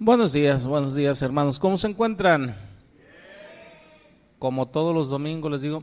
Buenos 0.00 0.32
días, 0.32 0.64
buenos 0.64 0.94
días 0.94 1.20
hermanos. 1.22 1.58
¿Cómo 1.58 1.76
se 1.76 1.88
encuentran? 1.88 2.56
Como 4.38 4.68
todos 4.68 4.94
los 4.94 5.10
domingos 5.10 5.50
les 5.50 5.62
digo, 5.62 5.82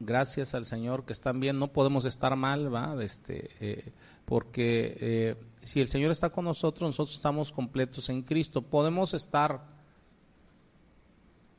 gracias 0.00 0.56
al 0.56 0.66
Señor 0.66 1.04
que 1.04 1.12
están 1.12 1.38
bien. 1.38 1.60
No 1.60 1.68
podemos 1.68 2.04
estar 2.04 2.34
mal, 2.34 2.74
¿va? 2.74 3.00
Este, 3.04 3.50
eh, 3.60 3.92
porque 4.24 4.96
eh, 5.00 5.36
si 5.62 5.80
el 5.80 5.86
Señor 5.86 6.10
está 6.10 6.30
con 6.30 6.44
nosotros, 6.44 6.88
nosotros 6.88 7.14
estamos 7.14 7.52
completos 7.52 8.08
en 8.08 8.22
Cristo. 8.22 8.62
Podemos 8.62 9.14
estar 9.14 9.64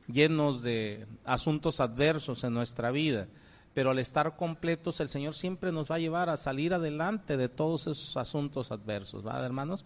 llenos 0.06 0.62
de 0.62 1.08
asuntos 1.24 1.80
adversos 1.80 2.44
en 2.44 2.54
nuestra 2.54 2.92
vida, 2.92 3.30
pero 3.74 3.92
al 3.92 4.00
estar 4.00 4.36
completos, 4.36 5.00
el 5.00 5.08
Señor 5.08 5.36
siempre 5.36 5.72
nos 5.72 5.90
va 5.90 5.96
a 5.96 6.00
llevar 6.00 6.30
a 6.30 6.36
salir 6.36 6.74
adelante 6.74 7.38
de 7.38 7.48
todos 7.48 7.84
esos 7.84 8.18
asuntos 8.18 8.74
adversos, 8.74 9.26
¿va, 9.26 9.40
hermanos? 9.46 9.86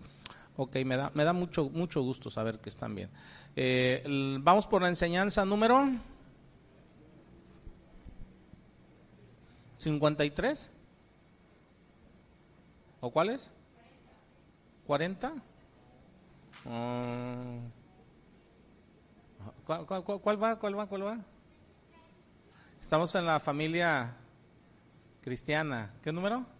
Ok, 0.58 0.76
me 0.86 0.98
da, 0.98 1.12
me 1.14 1.24
da 1.24 1.34
mucho, 1.34 1.70
mucho 1.70 2.02
gusto 2.02 2.32
saber 2.32 2.60
que 2.60 2.70
están 2.70 2.96
bien. 2.96 3.12
Eh, 3.56 4.04
vamos 4.42 4.66
por 4.66 4.82
la 4.82 4.89
enseñanza 4.89 5.46
número 5.46 5.88
53. 9.78 10.71
¿O 13.00 13.11
cuál 13.11 13.30
es? 13.30 13.52
¿40? 14.88 15.32
Ah. 16.66 17.60
¿Cuál, 19.64 19.86
cuál, 19.86 20.04
cuál, 20.21 20.44
va? 20.44 20.58
¿Cuál 20.58 20.80
va? 20.80 20.88
¿Cuál 20.88 21.05
va? 21.05 21.18
Estamos 22.82 23.14
en 23.14 23.25
la 23.28 23.39
familia 23.39 24.16
cristiana. 25.21 25.94
¿Qué 26.02 26.11
número? 26.11 26.57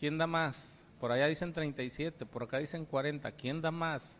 ¿Quién 0.00 0.16
da 0.16 0.26
más? 0.26 0.80
Por 0.98 1.12
allá 1.12 1.26
dicen 1.26 1.52
37, 1.52 2.24
por 2.24 2.44
acá 2.44 2.56
dicen 2.56 2.86
40. 2.86 3.30
¿Quién 3.32 3.60
da 3.60 3.70
más? 3.70 4.18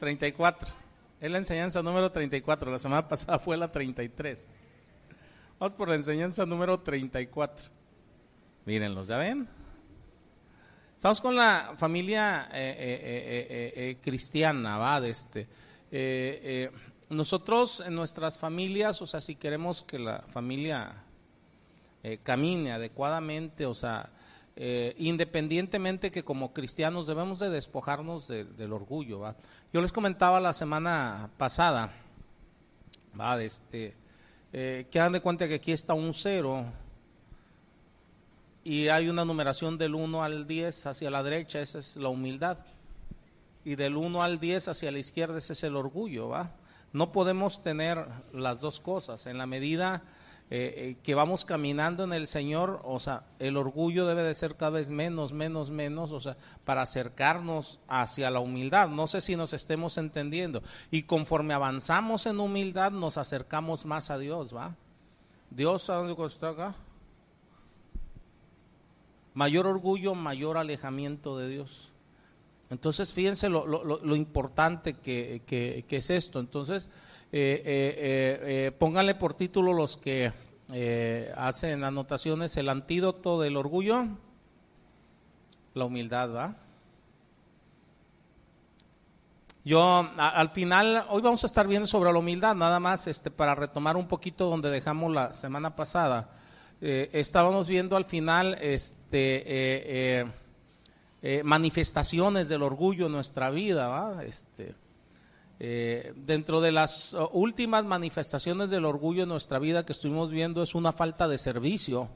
34. 0.00 0.74
Es 1.20 1.30
la 1.30 1.38
enseñanza 1.38 1.80
número 1.80 2.10
34. 2.10 2.72
La 2.72 2.80
semana 2.80 3.06
pasada 3.08 3.38
fue 3.38 3.56
la 3.56 3.70
33. 3.70 4.48
Vamos 5.60 5.74
por 5.76 5.88
la 5.88 5.94
enseñanza 5.94 6.44
número 6.46 6.80
34. 6.80 7.70
Mírenlos, 8.64 9.06
¿ya 9.06 9.18
ven? 9.18 9.48
Estamos 10.96 11.20
con 11.20 11.36
la 11.36 11.74
familia 11.78 12.48
eh, 12.52 12.76
eh, 12.76 13.72
eh, 13.76 13.98
cristiana, 14.02 14.78
¿va? 14.78 15.00
De 15.00 15.10
este. 15.10 15.48
nosotros 17.08 17.84
en 17.86 17.94
nuestras 17.94 18.36
familias, 18.36 19.00
o 19.00 19.06
sea, 19.06 19.20
si 19.20 19.36
queremos 19.36 19.84
que 19.84 20.00
la 20.00 20.22
familia 20.22 21.04
eh, 22.02 22.18
camine 22.22 22.72
adecuadamente, 22.72 23.66
o 23.66 23.74
sea, 23.74 24.10
eh, 24.60 24.94
independientemente 24.98 26.10
que 26.10 26.24
como 26.24 26.52
cristianos 26.52 27.06
debemos 27.06 27.38
de 27.38 27.48
despojarnos 27.48 28.26
del 28.26 28.72
orgullo. 28.72 29.20
¿va? 29.20 29.36
Yo 29.72 29.80
les 29.80 29.92
comentaba 29.92 30.40
la 30.40 30.52
semana 30.52 31.30
pasada, 31.36 31.92
¿va? 33.18 33.40
Este, 33.40 33.94
eh, 34.52 34.86
que 34.90 34.98
hagan 34.98 35.12
de 35.12 35.20
cuenta 35.20 35.46
que 35.46 35.54
aquí 35.54 35.72
está 35.72 35.94
un 35.94 36.12
cero 36.12 36.64
y 38.64 38.88
hay 38.88 39.08
una 39.08 39.24
numeración 39.24 39.78
del 39.78 39.94
1 39.94 40.22
al 40.22 40.46
10 40.46 40.86
hacia 40.86 41.10
la 41.10 41.22
derecha, 41.22 41.60
esa 41.60 41.78
es 41.78 41.96
la 41.96 42.08
humildad. 42.08 42.58
Y 43.64 43.76
del 43.76 43.96
1 43.96 44.22
al 44.22 44.40
10 44.40 44.68
hacia 44.68 44.90
la 44.90 44.98
izquierda, 44.98 45.38
ese 45.38 45.52
es 45.52 45.64
el 45.64 45.76
orgullo, 45.76 46.28
¿va? 46.28 46.52
No 46.92 47.12
podemos 47.12 47.62
tener 47.62 48.04
las 48.32 48.60
dos 48.60 48.80
cosas. 48.80 49.26
En 49.26 49.38
la 49.38 49.46
medida 49.46 50.02
eh, 50.50 50.74
eh, 50.76 50.96
que 51.02 51.14
vamos 51.14 51.44
caminando 51.44 52.04
en 52.04 52.14
el 52.14 52.26
Señor, 52.26 52.80
o 52.84 52.98
sea, 53.00 53.24
el 53.38 53.58
orgullo 53.58 54.06
debe 54.06 54.22
de 54.22 54.32
ser 54.32 54.56
cada 54.56 54.70
vez 54.70 54.88
menos, 54.88 55.34
menos, 55.34 55.70
menos, 55.70 56.10
o 56.10 56.20
sea, 56.20 56.38
para 56.64 56.82
acercarnos 56.82 57.80
hacia 57.86 58.30
la 58.30 58.40
humildad. 58.40 58.88
No 58.88 59.06
sé 59.06 59.20
si 59.20 59.36
nos 59.36 59.52
estemos 59.52 59.98
entendiendo. 59.98 60.62
Y 60.90 61.02
conforme 61.02 61.52
avanzamos 61.52 62.24
en 62.24 62.40
humildad, 62.40 62.92
nos 62.92 63.18
acercamos 63.18 63.84
más 63.84 64.10
a 64.10 64.16
Dios, 64.16 64.56
¿va? 64.56 64.74
Dios, 65.50 65.90
¿a 65.90 65.96
dónde 65.96 66.16
está 66.26 66.50
acá? 66.50 66.74
Mayor 69.34 69.66
orgullo, 69.66 70.14
mayor 70.14 70.56
alejamiento 70.56 71.36
de 71.36 71.48
Dios. 71.48 71.92
Entonces, 72.70 73.12
fíjense 73.12 73.48
lo, 73.50 74.16
importante 74.16 74.94
que, 74.94 75.42
que, 75.46 75.96
es 75.96 76.10
esto. 76.10 76.40
Entonces, 76.40 76.88
pónganle 77.30 79.14
por 79.14 79.34
título 79.34 79.72
los 79.72 79.96
que 79.96 80.32
hacen 81.36 81.84
anotaciones 81.84 82.56
el 82.56 82.68
antídoto 82.68 83.40
del 83.40 83.56
orgullo, 83.56 84.06
la 85.74 85.84
humildad, 85.84 86.34
¿va? 86.34 86.56
Yo 89.64 90.08
al 90.16 90.48
final, 90.50 91.04
hoy 91.10 91.20
vamos 91.20 91.44
a 91.44 91.46
estar 91.46 91.66
viendo 91.66 91.86
sobre 91.86 92.10
la 92.10 92.18
humildad, 92.18 92.54
nada 92.54 92.80
más 92.80 93.06
este, 93.06 93.30
para 93.30 93.54
retomar 93.54 93.98
un 93.98 94.08
poquito 94.08 94.48
donde 94.48 94.70
dejamos 94.70 95.12
la 95.12 95.34
semana 95.34 95.76
pasada. 95.76 96.30
estábamos 96.80 97.66
viendo 97.66 97.94
al 97.94 98.06
final 98.06 98.56
este, 98.62 100.24
manifestaciones 101.44 102.48
del 102.48 102.62
orgullo 102.62 103.06
en 103.06 103.12
nuestra 103.12 103.50
vida, 103.50 103.88
¿va? 103.88 104.24
Este, 104.24 104.74
eh, 105.60 106.12
dentro 106.14 106.60
de 106.60 106.70
las 106.70 107.14
uh, 107.14 107.28
últimas 107.32 107.84
manifestaciones 107.84 108.70
del 108.70 108.84
orgullo 108.84 109.24
en 109.24 109.28
nuestra 109.28 109.58
vida 109.58 109.84
que 109.84 109.92
estuvimos 109.92 110.30
viendo 110.30 110.62
es 110.62 110.74
una 110.74 110.92
falta 110.92 111.26
de 111.26 111.38
servicio. 111.38 112.08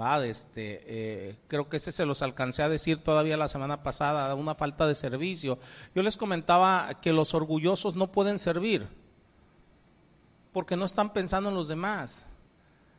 Va, 0.00 0.24
este, 0.24 0.82
eh, 0.86 1.36
creo 1.48 1.68
que 1.68 1.76
ese 1.76 1.92
se 1.92 2.06
los 2.06 2.22
alcancé 2.22 2.62
a 2.62 2.68
decir 2.68 3.02
todavía 3.02 3.36
la 3.36 3.48
semana 3.48 3.82
pasada, 3.82 4.34
una 4.34 4.54
falta 4.54 4.86
de 4.86 4.94
servicio. 4.94 5.58
Yo 5.94 6.02
les 6.02 6.16
comentaba 6.16 7.00
que 7.02 7.12
los 7.12 7.34
orgullosos 7.34 7.94
no 7.94 8.10
pueden 8.10 8.38
servir 8.38 8.86
porque 10.52 10.76
no 10.76 10.84
están 10.84 11.12
pensando 11.12 11.48
en 11.48 11.56
los 11.56 11.68
demás. 11.68 12.24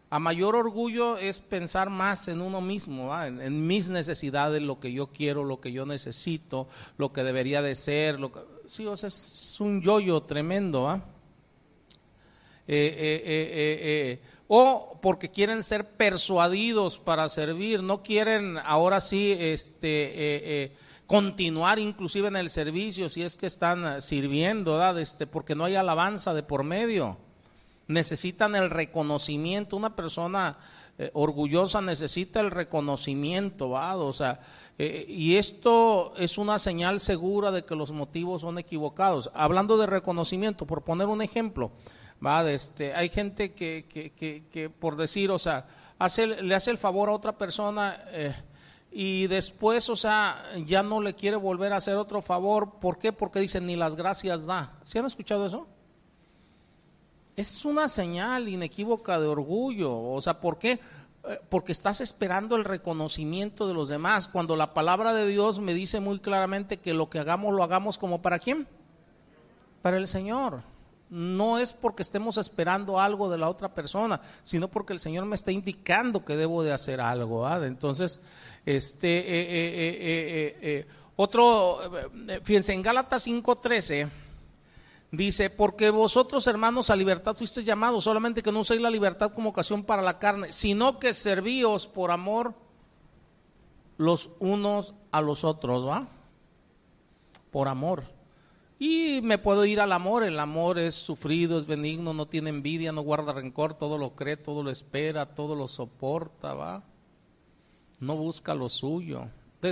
A 0.10 0.20
mayor 0.20 0.56
orgullo 0.56 1.18
es 1.18 1.40
pensar 1.40 1.90
más 1.90 2.28
en 2.28 2.42
uno 2.42 2.62
mismo, 2.62 3.20
en, 3.24 3.66
mis 3.66 3.90
necesidades, 3.90 4.62
lo 4.62 4.80
que 4.80 4.94
yo 4.94 5.08
quiero, 5.08 5.44
lo 5.44 5.60
que 5.60 5.72
yo 5.72 5.88
necesito, 5.88 6.68
lo 6.98 7.12
que 7.12 7.24
debería 7.24 7.64
de 7.64 7.74
ser. 7.74 8.20
Lo 8.20 8.32
sí, 8.68 8.86
o 8.86 8.96
sea, 8.98 9.08
es 9.08 9.58
un 9.60 9.82
yoyo 9.82 10.22
tremendo. 10.22 10.88
¿ah? 10.88 11.02
o 14.48 15.00
porque 15.02 15.30
quieren 15.30 15.64
ser 15.64 15.86
persuadidos 15.98 16.98
para 16.98 17.28
servir, 17.28 17.84
no 17.84 18.04
quieren 18.04 18.58
ahora 18.64 19.02
sí 19.02 19.36
este, 19.38 20.72
continuar 21.06 21.78
inclusive 21.80 22.30
en 22.30 22.38
el 22.38 22.50
servicio 22.50 23.10
si 23.10 23.22
es 23.22 23.36
que 23.36 23.48
están 23.48 24.02
sirviendo, 24.02 24.74
¿verdad? 24.74 25.00
Este, 25.00 25.28
porque 25.28 25.56
no 25.56 25.66
hay 25.66 25.76
alabanza 25.76 26.34
de 26.34 26.44
por 26.44 26.64
medio 26.64 27.18
necesitan 27.88 28.56
el 28.56 28.70
reconocimiento. 28.70 29.76
Una 29.76 29.96
persona 29.96 30.58
eh, 30.98 31.10
orgullosa 31.14 31.82
necesita 31.82 32.40
el 32.40 32.52
reconocimiento, 32.52 33.72
¿va? 33.72 33.96
O 33.96 34.14
sea, 34.14 34.40
eh, 34.78 35.06
y 35.08 35.36
esto 35.38 36.14
es 36.18 36.38
una 36.38 36.60
señal 36.60 37.00
segura 37.00 37.52
de 37.52 37.66
que 37.66 37.76
los 37.76 37.92
motivos 37.92 38.42
son 38.42 38.60
equivocados. 38.60 39.32
Hablando 39.34 39.78
de 39.78 39.88
reconocimiento, 39.88 40.68
por 40.68 40.84
poner 40.84 41.08
un 41.08 41.22
ejemplo, 41.22 41.72
¿va? 42.24 42.50
Este, 42.52 42.94
hay 42.94 43.10
gente 43.10 43.54
que, 43.54 43.86
que, 43.90 44.44
que, 44.52 44.70
por 44.70 44.96
decir, 44.96 45.32
o 45.32 45.40
sea, 45.40 45.66
hace, 45.98 46.28
le 46.28 46.54
hace 46.56 46.72
el 46.72 46.78
favor 46.78 47.10
a 47.10 47.14
otra 47.14 47.38
persona. 47.38 48.00
Eh, 48.12 48.36
y 48.92 49.26
después, 49.26 49.90
o 49.90 49.96
sea, 49.96 50.44
ya 50.68 50.84
no 50.84 51.02
le 51.02 51.16
quiere 51.16 51.38
volver 51.38 51.74
a 51.74 51.78
hacer 51.78 51.98
otro 51.98 52.22
favor. 52.22 52.80
¿Por 52.80 53.00
qué? 53.00 53.12
Porque 53.12 53.40
dicen 53.40 53.66
ni 53.66 53.76
las 53.76 53.96
gracias 53.96 54.46
da. 54.46 54.78
¿Sí 54.84 55.00
han 55.00 55.06
escuchado 55.08 55.48
eso? 55.48 55.68
Es 57.36 57.66
una 57.66 57.88
señal 57.88 58.48
inequívoca 58.48 59.20
de 59.20 59.28
orgullo. 59.28 59.98
O 59.98 60.22
sea, 60.22 60.40
¿por 60.40 60.60
qué? 60.60 60.80
Eh, 61.26 61.40
porque 61.50 61.72
estás 61.72 62.02
esperando 62.02 62.56
el 62.56 62.64
reconocimiento 62.64 63.68
de 63.68 63.74
los 63.74 63.90
demás. 63.90 64.28
Cuando 64.28 64.56
la 64.56 64.74
palabra 64.74 65.14
de 65.14 65.28
Dios 65.28 65.60
me 65.60 65.74
dice 65.74 66.00
muy 66.00 66.20
claramente 66.20 66.78
que 66.78 66.94
lo 66.94 67.10
que 67.10 67.20
hagamos 67.20 67.54
lo 67.54 67.64
hagamos 67.64 67.98
como 67.98 68.22
para 68.22 68.40
quién? 68.40 68.68
Para 69.82 69.98
el 69.98 70.08
Señor. 70.08 70.62
No 71.10 71.60
es 71.60 71.74
porque 71.74 72.02
estemos 72.02 72.38
esperando 72.38 73.00
algo 73.00 73.30
de 73.30 73.38
la 73.38 73.50
otra 73.50 73.74
persona, 73.74 74.20
sino 74.44 74.68
porque 74.68 74.94
el 74.94 75.00
Señor 75.00 75.26
me 75.26 75.36
está 75.36 75.52
indicando 75.52 76.26
que 76.26 76.36
debo 76.36 76.64
de 76.64 76.74
hacer 76.74 77.02
algo. 77.02 77.48
Entonces, 77.64 78.20
este, 78.66 79.20
eh, 79.20 80.58
eh, 80.62 80.88
otro, 81.16 81.80
fíjense, 82.44 82.74
en 82.74 82.82
Gálatas 82.82 83.28
5.13 83.28 84.10
Dice, 85.14 85.52
porque 85.52 85.92
vosotros 85.92 86.48
hermanos 86.48 86.90
a 86.90 86.96
libertad 86.96 87.36
fuisteis 87.36 87.66
llamados, 87.66 88.04
solamente 88.04 88.42
que 88.42 88.52
no 88.52 88.62
uséis 88.62 88.82
la 88.82 88.90
libertad 88.90 89.32
como 89.32 89.52
ocasión 89.52 89.84
para 89.84 90.02
la 90.02 90.18
carne, 90.18 90.52
sino 90.52 90.98
que 90.98 91.14
servíos 91.14 91.86
por 91.86 92.10
amor 92.10 92.56
los 93.98 94.32
unos 94.40 94.96
a 95.12 95.22
los 95.22 95.44
otros, 95.44 95.88
¿va? 95.88 96.08
Por 97.52 97.68
amor. 97.68 98.04
Y 98.80 99.22
me 99.22 99.38
puedo 99.38 99.66
ir 99.66 99.80
al 99.80 99.92
amor, 99.92 100.24
el 100.24 100.40
amor 100.40 100.80
es 100.80 100.96
sufrido, 100.96 101.60
es 101.60 101.68
benigno, 101.68 102.16
no 102.16 102.28
tiene 102.28 102.50
envidia, 102.50 102.92
no 102.92 103.04
guarda 103.04 103.34
rencor, 103.34 103.76
todo 103.76 104.00
lo 104.00 104.16
cree, 104.16 104.36
todo 104.36 104.64
lo 104.64 104.72
espera, 104.72 105.36
todo 105.36 105.54
lo 105.54 105.68
soporta, 105.68 106.56
¿va? 106.56 106.84
no 108.04 108.16
busca 108.16 108.54
lo 108.54 108.70
suyo, 108.70 109.28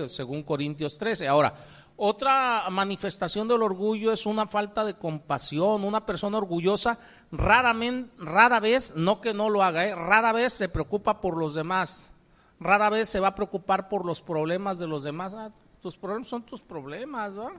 según 0.08 0.44
Corintios 0.44 0.98
13. 0.98 1.28
Ahora, 1.28 1.54
otra 1.98 2.68
manifestación 2.70 3.48
del 3.48 3.62
orgullo 3.62 4.12
es 4.12 4.26
una 4.26 4.48
falta 4.48 4.84
de 4.84 4.96
compasión. 4.96 5.84
Una 5.84 6.06
persona 6.06 6.38
orgullosa 6.38 6.98
raramente, 7.32 8.12
rara 8.18 8.60
vez, 8.60 8.96
no 8.96 9.22
que 9.22 9.34
no 9.34 9.50
lo 9.50 9.64
haga, 9.64 9.86
¿eh? 9.86 9.96
rara 9.96 10.34
vez 10.34 10.54
se 10.54 10.70
preocupa 10.70 11.22
por 11.22 11.38
los 11.38 11.54
demás. 11.54 12.12
Rara 12.60 12.90
vez 12.90 13.10
se 13.10 13.20
va 13.20 13.30
a 13.30 13.36
preocupar 13.36 13.90
por 13.90 14.06
los 14.06 14.22
problemas 14.22 14.80
de 14.80 14.88
los 14.88 15.04
demás. 15.04 15.34
Ah, 15.34 15.52
tus 15.82 15.98
problemas 15.98 16.28
son 16.28 16.44
tus 16.44 16.62
problemas, 16.62 17.34
¿no? 17.34 17.50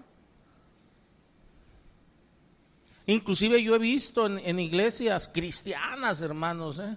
Inclusive 3.07 3.63
yo 3.63 3.75
he 3.75 3.79
visto 3.79 4.27
en, 4.27 4.61
iglesias 4.61 5.29
cristianas, 5.29 6.21
hermanos, 6.21 6.79
¿eh? 6.79 6.97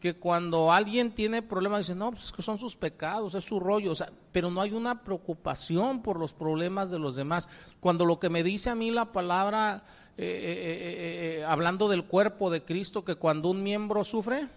Que 0.00 0.14
cuando 0.14 0.72
alguien 0.72 1.14
tiene 1.14 1.42
problemas, 1.42 1.80
dicen, 1.80 1.98
no, 1.98 2.10
pues 2.10 2.24
es 2.24 2.32
que 2.32 2.40
son 2.40 2.58
sus 2.58 2.74
pecados, 2.74 3.34
es 3.34 3.44
su 3.44 3.60
rollo, 3.60 3.92
pero 4.32 4.50
no 4.50 4.62
hay 4.62 4.72
una 4.72 5.04
preocupación 5.04 6.02
por 6.02 6.18
los 6.18 6.32
problemas 6.32 6.90
de 6.90 6.98
los 6.98 7.16
demás. 7.16 7.48
Cuando 7.80 8.06
lo 8.06 8.18
que 8.18 8.30
me 8.30 8.42
dice 8.42 8.70
a 8.70 8.74
mí 8.74 8.90
la 8.90 9.12
palabra, 9.12 9.84
eh, 10.16 10.24
eh, 10.24 11.38
eh, 11.40 11.44
hablando 11.44 11.86
del 11.86 12.04
cuerpo 12.04 12.50
de 12.50 12.64
Cristo, 12.64 13.04
que 13.04 13.16
cuando 13.16 13.50
un 13.50 13.62
miembro 13.62 14.02
sufre, 14.02 14.48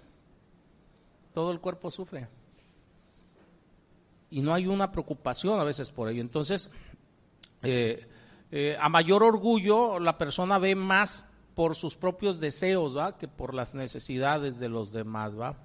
todo 1.34 1.52
el 1.52 1.60
cuerpo 1.60 1.92
sufre. 1.92 2.30
Y 4.30 4.42
no 4.42 4.54
hay 4.54 4.66
una 4.66 4.94
preocupación 4.94 5.60
a 5.60 5.66
veces 5.66 5.92
por 5.92 6.08
ello. 6.08 6.22
Entonces, 6.22 6.72
a 8.80 8.90
mayor 8.90 9.24
orgullo, 9.24 10.00
la 10.00 10.18
persona 10.18 10.58
ve 10.58 10.74
más 10.74 11.33
por 11.56 11.76
sus 11.76 11.96
propios 11.96 12.40
deseos, 12.40 12.98
¿va? 12.98 13.18
que 13.18 13.28
por 13.28 13.54
las 13.54 13.76
necesidades 13.76 14.60
de 14.60 14.70
los 14.70 14.92
demás, 14.92 15.40
¿va? 15.40 15.56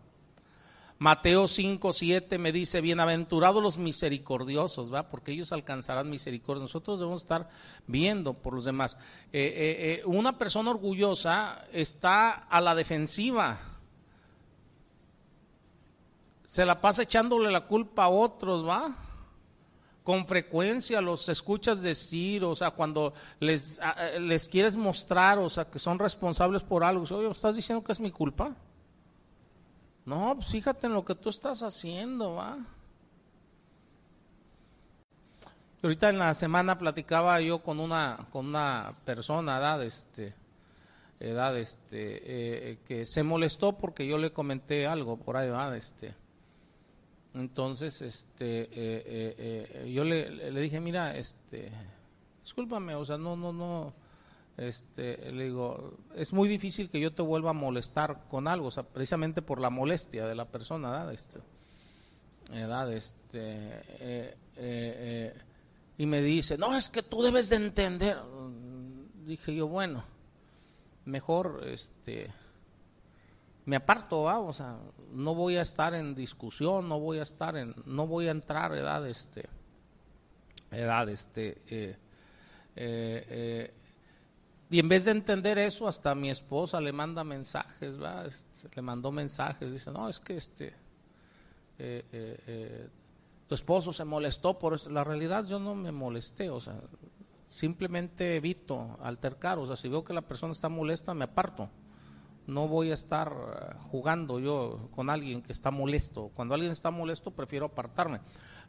Mateo 1.01 1.47
5, 1.47 1.93
7 1.93 2.39
me 2.39 2.51
dice, 2.51 2.81
bienaventurados 2.81 3.63
los 3.63 3.79
misericordiosos, 3.79 4.93
¿va? 4.93 5.09
Porque 5.09 5.31
ellos 5.31 5.53
alcanzarán 5.53 6.11
misericordia. 6.11 6.63
Nosotros 6.63 6.99
debemos 6.99 7.23
estar 7.23 7.49
viendo 7.87 8.35
por 8.35 8.55
los 8.55 8.65
demás. 8.65 8.97
Eh, 9.33 9.41
eh, 9.41 10.01
eh, 10.01 10.03
una 10.07 10.37
persona 10.37 10.71
orgullosa 10.71 11.67
está 11.73 12.31
a 12.33 12.61
la 12.61 12.75
defensiva. 12.75 13.61
Se 16.45 16.65
la 16.65 16.81
pasa 16.81 17.05
echándole 17.05 17.53
la 17.53 17.67
culpa 17.67 18.05
a 18.05 18.09
otros, 18.09 18.67
¿va? 18.67 18.97
Con 20.09 20.27
frecuencia 20.27 21.03
los 21.03 21.29
escuchas 21.29 21.83
decir, 21.83 22.43
o 22.43 22.57
sea, 22.57 22.71
cuando 22.71 23.13
les, 23.41 23.79
les 24.19 24.49
quieres 24.49 24.75
mostrar, 24.75 25.37
o 25.37 25.51
sea, 25.51 25.67
que 25.67 25.79
son 25.79 25.99
responsables 25.99 26.63
por 26.63 26.83
algo, 26.83 27.05
oye, 27.15 27.29
¿estás 27.29 27.57
diciendo 27.57 27.85
que 27.85 27.93
es 27.93 28.01
mi 28.01 28.11
culpa? 28.11 28.57
No, 30.07 30.33
pues 30.35 30.49
fíjate 30.49 30.87
en 30.87 30.95
lo 30.95 31.05
que 31.05 31.15
tú 31.15 31.29
estás 31.29 31.63
haciendo, 31.63 32.37
¿va? 32.37 32.57
Ahorita 35.83 36.09
en 36.09 36.19
la 36.19 36.33
semana 36.33 36.79
platicaba 36.79 37.39
yo 37.43 37.63
con 37.63 37.79
una, 37.79 38.29
con 38.33 38.47
una 38.47 38.95
persona, 39.05 39.59
edad, 39.59 39.83
este, 39.83 40.35
edad, 41.21 41.55
este, 41.59 42.71
eh, 42.71 42.79
que 42.87 43.05
se 43.05 43.23
molestó 43.23 43.77
porque 43.77 44.07
yo 44.07 44.17
le 44.17 44.33
comenté 44.33 44.87
algo 44.87 45.19
por 45.19 45.37
ahí, 45.37 45.51
¿va? 45.51 45.77
Este, 45.77 46.15
entonces, 47.35 48.01
este, 48.03 48.63
eh, 48.63 48.69
eh, 48.73 49.71
eh, 49.85 49.93
yo 49.93 50.05
le, 50.05 50.51
dije, 50.61 50.81
mira, 50.81 51.17
este, 51.17 51.71
discúlpame, 52.43 52.95
o 52.95 53.05
sea, 53.05 53.19
no, 53.19 53.37
no, 53.37 53.53
no, 53.53 53.93
este, 54.57 55.31
le 55.31 55.45
digo, 55.45 55.99
es 56.15 56.33
muy 56.33 56.49
difícil 56.49 56.89
que 56.89 56.99
yo 56.99 57.13
te 57.13 57.23
vuelva 57.23 57.51
a 57.51 57.55
molestar 57.55 58.25
con 58.29 58.49
algo, 58.49 58.69
o 58.69 58.71
sea, 58.71 58.83
precisamente 58.83 59.43
por 59.43 59.61
la 59.61 59.71
molestia 59.71 60.27
de 60.27 60.35
la 60.35 60.47
persona, 60.47 60.91
¿verdad? 60.91 61.13
Este, 61.13 61.39
¿verdad? 62.51 62.93
Este, 62.93 64.35
y 65.99 66.07
me 66.07 66.23
dice, 66.23 66.57
no, 66.57 66.77
es 66.77 66.89
que 66.91 67.03
tú 67.03 67.23
debes 67.23 67.51
de 67.51 67.57
entender. 67.57 68.17
Dije 69.27 69.55
yo, 69.55 69.69
bueno, 69.69 70.05
mejor, 71.05 71.63
este, 71.67 72.33
me 73.69 73.77
aparto, 73.77 74.23
o 74.23 74.53
sea, 74.55 74.79
no 75.13 75.35
voy 75.35 75.59
a 75.59 75.61
estar 75.61 75.93
en 75.93 76.15
discusión, 76.15 76.89
no 76.89 76.99
voy 76.99 77.19
a 77.19 77.23
estar 77.23 77.55
en, 77.55 77.75
no 77.85 78.07
voy 78.07 78.27
a 78.27 78.31
entrar, 78.31 78.73
edad, 78.73 79.07
este, 79.07 79.47
edad, 80.71 81.07
este, 81.11 81.61
eh, 81.69 81.97
eh, 82.77 83.27
eh, 83.29 83.75
y 84.71 84.79
en 84.79 84.89
vez 84.89 85.05
de 85.05 85.11
entender 85.11 85.59
eso, 85.59 85.87
hasta 85.87 86.15
mi 86.15 86.31
esposa 86.31 86.81
le 86.81 86.95
manda 86.95 87.23
mensajes, 87.25 88.03
¿va? 88.03 88.25
Este, 88.25 88.75
le 88.75 88.81
mandó 88.81 89.13
mensajes, 89.13 89.71
dice, 89.71 89.91
no, 89.91 90.09
es 90.09 90.19
que 90.19 90.39
este, 90.39 90.75
tu 93.47 93.55
esposo 93.55 93.93
se 93.93 94.07
molestó 94.07 94.59
por 94.59 94.73
eso. 94.73 94.89
La 94.89 95.05
realidad 95.05 95.45
yo 95.45 95.59
no 95.59 95.75
me 95.75 95.93
molesté, 95.93 96.49
o 96.49 96.59
sea, 96.59 96.81
simplemente 97.51 98.37
evito 98.37 98.97
altercar, 99.03 99.59
o 99.59 99.67
sea, 99.67 99.77
si 99.77 99.91
veo 99.91 100.03
que 100.03 100.15
la 100.15 100.23
persona 100.23 100.55
está 100.55 100.71
molesta, 100.71 101.13
me 101.13 101.25
aparto 101.25 101.69
no 102.49 102.67
voy 102.67 102.91
a 102.91 102.95
estar 102.95 103.31
eh, 103.31 103.75
jugando 103.91 104.41
yo 104.41 104.89
con 104.93 105.11
alguien 105.11 105.43
que 105.43 105.53
está 105.53 105.71
molesto. 105.71 106.31
Cuando 106.35 106.55
alguien 106.55 106.73
está 106.73 106.91
molesto, 106.91 107.31
prefiero 107.31 107.67
apartarme. 107.67 108.21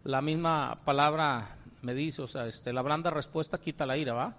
La 0.03 0.21
misma 0.21 0.81
palabra 0.83 1.57
me 1.81 1.93
dice, 1.93 2.21
o 2.21 2.27
sea, 2.27 2.45
este, 2.45 2.73
la 2.73 2.81
blanda 2.81 3.09
respuesta 3.09 3.57
quita 3.57 3.85
la 3.85 3.97
ira, 3.97 4.13
¿va? 4.13 4.35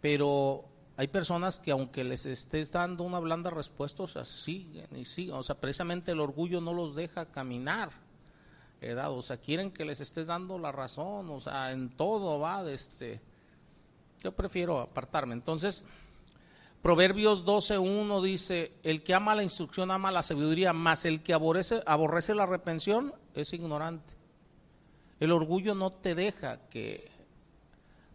Pero 0.00 0.64
hay 0.96 1.06
personas 1.06 1.60
que 1.60 1.70
aunque 1.70 2.02
les 2.02 2.26
estés 2.26 2.72
dando 2.72 3.04
una 3.04 3.20
blanda 3.20 3.50
respuesta, 3.50 4.02
o 4.02 4.08
sea, 4.08 4.24
siguen 4.24 4.88
y 4.96 5.04
siguen. 5.04 5.36
O 5.36 5.44
sea, 5.44 5.54
precisamente 5.60 6.10
el 6.10 6.20
orgullo 6.20 6.60
no 6.60 6.74
los 6.74 6.96
deja 6.96 7.26
caminar. 7.26 7.90
¿verdad? 8.80 9.12
O 9.12 9.22
sea, 9.22 9.36
quieren 9.38 9.70
que 9.70 9.84
les 9.84 10.00
estés 10.00 10.26
dando 10.28 10.58
la 10.58 10.72
razón, 10.72 11.30
o 11.30 11.40
sea, 11.40 11.72
en 11.72 11.90
todo 11.90 12.38
va, 12.38 12.68
este, 12.70 13.20
yo 14.22 14.32
prefiero 14.32 14.80
apartarme. 14.80 15.34
Entonces, 15.34 15.84
Proverbios 16.82 17.44
12.1 17.44 18.22
dice, 18.22 18.72
el 18.82 19.02
que 19.02 19.14
ama 19.14 19.34
la 19.34 19.42
instrucción 19.42 19.90
ama 19.90 20.12
la 20.12 20.22
sabiduría, 20.22 20.72
mas 20.72 21.04
el 21.04 21.22
que 21.22 21.32
aborrece, 21.32 21.82
aborrece 21.86 22.34
la 22.34 22.46
reprensión 22.46 23.12
es 23.34 23.52
ignorante. 23.52 24.14
El 25.18 25.32
orgullo 25.32 25.74
no 25.74 25.92
te 25.92 26.14
deja 26.14 26.68
que 26.68 27.10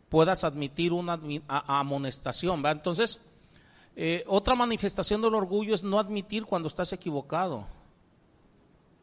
puedas 0.07 0.44
admitir 0.44 0.94
una 0.94 1.19
amonestación. 1.48 2.65
Entonces, 2.65 3.19
eh, 3.95 4.24
otra 4.27 4.56
manifestación 4.56 5.21
del 5.21 5.36
orgullo 5.36 5.75
es 5.75 5.83
no 5.83 6.00
admitir 6.00 6.45
cuando 6.45 6.68
estás 6.68 6.94
equivocado. 6.94 7.68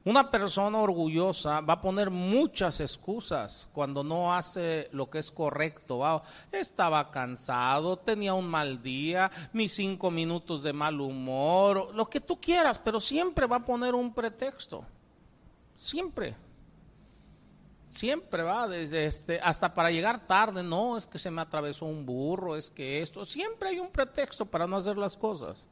Una 0.02 0.30
persona 0.30 0.78
orgullosa 0.78 1.60
va 1.60 1.74
a 1.74 1.82
poner 1.82 2.08
muchas 2.08 2.80
excusas 2.80 3.68
cuando 3.74 4.02
no 4.02 4.34
hace 4.34 4.88
lo 4.92 5.10
que 5.10 5.18
es 5.18 5.30
correcto. 5.30 6.22
estaba 6.50 7.10
cansado, 7.10 7.98
tenía 7.98 8.32
un 8.32 8.48
mal 8.48 8.82
día, 8.82 9.30
mis 9.52 9.74
cinco 9.74 10.10
minutos 10.10 10.62
de 10.62 10.72
mal 10.72 10.98
humor, 11.02 11.94
lo 11.94 12.08
que 12.08 12.20
tú 12.20 12.40
quieras, 12.40 12.78
pero 12.78 12.98
siempre 12.98 13.46
va 13.46 13.56
a 13.56 13.64
poner 13.64 13.94
un 13.94 14.14
pretexto. 14.14 14.86
Siempre. 15.76 16.34
Siempre 17.86 18.42
va, 18.42 18.68
desde 18.68 19.04
este, 19.04 19.38
hasta 19.40 19.74
para 19.74 19.90
llegar 19.90 20.26
tarde, 20.26 20.62
no, 20.62 20.96
es 20.96 21.06
que 21.06 21.18
se 21.18 21.30
me 21.30 21.42
atravesó 21.42 21.84
un 21.84 22.06
burro, 22.06 22.56
es 22.56 22.70
que 22.70 23.02
esto, 23.02 23.26
siempre 23.26 23.70
hay 23.70 23.80
un 23.80 23.90
pretexto 23.90 24.46
para 24.46 24.66
no 24.66 24.76
hacer 24.76 24.96
las 24.96 25.16
cosas. 25.16 25.66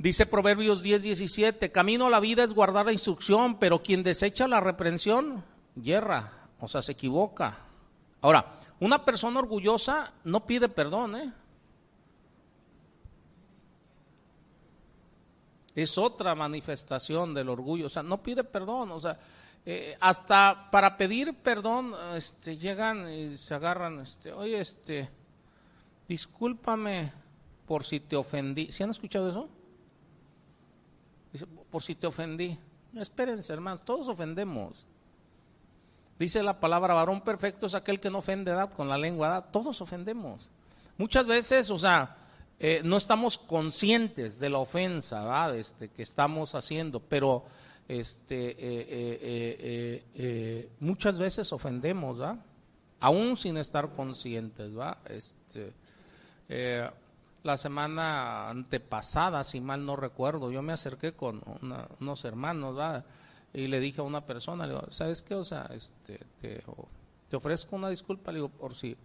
Dice 0.00 0.24
Proverbios 0.24 0.82
10, 0.82 1.02
17, 1.02 1.70
camino 1.70 2.06
a 2.06 2.10
la 2.10 2.20
vida 2.20 2.42
es 2.42 2.54
guardar 2.54 2.86
la 2.86 2.92
instrucción, 2.92 3.58
pero 3.58 3.82
quien 3.82 4.02
desecha 4.02 4.48
la 4.48 4.58
reprensión, 4.58 5.44
yerra, 5.74 6.48
o 6.58 6.68
sea, 6.68 6.80
se 6.80 6.92
equivoca. 6.92 7.58
Ahora, 8.22 8.58
una 8.80 9.04
persona 9.04 9.40
orgullosa 9.40 10.14
no 10.24 10.46
pide 10.46 10.70
perdón, 10.70 11.16
¿eh? 11.16 11.34
Es 15.74 15.98
otra 15.98 16.34
manifestación 16.34 17.34
del 17.34 17.50
orgullo, 17.50 17.88
o 17.88 17.90
sea, 17.90 18.02
no 18.02 18.22
pide 18.22 18.42
perdón, 18.42 18.92
o 18.92 19.00
sea, 19.00 19.18
eh, 19.66 19.98
hasta 20.00 20.70
para 20.70 20.96
pedir 20.96 21.34
perdón, 21.34 21.92
este, 22.16 22.56
llegan 22.56 23.06
y 23.12 23.36
se 23.36 23.52
agarran, 23.52 24.00
este, 24.00 24.32
oye, 24.32 24.60
este, 24.60 25.10
discúlpame 26.08 27.12
por 27.66 27.84
si 27.84 28.00
te 28.00 28.16
ofendí. 28.16 28.72
¿Sí 28.72 28.82
han 28.82 28.88
escuchado 28.88 29.28
eso? 29.28 29.59
Dice, 31.32 31.46
por 31.46 31.82
si 31.82 31.94
te 31.94 32.06
ofendí. 32.06 32.58
No, 32.92 33.02
espérense, 33.02 33.52
hermano, 33.52 33.80
todos 33.80 34.08
ofendemos. 34.08 34.86
Dice 36.18 36.42
la 36.42 36.60
palabra, 36.60 36.92
varón 36.92 37.22
perfecto 37.22 37.66
es 37.66 37.74
aquel 37.74 37.98
que 37.98 38.10
no 38.10 38.18
ofende 38.18 38.50
edad 38.50 38.72
con 38.72 38.88
la 38.88 38.98
lengua, 38.98 39.48
todos 39.50 39.80
ofendemos. 39.80 40.50
Muchas 40.98 41.26
veces, 41.26 41.70
o 41.70 41.78
sea, 41.78 42.16
eh, 42.58 42.82
no 42.84 42.98
estamos 42.98 43.38
conscientes 43.38 44.38
de 44.38 44.50
la 44.50 44.58
ofensa 44.58 45.50
Este, 45.56 45.88
que 45.88 46.02
estamos 46.02 46.54
haciendo, 46.54 47.00
pero 47.00 47.44
este, 47.88 48.50
eh, 48.50 50.04
eh, 50.14 50.68
muchas 50.78 51.18
veces 51.18 51.50
ofendemos, 51.54 52.18
¿verdad? 52.18 52.36
aún 53.00 53.38
sin 53.38 53.56
estar 53.56 53.88
conscientes. 53.94 54.76
¿va? 54.76 54.98
Este, 55.08 55.72
la 57.42 57.56
semana 57.56 58.50
antepasada, 58.50 59.44
si 59.44 59.60
mal 59.60 59.84
no 59.84 59.96
recuerdo, 59.96 60.50
yo 60.50 60.62
me 60.62 60.72
acerqué 60.72 61.12
con 61.12 61.42
unos 61.98 62.24
hermanos, 62.24 62.76
¿verdad? 62.76 63.04
y 63.52 63.66
le 63.66 63.80
dije 63.80 64.00
a 64.00 64.04
una 64.04 64.24
persona, 64.24 64.66
le 64.66 64.74
digo, 64.74 64.86
¿sabes 64.90 65.22
qué? 65.22 65.34
O 65.34 65.44
sea, 65.44 65.68
este, 65.74 66.20
te, 66.40 67.36
ofrezco 67.36 67.76
una 67.76 67.88
disculpa, 67.88 68.30
le 68.30 68.36
digo, 68.38 68.48
por 68.48 68.74
si, 68.74 68.96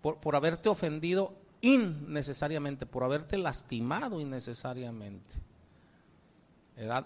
por, 0.00 0.18
por 0.18 0.36
haberte 0.36 0.68
ofendido 0.68 1.34
innecesariamente, 1.60 2.86
por 2.86 3.04
haberte 3.04 3.36
lastimado 3.36 4.20
innecesariamente. 4.20 5.50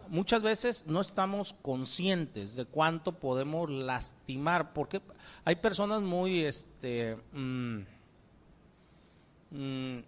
Muchas 0.09 0.41
veces 0.41 0.87
no 0.87 1.01
estamos 1.01 1.53
conscientes 1.53 2.55
de 2.55 2.65
cuánto 2.65 3.19
podemos 3.19 3.69
lastimar, 3.69 4.73
porque 4.73 5.03
hay 5.45 5.57
personas 5.57 6.01
muy 6.01 6.45
este, 6.45 7.17
mm, 7.33 7.79
mm, 9.51 9.99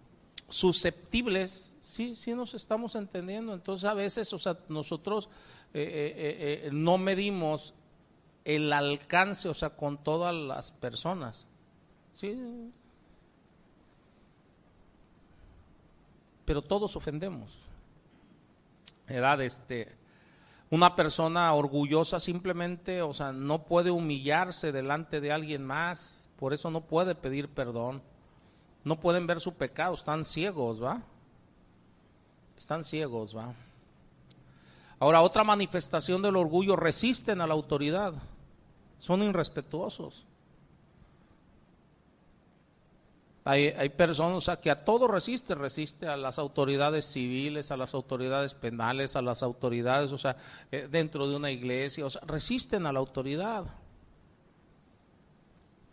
susceptibles, 0.49 1.75
sí, 1.81 2.15
sí 2.15 2.33
nos 2.33 2.53
estamos 2.53 2.95
entendiendo, 2.95 3.53
entonces 3.53 3.85
a 3.85 3.93
veces, 3.93 4.31
o 4.33 4.39
sea, 4.39 4.57
nosotros 4.69 5.29
eh, 5.73 5.81
eh, 5.83 6.67
eh, 6.67 6.69
no 6.71 6.97
medimos 6.97 7.73
el 8.45 8.71
alcance, 8.71 9.49
o 9.49 9.53
sea, 9.53 9.71
con 9.71 9.97
todas 10.03 10.33
las 10.33 10.71
personas, 10.71 11.47
sí, 12.11 12.71
pero 16.45 16.61
todos 16.61 16.95
ofendemos. 16.95 17.59
Edad, 19.07 19.41
este, 19.41 19.97
una 20.69 20.95
persona 20.95 21.53
orgullosa 21.53 22.21
simplemente, 22.21 23.01
o 23.01 23.13
sea, 23.13 23.33
no 23.33 23.65
puede 23.65 23.91
humillarse 23.91 24.71
delante 24.71 25.19
de 25.19 25.31
alguien 25.33 25.65
más, 25.65 26.29
por 26.37 26.53
eso 26.53 26.71
no 26.71 26.81
puede 26.81 27.15
pedir 27.15 27.49
perdón. 27.49 28.01
No 28.87 28.97
pueden 29.01 29.27
ver 29.27 29.41
su 29.41 29.53
pecado, 29.53 29.95
están 29.95 30.23
ciegos, 30.23 30.81
¿va? 30.81 31.01
Están 32.55 32.85
ciegos, 32.85 33.35
¿va? 33.35 33.53
Ahora, 34.97 35.21
otra 35.21 35.43
manifestación 35.43 36.21
del 36.21 36.37
orgullo, 36.37 36.77
resisten 36.77 37.41
a 37.41 37.47
la 37.47 37.53
autoridad, 37.53 38.13
son 38.97 39.23
irrespetuosos. 39.23 40.25
Hay, 43.43 43.89
personas 43.89 44.49
que 44.61 44.71
a 44.71 44.85
todo 44.85 45.09
resiste, 45.09 45.53
resiste 45.53 46.07
a 46.07 46.15
las 46.15 46.39
autoridades 46.39 47.05
civiles, 47.05 47.71
a 47.71 47.77
las 47.77 47.93
autoridades 47.93 48.53
penales, 48.53 49.17
a 49.17 49.21
las 49.21 49.43
autoridades, 49.43 50.13
o 50.13 50.17
sea, 50.17 50.37
eh, 50.71 50.87
dentro 50.89 51.27
de 51.27 51.35
una 51.35 51.51
iglesia, 51.51 52.05
o 52.05 52.09
sea, 52.09 52.21
resisten 52.25 52.85
a 52.85 52.93
la 52.93 52.99
autoridad. 52.99 53.65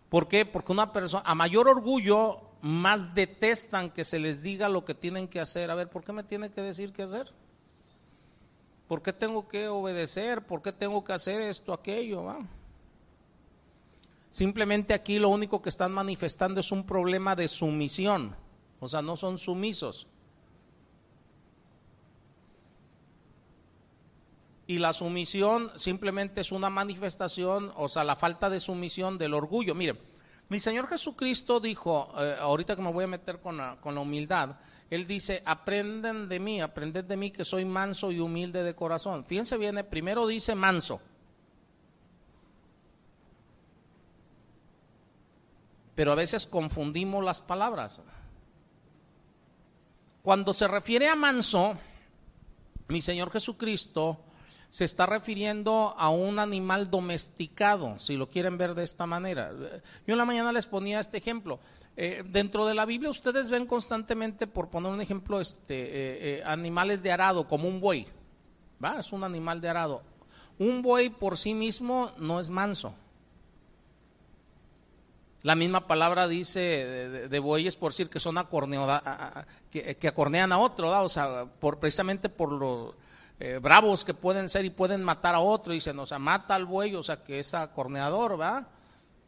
¿Por 0.09 0.29
qué? 0.29 0.47
Porque 0.47 0.71
una 0.71 0.93
persona, 0.93 1.25
a 1.27 1.35
mayor 1.35 1.69
orgullo, 1.69 2.54
más 2.65 3.15
detestan 3.15 3.91
que 3.91 4.05
se 4.05 4.19
les 4.19 4.43
diga 4.43 4.71
lo 4.71 4.87
que 4.87 4.95
tienen 4.95 5.29
que 5.29 5.39
hacer. 5.39 5.71
A 5.71 5.75
ver, 5.75 5.91
¿por 5.91 6.03
qué 6.03 6.15
me 6.15 6.23
tiene 6.23 6.51
que 6.51 6.63
decir 6.63 6.95
qué 6.95 7.03
hacer? 7.03 7.31
¿Por 8.89 9.03
qué 9.03 9.13
tengo 9.13 9.47
que 9.47 9.69
obedecer? 9.69 10.47
¿Por 10.47 10.63
qué 10.63 10.73
tengo 10.73 11.05
que 11.05 11.13
hacer 11.13 11.43
esto, 11.43 11.75
aquello? 11.75 12.27
Simplemente 14.31 14.95
aquí 14.95 15.19
lo 15.19 15.29
único 15.29 15.61
que 15.61 15.69
están 15.69 15.93
manifestando 15.93 16.61
es 16.61 16.73
un 16.73 16.87
problema 16.87 17.37
de 17.37 17.49
sumisión, 17.49 18.35
o 18.81 18.89
sea, 18.89 19.03
no 19.03 19.19
son 19.19 19.37
sumisos. 19.37 20.07
Y 24.67 24.79
la 24.79 24.95
sumisión 24.95 25.71
simplemente 25.75 26.41
es 26.41 26.51
una 26.51 26.71
manifestación, 26.71 27.73
o 27.77 27.89
sea, 27.89 28.05
la 28.05 28.17
falta 28.17 28.49
de 28.49 28.59
sumisión 28.59 29.19
del 29.19 29.35
orgullo. 29.35 29.75
Mire, 29.75 30.14
mi 30.49 30.61
Señor 30.61 30.89
Jesucristo 30.89 31.61
dijo, 31.61 32.13
eh, 32.19 32.37
ahorita 32.39 32.77
que 32.77 32.83
me 32.83 32.93
voy 32.93 33.05
a 33.05 33.09
meter 33.09 33.41
con 33.41 33.57
la, 33.57 33.77
con 33.81 33.95
la 33.95 34.01
humildad, 34.01 34.57
Él 34.91 35.07
dice, 35.07 35.43
aprenden 35.45 36.29
de 36.29 36.41
mí, 36.41 36.61
aprended 36.61 37.05
de 37.05 37.17
mí 37.17 37.31
que 37.31 37.45
soy 37.45 37.65
manso 37.65 38.13
y 38.13 38.21
humilde 38.21 38.63
de 38.63 38.75
corazón. 38.75 39.25
Fíjense 39.25 39.57
bien, 39.57 39.85
primero 39.91 40.27
dice 40.27 40.55
manso. 40.55 41.01
pero 45.95 46.13
a 46.13 46.17
veces 46.17 46.47
confundimos 46.47 47.25
las 47.25 47.41
palabras. 47.41 48.03
Cuando 50.23 50.53
se 50.53 50.67
refiere 50.67 51.09
a 51.09 51.15
manso, 51.15 51.77
mi 52.89 53.01
Señor 53.01 53.31
Jesucristo 53.31 54.21
se 54.75 54.85
está 54.85 55.07
refiriendo 55.07 55.95
a 55.97 56.11
un 56.11 56.41
animal 56.41 56.91
domesticado, 56.91 57.97
si 58.01 58.17
lo 58.17 58.29
quieren 58.29 58.59
ver 58.59 58.75
de 58.75 58.83
esta 58.83 59.07
manera. 59.07 59.53
Yo 60.05 60.15
en 60.15 60.19
la 60.19 60.25
mañana 60.25 60.51
les 60.51 60.67
ponía 60.67 60.99
este 60.99 61.17
ejemplo. 61.17 61.61
Eh, 61.97 62.25
dentro 62.29 62.67
de 62.67 62.75
la 62.75 62.85
Biblia 62.85 63.09
ustedes 63.09 63.51
ven 63.51 63.67
constantemente, 63.67 64.49
por 64.49 64.71
poner 64.71 64.91
un 64.91 65.01
ejemplo, 65.01 65.41
este, 65.41 65.77
eh, 65.81 65.91
eh, 66.41 66.43
animales 66.45 67.05
de 67.05 67.13
arado, 67.13 67.47
como 67.47 67.69
un 67.69 67.79
buey. 67.79 68.09
¿va? 68.85 68.99
Es 68.99 69.13
un 69.13 69.23
animal 69.23 69.61
de 69.61 69.69
arado. 69.69 70.03
Un 70.59 70.83
buey 70.83 71.09
por 71.09 71.39
sí 71.39 71.55
mismo 71.55 72.11
no 72.19 72.41
es 72.41 72.51
manso. 72.51 72.97
La 75.43 75.55
misma 75.55 75.87
palabra 75.87 76.27
dice 76.27 77.29
de, 77.29 77.39
bueyes 77.39 77.77
por 77.77 77.93
decir 77.93 78.11
que 78.11 78.19
son 78.19 78.39
acorneados, 78.39 79.03
que, 79.71 80.09
acornean 80.09 80.51
a 80.51 80.59
otro, 80.59 80.91
o 81.01 81.09
sea, 81.09 81.45
por, 81.61 81.79
precisamente 81.79 82.29
por 82.29 82.51
los 82.51 82.95
eh, 83.41 83.59
bravos 83.61 84.05
que 84.05 84.15
pueden 84.15 84.49
ser 84.49 84.65
y 84.65 84.71
pueden 84.71 85.03
matar 85.03 85.35
a 85.35 85.41
otro. 85.41 85.73
Dicen, 85.73 85.99
o 85.99 86.07
sea, 86.07 86.19
mata 86.19 86.55
al 86.55 86.67
buey, 86.67 86.95
o 86.95 87.03
sea, 87.03 87.23
que 87.23 87.39
es 87.39 87.55
acorneador, 87.55 88.41
¿va? 88.41 88.69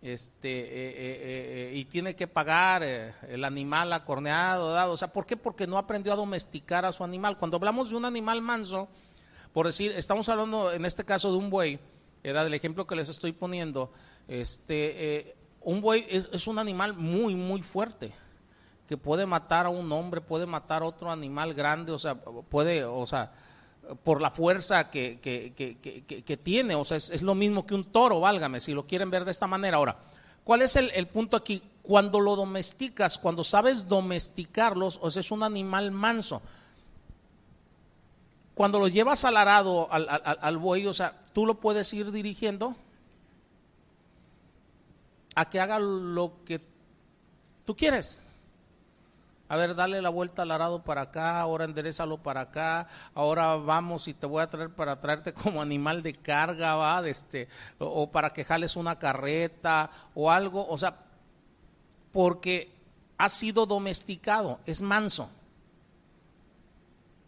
Este, 0.02 0.60
eh, 0.60 0.94
eh, 1.68 1.72
y 1.75 1.84
tiene 1.86 2.14
que 2.14 2.28
pagar 2.28 2.82
el 2.82 3.44
animal 3.44 3.92
acorneado, 3.92 4.68
¿verdad? 4.68 4.90
O 4.90 4.96
sea, 4.96 5.12
¿por 5.12 5.26
qué? 5.26 5.36
Porque 5.36 5.66
no 5.66 5.78
aprendió 5.78 6.12
a 6.12 6.16
domesticar 6.16 6.84
a 6.84 6.92
su 6.92 7.02
animal. 7.02 7.38
Cuando 7.38 7.56
hablamos 7.56 7.90
de 7.90 7.96
un 7.96 8.04
animal 8.04 8.42
manso, 8.42 8.88
por 9.52 9.66
decir, 9.66 9.92
estamos 9.92 10.28
hablando 10.28 10.72
en 10.72 10.84
este 10.84 11.04
caso 11.04 11.30
de 11.32 11.38
un 11.38 11.50
buey, 11.50 11.78
era 12.22 12.44
del 12.44 12.54
ejemplo 12.54 12.86
que 12.86 12.96
les 12.96 13.08
estoy 13.08 13.32
poniendo, 13.32 13.92
este 14.28 15.36
un 15.66 15.80
buey 15.80 16.06
es, 16.08 16.46
un 16.46 16.60
animal 16.60 16.94
muy, 16.94 17.34
muy 17.34 17.60
fuerte, 17.60 18.12
que 18.86 18.96
puede 18.96 19.26
matar 19.26 19.66
a 19.66 19.68
un 19.68 19.90
hombre, 19.90 20.20
puede 20.20 20.46
matar 20.46 20.82
a 20.82 20.86
otro 20.86 21.10
animal 21.10 21.54
grande, 21.54 21.90
o 21.90 21.98
sea, 21.98 22.14
puede, 22.14 22.84
o 22.84 23.04
sea, 23.04 23.32
por 24.02 24.21
la 24.21 24.31
fuerza 24.31 24.90
que, 24.90 25.19
que, 25.21 26.37
tiene, 26.37 26.75
o 26.75 26.85
sea, 26.85 26.97
es, 26.97 27.23
lo 27.23 27.35
mismo 27.35 27.66
que 27.66 27.75
un 27.75 27.85
toro, 27.85 28.21
válgame, 28.21 28.61
si 28.61 28.73
lo 28.73 28.87
quieren 28.87 29.11
ver 29.11 29.25
de 29.25 29.31
esta 29.31 29.47
manera. 29.47 29.76
Ahora, 29.76 29.97
¿cuál 30.45 30.62
es 30.62 30.76
el, 30.76 31.07
punto 31.07 31.37
aquí? 31.37 31.62
Cuando 31.83 32.19
lo 32.21 32.35
domesticas, 32.35 33.19
cuando 33.19 33.45
sabes 33.45 33.88
domesticarlos, 33.88 34.99
o 35.00 35.11
sea, 35.11 35.21
es 35.21 35.31
un 35.31 35.43
animal 35.43 35.93
manso. 35.93 36.43
Cuando 38.55 38.78
lo 38.78 38.88
llevas 38.88 39.25
al 39.25 39.37
arado, 39.37 39.88
al, 39.93 40.09
al 40.09 40.59
buey, 40.59 40.87
o 40.87 40.95
sea, 40.95 41.14
tú 41.33 41.47
lo 41.47 41.61
puedes 41.61 41.93
ir 41.93 42.11
dirigiendo 42.11 42.75
a 45.35 45.49
que 45.49 45.61
haga 45.61 45.78
lo 45.78 46.33
que 46.45 46.61
tú 47.64 47.76
quieres. 47.76 48.25
A 49.49 49.57
ver, 49.57 49.76
dale 49.76 50.03
la 50.03 50.09
vuelta 50.09 50.43
al 50.43 50.50
arado 50.50 50.83
para 50.83 51.03
acá, 51.03 51.41
ahora 51.41 51.65
enderezalo 51.65 52.19
para 52.19 52.41
acá, 52.41 52.88
ahora 53.15 53.55
vamos 53.55 54.09
y 54.09 54.15
te 54.15 54.26
voy 54.26 54.43
a 54.43 54.50
traer 54.50 54.71
para 54.71 55.00
traerte 55.00 55.33
como 55.33 55.62
animal 55.62 56.03
de 56.03 56.15
carga, 56.15 56.75
va, 56.75 57.07
este, 57.09 57.49
o, 57.79 58.11
para 58.11 58.31
que 58.31 58.45
jales 58.45 58.75
una 58.75 58.99
carreta 58.99 59.91
o 60.15 60.31
algo, 60.31 60.67
o 60.69 60.76
sea, 60.76 60.97
porque 62.12 62.73
ha 63.19 63.29
sido 63.29 63.67
domesticado, 63.67 64.59
es 64.67 64.83
manso. 64.83 65.31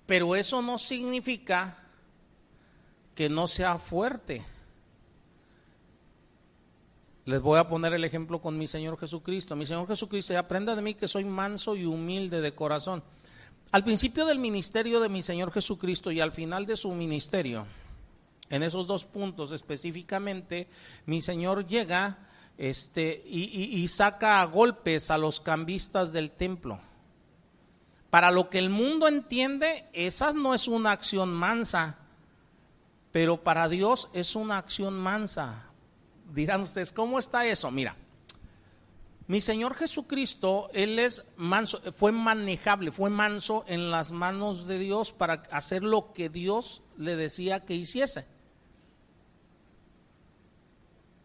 Pero 0.06 0.34
eso 0.34 0.60
no 0.60 0.78
significa 0.78 1.76
que 3.14 3.28
no 3.28 3.46
sea 3.46 3.78
fuerte. 3.78 4.44
Les 7.28 7.42
voy 7.42 7.58
a 7.58 7.68
poner 7.68 7.92
el 7.92 8.04
ejemplo 8.04 8.40
con 8.40 8.56
mi 8.56 8.66
Señor 8.66 8.98
Jesucristo. 8.98 9.54
Mi 9.54 9.66
Señor 9.66 9.86
Jesucristo, 9.86 10.38
aprenda 10.38 10.74
de 10.74 10.80
mí 10.80 10.94
que 10.94 11.06
soy 11.06 11.26
manso 11.26 11.76
y 11.76 11.84
humilde 11.84 12.40
de 12.40 12.54
corazón. 12.54 13.02
Al 13.70 13.84
principio 13.84 14.24
del 14.24 14.38
ministerio 14.38 14.98
de 14.98 15.10
mi 15.10 15.20
Señor 15.20 15.52
Jesucristo 15.52 16.10
y 16.10 16.22
al 16.22 16.32
final 16.32 16.64
de 16.64 16.78
su 16.78 16.90
ministerio, 16.92 17.66
en 18.48 18.62
esos 18.62 18.86
dos 18.86 19.04
puntos 19.04 19.52
específicamente, 19.52 20.68
mi 21.04 21.20
Señor 21.20 21.66
llega 21.66 22.16
este, 22.56 23.22
y, 23.26 23.42
y 23.76 23.88
saca 23.88 24.40
a 24.40 24.46
golpes 24.46 25.10
a 25.10 25.18
los 25.18 25.38
cambistas 25.38 26.14
del 26.14 26.30
templo. 26.30 26.80
Para 28.08 28.30
lo 28.30 28.48
que 28.48 28.58
el 28.58 28.70
mundo 28.70 29.06
entiende, 29.06 29.84
esa 29.92 30.32
no 30.32 30.54
es 30.54 30.66
una 30.66 30.92
acción 30.92 31.28
mansa, 31.34 31.98
pero 33.12 33.44
para 33.44 33.68
Dios 33.68 34.08
es 34.14 34.34
una 34.34 34.56
acción 34.56 34.98
mansa 34.98 35.67
dirán 36.28 36.62
ustedes, 36.62 36.92
¿cómo 36.92 37.18
está 37.18 37.46
eso? 37.46 37.70
Mira, 37.70 37.96
mi 39.28 39.42
Señor 39.42 39.74
Jesucristo, 39.74 40.70
Él 40.72 40.98
es 40.98 41.22
manso, 41.36 41.80
fue 41.92 42.12
manejable, 42.12 42.92
fue 42.92 43.10
manso 43.10 43.62
en 43.68 43.90
las 43.90 44.10
manos 44.10 44.66
de 44.66 44.78
Dios 44.78 45.12
para 45.12 45.42
hacer 45.50 45.82
lo 45.82 46.14
que 46.14 46.30
Dios 46.30 46.82
le 46.96 47.14
decía 47.14 47.64
que 47.64 47.74
hiciese. 47.74 48.26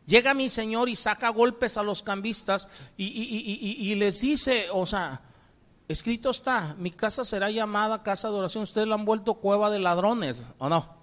Llega 0.05 0.33
mi 0.33 0.50
Señor 0.50 0.89
y 0.89 0.98
saca 0.98 1.29
golpes 1.29 1.77
a 1.77 1.83
los 1.83 2.03
cambistas 2.03 2.67
y, 2.98 3.95
les 3.95 4.19
dice, 4.19 4.67
o 4.74 4.86
sea, 4.86 5.22
escrito 5.88 6.29
está, 6.29 6.75
mi 6.77 6.91
casa 6.91 7.24
será 7.24 7.50
llamada 7.51 8.03
casa 8.03 8.29
de 8.29 8.36
oración. 8.36 8.63
Ustedes 8.63 8.88
la 8.88 8.95
han 8.95 9.05
vuelto 9.05 9.36
cueva 9.36 9.69
de 9.69 9.79
ladrones, 9.79 10.45
¿o 10.57 10.67
no? 10.67 11.02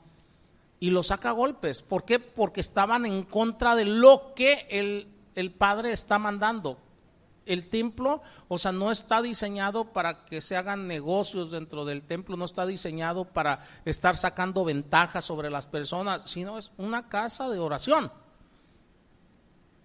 Y 0.80 0.90
lo 0.90 1.02
saca 1.02 1.28
a 1.28 1.32
golpes. 1.32 1.82
¿Por 1.82 2.04
qué? 2.04 2.18
Porque 2.18 2.60
estaban 2.60 3.06
en 3.06 3.22
contra 3.22 3.76
de 3.76 3.84
lo 3.84 4.32
que 4.34 4.66
el, 4.70 5.08
el 5.34 5.52
Padre 5.52 5.92
está 5.92 6.18
mandando. 6.18 6.78
El 7.46 7.68
templo, 7.68 8.22
o 8.48 8.58
sea, 8.58 8.72
no 8.72 8.90
está 8.90 9.22
diseñado 9.22 9.92
para 9.92 10.24
que 10.24 10.40
se 10.40 10.56
hagan 10.56 10.86
negocios 10.86 11.50
dentro 11.50 11.84
del 11.84 12.02
templo, 12.02 12.36
no 12.36 12.44
está 12.44 12.64
diseñado 12.64 13.24
para 13.24 13.60
estar 13.84 14.16
sacando 14.16 14.64
ventajas 14.64 15.24
sobre 15.24 15.50
las 15.50 15.66
personas, 15.66 16.30
sino 16.30 16.58
es 16.58 16.72
una 16.76 17.08
casa 17.08 17.48
de 17.48 17.58
oración. 17.58 18.10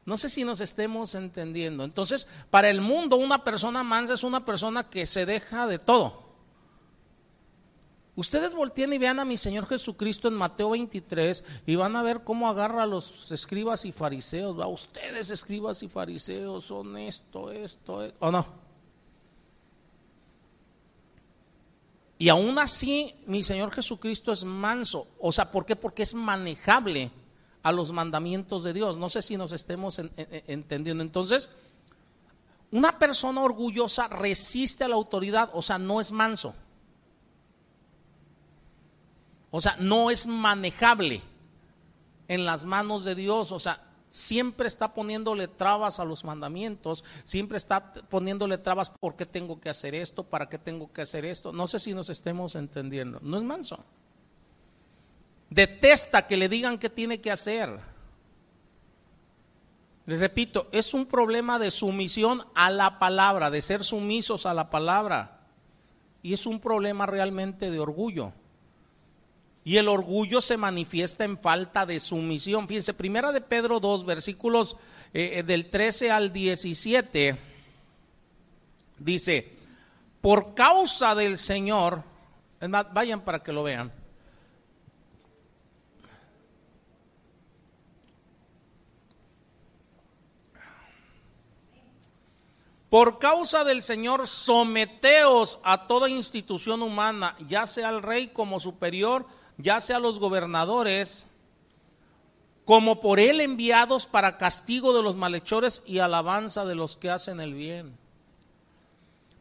No 0.05 0.17
sé 0.17 0.29
si 0.29 0.43
nos 0.43 0.61
estemos 0.61 1.15
entendiendo. 1.15 1.83
Entonces, 1.83 2.27
para 2.51 2.69
el 2.69 2.79
mundo, 2.79 3.15
una 3.15 3.43
persona 3.43 3.83
mansa 3.83 4.13
es 4.13 4.23
una 4.23 4.45
persona 4.45 4.87
que 4.89 5.07
se 5.07 5.25
deja 5.25 5.65
de 5.65 5.79
todo. 5.79 6.24
Ustedes 8.15 8.53
volteen 8.53 8.93
y 8.93 8.97
vean 8.97 9.19
a 9.19 9.25
mi 9.25 9.35
Señor 9.35 9.67
Jesucristo 9.67 10.29
en 10.29 10.35
Mateo 10.35 10.69
23 10.69 11.43
y 11.65 11.75
van 11.75 11.97
a 11.97 12.03
ver 12.03 12.23
cómo 12.23 12.47
agarra 12.47 12.83
a 12.83 12.87
los 12.87 13.29
escribas 13.31 13.83
y 13.83 13.91
fariseos. 13.91 14.57
¿va? 14.57 14.67
Ustedes, 14.67 15.31
escribas 15.31 15.83
y 15.83 15.89
fariseos, 15.89 16.65
son 16.65 16.97
esto, 16.97 17.51
esto, 17.51 18.03
esto, 18.03 18.17
o 18.19 18.31
no. 18.31 18.45
Y 22.17 22.29
aún 22.29 22.57
así, 22.57 23.13
mi 23.25 23.43
Señor 23.43 23.71
Jesucristo 23.73 24.31
es 24.31 24.45
manso. 24.45 25.07
O 25.19 25.33
sea, 25.33 25.51
¿por 25.51 25.65
qué? 25.65 25.75
Porque 25.75 26.03
es 26.03 26.13
manejable 26.13 27.11
a 27.63 27.73
los 27.73 27.91
mandamientos 27.91 28.63
de 28.63 28.71
Dios. 28.71 28.97
No 28.97 29.09
sé 29.09 29.21
si 29.21 29.35
nos 29.35 29.51
estemos 29.51 29.99
entendiendo. 30.15 31.03
Entonces, 31.03 31.49
una 32.71 32.97
persona 32.97 33.41
orgullosa 33.41 34.07
resiste 34.07 34.85
a 34.85 34.87
la 34.87 34.95
autoridad, 34.95 35.49
o 35.53 35.61
sea, 35.61 35.77
no 35.77 35.99
es 35.99 36.13
manso. 36.13 36.55
O 39.55 39.61
sea, 39.61 39.77
no 39.79 40.11
es 40.11 40.27
manejable 40.27 41.21
en 42.27 42.43
las 42.43 42.65
manos 42.65 43.05
de 43.05 43.15
Dios. 43.15 43.53
O 43.53 43.59
sea, 43.59 43.81
siempre 44.09 44.67
está 44.67 44.93
poniéndole 44.93 45.47
trabas 45.47 46.01
a 46.01 46.03
los 46.03 46.25
mandamientos, 46.25 47.05
siempre 47.23 47.55
está 47.55 47.93
poniéndole 47.93 48.57
trabas 48.57 48.89
por 48.89 49.15
qué 49.15 49.25
tengo 49.25 49.61
que 49.61 49.69
hacer 49.69 49.95
esto, 49.95 50.25
para 50.25 50.49
qué 50.49 50.57
tengo 50.57 50.91
que 50.91 51.03
hacer 51.03 51.23
esto. 51.23 51.53
No 51.53 51.69
sé 51.69 51.79
si 51.79 51.93
nos 51.93 52.09
estemos 52.09 52.55
entendiendo. 52.55 53.21
No 53.21 53.37
es 53.37 53.43
manso. 53.43 53.81
Detesta 55.49 56.27
que 56.27 56.35
le 56.35 56.49
digan 56.49 56.77
qué 56.77 56.89
tiene 56.89 57.21
que 57.21 57.31
hacer. 57.31 57.79
Les 60.05 60.19
repito, 60.19 60.67
es 60.73 60.93
un 60.93 61.05
problema 61.05 61.59
de 61.59 61.71
sumisión 61.71 62.43
a 62.55 62.69
la 62.71 62.99
palabra, 62.99 63.49
de 63.49 63.61
ser 63.61 63.85
sumisos 63.85 64.45
a 64.45 64.53
la 64.53 64.69
palabra. 64.69 65.47
Y 66.21 66.33
es 66.33 66.45
un 66.45 66.59
problema 66.59 67.05
realmente 67.05 67.71
de 67.71 67.79
orgullo. 67.79 68.33
Y 69.65 69.75
el 69.75 69.89
orgullo 69.89 70.39
se 70.39 70.55
manifiesta 70.55 71.25
en 71.25 71.37
falta 71.37 71.85
de 71.85 71.99
sumisión. 71.99 72.67
Fíjense, 72.67 72.93
primera 72.93 73.33
de 73.33 73.41
Pedro 73.41 73.81
2, 73.81 74.05
versículos 74.05 74.77
eh, 75.13 75.39
eh, 75.39 75.43
del 75.43 75.69
13 75.69 76.11
al 76.11 76.31
17, 76.31 77.37
dice, 78.99 79.51
por 80.21 80.53
causa 80.53 81.15
del 81.15 81.37
Señor, 81.37 82.03
vayan 82.93 83.21
para 83.21 83.43
que 83.43 83.51
lo 83.51 83.63
vean 83.63 83.91
Por 92.95 93.19
causa 93.19 93.65
del 93.65 93.83
Señor, 93.83 94.25
someteos 94.25 95.59
a 95.63 95.85
toda 95.85 96.07
institución 96.07 96.81
humana, 96.81 97.35
ya 97.45 97.65
sea 97.65 97.89
al 97.89 98.01
rey 98.01 98.27
como 98.27 98.57
superior, 98.61 99.25
ya 99.57 99.79
sea 99.81 99.99
los 99.99 100.19
gobernadores, 100.19 101.27
como 102.65 102.99
por 102.99 103.19
él 103.19 103.41
enviados 103.41 104.05
para 104.05 104.37
castigo 104.37 104.95
de 104.95 105.03
los 105.03 105.15
malhechores 105.15 105.83
y 105.85 105.99
alabanza 105.99 106.65
de 106.65 106.75
los 106.75 106.97
que 106.97 107.09
hacen 107.09 107.39
el 107.39 107.53
bien. 107.53 107.97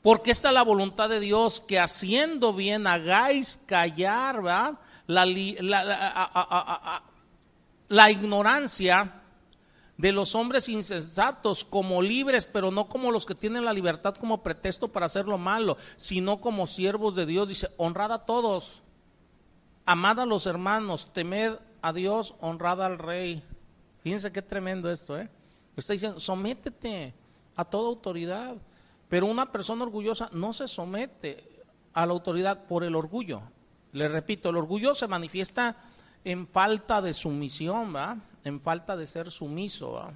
Porque 0.03 0.31
esta 0.31 0.48
es 0.48 0.55
la 0.55 0.62
voluntad 0.62 1.09
de 1.09 1.20
Dios, 1.20 1.61
que 1.61 1.81
haciendo 1.81 2.53
bien 2.53 2.87
hagáis 2.87 3.59
callar 3.66 4.42
La, 5.07 5.27
la, 5.27 7.03
la 7.88 8.11
ignorancia 8.11 9.22
de 9.96 10.12
los 10.12 10.35
hombres 10.35 10.68
insensatos 10.68 11.64
como 11.64 12.03
libres, 12.03 12.46
pero 12.46 12.70
no 12.70 12.88
como 12.88 13.11
los 13.11 13.24
que 13.24 13.35
tienen 13.35 13.64
la 13.64 13.72
libertad 13.72 14.14
como 14.14 14.42
pretexto 14.42 14.88
para 14.88 15.07
hacer 15.07 15.27
lo 15.27 15.38
malo, 15.38 15.77
sino 15.96 16.40
como 16.40 16.66
siervos 16.66 17.14
de 17.14 17.27
Dios. 17.27 17.48
Dice, 17.48 17.70
honrad 17.77 18.12
a 18.12 18.24
todos, 18.24 18.83
amad 19.85 20.20
a 20.20 20.27
los 20.27 20.47
hermanos, 20.47 21.12
temed 21.12 21.59
a 21.83 21.92
Dios, 21.92 22.35
honrad 22.40 22.83
al 22.83 22.99
rey. 22.99 23.42
Fíjense 24.03 24.33
qué 24.33 24.42
tremendo 24.42 24.90
esto, 24.90 25.18
¿eh? 25.18 25.29
Está 25.77 25.92
diciendo, 25.92 26.20
sométete 26.20 27.14
a 27.57 27.64
toda 27.64 27.88
autoridad, 27.88 28.57
pero 29.09 29.27
una 29.27 29.51
persona 29.51 29.85
orgullosa 29.85 30.29
no 30.33 30.53
se 30.53 30.68
somete 30.68 31.62
a 31.92 32.07
la 32.07 32.12
autoridad 32.12 32.66
por 32.66 32.85
el 32.85 32.94
orgullo. 32.94 33.42
Le 33.92 34.09
repito, 34.09 34.51
el 34.51 34.57
orgullo 34.57 34.94
se 34.94 35.07
manifiesta 35.07 35.77
en 36.25 36.47
falta 36.47 37.03
de 37.03 37.12
sumisión, 37.12 37.94
¿va? 37.94 38.16
en 38.44 38.61
falta 38.61 38.97
de 38.97 39.07
ser 39.07 39.31
sumiso. 39.31 40.11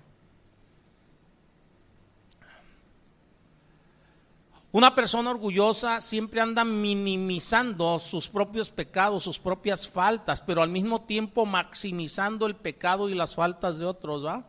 Una 4.70 4.94
persona 4.94 5.30
orgullosa 5.30 6.00
siempre 6.00 6.40
anda 6.40 6.64
minimizando 6.64 7.98
sus 7.98 8.28
propios 8.28 8.70
pecados, 8.70 9.22
sus 9.22 9.38
propias 9.38 9.88
faltas, 9.88 10.42
pero 10.42 10.62
al 10.62 10.68
mismo 10.68 11.02
tiempo 11.02 11.46
maximizando 11.46 12.46
el 12.46 12.54
pecado 12.54 13.08
y 13.08 13.14
las 13.14 13.34
faltas 13.34 13.78
de 13.78 13.86
otros, 13.86 14.24
¿va? 14.24 14.44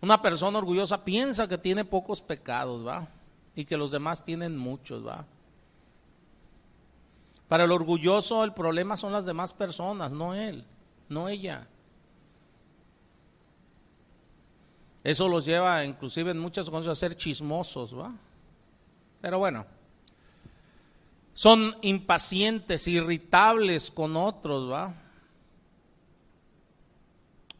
Una 0.00 0.20
persona 0.20 0.58
orgullosa 0.58 1.04
piensa 1.04 1.46
que 1.46 1.58
tiene 1.58 1.84
pocos 1.84 2.20
pecados, 2.20 2.84
¿va? 2.84 3.08
Y 3.54 3.64
que 3.64 3.76
los 3.76 3.92
demás 3.92 4.24
tienen 4.24 4.56
muchos, 4.56 5.06
¿va? 5.06 5.24
Para 7.46 7.64
el 7.64 7.70
orgulloso 7.70 8.42
el 8.42 8.52
problema 8.52 8.96
son 8.96 9.12
las 9.12 9.26
demás 9.26 9.52
personas, 9.52 10.12
no 10.12 10.34
él 10.34 10.64
no 11.12 11.28
ella. 11.28 11.66
Eso 15.04 15.28
los 15.28 15.44
lleva 15.44 15.84
inclusive 15.84 16.30
en 16.30 16.38
muchas 16.38 16.68
ocasiones 16.68 16.98
a 16.98 17.00
ser 17.00 17.16
chismosos, 17.16 17.98
¿va? 17.98 18.12
Pero 19.20 19.38
bueno, 19.38 19.66
son 21.34 21.76
impacientes, 21.82 22.86
irritables 22.88 23.90
con 23.90 24.16
otros, 24.16 24.70
¿va? 24.70 24.94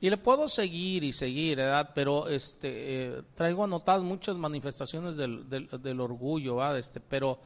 Y 0.01 0.11
le 0.11 0.17
puedo 0.17 0.49
seguir 0.49 1.05
y 1.05 1.13
seguir, 1.13 1.59
¿verdad? 1.59 1.91
Pero 1.95 2.29
este, 2.29 2.69
eh, 2.71 3.23
traigo 3.37 3.65
anotadas 3.65 4.03
muchas 4.03 4.37
manifestaciones 4.37 5.17
del, 5.17 5.49
del, 5.49 6.01
orgullo, 6.01 6.57
¿va? 6.57 6.77
Este, 6.79 7.01
pero 7.01 7.39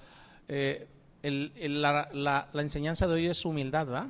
eh, 0.49 0.87
la, 1.23 2.09
la, 2.13 2.49
la 2.53 2.63
enseñanza 2.63 3.07
de 3.07 3.15
hoy 3.15 3.27
es 3.27 3.45
humildad, 3.45 3.89
¿va? 3.89 4.09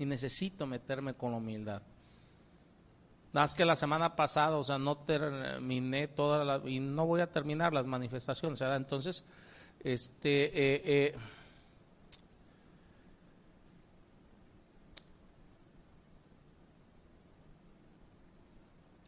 y 0.00 0.06
necesito 0.06 0.66
meterme 0.66 1.12
con 1.12 1.34
humildad. 1.34 1.82
Más 3.32 3.54
que 3.54 3.64
la 3.64 3.76
semana 3.76 4.16
pasada, 4.16 4.56
o 4.56 4.64
sea, 4.64 4.78
no 4.78 4.96
terminé 4.96 6.08
toda 6.08 6.44
la, 6.44 6.68
y 6.68 6.80
no 6.80 7.06
voy 7.06 7.20
a 7.20 7.30
terminar 7.30 7.72
las 7.72 7.86
manifestaciones, 7.86 8.58
¿verdad? 8.58 8.76
Entonces, 8.76 9.24
este, 9.84 10.46
eh, 10.46 10.82
eh, 10.84 11.16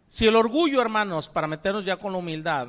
si 0.06 0.26
el 0.26 0.36
orgullo, 0.36 0.80
hermanos, 0.80 1.28
para 1.28 1.48
meternos 1.48 1.84
ya 1.84 1.96
con 1.96 2.12
la 2.12 2.18
humildad, 2.18 2.68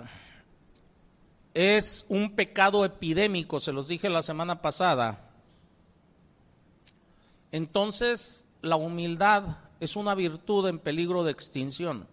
es 1.54 2.08
un 2.10 2.36
pecado 2.36 2.84
epidémico, 2.84 3.60
se 3.60 3.72
los 3.72 3.88
dije 3.88 4.10
la 4.10 4.24
semana 4.24 4.60
pasada, 4.60 5.30
entonces 7.52 8.48
la 8.64 8.76
humildad 8.76 9.58
es 9.84 9.98
una 9.98 10.16
virtud 10.16 10.68
en 10.70 10.80
peligro 10.80 11.24
de 11.24 11.32
extinción. 11.32 12.08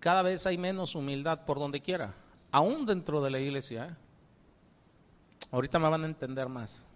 Cada 0.00 0.22
vez 0.22 0.46
hay 0.46 0.56
menos 0.56 0.94
humildad 0.94 1.44
por 1.44 1.58
donde 1.58 1.82
quiera, 1.82 2.14
aún 2.50 2.86
dentro 2.86 3.22
de 3.22 3.30
la 3.30 3.40
iglesia. 3.40 3.88
¿eh? 3.88 3.96
Ahorita 5.50 5.78
me 5.78 5.90
van 5.90 6.04
a 6.04 6.06
entender 6.06 6.48
más. 6.48 6.86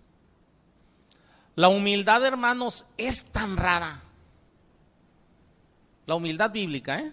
La 1.56 1.68
humildad, 1.68 2.24
hermanos, 2.24 2.86
es 2.96 3.32
tan 3.32 3.56
rara. 3.56 4.02
La 6.06 6.14
humildad 6.14 6.50
bíblica, 6.50 7.00
¿eh? 7.00 7.12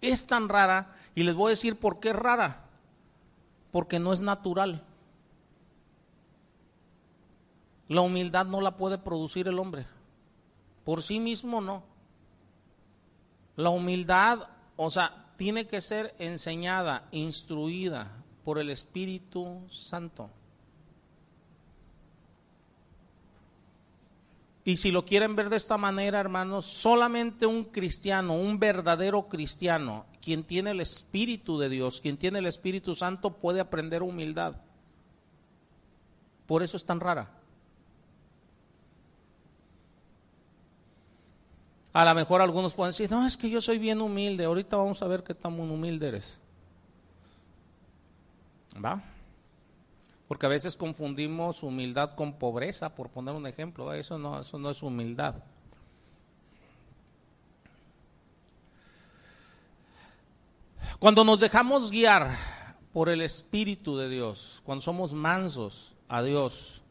Es 0.00 0.26
tan 0.26 0.48
rara 0.48 0.96
y 1.14 1.22
les 1.22 1.34
voy 1.34 1.50
a 1.50 1.50
decir 1.50 1.78
por 1.78 2.00
qué 2.00 2.08
es 2.10 2.16
rara. 2.16 2.64
Porque 3.70 4.00
no 4.00 4.12
es 4.12 4.20
natural. 4.20 4.82
La 7.88 8.00
humildad 8.00 8.46
no 8.46 8.60
la 8.60 8.76
puede 8.76 8.98
producir 8.98 9.48
el 9.48 9.58
hombre. 9.58 9.86
Por 10.84 11.02
sí 11.02 11.20
mismo 11.20 11.60
no. 11.60 11.82
La 13.56 13.70
humildad, 13.70 14.48
o 14.76 14.90
sea, 14.90 15.32
tiene 15.36 15.66
que 15.66 15.80
ser 15.80 16.14
enseñada, 16.18 17.06
instruida 17.10 18.12
por 18.44 18.58
el 18.58 18.70
Espíritu 18.70 19.62
Santo. 19.70 20.30
Y 24.64 24.78
si 24.78 24.90
lo 24.90 25.04
quieren 25.04 25.36
ver 25.36 25.48
de 25.48 25.56
esta 25.56 25.78
manera, 25.78 26.18
hermanos, 26.18 26.66
solamente 26.66 27.46
un 27.46 27.64
cristiano, 27.64 28.34
un 28.34 28.58
verdadero 28.58 29.28
cristiano, 29.28 30.06
quien 30.20 30.42
tiene 30.42 30.72
el 30.72 30.80
Espíritu 30.80 31.56
de 31.56 31.68
Dios, 31.68 32.00
quien 32.00 32.16
tiene 32.16 32.40
el 32.40 32.46
Espíritu 32.46 32.96
Santo, 32.96 33.30
puede 33.30 33.60
aprender 33.60 34.02
humildad. 34.02 34.56
Por 36.46 36.64
eso 36.64 36.76
es 36.76 36.84
tan 36.84 36.98
rara. 36.98 37.35
A 41.96 42.04
lo 42.04 42.14
mejor 42.14 42.42
algunos 42.42 42.74
pueden 42.74 42.90
decir, 42.90 43.10
no, 43.10 43.26
es 43.26 43.38
que 43.38 43.48
yo 43.48 43.62
soy 43.62 43.78
bien 43.78 44.02
humilde, 44.02 44.44
ahorita 44.44 44.76
vamos 44.76 45.00
a 45.00 45.06
ver 45.06 45.22
qué 45.24 45.32
tan 45.32 45.58
humilde 45.58 46.08
eres. 46.08 46.38
¿Va? 48.84 49.02
Porque 50.28 50.44
a 50.44 50.50
veces 50.50 50.76
confundimos 50.76 51.62
humildad 51.62 52.14
con 52.14 52.34
pobreza, 52.34 52.94
por 52.94 53.08
poner 53.08 53.34
un 53.34 53.46
ejemplo. 53.46 53.94
Eso 53.94 54.18
no, 54.18 54.38
eso 54.38 54.58
no 54.58 54.68
es 54.68 54.82
humildad. 54.82 55.36
Cuando 60.98 61.24
nos 61.24 61.40
dejamos 61.40 61.90
guiar 61.90 62.36
por 62.92 63.08
el 63.08 63.22
Espíritu 63.22 63.96
de 63.96 64.10
Dios, 64.10 64.60
cuando 64.66 64.82
somos 64.82 65.14
mansos 65.14 65.96
a 66.08 66.22
Dios, 66.22 66.82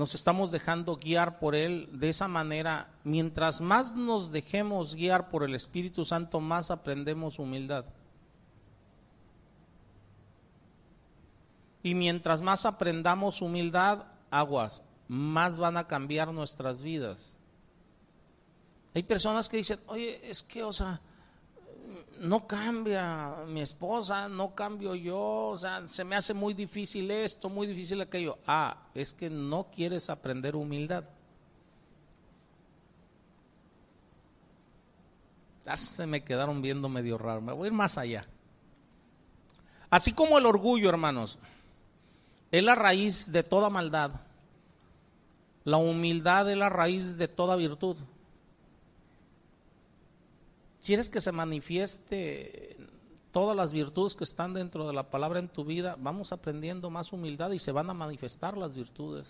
nos 0.00 0.14
estamos 0.14 0.50
dejando 0.50 0.96
guiar 0.96 1.38
por 1.38 1.54
Él 1.54 1.86
de 1.92 2.08
esa 2.08 2.26
manera. 2.26 2.88
Mientras 3.04 3.60
más 3.60 3.94
nos 3.94 4.32
dejemos 4.32 4.94
guiar 4.94 5.28
por 5.28 5.44
el 5.44 5.54
Espíritu 5.54 6.06
Santo, 6.06 6.40
más 6.40 6.70
aprendemos 6.70 7.38
humildad. 7.38 7.84
Y 11.82 11.94
mientras 11.94 12.40
más 12.40 12.64
aprendamos 12.64 13.42
humildad, 13.42 14.06
aguas, 14.30 14.82
más 15.06 15.58
van 15.58 15.76
a 15.76 15.86
cambiar 15.86 16.32
nuestras 16.32 16.80
vidas. 16.80 17.36
Hay 18.94 19.02
personas 19.02 19.50
que 19.50 19.58
dicen, 19.58 19.80
oye, 19.86 20.18
es 20.24 20.42
que, 20.42 20.62
o 20.62 20.72
sea, 20.72 20.98
no 22.20 22.46
cambia 22.46 23.34
mi 23.46 23.62
esposa, 23.62 24.28
no 24.28 24.54
cambio 24.54 24.94
yo, 24.94 25.48
o 25.48 25.56
sea, 25.56 25.88
se 25.88 26.04
me 26.04 26.16
hace 26.16 26.34
muy 26.34 26.52
difícil 26.52 27.10
esto, 27.10 27.48
muy 27.48 27.66
difícil 27.66 28.00
aquello. 28.00 28.38
Ah, 28.46 28.76
es 28.94 29.14
que 29.14 29.30
no 29.30 29.68
quieres 29.74 30.10
aprender 30.10 30.54
humildad. 30.54 31.04
Ya 35.64 35.76
se 35.76 36.06
me 36.06 36.22
quedaron 36.22 36.60
viendo 36.60 36.88
medio 36.88 37.16
raro, 37.16 37.40
me 37.40 37.52
voy 37.52 37.64
a 37.64 37.66
ir 37.68 37.72
más 37.72 37.96
allá. 37.96 38.26
Así 39.88 40.12
como 40.12 40.38
el 40.38 40.46
orgullo, 40.46 40.88
hermanos 40.88 41.38
es 42.50 42.64
la 42.64 42.74
raíz 42.74 43.32
de 43.32 43.42
toda 43.42 43.70
maldad. 43.70 44.10
La 45.64 45.78
humildad 45.78 46.50
es 46.50 46.56
la 46.56 46.68
raíz 46.68 47.16
de 47.16 47.28
toda 47.28 47.56
virtud. 47.56 47.96
¿Quieres 50.84 51.10
que 51.10 51.20
se 51.20 51.32
manifieste 51.32 52.76
todas 53.32 53.56
las 53.56 53.72
virtudes 53.72 54.14
que 54.14 54.24
están 54.24 54.54
dentro 54.54 54.86
de 54.86 54.94
la 54.94 55.10
palabra 55.10 55.38
en 55.38 55.48
tu 55.48 55.64
vida? 55.64 55.96
Vamos 55.98 56.32
aprendiendo 56.32 56.90
más 56.90 57.12
humildad 57.12 57.50
y 57.52 57.58
se 57.58 57.72
van 57.72 57.90
a 57.90 57.94
manifestar 57.94 58.56
las 58.56 58.74
virtudes. 58.74 59.26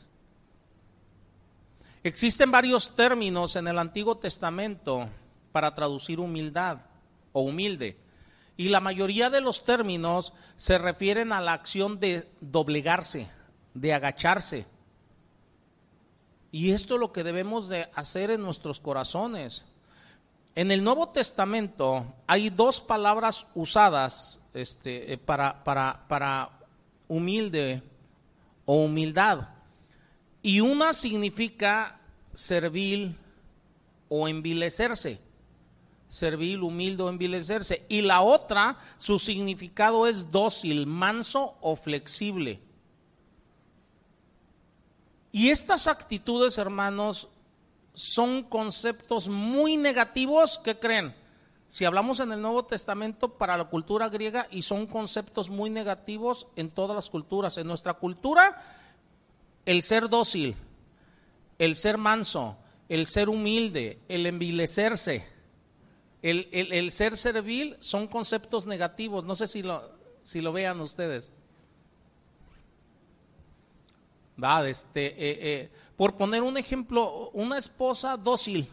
Existen 2.02 2.50
varios 2.50 2.94
términos 2.94 3.56
en 3.56 3.68
el 3.68 3.78
Antiguo 3.78 4.16
Testamento 4.16 5.08
para 5.52 5.74
traducir 5.74 6.20
humildad 6.20 6.78
o 7.32 7.42
humilde. 7.42 7.98
Y 8.56 8.68
la 8.68 8.80
mayoría 8.80 9.28
de 9.28 9.40
los 9.40 9.64
términos 9.64 10.32
se 10.56 10.78
refieren 10.78 11.32
a 11.32 11.40
la 11.40 11.52
acción 11.52 11.98
de 11.98 12.30
doblegarse, 12.40 13.28
de 13.74 13.92
agacharse. 13.92 14.66
Y 16.52 16.72
esto 16.72 16.94
es 16.94 17.00
lo 17.00 17.12
que 17.12 17.24
debemos 17.24 17.68
de 17.68 17.88
hacer 17.94 18.30
en 18.30 18.42
nuestros 18.42 18.80
corazones. 18.80 19.66
En 20.60 20.70
el 20.70 20.84
Nuevo 20.84 21.08
Testamento 21.08 22.04
hay 22.26 22.50
dos 22.50 22.82
palabras 22.82 23.46
usadas 23.54 24.42
este, 24.52 25.14
eh, 25.14 25.16
para, 25.16 25.64
para, 25.64 26.06
para 26.06 26.50
humilde 27.08 27.82
o 28.66 28.82
humildad. 28.82 29.48
Y 30.42 30.60
una 30.60 30.92
significa 30.92 31.98
servil 32.34 33.16
o 34.10 34.28
envilecerse 34.28 35.18
servil, 36.10 36.62
humilde 36.62 37.04
o 37.04 37.08
envilecerse. 37.08 37.86
Y 37.88 38.02
la 38.02 38.20
otra, 38.20 38.76
su 38.98 39.18
significado 39.18 40.06
es 40.06 40.30
dócil, 40.30 40.86
manso 40.86 41.54
o 41.62 41.74
flexible. 41.74 42.60
Y 45.32 45.48
estas 45.48 45.86
actitudes, 45.86 46.58
hermanos, 46.58 47.30
son 47.94 48.44
conceptos 48.44 49.28
muy 49.28 49.76
negativos 49.76 50.58
que 50.58 50.78
creen. 50.78 51.14
Si 51.68 51.84
hablamos 51.84 52.18
en 52.18 52.32
el 52.32 52.42
Nuevo 52.42 52.64
Testamento 52.64 53.38
para 53.38 53.56
la 53.56 53.66
cultura 53.66 54.08
griega 54.08 54.48
y 54.50 54.62
son 54.62 54.86
conceptos 54.86 55.50
muy 55.50 55.70
negativos 55.70 56.48
en 56.56 56.70
todas 56.70 56.96
las 56.96 57.10
culturas. 57.10 57.58
En 57.58 57.68
nuestra 57.68 57.94
cultura, 57.94 58.60
el 59.64 59.82
ser 59.82 60.08
dócil, 60.08 60.56
el 61.58 61.76
ser 61.76 61.96
manso, 61.96 62.56
el 62.88 63.06
ser 63.06 63.28
humilde, 63.28 64.00
el 64.08 64.26
envilecerse, 64.26 65.28
el, 66.22 66.90
ser 66.90 67.16
servil 67.16 67.76
son 67.78 68.08
conceptos 68.08 68.66
negativos. 68.66 69.24
No 69.24 69.36
sé 69.36 69.46
si 69.46 69.62
lo, 69.62 69.92
si 70.22 70.40
lo 70.40 70.52
vean 70.52 70.80
ustedes. 70.80 71.30
Va, 74.42 74.66
este, 74.68 75.06
eh, 75.06 75.38
eh, 75.40 75.70
por 76.00 76.16
poner 76.16 76.42
un 76.42 76.56
ejemplo, 76.56 77.28
una 77.34 77.58
esposa 77.58 78.16
dócil 78.16 78.66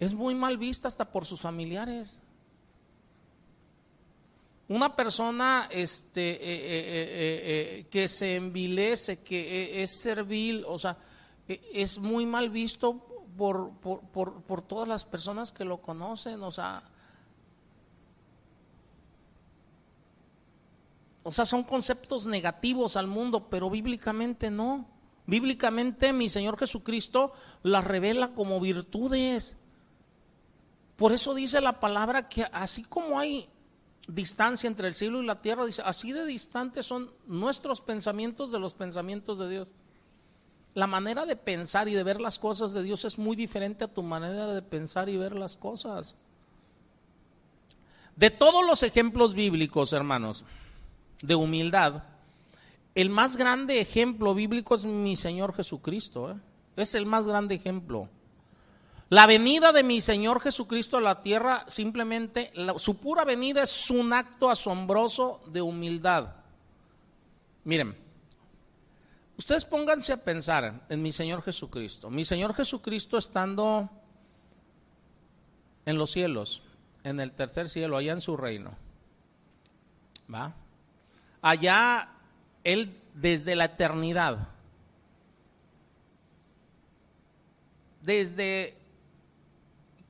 es 0.00 0.12
muy 0.12 0.34
mal 0.34 0.58
vista 0.58 0.88
hasta 0.88 1.04
por 1.04 1.24
sus 1.24 1.40
familiares. 1.40 2.18
Una 4.66 4.96
persona 4.96 5.68
este, 5.70 6.38
eh, 6.40 7.86
que 7.92 8.08
se 8.08 8.34
envilece, 8.34 9.20
que 9.20 9.84
es 9.84 9.92
servil, 9.92 10.64
o 10.66 10.80
sea, 10.80 10.96
es 11.46 11.96
muy 12.00 12.26
mal 12.26 12.50
visto 12.50 12.98
por, 13.38 13.70
por, 13.78 14.42
por, 14.42 14.62
todas 14.62 14.88
las 14.88 15.04
personas 15.04 15.52
que 15.52 15.64
lo 15.64 15.80
conocen, 15.80 16.42
o 16.42 16.50
sea, 16.50 16.82
o 21.22 21.30
sea, 21.30 21.46
son 21.46 21.62
conceptos 21.62 22.26
negativos 22.26 22.96
al 22.96 23.06
mundo, 23.06 23.48
pero 23.48 23.70
bíblicamente 23.70 24.50
no. 24.50 24.92
Bíblicamente 25.26 26.12
mi 26.12 26.28
Señor 26.28 26.58
Jesucristo 26.58 27.32
las 27.62 27.84
revela 27.84 28.34
como 28.34 28.60
virtudes. 28.60 29.56
Por 30.96 31.12
eso 31.12 31.34
dice 31.34 31.60
la 31.60 31.80
palabra 31.80 32.28
que 32.28 32.44
así 32.52 32.84
como 32.84 33.18
hay 33.18 33.48
distancia 34.06 34.68
entre 34.68 34.88
el 34.88 34.94
cielo 34.94 35.22
y 35.22 35.26
la 35.26 35.40
tierra, 35.40 35.64
dice, 35.64 35.82
así 35.84 36.12
de 36.12 36.26
distantes 36.26 36.86
son 36.86 37.10
nuestros 37.26 37.80
pensamientos 37.80 38.52
de 38.52 38.60
los 38.60 38.74
pensamientos 38.74 39.38
de 39.38 39.48
Dios 39.48 39.74
la 40.74 40.88
manera 40.88 41.24
de 41.24 41.36
pensar 41.36 41.88
y 41.88 41.94
de 41.94 42.02
ver 42.02 42.20
las 42.20 42.38
cosas 42.38 42.74
de 42.74 42.82
Dios 42.82 43.04
es 43.04 43.18
muy 43.18 43.36
diferente 43.36 43.84
a 43.84 43.92
tu 43.92 44.02
manera 44.02 44.48
de 44.48 44.60
pensar 44.60 45.08
y 45.08 45.16
ver 45.16 45.34
las 45.36 45.56
cosas. 45.56 46.16
De 48.16 48.30
todos 48.30 48.66
los 48.66 48.82
ejemplos 48.82 49.34
bíblicos, 49.34 49.92
hermanos, 49.92 50.44
de 51.22 51.36
humildad, 51.36 52.02
el 52.94 53.10
más 53.10 53.36
grande 53.36 53.80
ejemplo 53.80 54.34
bíblico 54.34 54.74
es 54.74 54.86
mi 54.86 55.16
Señor 55.16 55.54
Jesucristo. 55.54 56.30
¿eh? 56.30 56.36
Es 56.76 56.94
el 56.94 57.06
más 57.06 57.26
grande 57.26 57.54
ejemplo. 57.54 58.08
La 59.10 59.26
venida 59.26 59.72
de 59.72 59.82
mi 59.82 60.00
Señor 60.00 60.40
Jesucristo 60.40 60.96
a 60.96 61.00
la 61.00 61.22
tierra, 61.22 61.64
simplemente, 61.68 62.52
su 62.78 62.98
pura 62.98 63.24
venida 63.24 63.62
es 63.62 63.90
un 63.90 64.12
acto 64.12 64.50
asombroso 64.50 65.42
de 65.46 65.60
humildad. 65.62 66.34
Miren, 67.64 68.04
Ustedes 69.36 69.64
pónganse 69.64 70.12
a 70.12 70.24
pensar 70.24 70.86
en 70.88 71.02
mi 71.02 71.12
Señor 71.12 71.42
Jesucristo. 71.42 72.08
Mi 72.08 72.24
Señor 72.24 72.54
Jesucristo 72.54 73.18
estando 73.18 73.90
en 75.84 75.98
los 75.98 76.12
cielos, 76.12 76.62
en 77.02 77.20
el 77.20 77.32
tercer 77.32 77.68
cielo, 77.68 77.96
allá 77.96 78.12
en 78.12 78.20
su 78.20 78.36
reino. 78.36 78.76
¿Va? 80.32 80.54
Allá 81.42 82.13
Él 82.64 83.00
desde 83.14 83.54
la 83.54 83.66
eternidad, 83.66 84.48
desde 88.02 88.76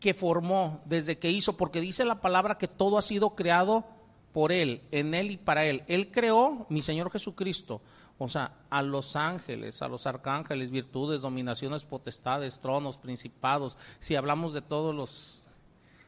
que 0.01 0.15
formó, 0.15 0.83
desde 0.85 1.19
que 1.19 1.31
hizo, 1.31 1.57
porque 1.57 1.81
dice 1.81 2.05
la 2.05 2.21
palabra 2.21 2.59
que 2.59 2.69
todo 2.69 2.99
ha 2.99 3.03
sido 3.03 3.31
creado 3.35 3.85
por 4.33 4.53
Él, 4.53 4.83
en 4.91 5.15
Él 5.15 5.31
y 5.31 5.37
para 5.37 5.65
Él. 5.67 5.83
Él 5.87 6.11
creó, 6.11 6.67
mi 6.69 6.83
Señor 6.83 7.11
Jesucristo, 7.11 7.81
o 8.19 8.29
sea, 8.29 8.53
a 8.71 8.83
los 8.83 9.17
ángeles, 9.17 9.83
a 9.83 9.89
los 9.89 10.07
arcángeles, 10.07 10.71
virtudes, 10.71 11.21
dominaciones, 11.21 11.85
potestades, 11.85 12.61
tronos, 12.61 12.99
principados, 12.99 13.77
si 13.99 14.15
hablamos 14.15 14.55
de 14.55 14.63
todos 14.63 14.95
los 14.95 15.49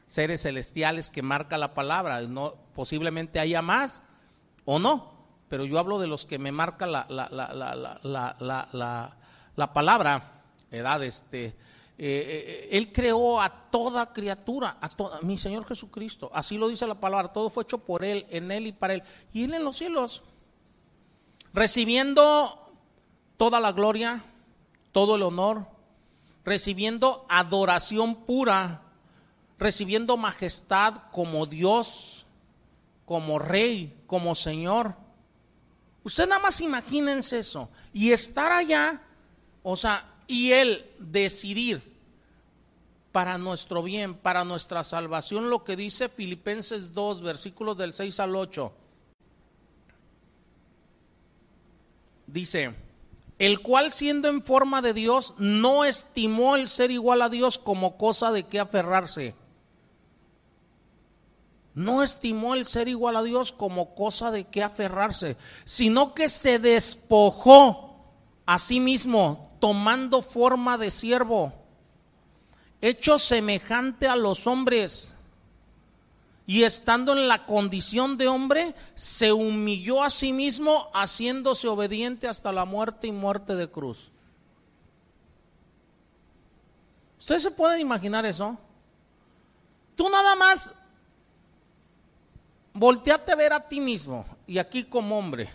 seres 0.06 0.42
celestiales 0.42 1.10
que 1.10 1.22
marca 1.22 1.58
la 1.58 1.74
palabra. 1.74 2.20
No, 2.22 2.54
posiblemente 2.74 3.40
haya 3.40 3.62
más 3.62 4.02
o 4.64 4.78
no, 4.78 5.15
pero 5.48 5.64
yo 5.64 5.78
hablo 5.78 5.98
de 5.98 6.06
los 6.06 6.26
que 6.26 6.38
me 6.38 6.52
marca 6.52 6.86
la, 6.86 7.06
la, 7.08 7.28
la, 7.30 9.16
la 9.56 9.72
palabra, 9.72 10.42
edad, 10.70 11.02
este, 11.02 11.54
eh, 11.98 12.66
eh, 12.68 12.68
él 12.72 12.92
creó 12.92 13.40
a 13.40 13.48
toda 13.70 14.12
criatura, 14.12 14.76
a 14.82 14.88
toda, 14.90 15.20
mi 15.22 15.38
Señor 15.38 15.64
Jesucristo, 15.64 16.30
así 16.34 16.58
lo 16.58 16.68
dice 16.68 16.86
la 16.86 17.00
palabra, 17.00 17.28
todo 17.28 17.48
fue 17.48 17.62
hecho 17.62 17.78
por 17.78 18.04
Él, 18.04 18.26
en 18.28 18.52
Él 18.52 18.66
y 18.66 18.72
para 18.72 18.94
Él, 18.94 19.02
y 19.32 19.44
Él 19.44 19.54
en 19.54 19.64
los 19.64 19.78
cielos, 19.78 20.22
recibiendo 21.54 22.70
toda 23.38 23.60
la 23.60 23.72
gloria, 23.72 24.22
todo 24.92 25.16
el 25.16 25.22
honor, 25.22 25.66
recibiendo 26.44 27.24
adoración 27.30 28.14
pura, 28.26 28.82
recibiendo 29.58 30.18
majestad 30.18 31.04
como 31.12 31.46
Dios, 31.46 32.26
como 33.06 33.38
Rey, 33.38 33.96
como 34.06 34.34
Señor. 34.34 34.96
Usted 36.06 36.28
nada 36.28 36.40
más 36.40 36.60
imagínense 36.60 37.40
eso, 37.40 37.68
y 37.92 38.12
estar 38.12 38.52
allá, 38.52 39.02
o 39.64 39.74
sea, 39.74 40.08
y 40.28 40.52
Él 40.52 40.88
decidir 41.00 41.82
para 43.10 43.38
nuestro 43.38 43.82
bien, 43.82 44.14
para 44.14 44.44
nuestra 44.44 44.84
salvación, 44.84 45.50
lo 45.50 45.64
que 45.64 45.74
dice 45.74 46.08
Filipenses 46.08 46.92
2, 46.94 47.22
versículos 47.22 47.76
del 47.76 47.92
6 47.92 48.20
al 48.20 48.36
8. 48.36 48.72
Dice, 52.28 52.72
el 53.40 53.58
cual 53.58 53.90
siendo 53.90 54.28
en 54.28 54.44
forma 54.44 54.82
de 54.82 54.92
Dios, 54.92 55.34
no 55.38 55.84
estimó 55.84 56.54
el 56.54 56.68
ser 56.68 56.92
igual 56.92 57.20
a 57.20 57.28
Dios 57.28 57.58
como 57.58 57.96
cosa 57.96 58.30
de 58.30 58.44
que 58.44 58.60
aferrarse. 58.60 59.34
No 61.76 62.02
estimó 62.02 62.54
el 62.54 62.64
ser 62.64 62.88
igual 62.88 63.16
a 63.16 63.22
Dios 63.22 63.52
como 63.52 63.94
cosa 63.94 64.30
de 64.30 64.44
que 64.44 64.62
aferrarse, 64.62 65.36
sino 65.66 66.14
que 66.14 66.30
se 66.30 66.58
despojó 66.58 68.02
a 68.46 68.58
sí 68.58 68.80
mismo, 68.80 69.50
tomando 69.60 70.22
forma 70.22 70.78
de 70.78 70.90
siervo, 70.90 71.52
hecho 72.80 73.18
semejante 73.18 74.08
a 74.08 74.16
los 74.16 74.46
hombres, 74.46 75.14
y 76.46 76.62
estando 76.62 77.12
en 77.12 77.28
la 77.28 77.44
condición 77.44 78.16
de 78.16 78.28
hombre, 78.28 78.74
se 78.94 79.34
humilló 79.34 80.02
a 80.02 80.08
sí 80.08 80.32
mismo, 80.32 80.88
haciéndose 80.94 81.68
obediente 81.68 82.26
hasta 82.26 82.52
la 82.52 82.64
muerte 82.64 83.08
y 83.08 83.12
muerte 83.12 83.54
de 83.54 83.68
cruz. 83.68 84.10
¿Ustedes 87.18 87.42
se 87.42 87.50
pueden 87.50 87.80
imaginar 87.80 88.24
eso? 88.24 88.56
Tú 89.94 90.08
nada 90.08 90.34
más 90.36 90.72
volteate 92.76 93.32
a 93.32 93.36
ver 93.36 93.52
a 93.52 93.68
ti 93.68 93.80
mismo 93.80 94.24
y 94.46 94.58
aquí 94.58 94.84
como 94.84 95.18
hombre 95.18 95.48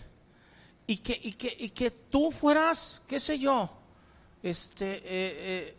y 0.86 0.98
que, 0.98 1.18
y 1.22 1.32
que, 1.32 1.56
y 1.58 1.70
que 1.70 1.90
tú 1.90 2.30
fueras, 2.30 3.02
qué 3.06 3.20
sé 3.20 3.38
yo, 3.38 3.70
este, 4.42 4.96
eh, 4.96 5.02
eh, 5.04 5.76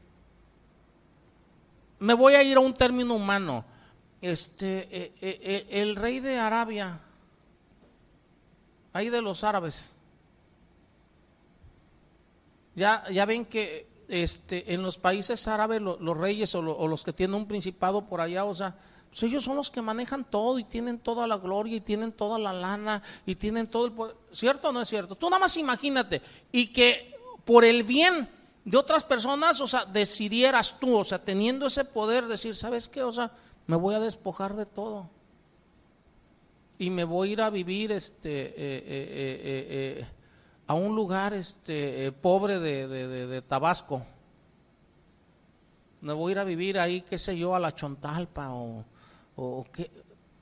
me 2.00 2.14
voy 2.14 2.36
a 2.36 2.44
ir 2.44 2.58
a 2.58 2.62
un 2.62 2.74
término 2.74 3.16
humano. 3.16 3.66
Este, 4.22 5.12
eh, 5.20 5.68
el 5.70 5.98
rey 5.98 6.22
de 6.22 6.40
Arabia, 6.40 7.00
ahí 8.94 9.10
de 9.10 9.22
los 9.22 9.44
árabes, 9.44 9.92
ya, 12.74 13.04
ya 13.12 13.26
ven 13.26 13.46
que 13.46 13.86
este, 14.08 14.74
en 14.74 14.82
los 14.82 14.98
países 14.98 15.48
árabes 15.48 15.82
los 15.82 16.18
reyes 16.18 16.54
o, 16.56 16.62
los 16.62 17.04
que 17.04 17.14
tienen 17.14 17.36
un 17.36 17.48
principado 17.48 18.06
por 18.06 18.22
allá, 18.22 18.46
o 18.46 18.54
sea, 18.54 18.76
pues 19.14 19.22
ellos 19.22 19.44
son 19.44 19.58
los 19.58 19.70
que 19.70 19.80
manejan 19.80 20.24
todo 20.24 20.58
y 20.58 20.64
tienen 20.64 20.98
toda 20.98 21.28
la 21.28 21.38
gloria 21.38 21.76
y 21.76 21.82
tienen 21.82 22.12
toda 22.12 22.40
la 22.40 22.52
lana 22.52 23.04
y 23.28 23.36
tienen 23.36 23.68
todo 23.68 23.86
el 23.86 23.92
poder. 23.92 24.16
¿Cierto 24.32 24.70
o 24.70 24.74
no 24.74 24.82
es 24.82 24.90
cierto? 24.90 25.16
Tú 25.16 25.30
nada 25.30 25.42
más 25.42 25.56
imagínate. 25.56 26.20
Y 26.52 26.70
que 26.70 27.16
por 27.46 27.64
el 27.64 27.84
bien 27.84 28.28
de 28.66 28.76
otras 28.76 29.04
personas, 29.04 29.62
o 29.62 29.68
sea, 29.68 29.86
decidieras 29.86 30.80
tú, 30.80 30.98
o 30.98 31.04
sea, 31.04 31.20
teniendo 31.20 31.68
ese 31.68 31.86
poder, 31.86 32.26
decir, 32.26 32.56
¿sabes 32.56 32.88
qué? 32.88 33.04
O 33.04 33.12
sea, 33.12 33.30
me 33.68 33.76
voy 33.76 33.94
a 33.94 34.00
despojar 34.00 34.56
de 34.56 34.66
todo. 34.66 35.08
Y 36.80 36.90
me 36.90 37.04
voy 37.04 37.30
a 37.30 37.32
ir 37.34 37.42
a 37.42 37.52
vivir 37.52 37.92
este, 37.92 38.30
eh, 38.30 38.54
eh, 38.58 38.84
eh, 38.88 40.08
a 40.66 40.74
un 40.74 40.96
lugar 40.96 41.36
este, 41.36 42.12
pobre 42.14 42.60
de, 42.60 42.88
de, 42.88 43.42
Tabasco. 43.44 44.04
Me 46.02 46.14
voy 46.14 46.32
a 46.32 46.34
ir 46.34 46.40
a 46.40 46.44
vivir 46.46 46.80
ahí, 46.80 47.02
qué 47.02 47.20
sé 47.20 47.38
yo, 47.38 47.54
a 47.54 47.60
la 47.60 47.76
Chontalpa 47.76 48.50
o, 48.50 48.84
o 49.36 49.66
qué, 49.72 49.90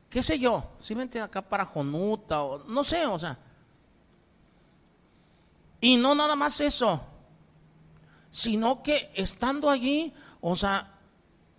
qué 0.09 0.21
sé 0.21 0.37
yo, 0.37 0.63
simplemente 0.79 1.19
acá 1.21 1.41
para 1.41 1.65
Jonuta 1.65 2.41
o 2.43 2.63
no 2.65 2.83
sé, 2.83 3.05
o 3.05 3.17
sea. 3.17 3.37
Y 5.79 5.97
no 5.97 6.13
nada 6.13 6.35
más 6.35 6.59
eso, 6.61 7.01
sino 8.29 8.83
que 8.83 9.11
estando 9.15 9.69
allí, 9.69 10.13
o 10.39 10.55
sea, 10.55 10.99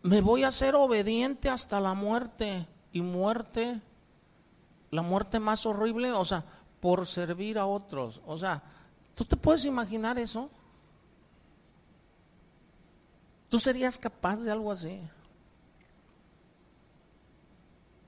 me 0.03 0.21
voy 0.21 0.45
a 0.45 0.51
ser 0.51 0.75
obediente 0.75 1.49
hasta 1.49 1.81
la 1.81 1.95
muerte 1.95 2.67
y 2.93 3.01
muerte, 3.01 3.81
la 4.91 5.03
muerte 5.03 5.41
más 5.41 5.65
horrible, 5.67 6.13
o 6.13 6.25
sea, 6.25 6.45
por 6.81 7.07
servir 7.07 7.59
a 7.59 7.67
otros. 7.67 8.21
O 8.27 8.37
sea, 8.37 8.63
¿tú 9.15 9.25
te 9.25 9.37
puedes 9.37 9.65
imaginar 9.65 10.19
eso? 10.19 10.51
¿Tú 13.49 13.61
serías 13.61 13.99
capaz 13.99 14.41
de 14.41 14.51
algo 14.51 14.73
así? 14.73 15.01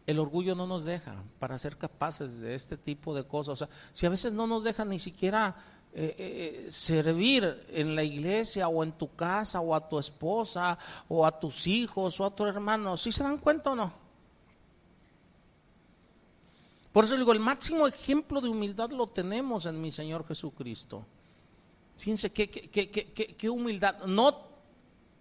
El 0.06 0.18
orgullo 0.18 0.54
no 0.54 0.66
nos 0.66 0.84
deja 0.84 1.22
para 1.38 1.58
ser 1.58 1.76
capaces 1.76 2.40
de 2.40 2.54
este 2.54 2.76
tipo 2.76 3.14
de 3.14 3.24
cosas. 3.24 3.52
O 3.52 3.56
sea, 3.56 3.68
si 3.92 4.06
a 4.06 4.10
veces 4.10 4.34
no 4.34 4.46
nos 4.46 4.64
deja 4.64 4.84
ni 4.84 4.98
siquiera 4.98 5.56
eh, 5.92 6.14
eh, 6.18 6.66
servir 6.70 7.66
en 7.70 7.94
la 7.94 8.02
iglesia 8.02 8.68
o 8.68 8.82
en 8.82 8.92
tu 8.92 9.14
casa 9.14 9.60
o 9.60 9.74
a 9.74 9.88
tu 9.88 9.98
esposa 9.98 10.76
o 11.08 11.24
a 11.24 11.38
tus 11.38 11.66
hijos 11.66 12.20
o 12.20 12.26
a 12.26 12.34
tu 12.34 12.44
hermano, 12.44 12.96
¿sí 12.96 13.12
se 13.12 13.22
dan 13.22 13.38
cuenta 13.38 13.70
o 13.70 13.76
no? 13.76 14.04
Por 16.94 17.04
eso 17.04 17.16
digo, 17.16 17.32
el 17.32 17.40
máximo 17.40 17.88
ejemplo 17.88 18.40
de 18.40 18.48
humildad 18.48 18.90
lo 18.90 19.08
tenemos 19.08 19.66
en 19.66 19.80
mi 19.80 19.90
Señor 19.90 20.24
Jesucristo. 20.28 21.04
Fíjense 21.96 22.32
qué, 22.32 22.48
qué, 22.48 23.50
humildad. 23.50 24.04
No 24.04 24.42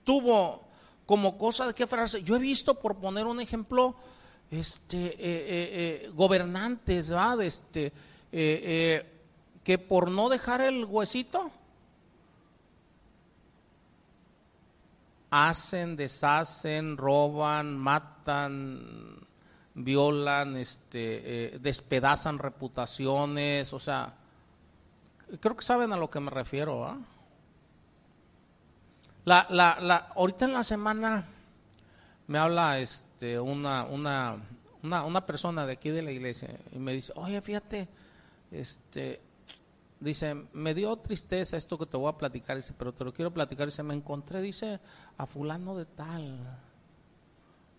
tuvo 0.04 0.62
como 1.06 1.38
cosa 1.38 1.66
de 1.66 1.74
qué 1.74 1.88
frase. 1.88 2.22
Yo 2.22 2.36
he 2.36 2.40
visto, 2.40 2.76
por 2.76 2.98
poner 2.98 3.26
un 3.26 3.40
ejemplo, 3.40 3.96
este, 4.54 5.16
eh, 5.20 6.12
gobernantes, 6.14 7.10
¿verdad? 7.10 7.42
Este, 7.42 7.92
que 8.32 9.78
por 9.78 10.10
no 10.10 10.30
dejar 10.30 10.62
el 10.62 10.86
huesito, 10.86 11.52
hacen, 15.34 15.96
deshacen, 15.96 16.96
roban, 16.96 17.76
matan, 17.76 19.18
violan, 19.74 20.58
este, 20.58 21.56
eh, 21.56 21.60
despedazan 21.60 22.38
reputaciones, 22.38 23.74
o 23.74 23.80
sea, 23.80 24.14
creo 25.40 25.58
que 25.58 25.64
saben 25.64 25.92
a 25.92 25.98
lo 25.98 26.08
que 26.08 26.20
me 26.20 26.30
refiero. 26.30 26.86
¿ah? 26.86 27.00
La, 29.26 29.48
la, 29.50 29.80
la, 29.80 29.96
ahorita 30.16 30.46
en 30.46 30.54
la 30.54 30.64
semana 30.64 31.26
me 32.28 32.38
habla 32.38 32.78
este, 32.78 33.13
una, 33.40 33.86
una, 33.86 34.38
una, 34.82 35.06
una 35.06 35.26
persona 35.26 35.66
de 35.66 35.74
aquí 35.74 35.90
de 35.90 36.02
la 36.02 36.12
iglesia 36.12 36.50
y 36.72 36.80
me 36.80 36.94
dice, 36.94 37.14
oye, 37.16 37.42
fíjate, 37.42 37.88
este, 38.52 39.22
dice, 40.00 40.36
me 40.54 40.74
dio 40.74 40.96
tristeza 40.98 41.58
esto 41.58 41.78
que 41.78 41.86
te 41.86 41.98
voy 41.98 42.10
a 42.10 42.18
platicar, 42.18 42.56
dice, 42.56 42.74
pero 42.78 42.94
te 42.94 43.04
lo 43.04 43.14
quiero 43.14 43.34
platicar, 43.34 43.66
dice, 43.66 43.84
me 43.84 43.94
encontré, 43.94 44.42
dice, 44.42 44.80
a 45.18 45.26
fulano 45.26 45.76
de 45.78 45.86
tal. 45.86 46.60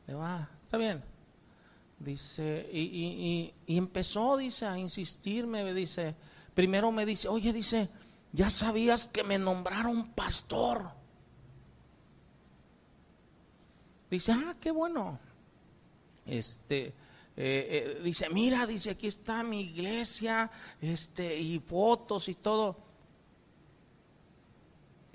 Le 0.07 0.15
va, 0.15 0.49
está 0.63 0.77
bien. 0.77 1.03
Dice, 1.99 2.69
y, 2.73 2.81
y, 2.81 3.55
y, 3.67 3.79
empezó, 3.79 4.37
dice, 4.37 4.67
a 4.67 4.79
insistirme, 4.79 5.73
dice, 5.73 6.15
primero 6.55 6.91
me 6.91 7.07
dice, 7.07 7.29
oye, 7.29 7.53
dice, 7.53 7.89
ya 8.33 8.51
sabías 8.51 9.07
que 9.07 9.23
me 9.23 9.39
nombraron 9.39 10.11
pastor. 10.13 10.91
Dice, 14.11 14.33
ah, 14.33 14.55
qué 14.61 14.71
bueno. 14.71 15.19
Este, 16.27 16.87
eh, 16.87 16.93
eh, 17.37 18.01
dice, 18.03 18.29
mira, 18.31 18.67
dice, 18.67 18.91
aquí 18.91 19.07
está 19.07 19.43
mi 19.43 19.63
iglesia, 19.63 20.51
este, 20.81 21.39
y 21.39 21.59
fotos 21.59 22.29
y 22.29 22.35
todo. 22.35 22.77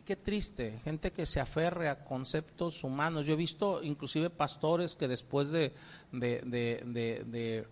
Qué 0.05 0.15
triste, 0.15 0.79
gente 0.83 1.11
que 1.11 1.25
se 1.25 1.39
aferre 1.39 1.87
a 1.87 2.03
conceptos 2.03 2.83
humanos. 2.83 3.25
Yo 3.25 3.33
he 3.33 3.37
visto 3.37 3.83
inclusive 3.83 4.29
pastores 4.29 4.95
que 4.95 5.07
después 5.07 5.51
de, 5.51 5.73
de, 6.11 6.41
de, 6.43 7.67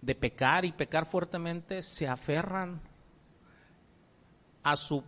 de 0.00 0.14
pecar 0.14 0.64
y 0.64 0.72
pecar 0.72 1.04
fuertemente, 1.04 1.82
se 1.82 2.08
aferran 2.08 2.80
a 4.62 4.76
su 4.76 5.04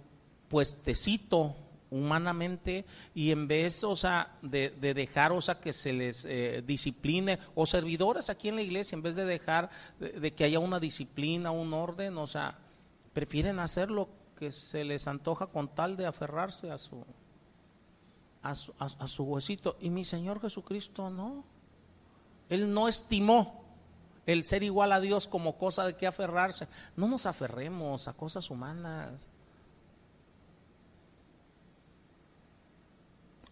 puestecito 0.49 1.57
humanamente 1.90 2.85
y 3.14 3.33
en 3.33 3.48
vez, 3.48 3.85
o 3.85 3.96
sea, 3.96 4.37
de, 4.42 4.70
dejar, 4.70 5.33
o 5.33 5.40
sea, 5.40 5.61
que 5.61 5.72
se 5.72 5.92
les 5.92 6.24
eh, 6.24 6.62
discipline, 6.66 7.38
o 7.55 7.66
servidores 7.66 8.31
aquí 8.31 8.48
en 8.48 8.57
la 8.57 8.62
iglesia, 8.62 8.96
en 8.96 9.03
vez 9.03 9.16
de 9.16 9.24
dejar 9.24 9.70
de, 9.98 10.33
que 10.33 10.44
haya 10.44 10.59
una 10.59 10.81
disciplina, 10.81 11.50
un 11.50 11.74
orden, 11.74 12.16
o 12.18 12.26
sea, 12.26 12.59
prefieren 13.12 13.59
hacer 13.59 13.90
lo 13.90 14.09
que 14.37 14.53
se 14.53 14.85
les 14.85 15.07
antoja 15.09 15.48
con 15.48 15.68
tal 15.68 15.96
de 15.96 16.07
aferrarse 16.07 16.70
a 16.70 16.79
su, 16.79 17.05
a 18.42 18.55
su, 18.55 18.72
a 18.79 19.09
su 19.09 19.24
huesito. 19.24 19.76
Y 19.81 19.90
mi 19.90 20.05
Señor 20.05 20.40
Jesucristo 20.40 21.11
no. 21.11 21.44
Él 22.48 22.72
no 22.72 22.88
estimó 22.88 23.61
el 24.26 24.44
ser 24.44 24.62
igual 24.62 24.92
a 24.92 25.00
Dios 25.00 25.26
como 25.26 25.59
cosa 25.59 25.87
de 25.87 25.94
que 25.94 26.07
aferrarse. 26.07 26.68
No 26.96 27.09
nos 27.09 27.26
aferremos 27.26 28.09
a 28.09 28.12
cosas 28.12 28.50
humanas. 28.50 29.29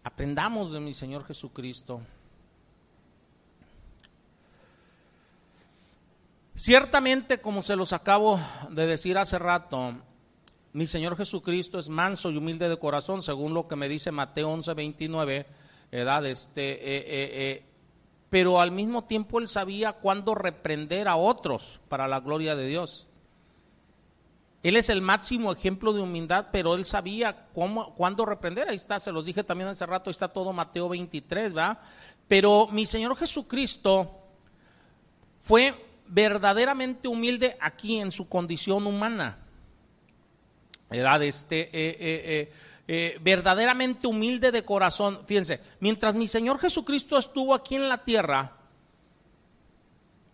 Aprendamos 0.03 0.71
de 0.71 0.79
mi 0.79 0.93
Señor 0.93 1.25
Jesucristo. 1.25 2.01
Ciertamente, 6.55 7.39
como 7.39 7.61
se 7.61 7.75
los 7.75 7.93
acabo 7.93 8.39
de 8.69 8.85
decir 8.85 9.17
hace 9.17 9.39
rato, 9.39 9.95
mi 10.71 10.87
Señor 10.87 11.17
Jesucristo 11.17 11.79
es 11.79 11.89
manso 11.89 12.31
y 12.31 12.37
humilde 12.37 12.69
de 12.69 12.77
corazón, 12.77 13.21
según 13.21 13.53
lo 13.53 13.67
que 13.67 13.75
me 13.75 13.89
dice 13.89 14.11
Mateo 14.11 14.49
11, 14.49 14.73
29, 14.73 15.45
edad, 15.91 16.25
este, 16.25 16.71
eh, 16.71 16.97
eh, 16.97 17.03
eh, 17.07 17.63
pero 18.29 18.61
al 18.61 18.71
mismo 18.71 19.03
tiempo 19.05 19.39
él 19.39 19.47
sabía 19.47 19.93
cuándo 19.93 20.35
reprender 20.35 21.07
a 21.07 21.15
otros 21.15 21.81
para 21.89 22.07
la 22.07 22.19
gloria 22.19 22.55
de 22.55 22.67
Dios. 22.67 23.08
Él 24.61 24.75
es 24.75 24.89
el 24.89 25.01
máximo 25.01 25.51
ejemplo 25.51 25.93
de 25.93 26.01
humildad, 26.01 26.47
pero 26.51 26.75
él 26.75 26.85
sabía 26.85 27.47
cómo, 27.53 27.95
cuándo 27.95 28.25
reprender. 28.25 28.67
Ahí 28.67 28.75
está, 28.75 28.99
se 28.99 29.11
los 29.11 29.25
dije 29.25 29.43
también 29.43 29.69
hace 29.69 29.85
rato, 29.85 30.09
ahí 30.09 30.11
está 30.11 30.27
todo 30.27 30.51
Mateo 30.51 30.89
23, 30.89 31.55
¿va? 31.55 31.81
Pero 32.27 32.67
mi 32.67 32.85
Señor 32.85 33.15
Jesucristo 33.15 34.19
fue 35.41 35.73
verdaderamente 36.07 37.07
humilde 37.07 37.57
aquí 37.61 37.99
en 37.99 38.11
su 38.11 38.27
condición 38.27 38.85
humana. 38.85 39.37
Era 40.91 41.23
este, 41.23 41.61
eh, 41.61 41.69
eh, 41.99 42.51
eh, 42.87 43.17
verdaderamente 43.21 44.07
humilde 44.07 44.51
de 44.51 44.65
corazón. 44.65 45.21
Fíjense, 45.25 45.61
mientras 45.79 46.15
mi 46.15 46.27
Señor 46.27 46.59
Jesucristo 46.59 47.17
estuvo 47.17 47.53
aquí 47.53 47.75
en 47.75 47.87
la 47.87 48.03
tierra, 48.03 48.58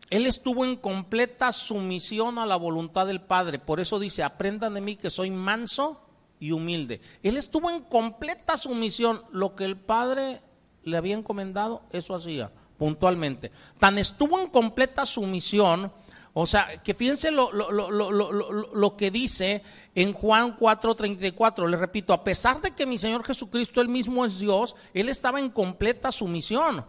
él 0.09 0.27
estuvo 0.27 0.65
en 0.65 0.75
completa 0.75 1.51
sumisión 1.51 2.37
a 2.37 2.45
la 2.45 2.55
voluntad 2.55 3.07
del 3.07 3.21
Padre. 3.21 3.59
Por 3.59 3.79
eso 3.79 3.99
dice, 3.99 4.23
aprendan 4.23 4.75
de 4.75 4.81
mí 4.81 4.95
que 4.95 5.09
soy 5.09 5.31
manso 5.31 6.01
y 6.39 6.51
humilde. 6.51 7.01
Él 7.23 7.37
estuvo 7.37 7.69
en 7.69 7.81
completa 7.81 8.57
sumisión. 8.57 9.23
Lo 9.31 9.55
que 9.55 9.65
el 9.65 9.77
Padre 9.77 10.41
le 10.83 10.97
había 10.97 11.15
encomendado, 11.15 11.83
eso 11.91 12.13
hacía 12.13 12.51
puntualmente. 12.77 13.51
Tan 13.79 13.97
estuvo 13.97 14.39
en 14.39 14.49
completa 14.49 15.05
sumisión, 15.05 15.91
o 16.33 16.45
sea, 16.45 16.83
que 16.83 16.93
fíjense 16.93 17.31
lo, 17.31 17.51
lo 17.51 18.97
que 18.97 19.09
dice 19.09 19.63
en 19.95 20.13
Juan 20.13 20.57
4:34. 20.57 21.67
Le 21.67 21.77
repito, 21.77 22.13
a 22.13 22.23
pesar 22.23 22.61
de 22.61 22.71
que 22.71 22.85
mi 22.85 22.97
Señor 22.97 23.25
Jesucristo 23.25 23.81
él 23.81 23.87
mismo 23.87 24.25
es 24.25 24.39
Dios, 24.39 24.75
él 24.93 25.09
estaba 25.09 25.39
en 25.39 25.49
completa 25.49 26.11
sumisión. 26.11 26.85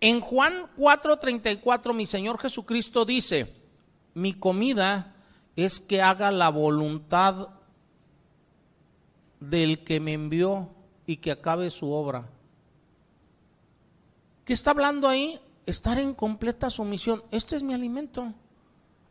En 0.00 0.20
Juan 0.20 0.66
4:34 0.76 1.92
mi 1.92 2.06
Señor 2.06 2.38
Jesucristo 2.38 3.04
dice, 3.04 3.52
mi 4.14 4.32
comida 4.34 5.14
es 5.56 5.80
que 5.80 6.02
haga 6.02 6.30
la 6.30 6.50
voluntad 6.50 7.48
del 9.40 9.82
que 9.84 10.00
me 10.00 10.12
envió 10.12 10.70
y 11.06 11.16
que 11.16 11.32
acabe 11.32 11.70
su 11.70 11.90
obra. 11.90 12.28
¿Qué 14.44 14.52
está 14.52 14.70
hablando 14.70 15.08
ahí? 15.08 15.40
Estar 15.66 15.98
en 15.98 16.14
completa 16.14 16.70
sumisión. 16.70 17.22
Este 17.30 17.56
es 17.56 17.62
mi 17.62 17.74
alimento. 17.74 18.32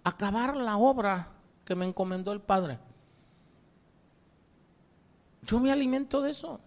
Acabar 0.04 0.56
la 0.56 0.78
obra 0.78 1.30
que 1.66 1.76
me 1.76 1.86
encomendó 1.86 2.32
el 2.32 2.40
Padre. 2.40 2.80
Yo 5.44 5.60
me 5.60 5.72
alimento 5.72 6.22
de 6.22 6.32
eso. 6.32 6.60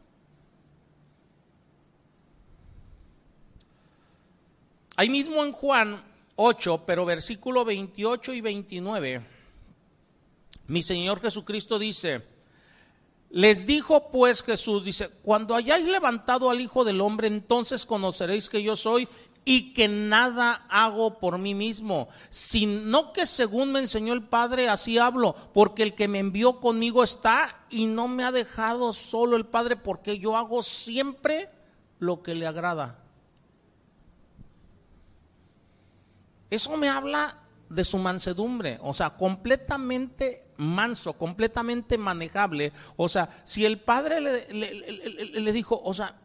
Ahí 5.00 5.08
mismo 5.08 5.42
en 5.42 5.52
Juan 5.52 6.04
8, 6.36 6.82
pero 6.84 7.06
versículo 7.06 7.64
28 7.64 8.34
y 8.34 8.42
29, 8.42 9.22
mi 10.66 10.82
Señor 10.82 11.22
Jesucristo 11.22 11.78
dice, 11.78 12.22
les 13.30 13.66
dijo 13.66 14.10
pues 14.10 14.42
Jesús, 14.42 14.84
dice, 14.84 15.08
cuando 15.22 15.54
hayáis 15.54 15.88
levantado 15.88 16.50
al 16.50 16.60
Hijo 16.60 16.84
del 16.84 17.00
Hombre, 17.00 17.28
entonces 17.28 17.86
conoceréis 17.86 18.50
que 18.50 18.62
yo 18.62 18.76
soy 18.76 19.08
y 19.46 19.72
que 19.72 19.88
nada 19.88 20.66
hago 20.68 21.18
por 21.18 21.38
mí 21.38 21.54
mismo, 21.54 22.10
sino 22.28 23.14
que 23.14 23.24
según 23.24 23.72
me 23.72 23.78
enseñó 23.78 24.12
el 24.12 24.24
Padre, 24.24 24.68
así 24.68 24.98
hablo, 24.98 25.34
porque 25.54 25.82
el 25.82 25.94
que 25.94 26.08
me 26.08 26.18
envió 26.18 26.60
conmigo 26.60 27.02
está 27.02 27.64
y 27.70 27.86
no 27.86 28.06
me 28.06 28.22
ha 28.22 28.32
dejado 28.32 28.92
solo 28.92 29.38
el 29.38 29.46
Padre, 29.46 29.76
porque 29.76 30.18
yo 30.18 30.36
hago 30.36 30.62
siempre 30.62 31.48
lo 31.98 32.22
que 32.22 32.34
le 32.34 32.46
agrada. 32.46 32.98
Eso 36.50 36.76
me 36.76 36.88
habla 36.88 37.38
de 37.68 37.84
su 37.84 37.98
mansedumbre, 37.98 38.78
o 38.82 38.92
sea, 38.92 39.10
completamente 39.10 40.44
manso, 40.56 41.14
completamente 41.14 41.96
manejable. 41.96 42.72
O 42.96 43.08
sea, 43.08 43.42
si 43.44 43.64
el 43.64 43.78
padre 43.78 44.20
le, 44.20 45.52
dijo, 45.52 45.80
o 45.82 45.94
sea, 45.94 46.16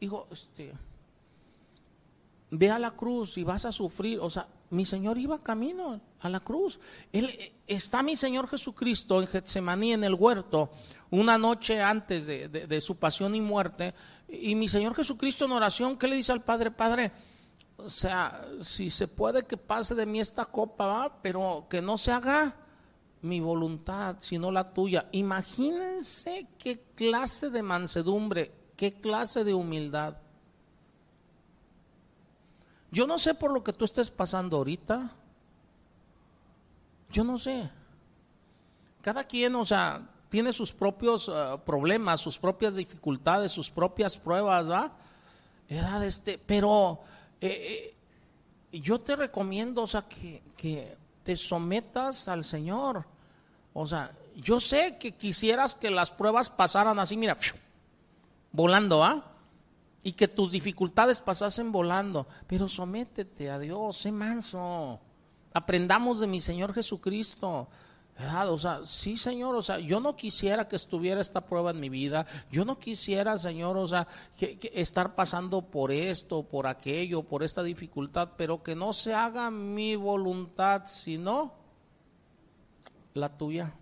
dijo, 0.00 0.28
este, 0.30 0.72
ve 2.50 2.70
a 2.70 2.78
la 2.78 2.92
cruz 2.92 3.36
y 3.36 3.44
vas 3.44 3.64
a 3.64 3.72
sufrir, 3.72 4.20
o 4.20 4.30
sea, 4.30 4.46
mi 4.70 4.86
Señor 4.86 5.18
iba 5.18 5.42
camino 5.42 6.00
a 6.20 6.28
la 6.28 6.40
cruz. 6.40 6.78
Él, 7.12 7.52
está 7.66 8.02
mi 8.02 8.14
Señor 8.14 8.48
Jesucristo 8.48 9.20
en 9.20 9.26
Getsemaní, 9.26 9.92
en 9.92 10.04
el 10.04 10.14
huerto, 10.14 10.70
una 11.10 11.36
noche 11.36 11.82
antes 11.82 12.26
de 12.26 12.80
su 12.80 12.96
pasión 12.96 13.34
y 13.34 13.40
muerte, 13.40 13.92
y 14.28 14.54
mi 14.54 14.68
Señor 14.68 14.94
Jesucristo 14.94 15.44
en 15.44 15.52
oración, 15.52 15.98
¿qué 15.98 16.06
le 16.06 16.16
dice 16.16 16.32
al 16.32 16.42
Padre? 16.42 16.70
Padre, 16.70 17.12
o 17.84 17.88
sea, 17.88 18.46
si 18.62 18.90
se 18.90 19.08
puede 19.08 19.44
que 19.44 19.56
pase 19.56 19.94
de 19.94 20.06
mí 20.06 20.20
esta 20.20 20.44
copa, 20.44 21.18
pero 21.22 21.66
que 21.68 21.82
no 21.82 21.98
se 21.98 22.12
haga 22.12 22.54
mi 23.22 23.40
voluntad, 23.40 24.16
sino 24.20 24.50
la 24.50 24.72
tuya. 24.72 25.08
Imagínense 25.12 26.48
qué 26.58 26.80
clase 26.94 27.50
de 27.50 27.62
mansedumbre, 27.62 28.52
qué 28.76 28.94
clase 28.94 29.44
de 29.44 29.54
humildad. 29.54 30.16
Yo 32.90 33.06
no 33.06 33.18
sé 33.18 33.34
por 33.34 33.52
lo 33.52 33.64
que 33.64 33.72
tú 33.72 33.84
estés 33.84 34.10
pasando 34.10 34.58
ahorita. 34.58 35.10
Yo 37.10 37.24
no 37.24 37.38
sé. 37.38 37.70
Cada 39.00 39.24
quien, 39.24 39.54
o 39.54 39.64
sea, 39.64 40.08
tiene 40.28 40.52
sus 40.52 40.72
propios 40.72 41.30
eh, 41.32 41.58
problemas, 41.64 42.20
sus 42.20 42.38
propias 42.38 42.76
dificultades, 42.76 43.52
sus 43.52 43.70
propias 43.70 44.16
pruebas, 44.16 44.70
¿va? 44.70 44.92
Edad 45.68 46.04
este, 46.04 46.38
pero 46.38 47.00
eh, 47.42 47.94
eh, 48.72 48.80
yo 48.80 49.00
te 49.00 49.16
recomiendo, 49.16 49.82
o 49.82 49.86
sea, 49.86 50.02
que, 50.02 50.42
que 50.56 50.96
te 51.22 51.36
sometas 51.36 52.28
al 52.28 52.44
Señor. 52.44 53.04
O 53.72 53.86
sea, 53.86 54.12
yo 54.36 54.60
sé 54.60 54.96
que 54.98 55.12
quisieras 55.12 55.74
que 55.74 55.90
las 55.90 56.10
pruebas 56.10 56.50
pasaran 56.50 56.98
así, 56.98 57.16
mira, 57.16 57.36
volando, 58.52 59.04
¿ah? 59.04 59.24
Y 60.02 60.12
que 60.12 60.28
tus 60.28 60.50
dificultades 60.50 61.20
pasasen 61.20 61.72
volando, 61.72 62.26
pero 62.46 62.68
sométete 62.68 63.50
a 63.50 63.58
Dios, 63.58 63.98
sé 63.98 64.12
manso. 64.12 65.00
Aprendamos 65.52 66.20
de 66.20 66.26
mi 66.26 66.40
Señor 66.40 66.72
Jesucristo. 66.72 67.68
O 68.24 68.58
sea, 68.58 68.84
sí, 68.84 69.16
Señor, 69.16 69.54
o 69.54 69.62
sea, 69.62 69.78
yo 69.78 70.00
no 70.00 70.16
quisiera 70.16 70.68
que 70.68 70.76
estuviera 70.76 71.20
esta 71.20 71.44
prueba 71.44 71.70
en 71.70 71.80
mi 71.80 71.88
vida, 71.88 72.26
yo 72.50 72.64
no 72.64 72.78
quisiera, 72.78 73.36
Señor, 73.36 73.76
o 73.76 73.86
sea, 73.86 74.06
que, 74.36 74.58
estar 74.74 75.14
pasando 75.14 75.62
por 75.62 75.90
esto, 75.90 76.42
por 76.42 76.66
aquello, 76.66 77.22
por 77.22 77.42
esta 77.42 77.62
dificultad, 77.62 78.30
pero 78.36 78.62
que 78.62 78.74
no 78.74 78.92
se 78.92 79.14
haga 79.14 79.50
mi 79.50 79.96
voluntad, 79.96 80.86
sino 80.86 81.52
la 83.14 83.28
tuya. 83.28 83.72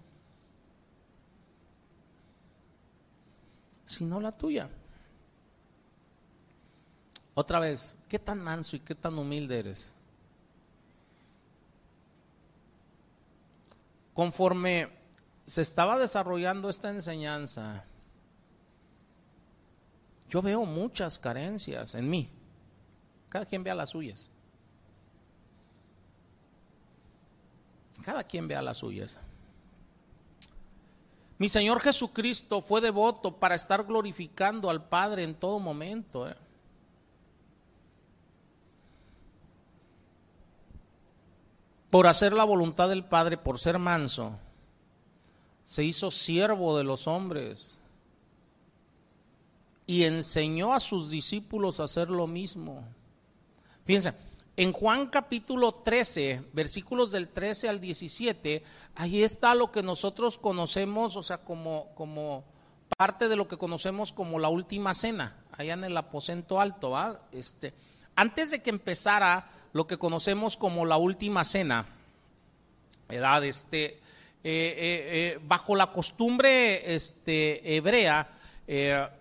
Sino 3.84 4.20
la 4.20 4.32
tuya. 4.32 4.70
Otra 7.34 7.58
vez, 7.58 7.96
¿qué 8.08 8.18
tan 8.18 8.40
manso 8.40 8.76
y 8.76 8.80
qué 8.80 8.94
tan 8.94 9.18
humilde 9.18 9.58
eres? 9.58 9.92
Conforme 14.14 14.88
se 15.46 15.62
estaba 15.62 15.98
desarrollando 15.98 16.68
esta 16.68 16.90
enseñanza, 16.90 17.84
yo 20.28 20.42
veo 20.42 20.64
muchas 20.64 21.18
carencias 21.18 21.94
en 21.94 22.08
mí. 22.08 22.30
Cada 23.28 23.46
quien 23.46 23.62
vea 23.64 23.74
las 23.74 23.90
suyas. 23.90 24.30
Cada 28.04 28.24
quien 28.24 28.48
vea 28.48 28.62
las 28.62 28.78
suyas. 28.78 29.18
Mi 31.38 31.48
Señor 31.48 31.80
Jesucristo 31.80 32.60
fue 32.60 32.80
devoto 32.80 33.36
para 33.36 33.54
estar 33.54 33.84
glorificando 33.84 34.68
al 34.68 34.84
Padre 34.84 35.24
en 35.24 35.34
todo 35.34 35.58
momento. 35.58 36.28
¿eh? 36.28 36.36
Por 41.90 42.06
hacer 42.06 42.32
la 42.32 42.44
voluntad 42.44 42.88
del 42.88 43.04
Padre, 43.04 43.36
por 43.36 43.58
ser 43.58 43.78
manso, 43.78 44.38
se 45.64 45.84
hizo 45.84 46.10
siervo 46.10 46.76
de 46.78 46.84
los 46.84 47.06
hombres 47.06 47.78
y 49.86 50.04
enseñó 50.04 50.72
a 50.72 50.80
sus 50.80 51.10
discípulos 51.10 51.80
a 51.80 51.84
hacer 51.84 52.08
lo 52.10 52.28
mismo. 52.28 52.84
Fíjense, 53.84 54.14
en 54.56 54.72
Juan 54.72 55.08
capítulo 55.08 55.72
13, 55.72 56.44
versículos 56.52 57.10
del 57.10 57.28
13 57.28 57.68
al 57.68 57.80
17, 57.80 58.62
ahí 58.94 59.22
está 59.22 59.54
lo 59.56 59.72
que 59.72 59.82
nosotros 59.82 60.38
conocemos, 60.38 61.16
o 61.16 61.24
sea, 61.24 61.38
como, 61.38 61.88
como 61.96 62.44
parte 62.96 63.28
de 63.28 63.36
lo 63.36 63.48
que 63.48 63.58
conocemos 63.58 64.12
como 64.12 64.38
la 64.38 64.48
última 64.48 64.94
cena, 64.94 65.36
allá 65.52 65.74
en 65.74 65.84
el 65.84 65.96
aposento 65.96 66.60
alto. 66.60 66.94
Este, 67.32 67.74
antes 68.14 68.50
de 68.50 68.62
que 68.62 68.70
empezara 68.70 69.48
lo 69.72 69.86
que 69.86 69.98
conocemos 69.98 70.56
como 70.56 70.86
la 70.86 70.96
última 70.96 71.44
cena, 71.44 71.86
edad, 73.08 73.44
este, 73.44 73.84
eh, 73.84 73.98
eh, 74.42 74.78
eh, 75.34 75.38
bajo 75.46 75.76
la 75.76 75.92
costumbre 75.92 76.94
este, 76.94 77.76
hebrea, 77.76 78.36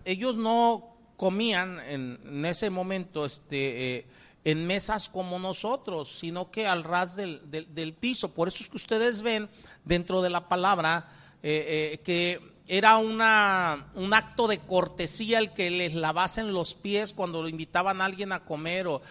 ellos 0.05 0.37
no 0.37 0.95
comían 1.17 1.79
en, 1.79 2.45
ese 2.45 2.69
momento 2.69 3.25
este, 3.25 4.05
en 4.45 4.67
mesas 4.67 5.09
como 5.09 5.39
nosotros, 5.39 6.19
sino 6.19 6.51
que 6.51 6.67
al 6.67 6.83
ras 6.83 7.15
del, 7.15 7.41
del, 7.49 7.93
piso. 7.93 8.31
Por 8.31 8.47
eso 8.47 8.63
es 8.63 8.69
que 8.69 8.77
ustedes 8.77 9.23
ven 9.23 9.49
dentro 9.83 10.21
de 10.21 10.29
la 10.29 10.47
palabra 10.47 11.09
que 11.41 12.39
era 12.71 12.97
una, 12.97 13.87
un 13.95 14.13
acto 14.13 14.47
de 14.47 14.59
cortesía 14.59 15.39
el 15.39 15.53
que 15.53 15.71
les 15.71 15.95
lavasen 15.95 16.53
los 16.53 16.75
pies 16.75 17.13
cuando 17.13 17.47
invitaban 17.47 17.99
a 17.99 18.05
alguien 18.05 18.31
a 18.31 18.45
comer 18.45 18.87
o 18.87 19.01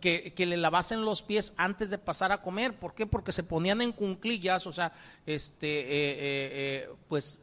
que, 0.00 0.32
que, 0.34 0.46
le 0.46 0.56
lavasen 0.56 1.04
los 1.04 1.22
pies 1.22 1.52
antes 1.56 1.90
de 1.90 1.98
pasar 1.98 2.30
a 2.30 2.40
comer. 2.42 2.78
¿Por 2.78 2.94
qué? 2.94 3.06
Porque 3.06 3.32
se 3.32 3.42
ponían 3.42 3.80
en 3.80 3.90
cunclillas, 3.90 4.68
o 4.68 4.72
sea, 4.72 4.92
este, 5.26 5.66
eh, 5.66 6.88
pues 7.08 7.40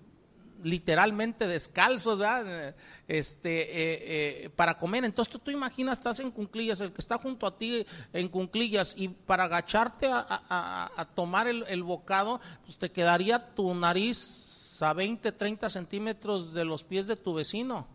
literalmente 0.64 1.48
descalzos, 1.48 2.20
Este, 3.08 3.62
eh, 3.62 4.46
eh, 4.46 4.50
para 4.56 4.78
comer. 4.80 5.06
Entonces 5.06 5.32
tú, 5.32 5.38
tú, 5.38 5.52
imaginas, 5.52 6.00
estás 6.00 6.20
en 6.20 6.32
cunclillas, 6.32 6.82
el 6.82 6.92
que 6.92 7.02
está 7.02 7.20
junto 7.20 7.46
a 7.46 7.56
ti 7.56 7.86
en 8.14 8.30
cunclillas 8.30 8.96
y 8.98 9.10
para 9.10 9.44
agacharte 9.44 10.08
a, 10.10 11.08
tomar 11.14 11.48
el, 11.48 11.84
bocado, 11.84 12.42
pues 12.66 12.78
te 12.78 12.92
quedaría 12.92 13.54
tu 13.54 13.76
nariz 13.76 14.45
a 14.82 14.94
20, 14.94 15.32
30 15.32 15.70
centímetros 15.70 16.54
de 16.54 16.66
los 16.66 16.84
pies 16.84 17.08
de 17.08 17.16
tu 17.16 17.34
vecino. 17.34 17.88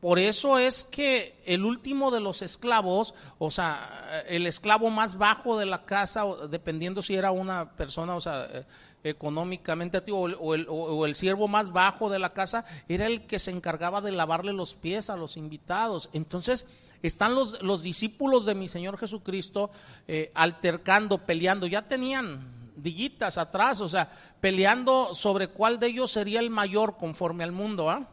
Por 0.00 0.18
eso 0.18 0.58
es 0.58 0.84
que 0.84 1.40
el 1.46 1.64
último 1.64 2.10
de 2.10 2.18
los 2.18 2.42
esclavos, 2.42 3.14
o 3.38 3.52
sea, 3.52 4.24
el 4.26 4.48
esclavo 4.48 4.90
más 4.90 5.16
bajo 5.16 5.56
de 5.56 5.66
la 5.66 5.84
casa, 5.84 6.24
dependiendo 6.50 7.02
si 7.02 7.14
era 7.14 7.30
una 7.30 7.70
persona, 7.70 8.16
o 8.16 8.20
sea, 8.20 8.48
eh, 8.52 8.64
económicamente 9.04 9.98
activo 9.98 10.22
o 10.22 10.54
el, 10.54 10.66
o 10.68 11.06
el, 11.06 11.14
siervo 11.14 11.46
más 11.46 11.72
bajo 11.72 12.10
de 12.10 12.18
la 12.18 12.32
casa 12.32 12.64
era 12.88 13.06
el 13.06 13.26
que 13.26 13.38
se 13.38 13.52
encargaba 13.52 14.00
de 14.00 14.12
lavarle 14.12 14.52
los 14.52 14.74
pies 14.74 15.08
a 15.08 15.16
los 15.16 15.36
invitados. 15.36 16.10
Entonces 16.12 16.66
están 17.02 17.34
los, 17.34 17.62
los 17.62 17.82
discípulos 17.82 18.44
de 18.44 18.54
mi 18.54 18.68
Señor 18.68 18.98
Jesucristo 18.98 19.70
eh, 20.08 20.30
altercando, 20.34 21.18
peleando, 21.18 21.66
ya 21.66 21.86
tenían 21.86 22.61
dillitas 22.76 23.38
atrás, 23.38 23.80
o 23.80 23.88
sea, 23.88 24.10
peleando 24.40 25.14
sobre 25.14 25.48
cuál 25.48 25.78
de 25.78 25.88
ellos 25.88 26.10
sería 26.10 26.40
el 26.40 26.50
mayor 26.50 26.96
conforme 26.96 27.44
al 27.44 27.52
mundo, 27.52 27.90
¿ah? 27.90 28.08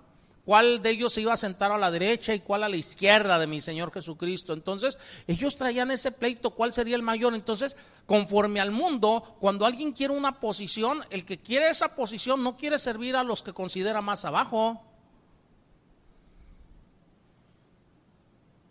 cuál 0.49 0.81
de 0.81 0.89
ellos 0.89 1.13
se 1.13 1.21
iba 1.21 1.31
a 1.31 1.37
sentar 1.37 1.71
a 1.71 1.77
la 1.77 1.91
derecha 1.91 2.33
y 2.33 2.39
cuál 2.39 2.63
a 2.63 2.69
la 2.69 2.75
izquierda 2.75 3.37
de 3.37 3.45
mi 3.45 3.61
Señor 3.61 3.91
Jesucristo. 3.93 4.51
Entonces, 4.53 4.97
ellos 5.27 5.55
traían 5.55 5.91
ese 5.91 6.11
pleito, 6.11 6.49
cuál 6.49 6.73
sería 6.73 6.95
el 6.95 7.03
mayor. 7.03 7.35
Entonces, 7.35 7.77
conforme 8.07 8.59
al 8.59 8.71
mundo, 8.71 9.37
cuando 9.39 9.67
alguien 9.67 9.91
quiere 9.91 10.11
una 10.11 10.39
posición, 10.39 11.01
el 11.11 11.23
que 11.23 11.37
quiere 11.37 11.69
esa 11.69 11.95
posición 11.95 12.41
no 12.41 12.57
quiere 12.57 12.79
servir 12.79 13.15
a 13.15 13.23
los 13.23 13.43
que 13.43 13.53
considera 13.53 14.01
más 14.01 14.25
abajo. 14.25 14.81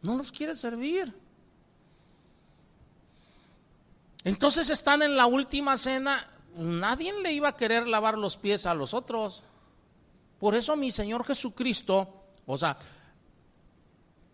No 0.03 0.16
los 0.16 0.32
quiere 0.32 0.57
servir. 0.57 1.14
Entonces 4.29 4.68
están 4.68 5.01
en 5.01 5.16
la 5.16 5.24
última 5.24 5.79
cena, 5.79 6.29
nadie 6.55 7.14
le 7.22 7.33
iba 7.33 7.49
a 7.49 7.57
querer 7.57 7.89
lavar 7.89 8.18
los 8.18 8.37
pies 8.37 8.66
a 8.66 8.74
los 8.74 8.93
otros. 8.93 9.43
Por 10.39 10.55
eso 10.55 10.76
mi 10.76 10.91
Señor 10.91 11.24
Jesucristo, 11.24 12.24
o 12.45 12.59
sea, 12.59 12.76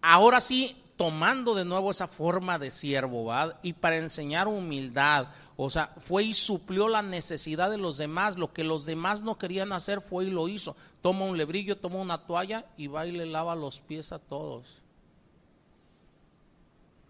ahora 0.03 0.41
sí 0.41 0.83
tomando 0.97 1.55
de 1.55 1.65
nuevo 1.65 1.93
esa 1.93 2.09
forma 2.09 2.59
de 2.59 2.73
siervo. 2.73 3.33
Y 3.63 3.75
para 3.75 3.99
enseñar 3.99 4.49
humildad, 4.49 5.29
o 5.57 5.71
sea, 5.71 5.95
fue 6.01 6.25
y 6.25 6.35
suplió 6.35 6.89
la 6.89 7.03
necesidad 7.03 7.71
de 7.71 7.79
los 7.79 7.97
demás, 7.97 8.37
lo 8.37 8.53
que 8.53 8.65
los 8.65 8.85
demás 8.85 9.23
no 9.23 9.39
querían 9.39 9.73
hacer 9.73 10.01
fue 10.01 10.25
y 10.25 10.31
lo 10.31 10.49
hizo. 10.49 10.75
Toma 11.03 11.25
un 11.25 11.39
lebrillo, 11.39 11.79
toma 11.79 12.01
una 12.01 12.27
toalla 12.27 12.67
y 12.77 12.89
va 12.89 13.07
y 13.07 13.13
le 13.13 13.27
lava 13.27 13.55
los 13.55 13.79
pies 13.79 14.11
a 14.11 14.19
todos. 14.19 14.67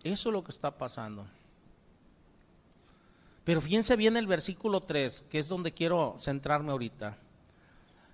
Eso 0.02 0.28
es 0.28 0.32
lo 0.34 0.44
que 0.44 0.52
está 0.52 0.70
pasando. 0.70 1.24
Pero 3.44 3.60
fíjense 3.60 3.94
bien 3.96 4.16
el 4.16 4.26
versículo 4.26 4.80
3, 4.80 5.26
que 5.28 5.38
es 5.38 5.48
donde 5.48 5.72
quiero 5.72 6.16
centrarme 6.18 6.72
ahorita. 6.72 7.18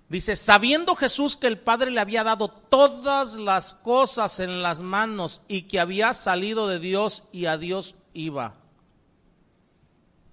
Dice, 0.09 0.35
sabiendo 0.35 0.93
Jesús 0.93 1.37
que 1.37 1.47
el 1.47 1.57
Padre 1.57 1.89
le 1.89 2.01
había 2.01 2.25
dado 2.25 2.49
todas 2.49 3.37
las 3.37 3.73
cosas 3.73 4.41
en 4.41 4.61
las 4.61 4.81
manos 4.81 5.41
y 5.47 5.63
que 5.63 5.79
había 5.79 6.13
salido 6.13 6.67
de 6.67 6.79
Dios 6.79 7.23
y 7.31 7.45
a 7.45 7.57
Dios 7.57 7.95
iba. 8.13 8.55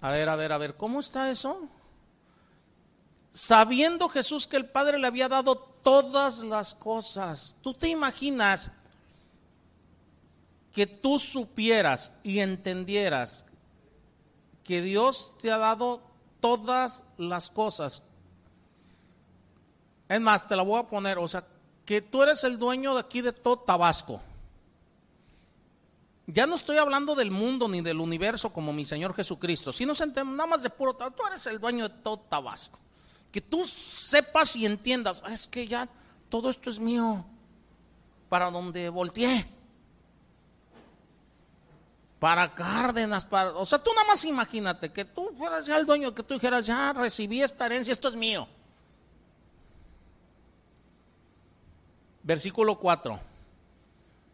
A 0.01 0.11
ver, 0.11 0.27
a 0.27 0.35
ver, 0.35 0.51
a 0.51 0.57
ver, 0.57 0.75
¿cómo 0.75 0.99
está 0.99 1.31
eso? 1.31 1.69
Sabiendo 3.31 4.09
Jesús 4.09 4.47
que 4.47 4.57
el 4.57 4.65
Padre 4.65 4.99
le 4.99 5.07
había 5.07 5.29
dado 5.29 5.55
todas 5.55 6.43
las 6.43 6.73
cosas. 6.73 7.55
¿Tú 7.61 7.73
te 7.73 7.87
imaginas 7.87 8.71
que 10.73 10.87
tú 10.87 11.19
supieras 11.19 12.11
y 12.21 12.39
entendieras 12.39 13.45
que 14.69 14.83
Dios 14.83 15.31
te 15.41 15.51
ha 15.51 15.57
dado 15.57 15.99
todas 16.39 17.03
las 17.17 17.49
cosas? 17.49 18.03
Es 20.07 20.21
más, 20.21 20.47
te 20.47 20.55
la 20.55 20.61
voy 20.61 20.79
a 20.79 20.83
poner, 20.83 21.17
o 21.17 21.27
sea, 21.27 21.43
que 21.83 22.03
tú 22.03 22.21
eres 22.21 22.43
el 22.43 22.59
dueño 22.59 22.93
de 22.93 22.99
aquí 22.99 23.21
de 23.21 23.33
todo 23.33 23.57
Tabasco. 23.57 24.21
Ya 26.27 26.45
no 26.45 26.53
estoy 26.53 26.77
hablando 26.77 27.15
del 27.15 27.31
mundo 27.31 27.67
ni 27.67 27.81
del 27.81 27.99
universo 27.99 28.53
como 28.53 28.71
mi 28.71 28.85
Señor 28.85 29.15
Jesucristo. 29.15 29.71
Si 29.71 29.87
no 29.87 29.93
entendemos 29.93 30.35
nada 30.35 30.45
más 30.45 30.61
de 30.61 30.69
puro 30.69 30.93
tú 30.93 31.25
eres 31.25 31.47
el 31.47 31.59
dueño 31.59 31.89
de 31.89 31.95
todo 32.03 32.19
Tabasco. 32.19 32.77
Que 33.31 33.41
tú 33.41 33.65
sepas 33.65 34.55
y 34.55 34.67
entiendas, 34.67 35.23
ah, 35.25 35.33
es 35.33 35.47
que 35.47 35.65
ya 35.65 35.89
todo 36.29 36.51
esto 36.51 36.69
es 36.69 36.79
mío. 36.79 37.25
Para 38.29 38.51
donde 38.51 38.87
volteé. 38.89 39.49
Para 42.19 42.53
Cárdenas, 42.53 43.25
para. 43.25 43.51
O 43.51 43.65
sea, 43.65 43.79
tú 43.79 43.91
nada 43.95 44.07
más 44.07 44.25
imagínate 44.25 44.91
que 44.91 45.05
tú 45.05 45.31
fueras 45.37 45.65
ya 45.65 45.77
el 45.77 45.85
dueño, 45.85 46.13
que 46.13 46.23
tú 46.23 46.33
dijeras, 46.33 46.65
ya 46.65 46.91
recibí 46.91 47.41
esta 47.41 47.65
herencia, 47.65 47.93
esto 47.93 48.09
es 48.09 48.15
mío. 48.15 48.47
Versículo 52.23 52.77
4. 52.77 53.19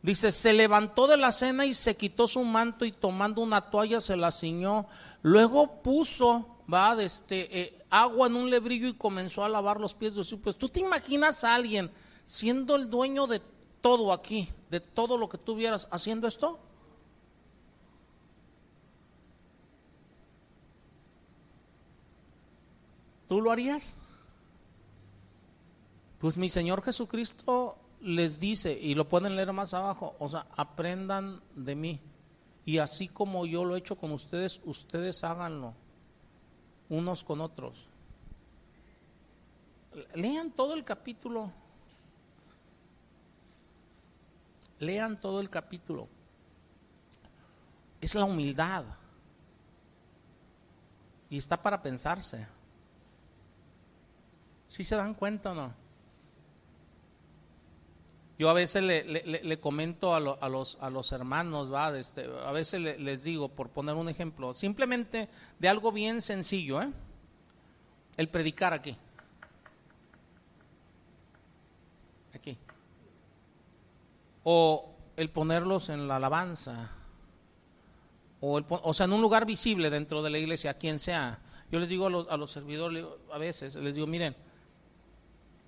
Dice, 0.01 0.31
se 0.31 0.53
levantó 0.53 1.07
de 1.07 1.17
la 1.17 1.31
cena 1.31 1.65
y 1.65 1.73
se 1.73 1.95
quitó 1.95 2.27
su 2.27 2.43
manto 2.43 2.85
y 2.85 2.91
tomando 2.91 3.41
una 3.41 3.61
toalla 3.61 4.01
se 4.01 4.15
la 4.15 4.31
ciñó. 4.31 4.87
Luego 5.21 5.81
puso, 5.81 6.59
va, 6.71 7.01
este, 7.01 7.59
eh, 7.59 7.85
agua 7.89 8.27
en 8.27 8.35
un 8.35 8.49
lebrillo 8.49 8.87
y 8.87 8.93
comenzó 8.93 9.43
a 9.43 9.49
lavar 9.49 9.79
los 9.79 9.93
pies 9.93 10.15
de 10.15 10.23
sus 10.23 10.39
pies. 10.39 10.57
¿Tú 10.57 10.69
te 10.69 10.79
imaginas 10.79 11.43
a 11.43 11.55
alguien 11.55 11.89
siendo 12.23 12.75
el 12.75 12.89
dueño 12.89 13.25
de 13.27 13.41
todo 13.81 14.11
aquí, 14.11 14.49
de 14.69 14.79
todo 14.79 15.17
lo 15.17 15.29
que 15.29 15.37
tú 15.37 15.55
vieras, 15.55 15.87
haciendo 15.91 16.27
esto? 16.27 16.59
¿Tú 23.35 23.41
lo 23.41 23.51
harías? 23.51 23.97
Pues 26.19 26.37
mi 26.37 26.47
Señor 26.47 26.81
Jesucristo 26.81 27.77
les 27.99 28.39
dice, 28.39 28.71
y 28.71 28.95
lo 28.95 29.09
pueden 29.09 29.35
leer 29.35 29.51
más 29.51 29.73
abajo, 29.73 30.15
o 30.19 30.29
sea, 30.29 30.47
aprendan 30.55 31.41
de 31.53 31.75
mí. 31.75 31.99
Y 32.63 32.77
así 32.77 33.09
como 33.09 33.45
yo 33.45 33.65
lo 33.65 33.75
he 33.75 33.79
hecho 33.79 33.97
con 33.97 34.13
ustedes, 34.13 34.61
ustedes 34.63 35.21
háganlo 35.25 35.73
unos 36.87 37.25
con 37.25 37.41
otros. 37.41 37.85
Lean 40.13 40.51
todo 40.51 40.73
el 40.73 40.85
capítulo. 40.85 41.51
Lean 44.79 45.19
todo 45.19 45.41
el 45.41 45.49
capítulo. 45.49 46.07
Es 47.99 48.15
la 48.15 48.23
humildad. 48.23 48.85
Y 51.29 51.37
está 51.37 51.61
para 51.61 51.81
pensarse. 51.81 52.54
¿Sí 54.75 54.83
se 54.83 54.97
dan 54.97 55.13
cuenta 55.13 55.51
o 55.51 55.55
no? 55.55 55.73
Yo 58.37 58.49
a 58.49 58.53
veces 58.53 58.83
le, 58.83 59.59
comento 59.61 60.13
a, 60.13 60.19
los, 60.19 60.77
a 60.81 60.89
los 60.89 61.11
hermanos, 61.13 61.73
¿va? 61.73 61.97
Este, 61.97 62.25
a 62.45 62.51
veces 62.51 62.81
les 62.81 63.23
digo, 63.23 63.47
por 63.47 63.69
poner 63.69 63.95
un 63.95 64.09
ejemplo, 64.09 64.53
simplemente 64.53 65.29
de 65.59 65.69
algo 65.69 65.93
bien 65.93 66.19
sencillo, 66.19 66.81
¿eh? 66.81 66.91
El 68.17 68.27
predicar 68.27 68.73
aquí. 68.73 68.97
Aquí. 72.33 72.57
O 74.43 74.93
el 75.15 75.29
ponerlos 75.29 75.87
en 75.87 76.05
la 76.09 76.17
alabanza. 76.17 76.91
O, 78.41 78.61
o 78.67 78.93
sea, 78.93 79.05
en 79.05 79.13
un 79.13 79.21
lugar 79.21 79.45
visible 79.45 79.89
dentro 79.89 80.21
de 80.21 80.31
la 80.31 80.37
iglesia, 80.37 80.73
quien 80.73 80.99
sea. 80.99 81.39
Yo 81.71 81.79
les 81.79 81.87
digo 81.87 82.07
a 82.07 82.09
los, 82.09 82.29
a 82.29 82.35
los 82.35 82.51
servidores, 82.51 83.05
a 83.31 83.37
veces, 83.37 83.77
les 83.77 83.95
digo, 83.95 84.05
miren, 84.05 84.35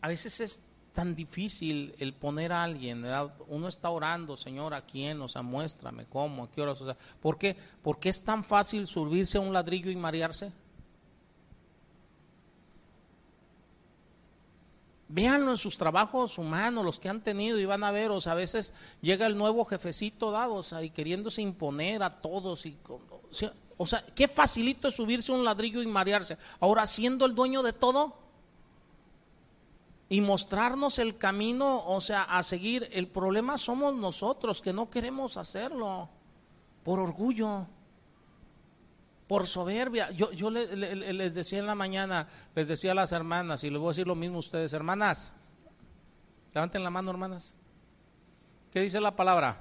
a 0.07 0.09
veces 0.09 0.39
es 0.39 0.61
tan 0.93 1.15
difícil 1.15 1.93
el 1.99 2.13
poner 2.13 2.53
a 2.53 2.63
alguien, 2.63 3.05
uno 3.49 3.67
está 3.67 3.89
orando, 3.89 4.37
Señor, 4.37 4.73
¿a 4.73 4.85
quién? 4.85 5.21
O 5.21 5.27
sea, 5.27 5.41
muéstrame 5.41 6.05
cómo, 6.05 6.45
a 6.45 6.49
qué 6.49 6.61
horas, 6.61 6.81
o 6.81 6.85
sea, 6.85 6.95
¿por 7.21 7.37
qué? 7.37 7.57
¿Por 7.83 7.99
qué 7.99 8.07
es 8.07 8.23
tan 8.23 8.45
fácil 8.45 8.87
subirse 8.87 9.37
a 9.37 9.41
un 9.41 9.51
ladrillo 9.51 9.91
y 9.91 9.97
marearse? 9.97 10.53
Véanlo 15.09 15.51
en 15.51 15.57
sus 15.57 15.77
trabajos 15.77 16.37
humanos, 16.37 16.85
los 16.85 16.99
que 16.99 17.09
han 17.09 17.19
tenido 17.19 17.59
y 17.59 17.65
van 17.65 17.83
a 17.83 17.91
ver, 17.91 18.09
o 18.11 18.21
sea, 18.21 18.31
a 18.31 18.35
veces 18.35 18.71
llega 19.01 19.27
el 19.27 19.37
nuevo 19.37 19.65
jefecito 19.65 20.31
dado, 20.31 20.53
o 20.53 20.63
sea, 20.63 20.83
y 20.83 20.89
queriéndose 20.91 21.41
imponer 21.41 22.01
a 22.01 22.11
todos 22.11 22.65
y 22.65 22.77
o 23.75 23.85
sea, 23.85 24.05
qué 24.15 24.29
facilito 24.29 24.87
es 24.87 24.95
subirse 24.95 25.33
a 25.33 25.35
un 25.35 25.43
ladrillo 25.43 25.81
y 25.81 25.87
marearse. 25.87 26.37
Ahora, 26.61 26.85
siendo 26.85 27.25
el 27.25 27.35
dueño 27.35 27.61
de 27.61 27.73
todo, 27.73 28.26
y 30.09 30.21
mostrarnos 30.21 30.99
el 30.99 31.17
camino, 31.17 31.85
o 31.85 31.99
sea, 31.99 32.23
a 32.23 32.41
seguir. 32.43 32.87
El 32.91 33.07
problema 33.07 33.57
somos 33.57 33.93
nosotros 33.95 34.61
que 34.61 34.73
no 34.73 34.89
queremos 34.89 35.37
hacerlo 35.37 36.09
por 36.83 36.99
orgullo, 36.99 37.67
por 39.27 39.47
soberbia. 39.47 40.11
Yo, 40.11 40.31
yo 40.31 40.49
les 40.49 41.35
decía 41.35 41.59
en 41.59 41.65
la 41.65 41.75
mañana, 41.75 42.27
les 42.55 42.69
decía 42.69 42.91
a 42.91 42.95
las 42.95 43.11
hermanas, 43.11 43.63
y 43.63 43.69
les 43.69 43.79
voy 43.79 43.87
a 43.87 43.91
decir 43.91 44.07
lo 44.07 44.15
mismo 44.15 44.37
a 44.37 44.39
ustedes, 44.39 44.71
hermanas, 44.71 45.33
levanten 46.53 46.83
la 46.83 46.89
mano, 46.89 47.11
hermanas. 47.11 47.55
¿Qué 48.71 48.81
dice 48.81 49.01
la 49.01 49.15
palabra? 49.15 49.57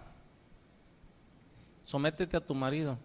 Sométete 1.84 2.36
a 2.36 2.40
tu 2.40 2.54
marido. 2.54 2.98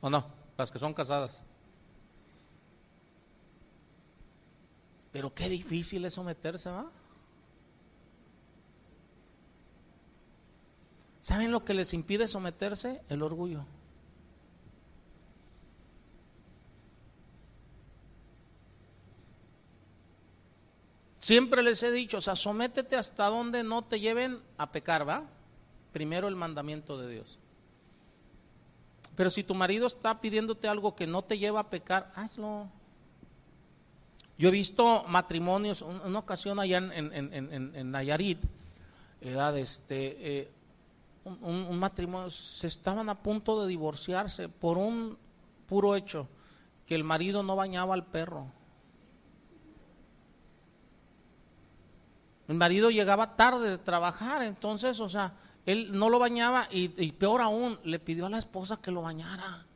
¿O 0.00 0.10
no? 0.10 0.26
Las 0.56 0.70
que 0.70 0.78
son 0.78 0.94
casadas. 0.94 1.42
Pero 5.16 5.32
qué 5.32 5.48
difícil 5.48 6.04
es 6.04 6.12
someterse, 6.12 6.68
¿va? 6.68 6.90
¿Saben 11.22 11.50
lo 11.50 11.64
que 11.64 11.72
les 11.72 11.94
impide 11.94 12.28
someterse? 12.28 13.00
El 13.08 13.22
orgullo. 13.22 13.64
Siempre 21.18 21.62
les 21.62 21.82
he 21.82 21.90
dicho, 21.90 22.18
o 22.18 22.20
sea, 22.20 22.36
sométete 22.36 22.96
hasta 22.96 23.24
donde 23.28 23.64
no 23.64 23.84
te 23.84 23.98
lleven 23.98 24.42
a 24.58 24.70
pecar, 24.70 25.08
¿va? 25.08 25.24
Primero 25.94 26.28
el 26.28 26.36
mandamiento 26.36 26.98
de 26.98 27.10
Dios. 27.10 27.38
Pero 29.16 29.30
si 29.30 29.42
tu 29.42 29.54
marido 29.54 29.86
está 29.86 30.20
pidiéndote 30.20 30.68
algo 30.68 30.94
que 30.94 31.06
no 31.06 31.22
te 31.22 31.38
lleva 31.38 31.60
a 31.60 31.70
pecar, 31.70 32.12
hazlo. 32.14 32.68
Yo 34.38 34.48
he 34.48 34.52
visto 34.52 35.04
matrimonios, 35.04 35.82
una 35.82 36.18
ocasión 36.18 36.58
allá 36.60 36.78
en, 36.78 37.90
Nayarit, 37.90 38.38
edad, 39.20 39.56
este, 39.56 40.40
eh, 40.40 40.50
un, 41.24 41.78
matrimonio, 41.78 42.28
se 42.28 42.66
estaban 42.66 43.08
a 43.08 43.22
punto 43.22 43.62
de 43.62 43.68
divorciarse 43.68 44.50
por 44.50 44.76
un 44.76 45.16
puro 45.66 45.96
hecho, 45.96 46.28
que 46.84 46.94
el 46.94 47.02
marido 47.02 47.42
no 47.42 47.56
bañaba 47.56 47.94
al 47.94 48.04
perro. 48.04 48.52
El 52.46 52.56
marido 52.56 52.90
llegaba 52.90 53.36
tarde 53.36 53.70
de 53.70 53.78
trabajar, 53.78 54.42
entonces, 54.42 55.00
o 55.00 55.08
sea, 55.08 55.32
él 55.64 55.98
no 55.98 56.10
lo 56.10 56.18
bañaba 56.18 56.68
y 56.70 56.88
peor 57.12 57.40
aún, 57.40 57.80
le 57.84 57.98
pidió 57.98 58.26
a 58.26 58.30
la 58.30 58.38
esposa 58.38 58.76
que 58.76 58.90
lo 58.90 59.00
bañara. 59.02 59.66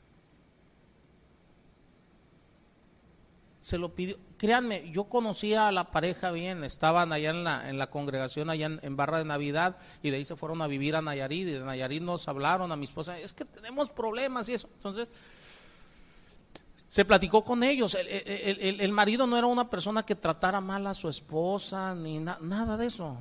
Se 3.60 3.78
lo 3.78 3.94
pidió. 3.94 4.16
Créanme, 4.36 4.90
yo 4.90 5.04
conocía 5.04 5.68
a 5.68 5.72
la 5.72 5.90
pareja 5.90 6.30
bien, 6.30 6.64
estaban 6.64 7.12
allá 7.12 7.30
en 7.30 7.44
la, 7.44 7.68
en 7.68 7.78
la 7.78 7.90
congregación, 7.90 8.48
allá 8.48 8.66
en, 8.80 8.96
Barra 8.96 9.18
de 9.18 9.24
Navidad, 9.24 9.76
y 10.02 10.10
de 10.10 10.16
ahí 10.16 10.24
se 10.24 10.36
fueron 10.36 10.62
a 10.62 10.66
vivir 10.66 10.96
a 10.96 11.02
Nayarit, 11.02 11.48
y 11.48 11.52
de 11.52 11.60
Nayarit 11.60 12.02
nos 12.02 12.26
hablaron 12.26 12.72
a 12.72 12.76
mi 12.76 12.86
esposa, 12.86 13.18
es 13.18 13.32
que 13.32 13.44
tenemos 13.44 13.90
problemas 13.90 14.48
y 14.48 14.54
eso. 14.54 14.68
Entonces, 14.74 15.08
se 16.88 17.04
platicó 17.04 17.44
con 17.44 17.62
ellos. 17.62 17.96
El, 18.00 18.92
marido 18.92 19.26
no 19.26 19.36
era 19.36 19.46
una 19.46 19.68
persona 19.68 20.04
que 20.04 20.16
tratara 20.16 20.60
mal 20.60 20.86
a 20.86 20.94
su 20.94 21.08
esposa, 21.08 21.94
ni 21.94 22.18
nada 22.18 22.76
de 22.76 22.86
eso. 22.86 23.18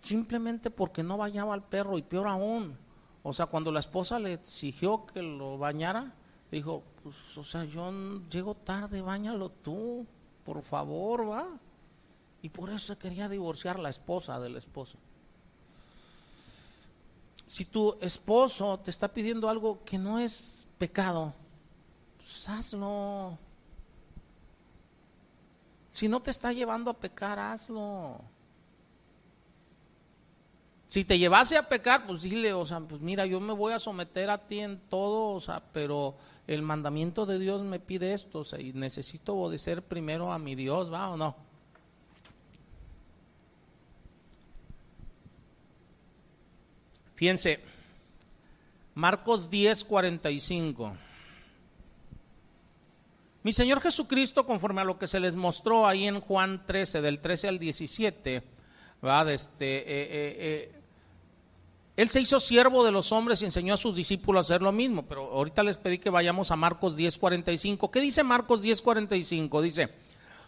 Simplemente 0.00 0.70
porque 0.70 1.04
no 1.04 1.16
bañaba 1.16 1.54
al 1.54 1.62
perro, 1.62 1.96
y 1.96 2.02
peor 2.02 2.26
aún. 2.26 2.76
O 3.22 3.32
sea, 3.32 3.46
cuando 3.46 3.70
la 3.70 3.78
esposa 3.78 4.18
le 4.18 4.32
exigió 4.32 5.06
que 5.06 5.22
lo 5.22 5.56
bañara, 5.56 6.12
dijo, 6.50 6.82
pues, 7.02 7.36
o 7.36 7.44
sea, 7.44 7.64
yo 7.64 7.92
llego 8.30 8.54
tarde, 8.54 9.00
bañalo 9.00 9.48
tú, 9.48 10.06
por 10.44 10.62
favor, 10.62 11.30
va. 11.30 11.48
Y 12.42 12.48
por 12.48 12.70
eso 12.70 12.98
quería 12.98 13.28
divorciar 13.28 13.78
la 13.78 13.90
esposa 13.90 14.38
del 14.40 14.56
esposo. 14.56 14.98
Si 17.46 17.64
tu 17.66 17.96
esposo 18.00 18.78
te 18.80 18.90
está 18.90 19.08
pidiendo 19.08 19.48
algo 19.48 19.84
que 19.84 19.98
no 19.98 20.18
es 20.18 20.66
pecado, 20.78 21.34
pues 22.16 22.48
hazlo. 22.48 23.38
Si 25.88 26.08
no 26.08 26.20
te 26.22 26.30
está 26.30 26.52
llevando 26.52 26.90
a 26.90 26.94
pecar, 26.94 27.38
hazlo. 27.38 28.20
Si 30.88 31.04
te 31.04 31.18
llevase 31.18 31.56
a 31.56 31.68
pecar, 31.68 32.06
pues 32.06 32.22
dile, 32.22 32.52
o 32.52 32.64
sea, 32.64 32.80
pues 32.80 33.00
mira, 33.00 33.24
yo 33.24 33.40
me 33.40 33.52
voy 33.52 33.72
a 33.72 33.78
someter 33.78 34.28
a 34.28 34.38
ti 34.46 34.60
en 34.60 34.78
todo, 34.78 35.34
o 35.34 35.40
sea, 35.40 35.62
pero 35.72 36.16
el 36.46 36.62
mandamiento 36.62 37.26
de 37.26 37.38
Dios 37.38 37.62
me 37.62 37.80
pide 37.80 38.14
esto, 38.14 38.40
o 38.40 38.44
sea, 38.44 38.60
y 38.60 38.72
necesito 38.72 39.34
obedecer 39.34 39.82
primero 39.82 40.32
a 40.32 40.38
mi 40.38 40.54
Dios, 40.54 40.92
¿va 40.92 41.10
o 41.10 41.16
no? 41.16 41.36
Fíjense, 47.14 47.60
Marcos 48.94 49.48
10, 49.48 49.84
45. 49.84 50.96
Mi 53.44 53.52
Señor 53.52 53.80
Jesucristo, 53.80 54.44
conforme 54.44 54.80
a 54.80 54.84
lo 54.84 54.98
que 54.98 55.06
se 55.06 55.20
les 55.20 55.34
mostró 55.34 55.86
ahí 55.86 56.06
en 56.06 56.20
Juan 56.20 56.66
13, 56.66 57.00
del 57.00 57.20
13 57.20 57.48
al 57.48 57.58
17, 57.58 58.42
¿va? 59.04 59.32
Este, 59.32 59.78
eh, 59.78 59.82
eh, 59.86 60.36
eh, 60.38 60.81
él 61.96 62.08
se 62.08 62.20
hizo 62.20 62.40
siervo 62.40 62.84
de 62.84 62.92
los 62.92 63.12
hombres 63.12 63.42
y 63.42 63.44
enseñó 63.44 63.74
a 63.74 63.76
sus 63.76 63.96
discípulos 63.96 64.46
a 64.50 64.54
hacer 64.54 64.62
lo 64.62 64.72
mismo, 64.72 65.04
pero 65.04 65.30
ahorita 65.30 65.62
les 65.62 65.76
pedí 65.76 65.98
que 65.98 66.08
vayamos 66.08 66.50
a 66.50 66.56
Marcos 66.56 66.96
10:45. 66.96 67.90
¿Qué 67.90 68.00
dice 68.00 68.22
Marcos 68.22 68.62
10:45? 68.62 69.60
Dice, 69.60 69.90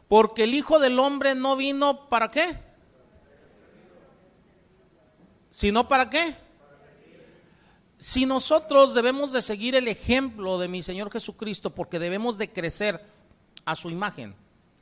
porque 0.08 0.44
el 0.44 0.54
Hijo 0.54 0.78
del 0.78 0.98
Hombre 0.98 1.34
no 1.34 1.56
vino 1.56 2.08
para 2.08 2.30
qué? 2.30 2.56
¿Sino 5.50 5.86
para 5.86 6.08
qué? 6.08 6.34
Si 7.98 8.26
nosotros 8.26 8.94
debemos 8.94 9.32
de 9.32 9.42
seguir 9.42 9.74
el 9.74 9.88
ejemplo 9.88 10.58
de 10.58 10.68
mi 10.68 10.82
Señor 10.82 11.10
Jesucristo, 11.10 11.70
porque 11.70 11.98
debemos 11.98 12.38
de 12.38 12.52
crecer 12.52 13.04
a 13.64 13.76
su 13.76 13.90
imagen, 13.90 14.34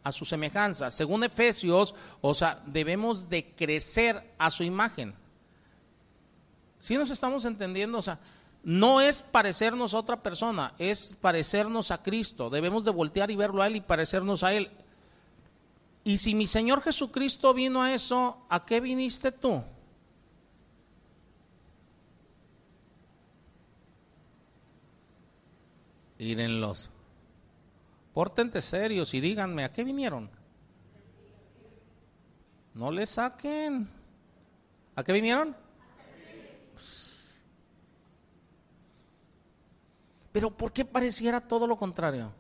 a 0.03 0.13
su 0.13 0.25
semejanza, 0.25 0.91
según 0.91 1.25
Efesios, 1.25 1.95
o 2.21 2.35
sea, 2.35 2.63
debemos 2.67 3.29
de 3.29 3.53
crecer 3.55 4.33
a 4.39 4.51
su 4.51 4.65
imagen. 4.65 5.15
Si 6.83 6.97
nos 6.97 7.12
estamos 7.12 7.45
entendiendo, 7.45 7.99
o 7.99 8.03
sea, 8.03 8.18
no 8.64 9.01
es 9.01 9.22
parecernos 9.22 9.95
a 9.95 9.99
otra 9.99 10.20
persona, 10.20 10.74
es 10.80 11.14
parecernos 11.20 11.93
a 11.93 12.03
Cristo. 12.03 12.51
Debemos 12.51 12.85
de 12.85 12.91
voltear 12.91 13.30
y 13.30 13.37
verlo 13.37 13.62
a 13.62 13.68
Él 13.68 13.76
y 13.76 13.80
parecernos 13.80 14.43
a 14.43 14.53
Él. 14.53 14.68
Y 16.03 16.18
si 16.18 16.35
mi 16.35 16.49
Señor 16.49 16.83
Jesucristo 16.83 17.55
vino 17.55 17.83
a 17.83 17.95
eso, 17.95 18.45
¿a 18.49 18.66
qué 18.66 18.80
viniste 18.80 19.30
tú? 19.30 19.62
Írenlos. 26.18 26.91
Pórtense 28.12 28.61
serios 28.61 29.14
y 29.14 29.20
díganme, 29.20 29.62
¿a 29.62 29.72
qué 29.72 29.85
vinieron? 29.85 30.28
No 32.74 32.91
le 32.91 33.07
saquen. 33.07 33.89
¿A 34.97 35.05
qué 35.05 35.12
vinieron? 35.12 35.62
Pero 40.33 40.51
¿por 40.51 40.72
qué 40.72 40.85
pareciera 40.85 41.41
todo 41.41 41.66
lo 41.66 41.76
contrario? 41.76 42.33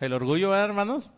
El 0.00 0.12
orgullo, 0.12 0.54
hermanos. 0.54 1.12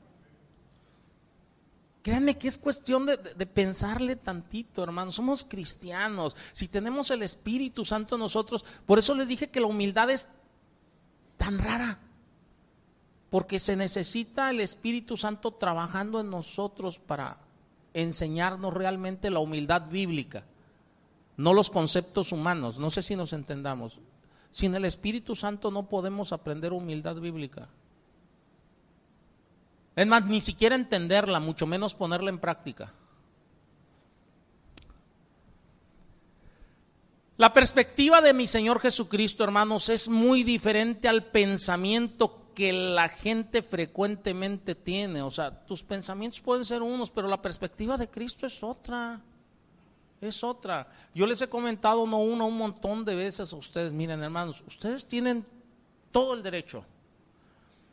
Créanme 2.02 2.38
que 2.38 2.48
es 2.48 2.56
cuestión 2.56 3.04
de, 3.04 3.18
pensarle 3.46 4.16
tantito, 4.16 4.82
hermano. 4.82 5.10
Somos 5.10 5.44
cristianos. 5.44 6.34
Si 6.52 6.66
tenemos 6.66 7.10
el 7.10 7.22
Espíritu 7.22 7.84
Santo 7.84 8.14
en 8.14 8.20
nosotros, 8.20 8.64
por 8.86 8.98
eso 8.98 9.14
les 9.14 9.28
dije 9.28 9.50
que 9.50 9.60
la 9.60 9.66
humildad 9.66 10.10
es 10.10 10.28
tan 11.36 11.58
rara. 11.58 11.98
Porque 13.30 13.58
se 13.58 13.76
necesita 13.76 14.50
el 14.50 14.60
Espíritu 14.60 15.16
Santo 15.16 15.52
trabajando 15.52 16.20
en 16.20 16.30
nosotros 16.30 16.98
para 16.98 17.38
enseñarnos 17.94 18.74
realmente 18.74 19.30
la 19.30 19.38
humildad 19.38 19.88
bíblica, 19.88 20.44
no 21.36 21.54
los 21.54 21.70
conceptos 21.70 22.32
humanos. 22.32 22.78
No 22.78 22.90
sé 22.90 23.02
si 23.02 23.16
nos 23.16 23.32
entendamos. 23.32 24.00
Sin 24.50 24.74
el 24.74 24.84
Espíritu 24.84 25.36
Santo 25.36 25.70
no 25.70 25.88
podemos 25.88 26.32
aprender 26.32 26.72
humildad 26.72 27.16
bíblica. 27.16 27.68
Es 29.96 30.06
más, 30.06 30.24
ni 30.26 30.40
siquiera 30.40 30.74
entenderla, 30.74 31.40
mucho 31.40 31.66
menos 31.66 31.94
ponerla 31.94 32.30
en 32.30 32.38
práctica. 32.38 32.92
La 37.36 37.54
perspectiva 37.54 38.20
de 38.20 38.34
mi 38.34 38.46
Señor 38.46 38.80
Jesucristo, 38.80 39.44
hermanos, 39.44 39.88
es 39.88 40.08
muy 40.08 40.42
diferente 40.42 41.08
al 41.08 41.24
pensamiento 41.24 42.39
que 42.54 42.72
la 42.72 43.08
gente 43.08 43.62
frecuentemente 43.62 44.74
tiene. 44.74 45.22
O 45.22 45.30
sea, 45.30 45.64
tus 45.66 45.82
pensamientos 45.82 46.40
pueden 46.40 46.64
ser 46.64 46.82
unos, 46.82 47.10
pero 47.10 47.28
la 47.28 47.40
perspectiva 47.40 47.96
de 47.96 48.08
Cristo 48.08 48.46
es 48.46 48.62
otra. 48.62 49.20
Es 50.20 50.44
otra. 50.44 50.86
Yo 51.14 51.26
les 51.26 51.40
he 51.40 51.48
comentado 51.48 52.06
no 52.06 52.18
uno, 52.18 52.46
un 52.46 52.58
montón 52.58 53.04
de 53.04 53.14
veces 53.14 53.52
a 53.52 53.56
ustedes, 53.56 53.92
miren 53.92 54.22
hermanos, 54.22 54.62
ustedes 54.66 55.06
tienen 55.06 55.46
todo 56.12 56.34
el 56.34 56.42
derecho 56.42 56.84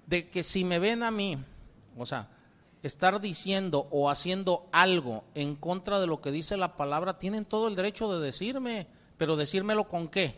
de 0.06 0.30
que 0.30 0.44
si 0.44 0.64
me 0.64 0.80
ven 0.80 1.04
a 1.04 1.12
mí 1.12 1.38
o 1.98 2.06
sea, 2.06 2.30
estar 2.84 3.20
diciendo 3.20 3.88
o 3.92 4.10
haciendo 4.10 4.68
algo 4.72 5.24
en 5.36 5.56
contra 5.56 6.00
de 6.00 6.08
lo 6.08 6.22
que 6.22 6.32
dice 6.32 6.58
la 6.58 6.78
palabra, 6.78 7.18
tienen 7.18 7.46
todo 7.46 7.68
el 7.68 7.76
derecho 7.76 8.12
de 8.12 8.24
decirme, 8.24 8.88
pero 9.18 9.36
decírmelo 9.36 9.88
con 9.88 10.08
qué? 10.08 10.36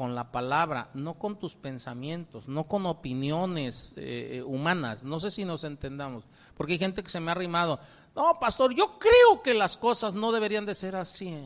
Con 0.00 0.14
la 0.14 0.32
palabra, 0.32 0.88
no 0.94 1.18
con 1.18 1.38
tus 1.38 1.54
pensamientos, 1.54 2.48
no 2.48 2.64
con 2.64 2.86
opiniones 2.86 3.92
eh, 3.98 4.38
eh, 4.38 4.42
humanas. 4.42 5.04
No 5.04 5.18
sé 5.18 5.30
si 5.30 5.44
nos 5.44 5.62
entendamos, 5.62 6.24
porque 6.56 6.72
hay 6.72 6.78
gente 6.78 7.02
que 7.02 7.10
se 7.10 7.20
me 7.20 7.30
ha 7.30 7.34
arrimado. 7.34 7.78
No, 8.16 8.40
pastor, 8.40 8.74
yo 8.74 8.98
creo 8.98 9.42
que 9.42 9.52
las 9.52 9.76
cosas 9.76 10.14
no 10.14 10.32
deberían 10.32 10.64
de 10.64 10.74
ser 10.74 10.96
así. 10.96 11.36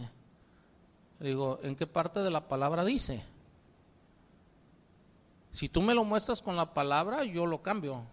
Digo, 1.19 1.59
¿en 1.65 1.75
qué 1.75 1.89
parte 1.89 2.21
de 2.21 2.31
la 2.31 2.47
palabra 2.47 2.85
dice? 2.85 3.25
Si 5.51 5.69
tú 5.69 5.83
me 5.83 5.93
lo 5.93 6.05
muestras 6.05 6.41
con 6.41 6.55
la 6.55 6.75
palabra, 6.75 7.25
yo 7.25 7.47
lo 7.47 7.61
cambio. 7.61 8.05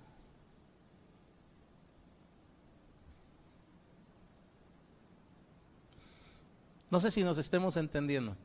No 6.89 6.99
sé 6.99 7.11
si 7.11 7.23
nos 7.23 7.37
estemos 7.37 7.77
entendiendo. 7.77 8.35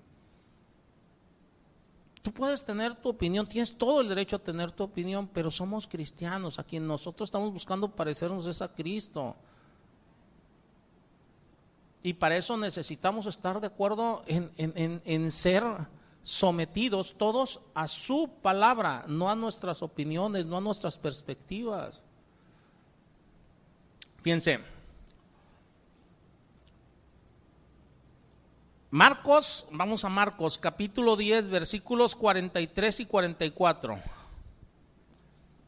Tú 2.26 2.32
puedes 2.32 2.64
tener 2.64 2.96
tu 2.96 3.10
opinión, 3.10 3.46
tienes 3.46 3.78
todo 3.78 4.00
el 4.00 4.08
derecho 4.08 4.34
a 4.34 4.40
tener 4.40 4.72
tu 4.72 4.82
opinión, 4.82 5.28
pero 5.32 5.48
somos 5.48 5.86
cristianos, 5.86 6.58
a 6.58 6.64
quien 6.64 6.84
nosotros 6.84 7.28
estamos 7.28 7.52
buscando 7.52 7.88
parecernos 7.88 8.48
es 8.48 8.60
a 8.62 8.74
Cristo. 8.74 9.36
Y 12.02 12.14
para 12.14 12.36
eso 12.36 12.56
necesitamos 12.56 13.26
estar 13.26 13.60
de 13.60 13.68
acuerdo 13.68 14.24
en, 14.26 14.50
en 14.56 15.30
ser 15.30 15.62
sometidos 16.24 17.14
todos 17.16 17.60
a 17.74 17.86
su 17.86 18.28
palabra, 18.42 19.04
no 19.06 19.30
a 19.30 19.36
nuestras 19.36 19.80
opiniones, 19.80 20.46
no 20.46 20.56
a 20.56 20.60
nuestras 20.60 20.98
perspectivas. 20.98 22.02
Fíjense, 24.22 24.58
Marcos, 28.90 29.66
vamos 29.72 30.04
a 30.04 30.08
Marcos, 30.08 30.58
capítulo 30.58 31.16
10, 31.16 31.50
versículos 31.50 32.14
43 32.14 33.00
y 33.00 33.06
44. 33.06 33.98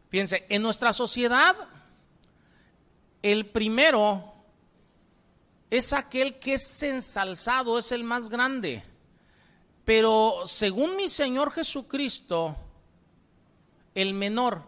Fíjense, 0.09 0.47
en 0.49 0.63
nuestra 0.63 0.93
sociedad, 0.93 1.57
el 3.21 3.47
primero 3.47 4.35
es 5.69 5.93
aquel 5.93 6.39
que 6.39 6.55
es 6.55 6.83
ensalzado, 6.83 7.79
es 7.79 7.91
el 7.91 8.05
más 8.05 8.29
grande. 8.29 8.85
Pero 9.85 10.43
según 10.47 10.97
mi 10.97 11.09
Señor 11.09 11.51
Jesucristo, 11.51 12.55
el 13.95 14.15
menor 14.15 14.63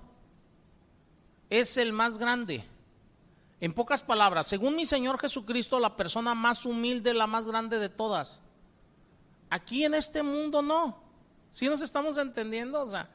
es 1.51 1.77
el 1.77 1.93
más 1.93 2.19
grande. 2.19 2.65
En 3.61 3.75
pocas 3.75 4.03
palabras, 4.03 4.47
según 4.47 4.75
mi 4.75 4.87
Señor 4.87 5.19
Jesucristo, 5.19 5.79
la 5.79 5.97
persona 5.97 6.35
más 6.35 6.65
humilde, 6.65 7.13
la 7.13 7.27
más 7.27 7.47
grande 7.47 7.79
de 7.79 7.91
todas. 7.91 8.41
Aquí 9.51 9.85
en 9.85 9.95
este 9.95 10.23
mundo 10.23 10.63
no. 10.63 11.03
¿Sí 11.51 11.67
nos 11.67 11.83
estamos 11.83 12.17
entendiendo? 12.17 12.81
O 12.81 12.87
sea, 12.87 13.11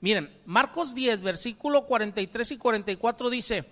miren, 0.00 0.32
Marcos 0.46 0.94
10, 0.94 1.22
versículo 1.22 1.86
43 1.86 2.52
y 2.52 2.58
44 2.58 3.30
dice, 3.30 3.64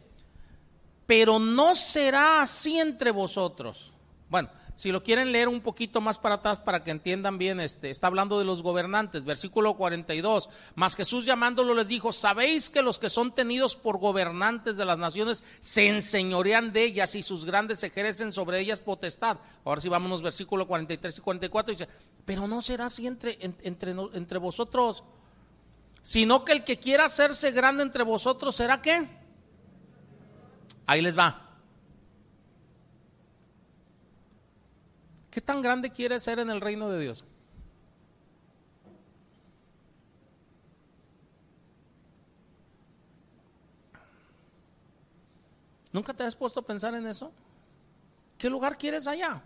pero 1.07 1.39
no 1.39 1.75
será 1.75 2.43
así 2.43 2.79
entre 2.79 3.11
vosotros. 3.11 3.93
Bueno, 4.29 4.49
si 4.81 4.91
lo 4.93 5.03
quieren 5.03 5.31
leer 5.31 5.47
un 5.49 5.61
poquito 5.61 6.01
más 6.01 6.17
para 6.17 6.37
atrás 6.37 6.59
para 6.59 6.83
que 6.83 6.91
entiendan 6.91 7.37
bien, 7.37 7.61
este, 7.61 7.91
está 7.91 8.07
hablando 8.07 8.39
de 8.39 8.47
los 8.47 8.63
gobernantes, 8.63 9.27
versículo 9.27 9.77
42. 9.77 10.49
Mas 10.75 10.97
Jesús 10.97 11.27
llamándolo 11.27 11.75
les 11.75 11.87
dijo, 11.87 12.13
¿sabéis 12.13 12.71
que 12.71 12.81
los 12.81 12.99
que 12.99 13.11
son 13.11 13.35
tenidos 13.35 13.77
por 13.77 13.99
gobernantes 13.99 14.79
de 14.79 14.87
las 14.87 14.97
naciones 14.97 15.45
se 15.61 15.87
enseñorean 15.89 16.73
de 16.73 16.85
ellas 16.85 17.15
y 17.15 17.23
sus 17.23 17.45
grandes 17.45 17.85
ejercen 17.85 18.33
sobre 18.33 18.59
ellas 18.59 18.81
potestad? 18.81 19.37
Ahora 19.67 19.83
sí 19.83 19.91
vámonos, 19.91 20.23
versículo 20.23 20.67
43 20.67 21.19
y 21.19 21.21
44, 21.21 21.75
dice, 21.75 21.89
pero 22.25 22.49
no 22.49 22.63
será 22.63 22.87
así 22.87 23.07
entre, 23.07 23.37
entre, 23.43 23.95
entre 24.15 24.39
vosotros, 24.39 25.05
sino 26.01 26.43
que 26.43 26.53
el 26.53 26.65
que 26.65 26.79
quiera 26.79 27.05
hacerse 27.05 27.51
grande 27.51 27.83
entre 27.83 28.03
vosotros 28.03 28.57
será 28.57 28.81
qué? 28.81 29.07
Ahí 30.87 31.03
les 31.03 31.19
va. 31.19 31.50
¿Qué 35.31 35.41
tan 35.41 35.63
grande 35.63 35.91
quiere 35.91 36.19
ser 36.19 36.41
en 36.41 36.51
el 36.51 36.61
reino 36.61 36.89
de 36.91 37.01
Dios? 37.01 37.25
¿Nunca 45.93 46.15
te 46.15 46.23
has 46.25 46.37
puesto 46.37 46.61
a 46.61 46.67
pensar 46.67 46.95
en 46.95 47.07
eso? 47.07 47.33
¿Qué 48.39 48.49
lugar 48.49 48.79
quieres 48.79 49.07
allá? 49.07 49.43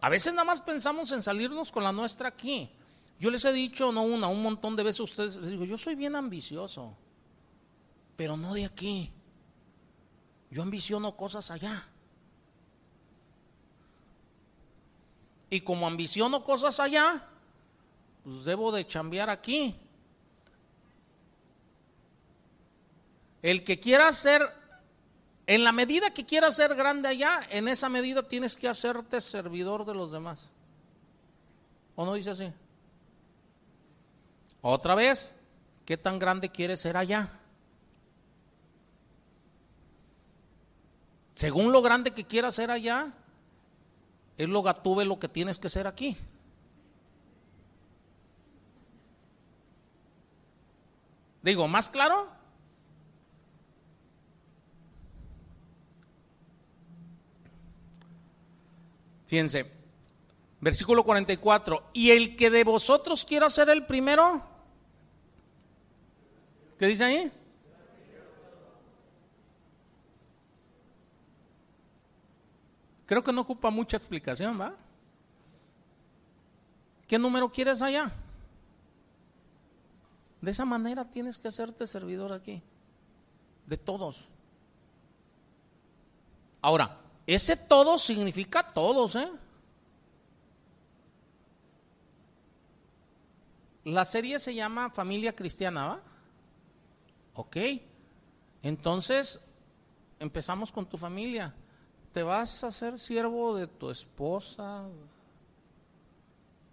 A 0.00 0.08
veces 0.08 0.32
nada 0.32 0.44
más 0.44 0.60
pensamos 0.60 1.10
en 1.12 1.22
salirnos 1.22 1.72
con 1.72 1.82
la 1.82 1.92
nuestra 1.92 2.28
aquí. 2.28 2.70
Yo 3.18 3.30
les 3.30 3.44
he 3.44 3.52
dicho, 3.52 3.92
no 3.92 4.02
una, 4.02 4.28
un 4.28 4.42
montón 4.42 4.76
de 4.76 4.82
veces 4.82 5.00
a 5.00 5.04
ustedes, 5.04 5.36
les 5.36 5.50
digo, 5.50 5.64
yo 5.64 5.78
soy 5.78 5.94
bien 5.94 6.14
ambicioso, 6.14 6.94
pero 8.16 8.36
no 8.36 8.54
de 8.54 8.66
aquí. 8.66 9.12
Yo 10.50 10.62
ambiciono 10.62 11.16
cosas 11.16 11.50
allá. 11.50 11.84
Y 15.50 15.60
como 15.60 15.86
ambiciono 15.86 16.42
cosas 16.42 16.80
allá, 16.80 17.24
pues 18.24 18.44
debo 18.44 18.72
de 18.72 18.86
chambear 18.86 19.30
aquí. 19.30 19.76
El 23.42 23.62
que 23.62 23.78
quiera 23.78 24.12
ser, 24.12 24.42
en 25.46 25.62
la 25.62 25.70
medida 25.72 26.12
que 26.12 26.26
quiera 26.26 26.50
ser 26.50 26.74
grande 26.74 27.08
allá, 27.08 27.40
en 27.50 27.68
esa 27.68 27.88
medida 27.88 28.22
tienes 28.24 28.56
que 28.56 28.68
hacerte 28.68 29.20
servidor 29.20 29.84
de 29.84 29.94
los 29.94 30.10
demás. 30.10 30.50
¿O 31.94 32.04
no 32.04 32.14
dice 32.14 32.30
así? 32.30 32.52
Otra 34.62 34.96
vez, 34.96 35.32
¿qué 35.84 35.96
tan 35.96 36.18
grande 36.18 36.48
quieres 36.48 36.80
ser 36.80 36.96
allá? 36.96 37.30
Según 41.36 41.70
lo 41.70 41.82
grande 41.82 42.12
que 42.12 42.24
quieras 42.24 42.54
ser 42.54 42.70
allá, 42.70 43.12
es 44.38 44.48
lo 44.48 44.62
gatube 44.62 45.04
lo 45.04 45.18
que 45.18 45.28
tienes 45.28 45.58
que 45.58 45.68
ser 45.68 45.86
aquí. 45.86 46.16
Digo, 51.42 51.68
¿más 51.68 51.90
claro? 51.90 52.26
Fíjense, 59.26 59.70
versículo 60.60 61.04
44, 61.04 61.90
y 61.92 62.12
el 62.12 62.34
que 62.34 62.48
de 62.48 62.64
vosotros 62.64 63.26
quiera 63.26 63.50
ser 63.50 63.68
el 63.68 63.84
primero, 63.84 64.42
¿qué 66.78 66.86
dice 66.86 67.04
ahí? 67.04 67.32
Creo 73.06 73.22
que 73.22 73.32
no 73.32 73.42
ocupa 73.42 73.70
mucha 73.70 73.96
explicación, 73.96 74.60
¿va? 74.60 74.74
¿Qué 77.06 77.18
número 77.18 77.50
quieres 77.50 77.80
allá? 77.80 78.12
De 80.40 80.50
esa 80.50 80.64
manera 80.64 81.04
tienes 81.04 81.38
que 81.38 81.48
hacerte 81.48 81.86
servidor 81.86 82.32
aquí, 82.32 82.62
de 83.66 83.76
todos. 83.76 84.28
Ahora, 86.60 86.98
ese 87.26 87.56
todo 87.56 87.96
significa 87.96 88.72
todos, 88.72 89.14
¿eh? 89.14 89.30
La 93.84 94.04
serie 94.04 94.40
se 94.40 94.52
llama 94.52 94.90
Familia 94.90 95.34
Cristiana, 95.34 95.86
¿va? 95.86 96.00
Ok. 97.34 97.56
Entonces, 98.62 99.38
empezamos 100.18 100.72
con 100.72 100.86
tu 100.86 100.98
familia. 100.98 101.54
¿Te 102.16 102.22
vas 102.22 102.64
a 102.64 102.70
ser 102.70 102.98
siervo 102.98 103.54
de 103.54 103.66
tu 103.66 103.90
esposa, 103.90 104.86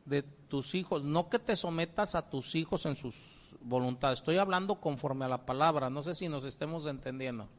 de 0.05 0.23
tus 0.23 0.73
hijos? 0.73 1.03
No 1.03 1.27
que 1.27 1.37
te 1.37 1.57
sometas 1.57 2.15
a 2.15 2.29
tus 2.29 2.55
hijos 2.55 2.85
en 2.85 2.95
sus 2.95 3.53
voluntades. 3.59 4.19
Estoy 4.19 4.37
hablando 4.37 4.79
conforme 4.79 5.25
a 5.25 5.27
la 5.27 5.45
palabra. 5.45 5.89
No 5.89 6.01
sé 6.01 6.15
si 6.15 6.29
nos 6.29 6.45
estemos 6.45 6.85
entendiendo. 6.85 7.49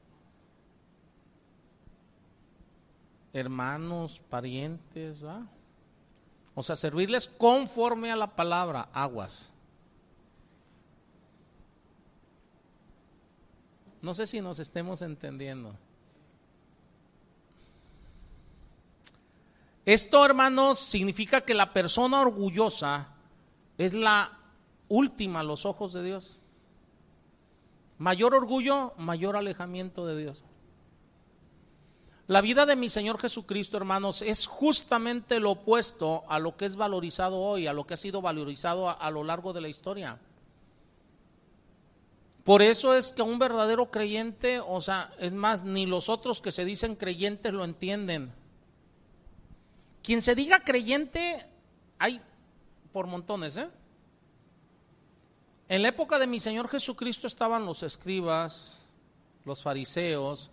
Hermanos, 3.35 4.23
parientes, 4.31 5.23
¿va? 5.23 5.47
O 6.55 6.63
sea, 6.63 6.77
servirles 6.77 7.27
conforme 7.27 8.11
a 8.11 8.17
la 8.17 8.35
palabra, 8.35 8.89
aguas. 8.95 9.53
No 14.01 14.15
sé 14.15 14.27
si 14.27 14.41
nos 14.41 14.59
estemos 14.59 15.03
entendiendo. 15.03 15.77
Esto, 19.87 20.25
hermanos, 20.25 20.79
significa 20.79 21.43
que 21.43 21.55
la 21.55 21.73
persona 21.73 22.21
orgullosa 22.21 23.09
es 23.77 23.93
la 23.93 24.39
última 24.89 25.41
a 25.41 25.45
los 25.45 25.67
ojos 25.67 25.93
de 25.93 26.03
Dios. 26.03 26.43
Mayor 27.99 28.35
orgullo, 28.35 28.95
mayor 28.97 29.37
alejamiento 29.37 30.07
de 30.07 30.21
Dios. 30.21 30.45
La 32.27 32.41
vida 32.41 32.65
de 32.65 32.77
mi 32.77 32.89
Señor 32.89 33.21
Jesucristo, 33.21 33.77
hermanos, 33.77 34.23
es 34.23 34.47
justamente 34.47 35.41
lo 35.41 35.51
opuesto 35.51 36.25
a 36.29 36.39
lo 36.39 36.57
que 36.57 36.65
es 36.65 36.77
valorizado 36.77 37.39
hoy, 37.39 37.67
a 37.67 37.75
lo 37.75 37.87
que 37.87 37.95
ha 37.95 37.99
sido 37.99 38.23
valorizado 38.23 38.89
a, 38.89 39.11
lo 39.11 39.23
largo 39.23 39.53
de 39.53 39.61
la 39.61 39.69
historia. 39.69 40.19
Por 42.43 42.63
eso 42.63 42.95
es 42.95 43.13
que 43.13 43.21
un 43.21 43.39
verdadero 43.39 43.91
creyente, 43.91 44.61
o 44.61 44.81
sea, 44.81 45.13
es 45.19 45.33
más, 45.33 45.65
ni 45.65 45.85
los 45.85 46.09
otros 46.09 46.41
que 46.41 46.53
se 46.53 46.65
dicen 46.65 46.97
creyentes 46.97 47.53
lo 47.53 47.65
entienden. 47.65 48.33
Quien 50.05 50.21
se 50.21 50.35
diga 50.35 50.61
creyente, 50.61 51.47
hay 51.99 52.21
por 52.93 53.07
montones, 53.07 53.57
¿eh? 53.57 53.69
En 55.67 55.81
la 55.81 55.89
época 55.89 56.19
de 56.19 56.27
mi 56.27 56.41
Señor 56.41 56.69
Jesucristo 56.69 57.27
estaban 57.27 57.65
los 57.65 57.83
escribas, 57.83 58.83
los 59.47 59.63
fariseos, 59.63 60.51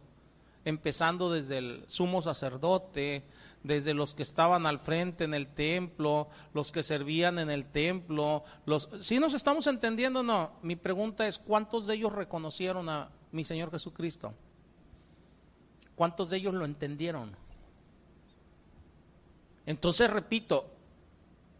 empezando 0.63 1.29
desde 1.29 1.57
el 1.57 1.83
sumo 1.87 2.21
sacerdote, 2.21 3.25
desde 3.61 3.93
los 3.93 4.13
que 4.13 4.23
estaban 4.23 4.65
al 4.65 4.79
frente 4.79 5.25
en 5.25 5.33
el 5.33 5.47
templo, 5.47 6.29
los 6.53 6.71
que 6.71 6.81
servían 6.81 7.37
en 7.37 7.49
el 7.49 7.65
templo, 7.65 8.45
los 8.65 8.89
si 9.01 9.19
nos 9.19 9.33
estamos 9.33 9.67
entendiendo 9.67 10.23
no, 10.23 10.53
mi 10.61 10.77
pregunta 10.77 11.27
es 11.27 11.37
¿cuántos 11.37 11.87
de 11.87 11.95
ellos 11.95 12.13
reconocieron 12.13 12.87
a 12.87 13.09
mi 13.33 13.43
Señor 13.43 13.69
Jesucristo? 13.69 14.33
¿Cuántos 15.95 16.29
de 16.29 16.37
ellos 16.37 16.53
lo 16.53 16.63
entendieron? 16.63 17.35
Entonces 19.65 20.09
repito, 20.09 20.69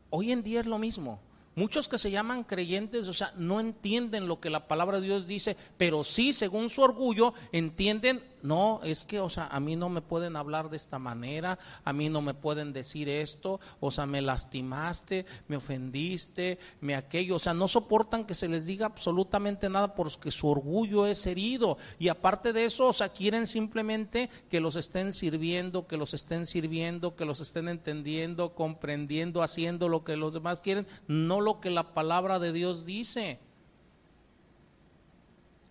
hoy 0.09 0.31
en 0.31 0.43
día 0.43 0.59
es 0.59 0.65
lo 0.65 0.77
mismo. 0.77 1.19
Muchos 1.55 1.89
que 1.89 1.97
se 1.97 2.11
llaman 2.11 2.45
creyentes, 2.45 3.07
o 3.07 3.13
sea, 3.13 3.33
no 3.35 3.59
entienden 3.59 4.27
lo 4.27 4.39
que 4.39 4.49
la 4.49 4.67
palabra 4.67 4.99
de 4.99 5.07
Dios 5.07 5.27
dice, 5.27 5.57
pero 5.77 6.03
sí, 6.03 6.31
según 6.31 6.69
su 6.69 6.81
orgullo, 6.81 7.33
entienden 7.51 8.23
no, 8.43 8.79
es 8.83 9.05
que, 9.05 9.19
o 9.19 9.29
sea, 9.29 9.47
a 9.47 9.59
mí 9.59 9.75
no 9.75 9.89
me 9.89 10.01
pueden 10.01 10.35
hablar 10.35 10.69
de 10.69 10.77
esta 10.77 10.99
manera, 10.99 11.59
a 11.83 11.93
mí 11.93 12.09
no 12.09 12.21
me 12.21 12.33
pueden 12.33 12.73
decir 12.73 13.09
esto, 13.09 13.59
o 13.79 13.91
sea, 13.91 14.05
me 14.05 14.21
lastimaste, 14.21 15.25
me 15.47 15.57
ofendiste, 15.57 16.59
me 16.79 16.95
aquello, 16.95 17.35
o 17.35 17.39
sea, 17.39 17.53
no 17.53 17.67
soportan 17.67 18.25
que 18.25 18.33
se 18.33 18.47
les 18.47 18.65
diga 18.65 18.85
absolutamente 18.85 19.69
nada 19.69 19.95
porque 19.95 20.31
su 20.31 20.47
orgullo 20.47 21.07
es 21.07 21.25
herido. 21.25 21.77
Y 21.99 22.09
aparte 22.09 22.53
de 22.53 22.65
eso, 22.65 22.87
o 22.87 22.93
sea, 22.93 23.09
quieren 23.09 23.47
simplemente 23.47 24.29
que 24.49 24.59
los 24.59 24.75
estén 24.75 25.11
sirviendo, 25.11 25.87
que 25.87 25.97
los 25.97 26.13
estén 26.13 26.45
sirviendo, 26.45 27.15
que 27.15 27.25
los 27.25 27.41
estén 27.41 27.67
entendiendo, 27.67 28.55
comprendiendo, 28.55 29.43
haciendo 29.43 29.89
lo 29.89 30.03
que 30.03 30.15
los 30.15 30.33
demás 30.33 30.61
quieren, 30.61 30.87
no 31.07 31.41
lo 31.41 31.59
que 31.59 31.69
la 31.69 31.93
palabra 31.93 32.39
de 32.39 32.51
Dios 32.51 32.85
dice 32.85 33.39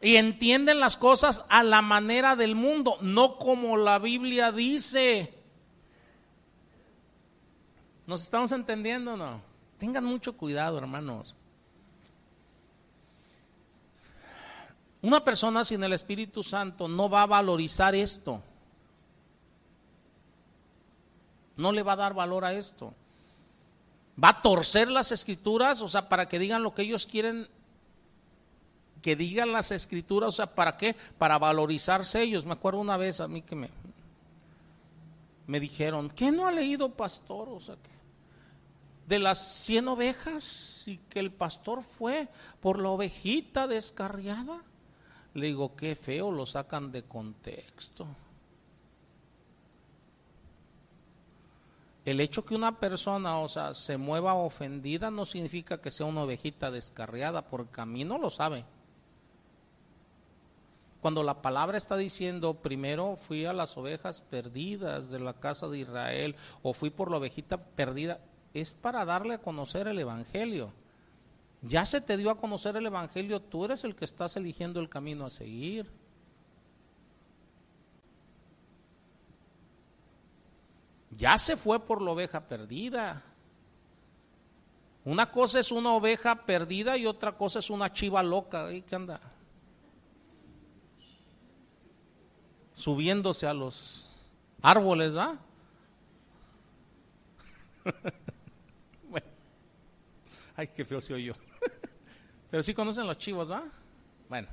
y 0.01 0.17
entienden 0.17 0.81
las 0.81 0.97
cosas 0.97 1.45
a 1.49 1.63
la 1.63 1.83
manera 1.83 2.35
del 2.37 2.55
mundo, 2.55 2.97
no 3.03 3.37
como 3.37 3.77
la 3.77 3.99
Biblia 3.99 4.51
dice. 4.51 5.35
¿Nos 8.07 8.23
estamos 8.23 8.51
entendiendo 8.53 9.15
o 9.15 9.17
no? 9.17 9.43
Tengan 9.79 10.05
mucho 10.05 10.37
cuidado, 10.37 10.79
hermanos. 10.79 11.35
Una 15.03 15.23
persona 15.23 15.65
sin 15.65 15.83
el 15.83 15.93
Espíritu 15.93 16.43
Santo 16.43 16.89
no 16.89 17.09
va 17.09 17.23
a 17.23 17.27
valorizar 17.27 17.95
esto. 17.95 18.43
No 21.57 21.73
le 21.73 21.83
va 21.83 21.93
a 21.93 21.97
dar 21.97 22.15
valor 22.15 22.45
a 22.45 22.55
esto. 22.55 22.95
Va 24.23 24.31
a 24.31 24.43
torcer 24.43 24.91
las 24.91 25.13
escrituras, 25.13 25.81
o 25.83 25.89
sea, 25.89 26.09
para 26.09 26.29
que 26.29 26.39
digan 26.39 26.63
lo 26.63 26.75
que 26.75 26.83
ellos 26.83 27.07
quieren 27.07 27.49
que 29.03 29.17
digan 29.17 29.53
las 29.53 29.71
escrituras, 29.71 30.29
o 30.29 30.33
sea, 30.33 30.55
¿para 30.55 30.77
qué? 30.77 30.95
Para 31.19 31.39
valorizarse 31.39 32.23
ellos. 32.23 32.45
Me 32.45 32.53
acuerdo 32.53 32.81
una 32.81 32.97
vez 32.97 33.21
a 33.21 33.29
mí 33.29 33.43
que 33.43 33.57
me, 33.57 33.71
me 35.47 35.61
dijeron, 35.61 36.11
¿qué 36.11 36.31
no 36.31 36.47
ha 36.47 36.53
leído 36.53 36.91
pastor? 36.91 37.49
O 37.49 37.61
sea, 37.61 37.77
que 37.77 37.91
de 39.11 39.19
las 39.19 39.39
100 39.65 39.89
ovejas 39.89 40.85
y 40.87 40.99
que 40.99 41.19
el 41.19 41.33
pastor 41.33 41.83
fue 41.83 42.29
por 42.61 42.79
la 42.79 42.91
ovejita 42.91 43.67
descarriada. 43.67 44.63
Le 45.35 45.47
digo, 45.47 45.75
qué 45.75 45.97
feo, 45.97 46.31
lo 46.31 46.47
sacan 46.47 46.93
de 46.93 47.03
contexto. 47.03 48.07
El 52.05 52.21
hecho 52.21 52.45
que 52.45 52.55
una 52.55 52.79
persona, 52.79 53.39
o 53.41 53.49
sea, 53.49 53.75
se 53.75 53.97
mueva 53.97 54.35
ofendida 54.35 55.11
no 55.11 55.25
significa 55.25 55.81
que 55.81 55.91
sea 55.91 56.07
una 56.07 56.23
ovejita 56.23 56.71
descarriada, 56.71 57.43
porque 57.43 57.81
a 57.81 57.87
mí 57.87 58.05
no 58.05 58.17
lo 58.17 58.31
sabe. 58.31 58.65
Cuando 61.01 61.23
la 61.23 61.41
palabra 61.41 61.79
está 61.79 61.97
diciendo, 61.97 62.55
primero 62.55 63.17
fui 63.17 63.47
a 63.47 63.55
las 63.55 63.77
ovejas 63.79 64.21
perdidas 64.21 65.09
de 65.09 65.19
la 65.19 65.33
casa 65.33 65.67
de 65.69 65.79
Israel 65.79 66.37
o 66.63 66.75
fui 66.75 66.91
por 66.91 67.11
la 67.11 67.17
ovejita 67.17 67.57
perdida, 67.57 68.21
es 68.53 68.75
para 68.75 69.05
darle 69.05 69.35
a 69.35 69.43
conocer 69.43 69.89
el 69.89 69.99
Evangelio. 69.99 70.73
Ya 71.63 71.87
se 71.87 72.01
te 72.01 72.17
dio 72.17 72.31
a 72.31 72.39
conocer 72.39 72.77
el 72.77 72.87
Evangelio, 72.87 73.41
tú 73.41 73.65
eres 73.65 73.85
el 73.85 73.95
que 73.95 74.05
estás 74.05 74.37
eligiendo 74.37 74.79
el 74.81 74.91
camino 74.91 75.25
a 75.25 75.31
seguir. 75.31 75.91
Ya 81.11 81.39
se 81.39 81.57
fue 81.57 81.81
por 81.81 82.03
la 82.03 82.11
oveja 82.13 82.41
perdida. 82.47 83.23
Una 85.05 85.31
cosa 85.31 85.61
es 85.61 85.73
una 85.73 85.93
oveja 85.95 86.45
perdida 86.45 86.97
y 86.99 87.07
otra 87.07 87.33
cosa 87.33 87.59
es 87.59 87.71
una 87.71 87.93
chiva 87.93 88.23
loca. 88.23 88.69
¿Qué 88.69 88.95
anda? 88.95 89.21
Subiéndose 92.81 93.47
a 93.47 93.53
los 93.53 94.07
árboles, 94.63 95.15
¿va? 95.15 95.37
bueno, 99.11 99.27
ay, 100.57 100.69
qué 100.69 100.85
feo 100.85 101.01
se 101.01 101.13
oyó. 101.13 101.35
Pero 102.51 102.63
sí 102.63 102.73
conocen 102.73 103.07
los 103.07 103.19
chivos, 103.19 103.53
¿va? 103.53 103.65
Bueno. 104.31 104.49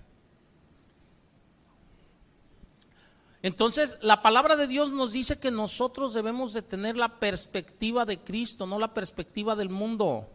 Entonces, 3.42 3.98
la 4.02 4.22
palabra 4.22 4.58
de 4.58 4.68
Dios 4.68 4.92
nos 4.92 5.14
dice 5.14 5.40
que 5.40 5.52
nosotros 5.52 6.14
debemos 6.14 6.54
de 6.54 6.62
tener 6.62 6.98
la 6.98 7.20
perspectiva 7.20 8.04
de 8.04 8.20
Cristo, 8.20 8.68
no 8.68 8.78
la 8.78 8.94
perspectiva 8.94 9.56
del 9.56 9.70
mundo. 9.70 10.28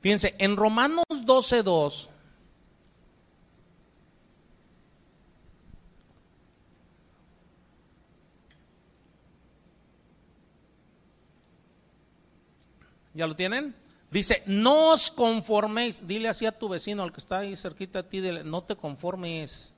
Fíjense, 0.00 0.36
en 0.38 0.56
Romanos 0.56 1.04
12.2 1.10 2.10
¿Ya 13.16 13.26
lo 13.26 13.34
tienen? 13.34 13.74
Dice, 14.10 14.42
no 14.46 14.90
os 14.90 15.10
conforméis. 15.10 16.06
Dile 16.06 16.28
así 16.28 16.44
a 16.44 16.52
tu 16.52 16.68
vecino, 16.68 17.02
al 17.02 17.12
que 17.12 17.20
está 17.20 17.38
ahí 17.38 17.56
cerquita 17.56 18.00
a 18.00 18.02
ti, 18.02 18.20
no 18.20 18.62
te 18.62 18.76
conformes. 18.76 19.72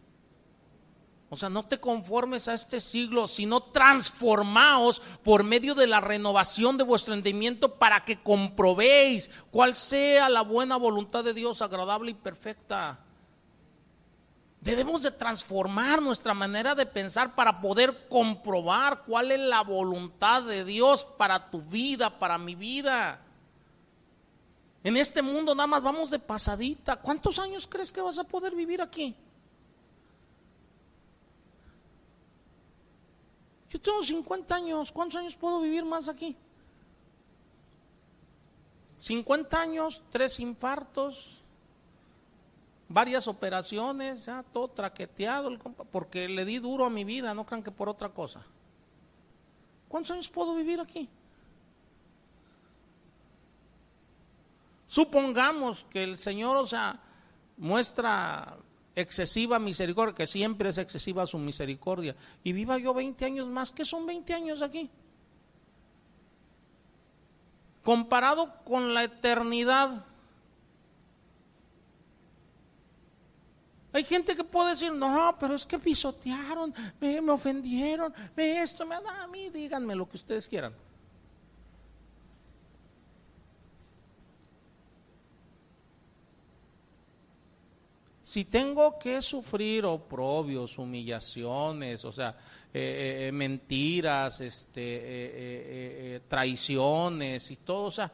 O 1.31 1.37
sea, 1.37 1.49
no 1.49 1.65
te 1.65 1.79
conformes 1.79 2.49
a 2.49 2.55
este 2.55 2.81
siglo, 2.81 3.27
sino 3.27 3.61
transformaos 3.61 5.01
por 5.23 5.45
medio 5.45 5.75
de 5.75 5.87
la 5.87 6.01
renovación 6.01 6.77
de 6.79 6.85
vuestro 6.85 7.15
entendimiento 7.15 7.75
para 7.75 8.01
que 8.01 8.21
comprobéis 8.21 9.31
cuál 9.51 9.75
sea 9.75 10.29
la 10.29 10.43
buena 10.43 10.77
voluntad 10.77 11.23
de 11.23 11.35
Dios, 11.35 11.63
agradable 11.63 12.11
y 12.11 12.15
perfecta. 12.15 13.01
Debemos 14.61 15.03
de 15.03 15.13
transformar 15.13 16.03
nuestra 16.03 16.35
manera 16.35 16.75
de 16.75 16.87
pensar 16.87 17.35
para 17.35 17.61
poder 17.61 18.09
comprobar 18.09 19.05
cuál 19.05 19.31
es 19.31 19.39
la 19.39 19.63
voluntad 19.63 20.43
de 20.43 20.65
Dios 20.65 21.07
para 21.17 21.51
tu 21.51 21.63
vida, 21.63 22.19
para 22.19 22.39
mi 22.39 22.55
vida. 22.55 23.21
En 24.85 24.97
este 24.97 25.23
mundo 25.23 25.55
nada 25.55 25.67
más 25.67 25.83
vamos 25.83 26.11
de 26.11 26.19
pasadita. 26.19 26.97
¿Cuántos 26.97 27.39
años 27.39 27.67
crees 27.67 27.93
que 27.93 28.01
vas 28.01 28.19
a 28.19 28.25
poder 28.25 28.55
vivir 28.55 28.81
aquí? 28.81 29.15
Yo 33.71 33.81
tengo 33.81 34.03
50 34.03 34.55
años. 34.55 34.93
¿Cuántos 34.93 35.21
años 35.21 35.35
puedo 35.35 35.61
vivir 35.61 35.85
más 35.85 36.09
aquí? 36.09 36.37
50 38.99 39.61
años, 39.61 40.03
tres 40.11 40.41
infartos, 40.41 41.41
varias 42.89 43.29
operaciones, 43.29 44.25
ya 44.25 44.43
todo 44.43 44.69
traqueteado, 44.69 45.57
porque 45.93 46.29
le 46.29 46.45
di 46.45 46.59
duro 46.59 46.85
a 46.85 46.91
mi 46.91 47.05
vida, 47.05 47.33
no 47.33 47.47
crean 47.47 47.63
que 47.63 47.71
por 47.71 47.89
otra 47.89 48.09
cosa. 48.09 48.43
¿Cuántos 49.89 50.13
años 50.13 50.29
puedo 50.29 50.55
vivir 50.55 50.81
aquí? 50.81 51.09
Supongamos 54.89 55.87
que 55.91 56.03
el 56.03 56.19
Señor, 56.19 56.57
o 56.57 56.67
sea, 56.67 56.99
muestra 57.59 58.57
excesiva 58.97 59.59
misericordia, 59.59 60.15
que 60.15 60.27
siempre 60.27 60.71
es 60.71 60.79
excesiva 60.79 61.27
su 61.27 61.39
misericordia, 61.39 62.17
y 62.43 62.53
viva 62.53 62.79
yo 62.79 62.95
20 62.95 63.25
años 63.25 63.47
más, 63.47 63.71
¿qué 63.71 63.85
son 63.85 64.07
20 64.07 64.35
años 64.35 64.63
aquí? 64.63 64.91
Comparado 67.85 68.65
con 68.65 68.93
la 68.95 69.05
eternidad. 69.05 70.05
Hay 73.93 74.05
gente 74.05 74.35
que 74.35 74.45
puede 74.45 74.71
decir, 74.71 74.93
no, 74.93 75.37
pero 75.39 75.55
es 75.55 75.67
que 75.67 75.79
pisotearon, 75.79 76.75
me, 77.01 77.19
ofendieron, 77.31 78.13
me 78.35 78.63
esto, 78.63 78.87
me 78.87 78.97
da 78.97 79.23
a 79.23 79.27
mí, 79.27 79.51
díganme 79.51 79.95
lo 79.95 80.09
que 80.09 80.17
ustedes 80.17 80.49
quieran. 80.49 80.75
Si 88.29 88.45
tengo 88.45 88.99
que 88.99 89.23
sufrir 89.23 89.87
oprobios, 89.87 90.77
humillaciones, 90.77 92.05
o 92.05 92.13
sea, 92.13 92.37
eh, 92.75 93.29
eh, 93.29 93.33
mentiras, 93.33 94.43
este, 94.43 94.83
eh, 94.83 96.21
traiciones 96.29 97.51
y 97.51 97.57
todo, 97.57 97.85
o 97.85 97.91
sea, 97.91 98.13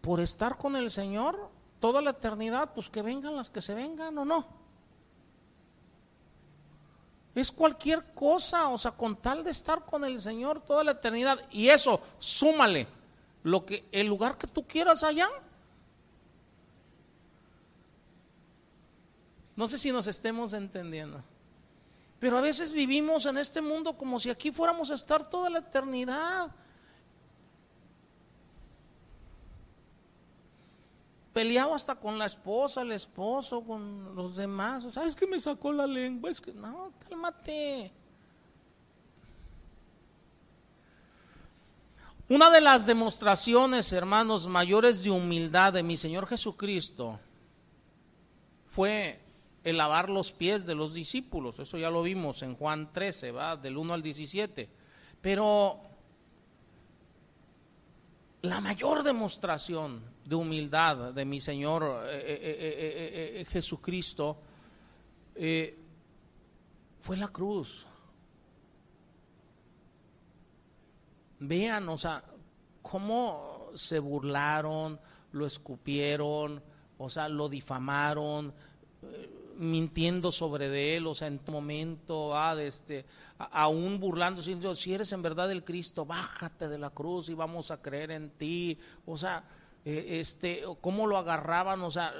por 0.00 0.20
estar 0.20 0.56
con 0.56 0.76
el 0.76 0.92
Señor 0.92 1.50
toda 1.80 2.00
la 2.00 2.10
eternidad, 2.10 2.74
pues 2.74 2.88
que 2.88 3.02
vengan 3.02 3.34
las 3.34 3.50
que 3.50 3.60
se 3.60 3.74
vengan 3.74 4.16
o 4.16 4.24
no. 4.24 4.46
Es 7.34 7.50
cualquier 7.50 8.14
cosa, 8.14 8.68
o 8.68 8.78
sea, 8.78 8.92
con 8.92 9.16
tal 9.16 9.42
de 9.42 9.50
estar 9.50 9.84
con 9.84 10.04
el 10.04 10.20
Señor 10.20 10.60
toda 10.60 10.84
la 10.84 10.92
eternidad. 10.92 11.44
Y 11.50 11.70
eso, 11.70 12.00
súmale 12.18 12.86
lo 13.42 13.66
que 13.66 13.88
el 13.90 14.06
lugar 14.06 14.38
que 14.38 14.46
tú 14.46 14.64
quieras 14.64 15.02
allá, 15.02 15.28
No 19.58 19.66
sé 19.66 19.76
si 19.76 19.90
nos 19.90 20.06
estemos 20.06 20.52
entendiendo. 20.52 21.20
Pero 22.20 22.38
a 22.38 22.40
veces 22.40 22.72
vivimos 22.72 23.26
en 23.26 23.38
este 23.38 23.60
mundo 23.60 23.98
como 23.98 24.20
si 24.20 24.30
aquí 24.30 24.52
fuéramos 24.52 24.92
a 24.92 24.94
estar 24.94 25.28
toda 25.28 25.50
la 25.50 25.58
eternidad. 25.58 26.54
Peleado 31.32 31.74
hasta 31.74 31.96
con 31.96 32.20
la 32.20 32.26
esposa, 32.26 32.82
el 32.82 32.92
esposo, 32.92 33.64
con 33.64 34.14
los 34.14 34.36
demás. 34.36 34.84
O 34.84 34.92
sea, 34.92 35.02
es 35.02 35.16
que 35.16 35.26
me 35.26 35.40
sacó 35.40 35.72
la 35.72 35.88
lengua. 35.88 36.30
Es 36.30 36.40
que 36.40 36.54
no, 36.54 36.92
cálmate. 37.08 37.90
Una 42.28 42.48
de 42.48 42.60
las 42.60 42.86
demostraciones, 42.86 43.92
hermanos, 43.92 44.46
mayores 44.46 45.02
de 45.02 45.10
humildad 45.10 45.72
de 45.72 45.82
mi 45.82 45.96
Señor 45.96 46.28
Jesucristo 46.28 47.18
fue 48.68 49.26
el 49.64 49.76
lavar 49.76 50.10
los 50.10 50.32
pies 50.32 50.66
de 50.66 50.74
los 50.74 50.94
discípulos. 50.94 51.58
Eso 51.58 51.78
ya 51.78 51.90
lo 51.90 52.02
vimos 52.02 52.42
en 52.42 52.54
Juan 52.54 52.92
13, 52.92 53.32
¿va? 53.32 53.56
Del 53.56 53.76
1 53.76 53.94
al 53.94 54.02
17. 54.02 54.68
Pero 55.20 55.80
la 58.42 58.60
mayor 58.60 59.02
demostración 59.02 60.02
de 60.24 60.34
humildad 60.34 61.12
de 61.12 61.24
mi 61.24 61.40
Señor 61.40 62.04
eh, 62.06 62.20
eh, 62.22 63.40
eh, 63.40 63.44
Jesucristo 63.46 64.38
fue 67.00 67.16
la 67.16 67.28
cruz. 67.28 67.86
Vean, 71.40 71.88
o 71.88 71.96
sea, 71.96 72.22
cómo 72.82 73.70
se 73.74 73.98
burlaron, 73.98 74.98
lo 75.32 75.46
escupieron, 75.46 76.62
o 76.98 77.08
sea, 77.08 77.28
lo 77.28 77.48
difamaron, 77.48 78.52
mintiendo 79.58 80.30
sobre 80.30 80.68
de 80.68 80.96
él, 80.96 81.06
o 81.06 81.14
sea, 81.14 81.28
en 81.28 81.40
tu 81.40 81.52
momento, 81.52 82.36
ah, 82.36 82.60
este, 82.60 83.04
aún 83.38 83.98
burlándose, 83.98 84.56
si 84.76 84.94
eres 84.94 85.12
en 85.12 85.22
verdad 85.22 85.50
el 85.50 85.64
Cristo, 85.64 86.06
bájate 86.06 86.68
de 86.68 86.78
la 86.78 86.90
cruz 86.90 87.28
y 87.28 87.34
vamos 87.34 87.70
a 87.70 87.82
creer 87.82 88.12
en 88.12 88.30
ti, 88.30 88.78
o 89.04 89.18
sea, 89.18 89.44
eh, 89.84 90.18
este, 90.20 90.62
cómo 90.80 91.06
lo 91.06 91.18
agarraban, 91.18 91.82
o 91.82 91.90
sea, 91.90 92.14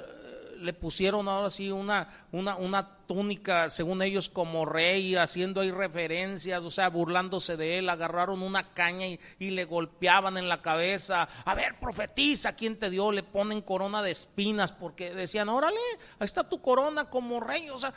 le 0.59 0.73
pusieron 0.73 1.27
ahora 1.27 1.49
sí 1.49 1.71
una, 1.71 2.07
una, 2.31 2.55
una 2.55 2.97
túnica, 3.07 3.69
según 3.69 4.01
ellos, 4.01 4.29
como 4.29 4.65
rey, 4.65 5.15
haciendo 5.15 5.61
ahí 5.61 5.71
referencias, 5.71 6.63
o 6.63 6.71
sea, 6.71 6.89
burlándose 6.89 7.57
de 7.57 7.79
él, 7.79 7.89
agarraron 7.89 8.41
una 8.41 8.73
caña 8.73 9.07
y, 9.07 9.19
y, 9.39 9.51
le 9.51 9.65
golpeaban 9.65 10.37
en 10.37 10.47
la 10.47 10.61
cabeza, 10.61 11.27
a 11.45 11.55
ver, 11.55 11.79
profetiza, 11.79 12.55
¿quién 12.55 12.77
te 12.77 12.89
dio? 12.89 13.11
Le 13.11 13.23
ponen 13.23 13.61
corona 13.61 14.01
de 14.01 14.11
espinas, 14.11 14.71
porque 14.71 15.13
decían, 15.13 15.49
órale, 15.49 15.79
ahí 16.19 16.25
está 16.25 16.47
tu 16.47 16.61
corona 16.61 17.09
como 17.09 17.39
rey, 17.39 17.69
o 17.69 17.79
sea, 17.79 17.93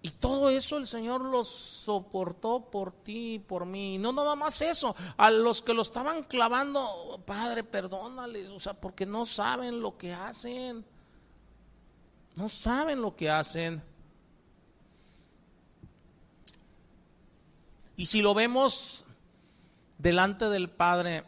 y 0.00 0.10
todo 0.10 0.48
eso 0.48 0.76
el 0.76 0.86
Señor 0.86 1.22
lo 1.22 1.42
soportó 1.42 2.70
por 2.70 2.92
ti 2.92 3.34
y 3.34 3.38
por 3.40 3.66
mí. 3.66 3.98
No 3.98 4.12
nada 4.12 4.36
más 4.36 4.60
eso, 4.60 4.94
a 5.16 5.30
los 5.30 5.60
que 5.60 5.74
lo 5.74 5.82
estaban 5.82 6.22
clavando, 6.22 7.20
Padre, 7.26 7.64
perdónales, 7.64 8.50
o 8.50 8.60
sea, 8.60 8.74
porque 8.74 9.06
no 9.06 9.26
saben 9.26 9.80
lo 9.80 9.98
que 9.98 10.12
hacen. 10.12 10.84
No 12.38 12.48
saben 12.48 13.02
lo 13.02 13.16
que 13.16 13.28
hacen. 13.28 13.82
Y 17.96 18.06
si 18.06 18.22
lo 18.22 18.32
vemos 18.32 19.04
delante 19.98 20.48
del 20.48 20.70
Padre, 20.70 21.24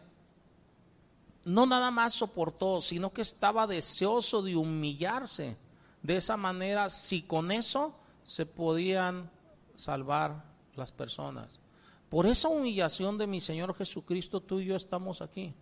no 1.44 1.66
nada 1.66 1.90
más 1.90 2.14
soportó, 2.14 2.80
sino 2.80 3.12
que 3.12 3.22
estaba 3.22 3.66
deseoso 3.66 4.40
de 4.40 4.54
humillarse. 4.54 5.56
De 6.00 6.14
esa 6.14 6.36
manera, 6.36 6.88
si 6.88 7.22
con 7.22 7.50
eso 7.50 7.92
se 8.22 8.46
podían 8.46 9.32
salvar 9.74 10.44
las 10.76 10.92
personas. 10.92 11.58
Por 12.08 12.28
esa 12.28 12.50
humillación 12.50 13.18
de 13.18 13.26
mi 13.26 13.40
Señor 13.40 13.74
Jesucristo, 13.74 14.40
tú 14.40 14.60
y 14.60 14.66
yo 14.66 14.76
estamos 14.76 15.22
aquí. 15.22 15.54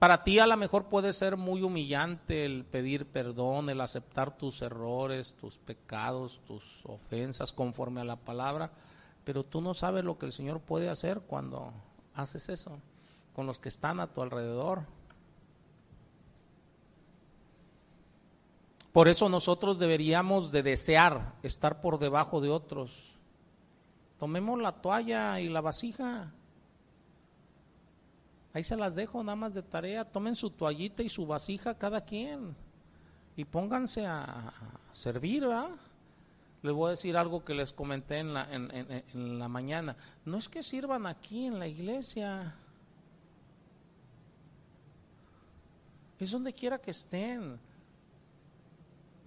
Para 0.00 0.24
ti 0.24 0.38
a 0.38 0.46
lo 0.46 0.56
mejor 0.56 0.86
puede 0.86 1.12
ser 1.12 1.36
muy 1.36 1.60
humillante 1.60 2.46
el 2.46 2.64
pedir 2.64 3.04
perdón, 3.04 3.68
el 3.68 3.82
aceptar 3.82 4.34
tus 4.34 4.62
errores, 4.62 5.34
tus 5.34 5.58
pecados, 5.58 6.40
tus 6.46 6.64
ofensas 6.86 7.52
conforme 7.52 8.00
a 8.00 8.04
la 8.04 8.16
palabra, 8.16 8.70
pero 9.24 9.44
tú 9.44 9.60
no 9.60 9.74
sabes 9.74 10.02
lo 10.02 10.16
que 10.16 10.24
el 10.24 10.32
Señor 10.32 10.60
puede 10.60 10.88
hacer 10.88 11.20
cuando 11.20 11.74
haces 12.14 12.48
eso 12.48 12.78
con 13.34 13.46
los 13.46 13.58
que 13.58 13.68
están 13.68 14.00
a 14.00 14.06
tu 14.06 14.22
alrededor. 14.22 14.84
Por 18.94 19.06
eso 19.06 19.28
nosotros 19.28 19.78
deberíamos 19.78 20.50
de 20.50 20.62
desear 20.62 21.34
estar 21.42 21.82
por 21.82 21.98
debajo 21.98 22.40
de 22.40 22.48
otros. 22.48 23.18
Tomemos 24.18 24.58
la 24.62 24.80
toalla 24.80 25.40
y 25.40 25.50
la 25.50 25.60
vasija 25.60 26.32
Ahí 28.52 28.64
se 28.64 28.76
las 28.76 28.94
dejo 28.94 29.22
nada 29.22 29.36
más 29.36 29.54
de 29.54 29.62
tarea. 29.62 30.04
Tomen 30.04 30.34
su 30.34 30.50
toallita 30.50 31.02
y 31.02 31.08
su 31.08 31.26
vasija 31.26 31.76
cada 31.76 32.00
quien 32.00 32.56
y 33.36 33.44
pónganse 33.44 34.06
a 34.06 34.52
servir, 34.90 35.46
¿verdad? 35.46 35.70
Les 36.62 36.74
voy 36.74 36.88
a 36.88 36.90
decir 36.90 37.16
algo 37.16 37.42
que 37.42 37.54
les 37.54 37.72
comenté 37.72 38.18
en 38.18 38.34
la, 38.34 38.46
en, 38.52 39.38
la 39.38 39.48
mañana. 39.48 39.96
No 40.26 40.36
es 40.36 40.48
que 40.48 40.62
sirvan 40.62 41.06
aquí 41.06 41.46
en 41.46 41.58
la 41.58 41.66
iglesia. 41.66 42.54
Es 46.18 46.30
donde 46.30 46.52
quiera 46.52 46.78
que 46.78 46.90
estén. 46.90 47.58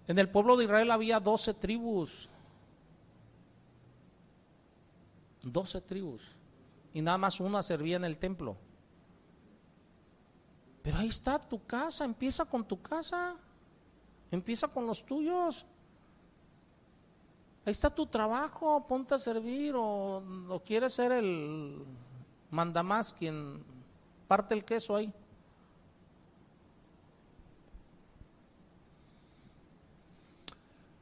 En 0.07 0.19
el 0.19 0.29
pueblo 0.29 0.57
de 0.57 0.65
Israel 0.65 0.91
había 0.91 1.19
doce 1.19 1.55
tribus. 1.55 2.29
Doce 5.41 5.81
tribus. 5.81 6.21
Y 6.93 7.01
nada 7.01 7.17
más 7.17 7.39
una 7.39 7.63
servía 7.63 7.95
en 7.95 8.05
el 8.05 8.19
templo. 8.19 8.57
Pero 10.83 10.97
ahí 10.97 11.07
está 11.07 11.39
tu 11.39 11.65
casa, 11.65 12.03
empieza 12.03 12.45
con 12.45 12.65
tu 12.65 12.81
casa, 12.81 13.35
empieza 14.29 14.67
con 14.67 14.85
los 14.85 15.05
tuyos. 15.05 15.65
Ahí 17.65 17.71
está 17.71 17.89
tu 17.89 18.05
trabajo, 18.05 18.85
ponte 18.85 19.15
a 19.15 19.19
servir 19.19 19.73
o, 19.75 20.21
o 20.49 20.59
quieres 20.59 20.93
ser 20.93 21.13
el 21.13 21.81
mandamás 22.51 23.13
quien 23.13 23.63
parte 24.27 24.53
el 24.53 24.65
queso 24.65 24.97
ahí. 24.97 25.11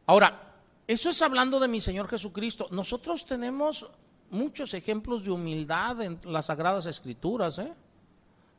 Ahora, 0.06 0.54
eso 0.88 1.10
es 1.10 1.22
hablando 1.22 1.60
de 1.60 1.68
mi 1.68 1.82
Señor 1.82 2.08
Jesucristo. 2.08 2.68
Nosotros 2.70 3.26
tenemos 3.26 3.90
muchos 4.30 4.74
ejemplos 4.76 5.24
de 5.24 5.32
humildad 5.32 6.02
en 6.02 6.20
las 6.26 6.48
Sagradas 6.48 6.86
Escrituras, 6.86 7.58
¿eh? 7.60 7.74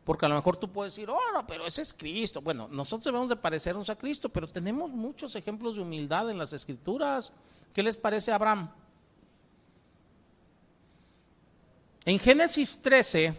Porque 0.04 0.26
a 0.26 0.28
lo 0.28 0.34
mejor 0.34 0.56
tú 0.56 0.68
puedes 0.68 0.94
decir, 0.94 1.08
oh, 1.10 1.44
pero 1.46 1.66
ese 1.66 1.82
es 1.82 1.94
Cristo. 1.94 2.40
Bueno, 2.40 2.66
nosotros 2.68 3.04
debemos 3.04 3.28
de 3.28 3.36
parecernos 3.36 3.88
a 3.88 3.96
Cristo, 3.96 4.28
pero 4.28 4.48
tenemos 4.48 4.90
muchos 4.90 5.36
ejemplos 5.36 5.76
de 5.76 5.82
humildad 5.82 6.28
en 6.28 6.38
las 6.38 6.52
Escrituras. 6.52 7.32
¿Qué 7.72 7.82
les 7.82 7.96
parece 7.96 8.32
a 8.32 8.34
Abraham? 8.34 8.70
En 12.04 12.18
Génesis 12.18 12.82
13, 12.82 13.32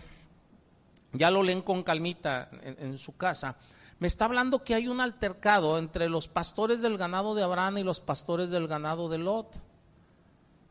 ya 1.11 1.29
lo 1.29 1.43
leen 1.43 1.61
con 1.61 1.83
calmita 1.83 2.49
en, 2.61 2.97
su 2.97 3.17
casa, 3.17 3.57
me 3.99 4.07
está 4.07 4.23
hablando 4.25 4.63
que 4.63 4.73
hay 4.73 4.87
un 4.87 5.01
altercado 5.01 5.77
entre 5.77 6.07
los 6.07 6.29
pastores 6.29 6.81
del 6.81 6.97
ganado 6.97 7.35
de 7.35 7.43
Abraham 7.43 7.79
y 7.79 7.83
los 7.83 7.99
pastores 7.99 8.49
del 8.51 8.69
ganado 8.69 9.09
de 9.09 9.17
Lot. 9.17 9.61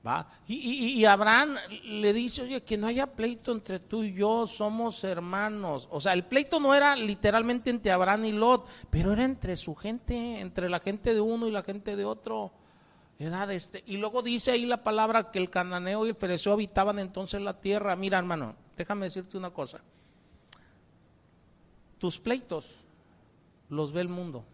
¿Va? 0.05 0.26
Y, 0.48 1.05
Abraham 1.05 1.57
le 1.84 2.12
dice, 2.12 2.42
oye, 2.42 2.62
que 2.62 2.76
no 2.76 2.88
haya 2.88 3.07
pleito 3.07 3.53
entre 3.53 3.78
tú 3.78 4.03
y 4.03 4.12
yo, 4.12 4.48
somos 4.48 5.05
hermanos. 5.05 5.88
O 5.92 6.00
sea, 6.00 6.12
el 6.12 6.24
pleito 6.24 6.59
no 6.59 6.74
era 6.74 6.96
literalmente 6.96 7.70
entre 7.70 7.92
Abraham 7.92 8.24
y 8.24 8.32
Lot, 8.32 8.66
pero 8.90 9.12
era 9.12 9.24
entre 9.24 9.55
su 9.55 9.76
gente, 9.76 10.40
entre 10.40 10.68
la 10.68 10.80
gente 10.80 11.14
de 11.14 11.20
uno 11.20 11.46
y 11.46 11.53
la 11.53 11.62
gente 11.62 11.94
de 11.94 12.05
otro. 12.05 12.50
Este, 13.50 13.84
y 13.86 13.98
luego 13.98 14.22
dice 14.22 14.50
ahí 14.50 14.66
la 14.66 14.82
palabra 14.82 15.30
que 15.30 15.38
el 15.38 15.48
cananeo 15.48 16.05
y 16.05 16.09
el 16.09 16.16
fereceo 16.16 16.55
habitaban 16.55 16.98
entonces 16.98 17.40
la 17.40 17.61
tierra. 17.61 17.94
Mira, 17.94 18.18
hermano, 18.18 18.57
déjame 18.76 19.07
decirte 19.07 19.38
una 19.38 19.50
cosa. 19.50 19.80
Tus 21.98 22.18
pleitos 22.18 22.74
los 23.68 23.92
ve 23.92 24.00
el 24.00 24.09
mundo. 24.09 24.44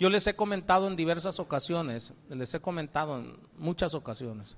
Yo 0.00 0.08
les 0.08 0.26
he 0.26 0.34
comentado 0.34 0.86
en 0.86 0.96
diversas 0.96 1.38
ocasiones, 1.40 2.14
les 2.30 2.54
he 2.54 2.60
comentado 2.60 3.18
en 3.18 3.38
muchas 3.58 3.92
ocasiones, 3.92 4.56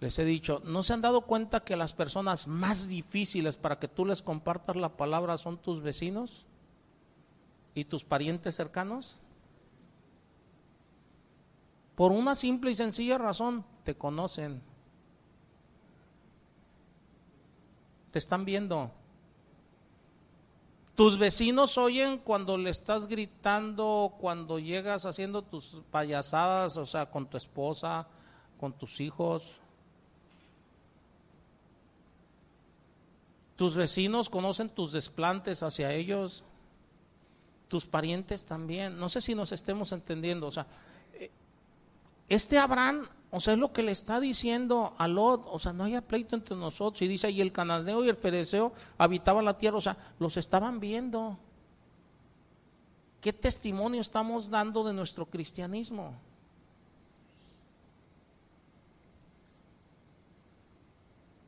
les 0.00 0.18
he 0.18 0.24
dicho, 0.24 0.60
¿no 0.64 0.82
se 0.82 0.92
han 0.92 1.00
dado 1.00 1.20
cuenta 1.20 1.60
que 1.60 1.76
las 1.76 1.92
personas 1.92 2.48
más 2.48 2.88
difíciles 2.88 3.56
para 3.56 3.78
que 3.78 3.86
tú 3.86 4.04
les 4.04 4.22
compartas 4.22 4.74
la 4.74 4.96
palabra 4.96 5.38
son 5.38 5.56
tus 5.56 5.80
vecinos 5.82 6.46
y 7.76 7.84
tus 7.84 8.02
parientes 8.02 8.56
cercanos? 8.56 9.18
Por 11.94 12.10
una 12.10 12.34
simple 12.34 12.72
y 12.72 12.74
sencilla 12.74 13.18
razón, 13.18 13.64
te 13.84 13.94
conocen. 13.94 14.60
Te 18.10 18.18
están 18.18 18.44
viendo. 18.44 18.90
Tus 20.94 21.16
vecinos 21.18 21.78
oyen 21.78 22.18
cuando 22.18 22.58
le 22.58 22.68
estás 22.68 23.06
gritando, 23.06 24.14
cuando 24.20 24.58
llegas 24.58 25.06
haciendo 25.06 25.42
tus 25.42 25.76
payasadas, 25.90 26.76
o 26.76 26.84
sea, 26.84 27.06
con 27.10 27.26
tu 27.26 27.38
esposa, 27.38 28.06
con 28.60 28.74
tus 28.74 29.00
hijos. 29.00 29.56
Tus 33.56 33.74
vecinos 33.74 34.28
conocen 34.28 34.68
tus 34.68 34.92
desplantes 34.92 35.62
hacia 35.62 35.92
ellos. 35.92 36.44
Tus 37.68 37.86
parientes 37.86 38.44
también. 38.44 38.98
No 38.98 39.08
sé 39.08 39.22
si 39.22 39.34
nos 39.34 39.52
estemos 39.52 39.92
entendiendo. 39.92 40.46
O 40.46 40.50
sea, 40.50 40.66
eh, 41.14 41.30
este 42.28 42.58
Abraham 42.58 43.08
o 43.34 43.40
sea, 43.40 43.54
es 43.54 43.58
lo 43.58 43.72
que 43.72 43.82
le 43.82 43.92
está 43.92 44.20
diciendo 44.20 44.94
a 44.98 45.08
Lot, 45.08 45.46
o 45.46 45.58
sea, 45.58 45.72
no 45.72 45.84
haya 45.84 46.02
pleito 46.02 46.36
entre 46.36 46.54
nosotros. 46.54 47.00
Y 47.00 47.08
dice, 47.08 47.30
y 47.30 47.40
el 47.40 47.50
cananeo 47.50 48.04
y 48.04 48.10
el 48.10 48.16
fereceo 48.16 48.74
habitaban 48.98 49.46
la 49.46 49.56
tierra, 49.56 49.78
o 49.78 49.80
sea, 49.80 49.96
los 50.18 50.36
estaban 50.36 50.80
viendo. 50.80 51.38
¿Qué 53.22 53.32
testimonio 53.32 54.02
estamos 54.02 54.50
dando 54.50 54.84
de 54.84 54.92
nuestro 54.92 55.24
cristianismo? 55.24 56.14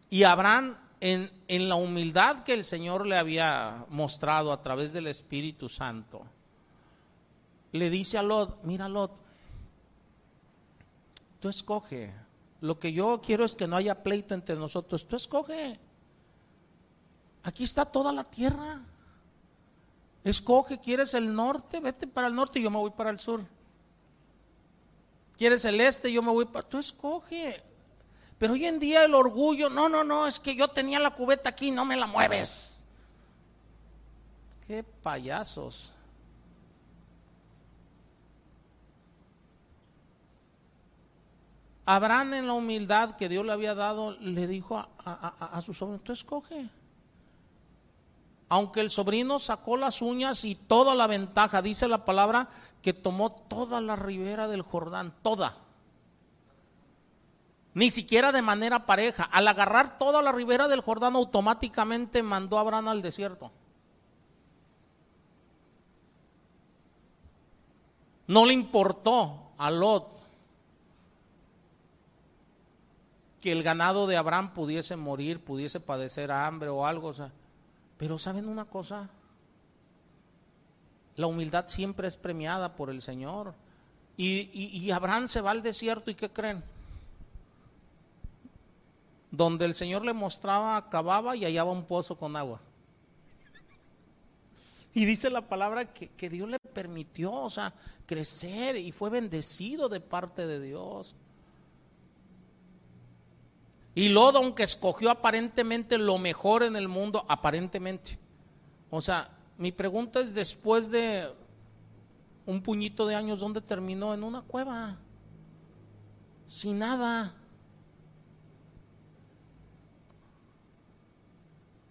Y 0.09 0.22
Abraham, 0.22 0.78
en, 1.01 1.30
en 1.49 1.68
la 1.68 1.74
humildad 1.74 2.45
que 2.45 2.55
el 2.55 2.64
Señor 2.64 3.07
le 3.07 3.18
había 3.18 3.85
mostrado 3.91 4.53
a 4.53 4.62
través 4.62 4.95
del 4.95 5.07
Espíritu 5.07 5.68
Santo, 5.68 6.22
le 7.72 7.91
dice 7.91 8.16
a 8.16 8.22
Lot, 8.22 8.62
mira 8.62 8.89
Lot, 8.89 9.24
Tú 11.45 11.51
escoge. 11.51 12.11
Lo 12.63 12.79
que 12.79 12.95
yo 12.95 13.21
quiero 13.21 13.45
es 13.45 13.55
que 13.55 13.69
no 13.69 13.77
haya 13.77 14.03
pleito 14.03 14.33
entre 14.33 14.57
nosotros. 14.57 15.07
Tú 15.07 15.17
escoge. 15.17 15.79
Aquí 17.43 17.65
está 17.65 17.85
toda 17.85 18.13
la 18.13 18.25
tierra. 18.25 18.81
Escoge, 20.25 20.81
¿quieres 20.81 21.13
el 21.13 21.35
norte? 21.35 21.81
Vete 21.81 22.07
para 22.07 22.29
el 22.29 22.35
norte 22.35 22.61
y 22.61 22.63
yo 22.63 22.71
me 22.71 22.79
voy 22.79 22.93
para 22.93 23.11
el 23.11 23.19
sur. 23.19 23.45
¿Quieres 25.37 25.67
el 25.67 25.83
este? 25.83 26.11
Yo 26.11 26.23
me 26.23 26.31
voy 26.31 26.47
para... 26.47 26.67
Tú 26.67 26.79
escoge. 26.79 27.63
Pero 28.39 28.55
hoy 28.55 28.65
en 28.65 28.79
día 28.79 29.05
el 29.05 29.15
orgullo, 29.15 29.69
no, 29.69 29.91
no, 29.91 30.03
no, 30.03 30.27
es 30.27 30.41
que 30.41 30.57
yo 30.57 30.69
tenía 30.69 30.99
la 30.99 31.11
cubeta 31.11 31.51
aquí, 31.51 31.71
no 31.71 31.85
me 31.85 31.99
la 31.99 32.07
mueves. 32.07 32.87
Qué 34.67 34.83
payasos. 34.83 35.93
Abraham 41.87 42.35
en 42.35 42.47
la 42.47 42.55
humildad 42.55 43.16
que 43.16 43.28
Dios 43.28 43.45
le 43.45 43.53
había 43.53 43.74
dado, 43.74 44.12
le 44.12 44.47
dijo 44.47 44.78
a, 44.78 45.61
su 45.61 45.74
sobrino, 45.74 46.01
tú 46.01 46.12
escoge. 46.12 46.68
Aunque 48.49 48.80
el 48.80 48.91
sobrino 48.91 49.39
sacó 49.39 49.76
las 49.76 50.01
uñas 50.01 50.45
y 50.45 50.55
toda 50.55 50.95
la 50.95 51.07
ventaja, 51.07 51.61
dice 51.61 51.89
la 51.89 52.05
palabra, 52.05 52.49
que 52.80 52.95
tomó 52.95 53.32
toda 53.32 53.80
la 53.80 53.97
ribera 53.97 54.49
del 54.49 54.62
Jordán, 54.62 55.14
toda. 55.22 55.59
Ni 57.74 57.91
siquiera 57.91 58.32
de 58.32 58.41
manera 58.41 58.87
pareja. 58.87 59.24
Al 59.24 59.49
agarrar 59.49 59.99
toda 59.99 60.22
la 60.22 60.32
ribera 60.32 60.68
del 60.68 60.80
Jordán, 60.80 61.16
automáticamente 61.16 62.22
mandó 62.22 62.57
a 62.57 62.61
Abraham 62.61 62.89
al 62.89 63.03
desierto. 63.03 63.51
No 68.26 68.47
le 68.47 68.55
importó 68.55 69.53
a 69.59 69.70
Lot 69.70 70.14
que 73.45 73.53
el 73.53 73.63
ganado 73.63 74.07
de 74.07 74.17
Abraham 74.17 74.55
pudiese 74.55 74.97
morir, 74.97 75.39
pudiese 75.39 75.79
padecer 75.79 76.33
hambre 76.33 76.71
o 76.71 76.87
algo. 76.87 77.13
pero 77.99 78.17
¿saben 78.17 78.49
una 78.49 78.65
cosa? 78.65 79.11
La 81.17 81.27
humildad 81.27 81.67
siempre 81.69 82.09
es 82.09 82.17
premiada 82.17 82.75
por 82.75 82.89
el 82.89 83.03
Señor. 83.03 83.53
Y, 84.17 84.49
y, 84.55 84.91
Abraham 84.93 85.29
se 85.29 85.43
va 85.43 85.51
al 85.51 85.63
desierto 85.63 86.11
y 86.11 86.15
¿qué 86.15 86.31
creen? 86.31 86.65
Donde 89.31 89.67
el 89.67 89.75
Señor 89.75 90.07
le 90.07 90.15
mostraba, 90.15 90.89
cavaba 90.89 91.37
y 91.37 91.45
hallaba 91.45 91.71
un 91.71 91.85
pozo 91.85 92.17
con 92.17 92.37
agua. 92.37 92.63
Y 94.95 95.05
dice 95.05 95.29
la 95.29 95.43
palabra 95.43 95.93
que, 95.93 96.09
que 96.09 96.31
Dios 96.31 96.49
le 96.49 96.59
permitió, 96.59 97.49
crecer 98.07 98.79
y 98.79 98.91
fue 98.91 99.11
bendecido 99.11 99.91
de 99.91 100.01
parte 100.01 100.47
de 100.47 100.63
Dios. 100.63 101.15
Y 103.95 104.09
Lot, 104.09 104.37
aunque 104.37 104.65
escogió 104.65 105.11
aparentemente 105.11 105.99
lo 105.99 106.19
mejor 106.19 106.65
en 106.65 106.75
el 106.77 106.89
mundo, 106.89 107.25
aparentemente. 107.29 108.19
O 108.91 109.01
sea, 109.01 109.31
mi 109.57 109.71
pregunta 109.71 110.21
es, 110.21 110.35
después 110.35 110.91
de 110.91 111.33
un 112.47 112.63
puñito 112.63 113.07
de 113.07 113.15
años, 113.15 113.41
¿dónde 113.41 113.61
terminó? 113.61 114.13
En 114.13 114.25
una 114.25 114.43
cueva. 114.43 114.99
Sin 116.47 116.79
nada. 116.79 117.35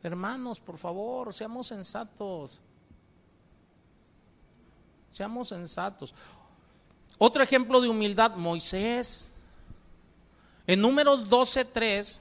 Hermanos, 0.04 0.60
por 0.60 0.78
favor, 0.78 1.34
seamos 1.34 1.68
sensatos. 1.68 2.60
Seamos 5.10 5.48
sensatos. 5.48 6.14
Otro 7.18 7.42
ejemplo 7.42 7.80
de 7.80 7.88
humildad, 7.88 8.36
Moisés. 8.36 9.33
En 10.66 10.82
números 10.82 11.28
12.3 11.30 12.20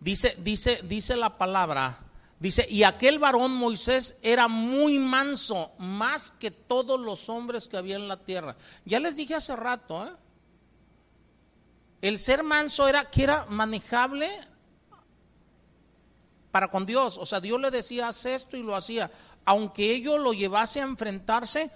dice, 0.00 0.36
dice, 0.38 0.80
dice 0.82 1.16
la 1.16 1.38
palabra 1.38 1.98
Dice, 2.40 2.66
y 2.70 2.84
aquel 2.84 3.18
varón 3.18 3.52
Moisés 3.52 4.18
era 4.22 4.48
muy 4.48 4.98
manso, 4.98 5.72
más 5.76 6.30
que 6.30 6.50
todos 6.50 6.98
los 6.98 7.28
hombres 7.28 7.68
que 7.68 7.76
había 7.76 7.96
en 7.96 8.08
la 8.08 8.16
tierra. 8.16 8.56
Ya 8.86 8.98
les 8.98 9.16
dije 9.16 9.34
hace 9.34 9.54
rato, 9.54 10.06
¿eh? 10.06 10.10
el 12.00 12.18
ser 12.18 12.42
manso 12.42 12.88
era 12.88 13.04
que 13.10 13.24
era 13.24 13.44
manejable 13.44 14.30
para 16.50 16.68
con 16.68 16.86
Dios. 16.86 17.18
O 17.18 17.26
sea, 17.26 17.42
Dios 17.42 17.60
le 17.60 17.70
decía, 17.70 18.08
haz 18.08 18.24
esto 18.24 18.56
y 18.56 18.62
lo 18.62 18.74
hacía. 18.74 19.10
Aunque 19.44 19.92
ello 19.92 20.16
lo 20.16 20.32
llevase 20.32 20.80
a 20.80 20.84
enfrentarse 20.84 21.70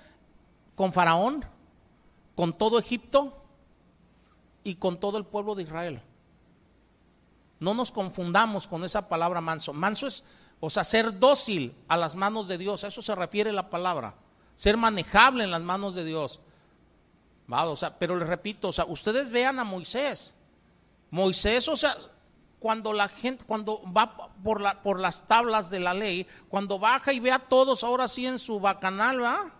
con 0.74 0.94
Faraón, 0.94 1.44
con 2.34 2.56
todo 2.56 2.78
Egipto 2.78 3.43
y 4.64 4.76
con 4.76 4.98
todo 4.98 5.18
el 5.18 5.24
pueblo 5.24 5.54
de 5.54 5.62
Israel. 5.62 6.02
No 7.60 7.74
nos 7.74 7.92
confundamos 7.92 8.66
con 8.66 8.82
esa 8.84 9.08
palabra 9.08 9.40
manso. 9.40 9.72
Manso 9.72 10.08
es 10.08 10.24
o 10.60 10.70
sea, 10.70 10.82
ser 10.82 11.18
dócil 11.18 11.74
a 11.88 11.96
las 11.98 12.14
manos 12.14 12.48
de 12.48 12.56
Dios, 12.56 12.84
a 12.84 12.88
eso 12.88 13.02
se 13.02 13.14
refiere 13.14 13.52
la 13.52 13.68
palabra. 13.68 14.14
Ser 14.54 14.78
manejable 14.78 15.44
en 15.44 15.50
las 15.50 15.60
manos 15.60 15.94
de 15.94 16.04
Dios. 16.04 16.40
Sea, 17.76 17.98
pero 17.98 18.16
les 18.16 18.26
repito, 18.26 18.68
o 18.68 18.72
sea, 18.72 18.86
ustedes 18.86 19.28
vean 19.28 19.58
a 19.58 19.64
Moisés. 19.64 20.34
Moisés, 21.10 21.68
o 21.68 21.76
sea, 21.76 21.96
cuando 22.58 22.94
la 22.94 23.08
gente, 23.08 23.44
cuando 23.44 23.82
va 23.92 24.16
por, 24.42 24.62
la, 24.62 24.82
por 24.82 24.98
las 24.98 25.26
tablas 25.26 25.68
de 25.68 25.80
la 25.80 25.92
ley, 25.92 26.26
cuando 26.48 26.78
baja 26.78 27.12
y 27.12 27.20
ve 27.20 27.30
a 27.30 27.40
todos 27.40 27.84
ahora 27.84 28.08
sí 28.08 28.24
en 28.24 28.38
su 28.38 28.58
bacanal, 28.58 29.22
¿va? 29.22 29.52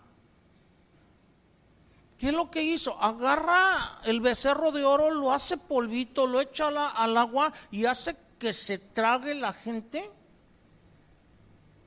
¿Qué 2.25 2.29
es 2.29 2.35
lo 2.35 2.49
que 2.49 2.63
hizo? 2.63 2.99
Agarra 2.99 4.01
el 4.03 4.19
becerro 4.19 4.71
de 4.71 4.83
oro, 4.83 5.11
lo 5.11 5.31
hace 5.31 5.57
polvito, 5.57 6.25
lo 6.25 6.41
echa 6.41 6.69
al 6.69 7.15
agua 7.17 7.53
y 7.69 7.85
hace 7.85 8.17
que 8.39 8.51
se 8.51 8.79
trague 8.79 9.35
la 9.35 9.53
gente 9.53 10.09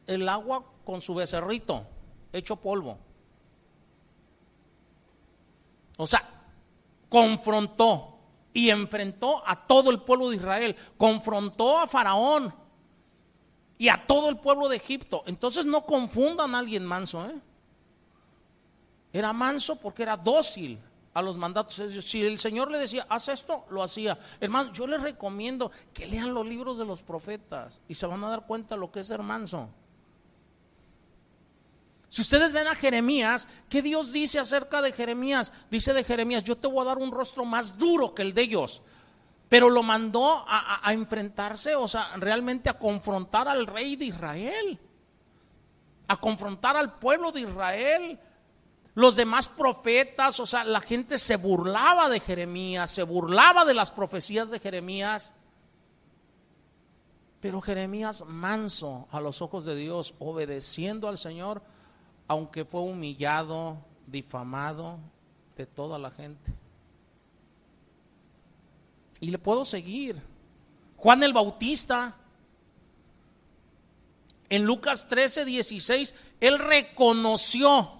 el 0.06 0.28
agua 0.28 0.64
con 0.84 1.00
su 1.00 1.16
becerrito 1.16 1.84
hecho 2.32 2.54
polvo. 2.54 2.98
O 5.96 6.06
sea, 6.06 6.22
confrontó 7.08 8.20
y 8.52 8.70
enfrentó 8.70 9.42
a 9.44 9.66
todo 9.66 9.90
el 9.90 10.02
pueblo 10.02 10.30
de 10.30 10.36
Israel, 10.36 10.76
confrontó 10.96 11.78
a 11.78 11.88
Faraón 11.88 12.54
y 13.76 13.88
a 13.88 14.06
todo 14.06 14.28
el 14.28 14.36
pueblo 14.38 14.68
de 14.68 14.76
Egipto. 14.76 15.24
Entonces 15.26 15.66
no 15.66 15.84
confundan 15.84 16.54
a 16.54 16.60
alguien 16.60 16.86
manso. 16.86 17.26
¿eh? 17.26 17.40
Era 19.18 19.32
manso 19.32 19.74
porque 19.74 20.04
era 20.04 20.16
dócil 20.16 20.78
a 21.12 21.20
los 21.20 21.36
mandatos. 21.36 21.82
Si 22.04 22.24
el 22.24 22.38
Señor 22.38 22.70
le 22.70 22.78
decía, 22.78 23.04
haz 23.08 23.26
esto, 23.26 23.64
lo 23.70 23.82
hacía. 23.82 24.16
Hermano, 24.38 24.72
yo 24.72 24.86
les 24.86 25.02
recomiendo 25.02 25.72
que 25.92 26.06
lean 26.06 26.32
los 26.32 26.46
libros 26.46 26.78
de 26.78 26.84
los 26.84 27.02
profetas 27.02 27.80
y 27.88 27.96
se 27.96 28.06
van 28.06 28.22
a 28.22 28.28
dar 28.28 28.46
cuenta 28.46 28.76
lo 28.76 28.92
que 28.92 29.00
es 29.00 29.08
ser 29.08 29.22
manso. 29.22 29.68
Si 32.08 32.22
ustedes 32.22 32.52
ven 32.52 32.68
a 32.68 32.76
Jeremías, 32.76 33.48
¿qué 33.68 33.82
Dios 33.82 34.12
dice 34.12 34.38
acerca 34.38 34.80
de 34.82 34.92
Jeremías? 34.92 35.52
Dice 35.68 35.92
de 35.92 36.04
Jeremías, 36.04 36.44
yo 36.44 36.56
te 36.56 36.68
voy 36.68 36.82
a 36.82 36.88
dar 36.90 36.98
un 36.98 37.10
rostro 37.10 37.44
más 37.44 37.76
duro 37.76 38.14
que 38.14 38.22
el 38.22 38.34
de 38.34 38.42
ellos. 38.42 38.82
Pero 39.48 39.68
lo 39.68 39.82
mandó 39.82 40.44
a, 40.46 40.92
enfrentarse, 40.92 41.74
o 41.74 41.88
sea, 41.88 42.16
realmente 42.18 42.70
a 42.70 42.78
confrontar 42.78 43.48
al 43.48 43.66
rey 43.66 43.96
de 43.96 44.04
Israel, 44.04 44.78
a 46.06 46.16
confrontar 46.18 46.76
al 46.76 47.00
pueblo 47.00 47.32
de 47.32 47.40
Israel. 47.40 48.20
Los 48.98 49.14
demás 49.14 49.48
profetas, 49.48 50.40
o 50.40 50.44
sea, 50.44 50.64
la 50.64 50.80
gente 50.80 51.18
se 51.18 51.36
burlaba 51.36 52.08
de 52.08 52.18
Jeremías, 52.18 52.90
se 52.90 53.04
burlaba 53.04 53.64
de 53.64 53.72
las 53.72 53.92
profecías 53.92 54.50
de 54.50 54.58
Jeremías. 54.58 55.36
Pero 57.40 57.60
Jeremías 57.60 58.24
manso 58.26 59.06
a 59.12 59.20
los 59.20 59.40
ojos 59.40 59.64
de 59.64 59.76
Dios, 59.76 60.16
obedeciendo 60.18 61.06
al 61.06 61.16
Señor, 61.16 61.62
aunque 62.26 62.64
fue 62.64 62.80
humillado, 62.80 63.78
difamado 64.08 64.98
de 65.56 65.64
toda 65.64 65.96
la 66.00 66.10
gente. 66.10 66.52
Y 69.20 69.30
le 69.30 69.38
puedo 69.38 69.64
seguir. 69.64 70.20
Juan 70.96 71.22
el 71.22 71.32
Bautista, 71.32 72.16
en 74.48 74.64
Lucas 74.64 75.06
13, 75.06 75.44
16, 75.44 76.16
él 76.40 76.58
reconoció 76.58 77.97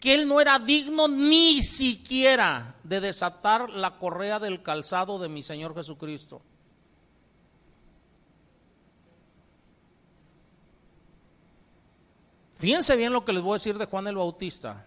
que 0.00 0.14
él 0.14 0.28
no 0.28 0.40
era 0.40 0.58
digno 0.58 1.08
ni 1.08 1.60
siquiera 1.62 2.76
de 2.84 3.00
desatar 3.00 3.70
la 3.70 3.98
correa 3.98 4.38
del 4.38 4.62
calzado 4.62 5.18
de 5.18 5.28
mi 5.28 5.42
Señor 5.42 5.74
Jesucristo. 5.74 6.40
Fíjense 12.58 12.96
bien 12.96 13.12
lo 13.12 13.24
que 13.24 13.32
les 13.32 13.42
voy 13.42 13.52
a 13.52 13.54
decir 13.54 13.78
de 13.78 13.86
Juan 13.86 14.06
el 14.08 14.16
Bautista. 14.16 14.84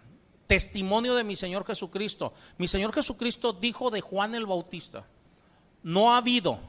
Testimonio 0.48 1.16
de 1.16 1.24
mi 1.24 1.36
Señor 1.36 1.66
Jesucristo. 1.66 2.34
Mi 2.58 2.68
Señor 2.68 2.94
Jesucristo 2.94 3.54
dijo 3.54 3.90
de 3.90 4.02
Juan 4.02 4.36
el 4.36 4.46
Bautista, 4.46 5.06
no 5.82 6.14
ha 6.14 6.18
habido 6.18 6.60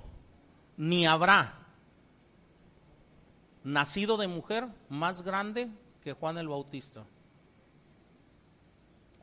ni 0.76 1.06
habrá 1.06 1.58
nacido 3.64 4.16
de 4.16 4.28
mujer 4.28 4.68
más 4.88 5.22
grande 5.22 5.68
que 6.02 6.12
Juan 6.12 6.38
el 6.38 6.48
Bautista. 6.48 7.04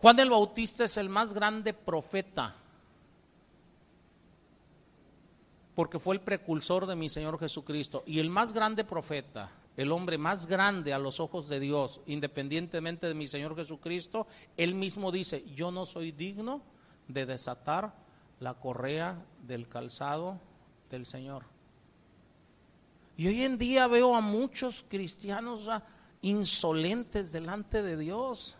Juan 0.01 0.19
el 0.19 0.29
Bautista 0.29 0.85
es 0.85 0.97
el 0.97 1.09
más 1.09 1.33
grande 1.33 1.73
profeta 1.73 2.55
porque 5.75 5.99
fue 5.99 6.15
el 6.15 6.21
precursor 6.21 6.85
de 6.85 6.95
mi 6.95 7.09
Señor 7.09 7.39
Jesucristo 7.39 8.03
y 8.05 8.19
el 8.19 8.29
más 8.29 8.53
grande 8.53 8.83
profeta 8.83 9.51
el 9.79 9.93
hombre 9.93 10.17
más 10.17 10.45
grande 10.45 10.91
a 10.91 10.99
los 10.99 11.21
ojos 11.21 11.47
de 11.47 11.61
Dios, 11.61 12.01
independientemente 12.05 13.07
de 13.07 13.13
mi 13.13 13.29
Señor 13.29 13.55
Jesucristo, 13.55 14.27
él 14.57 14.75
mismo 14.75 15.09
dice, 15.09 15.45
yo 15.55 15.71
no 15.71 15.85
soy 15.85 16.11
digno 16.11 16.61
de 17.07 17.25
desatar 17.25 17.95
la 18.41 18.55
correa 18.55 19.23
del 19.41 19.69
calzado 19.69 20.37
del 20.89 21.05
Señor. 21.05 21.45
Y 23.15 23.27
hoy 23.27 23.43
en 23.43 23.57
día 23.57 23.87
veo 23.87 24.15
a 24.15 24.19
muchos 24.21 24.85
cristianos 24.89 25.69
insolentes 26.21 27.31
delante 27.31 27.81
de 27.81 27.95
Dios, 27.95 28.57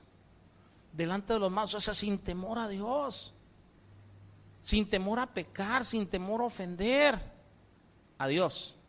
delante 0.91 1.33
de 1.33 1.39
los 1.39 1.51
más, 1.51 1.73
o 1.73 1.79
sea, 1.79 1.93
sin 1.93 2.19
temor 2.19 2.59
a 2.59 2.67
Dios, 2.67 3.33
sin 4.61 4.89
temor 4.89 5.19
a 5.19 5.27
pecar, 5.27 5.85
sin 5.85 6.07
temor 6.07 6.41
a 6.41 6.45
ofender 6.45 7.19
a 8.17 8.27
Dios. 8.27 8.79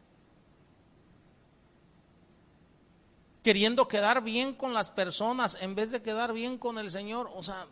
queriendo 3.43 3.89
quedar 3.89 4.23
bien 4.23 4.55
con 4.55 4.75
las 4.75 4.91
personas 4.91 5.57
en 5.61 5.75
vez 5.75 5.91
de 5.91 6.03
quedar 6.03 6.33
bien 6.33 6.59
con 6.59 6.79
el 6.79 6.91
Señor. 6.91 7.31
O 7.35 7.43
sea, 7.43 7.67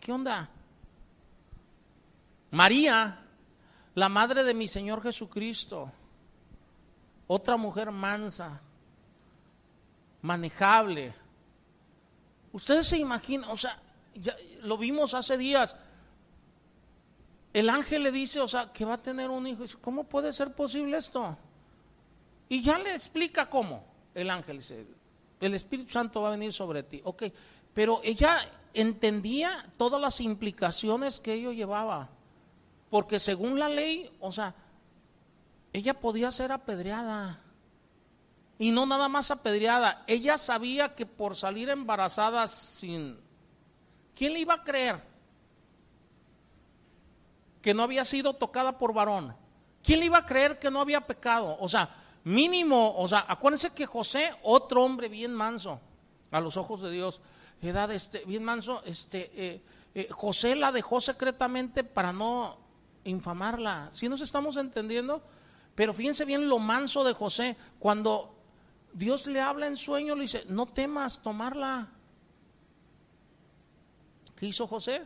¿qué 0.00 0.12
onda? 0.12 0.48
María, 2.50 3.24
la 3.94 4.08
madre 4.08 4.44
de 4.44 4.54
mi 4.54 4.68
Señor 4.68 5.02
Jesucristo, 5.02 5.90
otra 7.26 7.56
mujer 7.56 7.90
mansa, 7.90 8.60
manejable. 10.22 11.14
Ustedes 12.52 12.86
se 12.86 12.98
imaginan, 12.98 13.50
o 13.50 13.56
sea, 13.56 13.78
ya 14.14 14.36
lo 14.62 14.76
vimos 14.76 15.14
hace 15.14 15.38
días. 15.38 15.76
El 17.52 17.68
ángel 17.68 18.02
le 18.02 18.12
dice, 18.12 18.40
o 18.40 18.48
sea, 18.48 18.72
que 18.72 18.84
va 18.84 18.94
a 18.94 19.02
tener 19.02 19.30
un 19.30 19.46
hijo. 19.46 19.64
¿Cómo 19.80 20.04
puede 20.04 20.32
ser 20.32 20.52
posible 20.52 20.96
esto? 20.96 21.36
Y 22.48 22.62
ya 22.62 22.78
le 22.78 22.94
explica 22.94 23.48
cómo 23.48 23.84
el 24.14 24.30
ángel 24.30 24.58
dice, 24.58 24.86
el 25.40 25.54
Espíritu 25.54 25.90
Santo 25.90 26.20
va 26.20 26.28
a 26.28 26.32
venir 26.32 26.52
sobre 26.52 26.82
ti. 26.82 27.00
Ok, 27.04 27.24
pero 27.74 28.00
ella 28.04 28.38
entendía 28.74 29.66
todas 29.76 30.00
las 30.00 30.20
implicaciones 30.20 31.20
que 31.20 31.34
ello 31.34 31.52
llevaba, 31.52 32.08
porque 32.90 33.18
según 33.18 33.58
la 33.58 33.68
ley, 33.68 34.10
o 34.20 34.32
sea, 34.32 34.54
ella 35.72 35.98
podía 35.98 36.30
ser 36.30 36.52
apedreada. 36.52 37.41
Y 38.62 38.70
no 38.70 38.86
nada 38.86 39.08
más 39.08 39.32
apedreada, 39.32 40.04
ella 40.06 40.38
sabía 40.38 40.94
que 40.94 41.04
por 41.04 41.34
salir 41.34 41.68
embarazada 41.68 42.46
sin... 42.46 43.18
¿Quién 44.14 44.34
le 44.34 44.38
iba 44.38 44.54
a 44.54 44.62
creer? 44.62 45.02
Que 47.60 47.74
no 47.74 47.82
había 47.82 48.04
sido 48.04 48.34
tocada 48.34 48.78
por 48.78 48.94
varón. 48.94 49.34
¿Quién 49.82 49.98
le 49.98 50.06
iba 50.06 50.18
a 50.18 50.26
creer 50.26 50.60
que 50.60 50.70
no 50.70 50.80
había 50.80 51.00
pecado? 51.00 51.56
O 51.58 51.68
sea, 51.68 51.90
mínimo, 52.22 52.94
o 52.96 53.08
sea, 53.08 53.24
acuérdense 53.26 53.70
que 53.70 53.84
José, 53.84 54.30
otro 54.44 54.84
hombre 54.84 55.08
bien 55.08 55.34
manso, 55.34 55.80
a 56.30 56.40
los 56.40 56.56
ojos 56.56 56.82
de 56.82 56.92
Dios, 56.92 57.20
edad 57.60 57.90
este, 57.90 58.24
bien 58.26 58.44
manso, 58.44 58.80
este, 58.84 59.32
eh, 59.34 59.62
eh, 59.92 60.08
José 60.12 60.54
la 60.54 60.70
dejó 60.70 61.00
secretamente 61.00 61.82
para 61.82 62.12
no 62.12 62.58
infamarla. 63.02 63.88
¿Sí 63.90 64.08
nos 64.08 64.20
estamos 64.20 64.56
entendiendo? 64.56 65.20
Pero 65.74 65.92
fíjense 65.92 66.24
bien 66.24 66.48
lo 66.48 66.60
manso 66.60 67.02
de 67.02 67.12
José, 67.12 67.56
cuando 67.80 68.38
Dios 68.92 69.26
le 69.26 69.40
habla 69.40 69.66
en 69.66 69.76
sueño, 69.76 70.14
le 70.14 70.22
dice, 70.22 70.44
no 70.48 70.66
temas 70.66 71.22
tomarla. 71.22 71.88
¿Qué 74.36 74.46
hizo 74.46 74.66
José? 74.66 75.02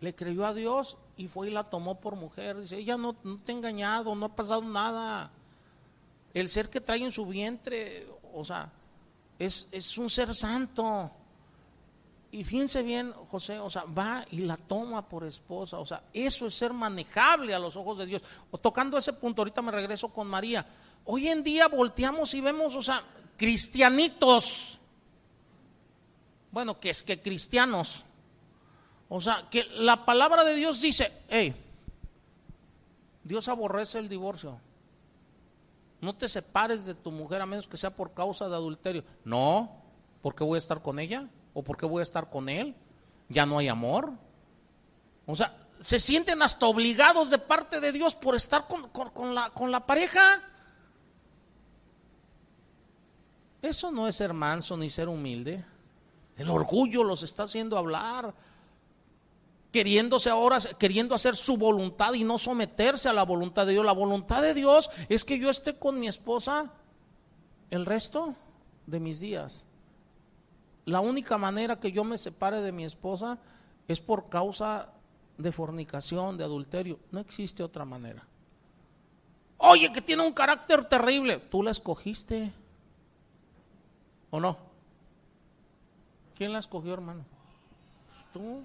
Le 0.00 0.14
creyó 0.14 0.46
a 0.46 0.54
Dios 0.54 0.96
y 1.16 1.28
fue 1.28 1.48
y 1.48 1.50
la 1.50 1.64
tomó 1.64 2.00
por 2.00 2.16
mujer. 2.16 2.58
Dice, 2.58 2.78
ella 2.78 2.96
no, 2.96 3.16
no 3.22 3.38
te 3.38 3.52
ha 3.52 3.54
engañado, 3.54 4.14
no 4.14 4.26
ha 4.26 4.34
pasado 4.36 4.62
nada. 4.62 5.30
El 6.32 6.48
ser 6.48 6.70
que 6.70 6.80
trae 6.80 7.02
en 7.02 7.10
su 7.10 7.26
vientre, 7.26 8.08
o 8.32 8.44
sea, 8.44 8.70
es, 9.38 9.68
es 9.72 9.98
un 9.98 10.08
ser 10.08 10.34
santo. 10.34 11.10
Y 12.32 12.44
fíjense 12.44 12.82
bien, 12.82 13.12
José, 13.30 13.58
o 13.58 13.68
sea, 13.68 13.84
va 13.84 14.24
y 14.30 14.38
la 14.38 14.56
toma 14.56 15.06
por 15.06 15.24
esposa. 15.24 15.78
O 15.78 15.84
sea, 15.84 16.04
eso 16.12 16.46
es 16.46 16.54
ser 16.54 16.72
manejable 16.72 17.52
a 17.52 17.58
los 17.58 17.76
ojos 17.76 17.98
de 17.98 18.06
Dios. 18.06 18.22
O 18.50 18.58
tocando 18.58 18.96
ese 18.96 19.12
punto, 19.12 19.42
ahorita 19.42 19.60
me 19.62 19.72
regreso 19.72 20.08
con 20.08 20.28
María. 20.28 20.64
Hoy 21.04 21.28
en 21.28 21.42
día 21.42 21.68
volteamos 21.68 22.34
y 22.34 22.40
vemos, 22.40 22.76
o 22.76 22.82
sea, 22.82 23.02
cristianitos. 23.36 24.78
Bueno, 26.50 26.78
que 26.78 26.90
es 26.90 27.02
que 27.02 27.20
cristianos. 27.20 28.04
O 29.08 29.20
sea, 29.20 29.48
que 29.50 29.64
la 29.64 30.04
palabra 30.04 30.44
de 30.44 30.54
Dios 30.54 30.80
dice, 30.80 31.12
hey, 31.28 31.54
Dios 33.24 33.48
aborrece 33.48 33.98
el 33.98 34.08
divorcio. 34.08 34.60
No 36.00 36.14
te 36.14 36.28
separes 36.28 36.86
de 36.86 36.94
tu 36.94 37.10
mujer 37.10 37.40
a 37.40 37.46
menos 37.46 37.66
que 37.66 37.76
sea 37.76 37.90
por 37.90 38.14
causa 38.14 38.48
de 38.48 38.54
adulterio. 38.54 39.04
No, 39.24 39.70
porque 40.22 40.44
voy 40.44 40.56
a 40.56 40.58
estar 40.58 40.82
con 40.82 40.98
ella 40.98 41.28
o 41.54 41.62
porque 41.62 41.86
voy 41.86 42.00
a 42.00 42.04
estar 42.04 42.30
con 42.30 42.48
él. 42.48 42.74
Ya 43.28 43.46
no 43.46 43.58
hay 43.58 43.68
amor. 43.68 44.12
O 45.26 45.34
sea, 45.34 45.56
se 45.80 45.98
sienten 45.98 46.42
hasta 46.42 46.66
obligados 46.66 47.30
de 47.30 47.38
parte 47.38 47.80
de 47.80 47.92
Dios 47.92 48.14
por 48.14 48.34
estar 48.34 48.66
con, 48.66 48.88
con 48.90 49.70
la 49.72 49.86
pareja. 49.86 50.42
Eso 53.62 53.90
no 53.90 54.08
es 54.08 54.16
ser 54.16 54.32
manso 54.32 54.76
ni 54.76 54.88
ser 54.88 55.08
humilde. 55.08 55.64
El 56.36 56.48
orgullo 56.50 57.04
los 57.04 57.22
está 57.22 57.42
haciendo 57.42 57.76
hablar 57.76 58.34
queriéndose 59.70 60.30
ahora, 60.30 60.58
queriendo 60.78 61.14
hacer 61.14 61.36
su 61.36 61.56
voluntad 61.56 62.14
y 62.14 62.24
no 62.24 62.38
someterse 62.38 63.08
a 63.08 63.12
la 63.12 63.24
voluntad 63.24 63.66
de 63.66 63.72
Dios. 63.72 63.84
La 63.84 63.92
voluntad 63.92 64.42
de 64.42 64.54
Dios 64.54 64.90
es 65.08 65.24
que 65.24 65.38
yo 65.38 65.50
esté 65.50 65.76
con 65.76 66.00
mi 66.00 66.08
esposa 66.08 66.72
el 67.70 67.86
resto 67.86 68.34
de 68.86 69.00
mis 69.00 69.20
días. 69.20 69.64
La 70.86 71.00
única 71.00 71.38
manera 71.38 71.78
que 71.78 71.92
yo 71.92 72.04
me 72.04 72.18
separe 72.18 72.60
de 72.62 72.72
mi 72.72 72.84
esposa 72.84 73.38
es 73.86 74.00
por 74.00 74.28
causa 74.28 74.90
de 75.38 75.52
fornicación, 75.52 76.36
de 76.36 76.44
adulterio. 76.44 76.98
No 77.12 77.20
existe 77.20 77.62
otra 77.62 77.84
manera. 77.84 78.26
Oye, 79.58 79.92
que 79.92 80.00
tiene 80.00 80.26
un 80.26 80.32
carácter 80.32 80.84
terrible. 80.86 81.38
Tú 81.38 81.62
la 81.62 81.70
escogiste. 81.70 82.52
¿O 84.30 84.40
no? 84.40 84.56
¿Quién 86.36 86.52
la 86.52 86.60
escogió, 86.60 86.94
hermano? 86.94 87.24
Tú. 88.32 88.62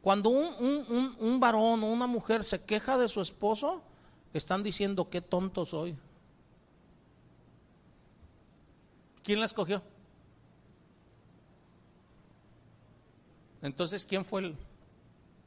Cuando 0.00 0.30
un, 0.30 1.38
varón 1.38 1.82
o 1.84 1.86
una 1.92 2.06
mujer 2.06 2.42
se 2.42 2.64
queja 2.64 2.96
de 2.96 3.08
su 3.08 3.20
esposo, 3.20 3.82
están 4.32 4.62
diciendo 4.62 5.10
qué 5.10 5.20
tonto 5.20 5.66
soy. 5.66 5.96
¿Quién 9.22 9.40
la 9.40 9.44
escogió? 9.44 9.82
Entonces, 13.60 14.06
¿quién 14.06 14.24
fue 14.24 14.40
el 14.40 14.56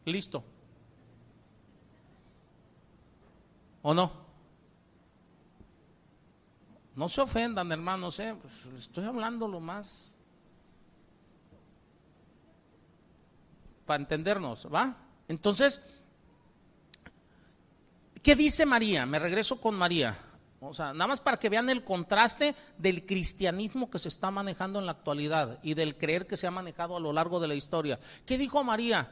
listo? 0.05 0.43
¿O 3.81 3.93
no? 3.93 4.22
No 6.95 7.09
se 7.09 7.21
ofendan, 7.21 7.71
hermanos, 7.71 8.19
¿eh? 8.19 8.35
Pues, 8.39 8.83
estoy 8.83 9.05
hablando 9.05 9.47
lo 9.47 9.59
más 9.59 10.13
para 13.85 14.01
entendernos, 14.01 14.67
¿va? 14.73 14.95
Entonces, 15.27 15.81
¿qué 18.21 18.35
dice 18.35 18.65
María? 18.65 19.05
Me 19.05 19.19
regreso 19.19 19.59
con 19.59 19.75
María. 19.75 20.17
O 20.61 20.73
sea, 20.73 20.93
nada 20.93 21.07
más 21.07 21.19
para 21.19 21.37
que 21.37 21.49
vean 21.49 21.69
el 21.69 21.83
contraste 21.83 22.55
del 22.77 23.05
cristianismo 23.05 23.89
que 23.89 23.99
se 23.99 24.07
está 24.07 24.31
manejando 24.31 24.79
en 24.79 24.85
la 24.85 24.93
actualidad 24.93 25.59
y 25.61 25.73
del 25.73 25.97
creer 25.97 26.25
que 26.25 26.37
se 26.37 26.47
ha 26.47 26.51
manejado 26.51 26.95
a 26.95 27.01
lo 27.01 27.11
largo 27.11 27.39
de 27.39 27.49
la 27.49 27.55
historia. 27.55 27.99
¿Qué 28.25 28.37
dijo 28.37 28.63
María? 28.63 29.09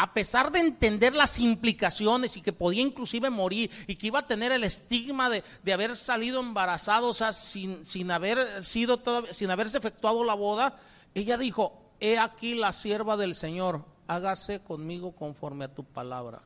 A 0.00 0.14
pesar 0.14 0.52
de 0.52 0.60
entender 0.60 1.12
las 1.16 1.40
implicaciones 1.40 2.36
y 2.36 2.40
que 2.40 2.52
podía 2.52 2.82
inclusive 2.82 3.30
morir 3.30 3.68
y 3.88 3.96
que 3.96 4.06
iba 4.06 4.20
a 4.20 4.26
tener 4.28 4.52
el 4.52 4.62
estigma 4.62 5.28
de, 5.28 5.42
haber 5.72 5.96
salido 5.96 6.38
embarazado, 6.38 7.08
o 7.08 7.12
sea, 7.12 7.32
sin, 7.32 7.84
sin 7.84 8.12
haber 8.12 8.62
sido 8.62 9.02
sin 9.32 9.50
haberse 9.50 9.76
efectuado 9.76 10.22
la 10.22 10.34
boda, 10.34 10.78
ella 11.14 11.36
dijo, 11.36 11.90
he 11.98 12.16
aquí 12.16 12.54
la 12.54 12.72
sierva 12.72 13.16
del 13.16 13.34
Señor, 13.34 13.84
hágase 14.06 14.60
conmigo 14.60 15.16
conforme 15.16 15.64
a 15.64 15.74
tu 15.74 15.82
palabra. 15.82 16.42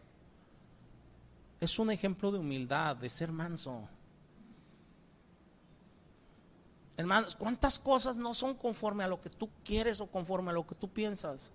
Es 1.61 1.79
un 1.79 1.91
ejemplo 1.91 2.33
de 2.33 2.39
humildad, 2.39 2.97
de 2.97 3.11
ser 3.11 3.33
manso. 3.33 3.87
Hermanos, 6.97 7.37
¿cuántas 7.37 7.79
cosas 7.79 8.17
no 8.17 8.35
son 8.35 8.55
conforme 8.55 9.05
a 9.05 9.09
lo 9.09 9.21
que 9.21 9.29
tú 9.29 9.51
quieres 9.63 10.01
o 10.01 10.07
conforme 10.07 10.53
a 10.53 10.55
lo 10.55 10.67
que 10.67 10.75
tú 10.75 10.89
piensas? 10.89 11.53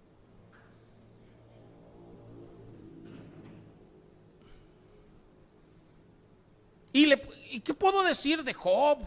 ¿Y, 6.97 7.13
¿Y 7.51 7.59
qué 7.59 7.75
puedo 7.75 8.01
decir 8.01 8.43
de 8.43 8.55
Job? 8.55 8.97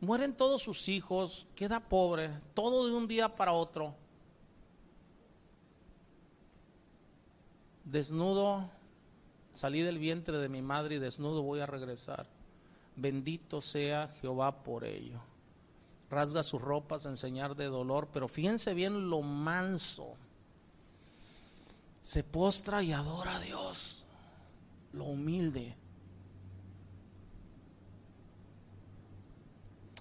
Mueren 0.00 0.34
todos 0.34 0.62
sus 0.62 0.88
hijos, 0.88 1.46
queda 1.54 1.78
pobre, 1.78 2.30
todo 2.54 2.86
de 2.86 2.94
un 2.94 3.06
día 3.06 3.34
para 3.36 3.52
otro. 3.52 3.94
Desnudo, 7.84 8.68
salí 9.52 9.82
del 9.82 9.98
vientre 9.98 10.36
de 10.38 10.48
mi 10.48 10.62
madre 10.62 10.96
y 10.96 10.98
desnudo 10.98 11.42
voy 11.42 11.60
a 11.60 11.66
regresar. 11.66 12.26
Bendito 12.96 13.60
sea 13.60 14.08
Jehová 14.20 14.64
por 14.64 14.84
ello. 14.84 15.20
Rasga 16.10 16.42
sus 16.42 16.60
ropas 16.60 17.06
en 17.06 17.16
señal 17.16 17.54
de 17.54 17.66
dolor, 17.66 18.08
pero 18.12 18.26
fíjense 18.26 18.74
bien 18.74 19.08
lo 19.10 19.22
manso. 19.22 20.16
Se 22.06 22.22
postra 22.22 22.84
y 22.84 22.92
adora 22.92 23.34
a 23.34 23.40
Dios, 23.40 24.04
lo 24.92 25.06
humilde. 25.06 25.76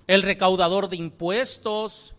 el 0.06 0.22
recaudador 0.22 0.88
de 0.88 0.98
impuestos, 0.98 2.14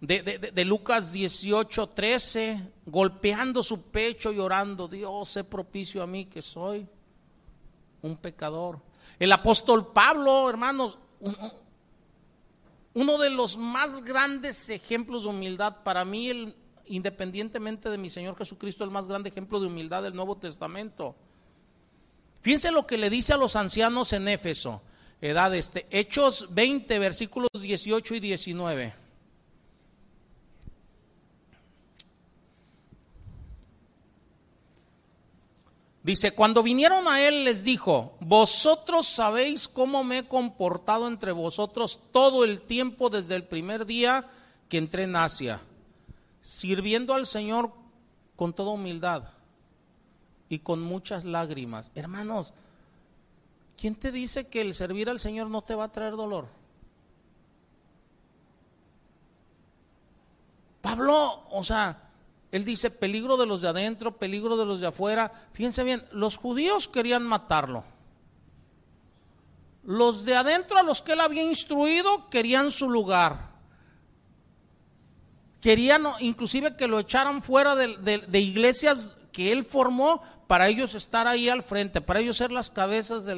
de, 0.00 0.64
Lucas 0.64 1.10
18, 1.10 1.88
13, 1.88 2.72
golpeando 2.86 3.64
su 3.64 3.82
pecho 3.82 4.32
y 4.32 4.38
orando, 4.38 4.86
Dios, 4.86 5.28
sé 5.28 5.42
propicio 5.42 6.00
a 6.00 6.06
mí 6.06 6.26
que 6.26 6.40
soy 6.40 6.86
un 8.02 8.16
pecador. 8.16 8.80
El 9.18 9.32
apóstol 9.32 9.92
Pablo, 9.92 10.48
hermanos, 10.48 11.00
uno 12.94 13.18
de 13.18 13.30
los 13.30 13.56
más 13.56 14.04
grandes 14.04 14.70
ejemplos 14.70 15.24
de 15.24 15.30
humildad, 15.30 15.78
para 15.82 16.04
mí, 16.04 16.30
el, 16.30 16.54
independientemente 16.88 17.90
de 17.90 17.98
mi 17.98 18.10
Señor 18.10 18.36
Jesucristo, 18.36 18.84
el 18.84 18.90
más 18.90 19.08
grande 19.08 19.30
ejemplo 19.30 19.60
de 19.60 19.66
humildad 19.66 20.02
del 20.02 20.14
Nuevo 20.14 20.36
Testamento. 20.36 21.14
Fíjense 22.40 22.70
lo 22.70 22.86
que 22.86 22.98
le 22.98 23.10
dice 23.10 23.32
a 23.32 23.36
los 23.36 23.56
ancianos 23.56 24.12
en 24.12 24.28
Éfeso 24.28 24.82
edad. 25.20 25.54
Este, 25.54 25.86
Hechos 25.90 26.48
20, 26.50 26.98
versículos 26.98 27.50
18 27.52 28.14
y 28.14 28.20
19. 28.20 28.94
Dice, 36.02 36.30
cuando 36.30 36.62
vinieron 36.62 37.06
a 37.06 37.20
él 37.20 37.44
les 37.44 37.64
dijo, 37.64 38.16
vosotros 38.20 39.06
sabéis 39.06 39.68
cómo 39.68 40.04
me 40.04 40.20
he 40.20 40.24
comportado 40.24 41.06
entre 41.06 41.32
vosotros 41.32 42.00
todo 42.12 42.44
el 42.44 42.62
tiempo 42.62 43.10
desde 43.10 43.34
el 43.34 43.44
primer 43.44 43.84
día 43.84 44.26
que 44.70 44.78
entré 44.78 45.02
en 45.02 45.16
Asia, 45.16 45.60
sirviendo 46.48 47.14
al 47.14 47.26
Señor 47.26 47.72
con 48.36 48.52
toda 48.52 48.70
humildad 48.70 49.24
y 50.48 50.60
con 50.60 50.80
muchas 50.80 51.24
lágrimas. 51.24 51.90
Hermanos, 51.94 52.52
¿Quién 53.78 53.94
te 53.94 54.10
dice 54.10 54.48
que 54.48 54.60
el 54.60 54.74
servir 54.74 55.08
al 55.08 55.20
Señor 55.20 55.48
no 55.48 55.62
te 55.62 55.76
va 55.76 55.84
a 55.84 55.92
traer 55.92 56.16
dolor? 56.16 56.48
Pablo, 60.80 61.44
o 61.50 61.62
sea, 61.62 62.10
él 62.50 62.64
dice 62.64 62.90
peligro 62.90 63.36
de 63.36 63.46
los 63.46 63.62
de 63.62 63.68
adentro, 63.68 64.16
peligro 64.16 64.56
de 64.56 64.64
los 64.64 64.80
de 64.80 64.88
afuera. 64.88 65.30
Fíjense 65.52 65.84
bien, 65.84 66.04
los 66.10 66.36
judíos 66.38 66.88
querían 66.88 67.22
matarlo. 67.22 67.84
Los 69.84 70.24
de 70.24 70.34
adentro 70.34 70.76
a 70.76 70.82
los 70.82 71.00
que 71.00 71.12
él 71.12 71.20
había 71.20 71.44
instruido 71.44 72.28
querían 72.30 72.72
su 72.72 72.90
lugar. 72.90 73.47
Querían 75.60 76.06
inclusive 76.20 76.76
que 76.76 76.86
lo 76.86 77.00
echaran 77.00 77.42
fuera 77.42 77.74
de, 77.74 78.40
iglesias 78.40 79.04
que 79.32 79.52
él 79.52 79.64
formó 79.64 80.22
para 80.46 80.68
ellos 80.68 80.94
estar 80.94 81.26
ahí 81.26 81.48
al 81.48 81.62
frente, 81.62 82.00
para 82.00 82.20
ellos 82.20 82.36
ser 82.36 82.52
las 82.52 82.70
cabezas 82.70 83.24
de, 83.24 83.34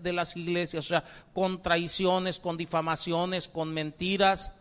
de, 0.00 0.12
las 0.12 0.36
iglesias, 0.36 0.84
o 0.84 0.88
sea, 0.88 1.04
con 1.32 1.62
traiciones, 1.62 2.38
con 2.38 2.56
difamaciones, 2.56 3.48
con 3.48 3.72
mentiras. 3.72 4.52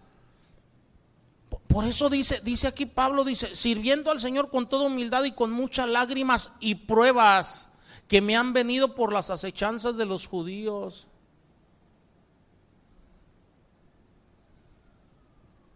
Por 1.67 1.85
eso 1.85 2.09
dice, 2.09 2.41
dice 2.43 2.67
aquí 2.67 2.85
Pablo, 2.85 3.23
dice, 3.23 3.53
sirviendo 3.53 4.09
al 4.09 4.19
Señor 4.19 4.49
con 4.49 4.67
toda 4.67 4.85
humildad 4.85 5.23
y 5.25 5.33
con 5.33 5.51
muchas 5.51 5.87
lágrimas 5.87 6.51
y 6.59 6.75
pruebas 6.75 7.71
que 8.07 8.21
me 8.21 8.37
han 8.37 8.53
venido 8.53 8.95
por 8.95 9.11
las 9.11 9.29
acechanzas 9.29 9.97
de 9.97 10.05
los 10.05 10.27
judíos. 10.27 11.07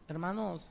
Hermanos, 0.07 0.69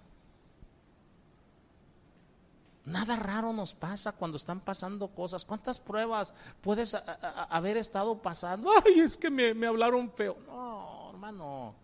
nada 2.85 3.17
raro 3.17 3.53
nos 3.53 3.75
pasa 3.75 4.13
cuando 4.13 4.37
están 4.37 4.61
pasando 4.61 5.09
cosas. 5.09 5.45
¿Cuántas 5.45 5.79
pruebas 5.79 6.35
puedes 6.61 6.95
haber 6.95 7.77
estado 7.77 8.21
pasando? 8.21 8.71
Ay, 8.85 9.01
es 9.01 9.17
que 9.17 9.31
me, 9.31 9.67
hablaron 9.67 10.11
feo. 10.11 10.37
No, 10.47 11.11
hermano. 11.11 11.75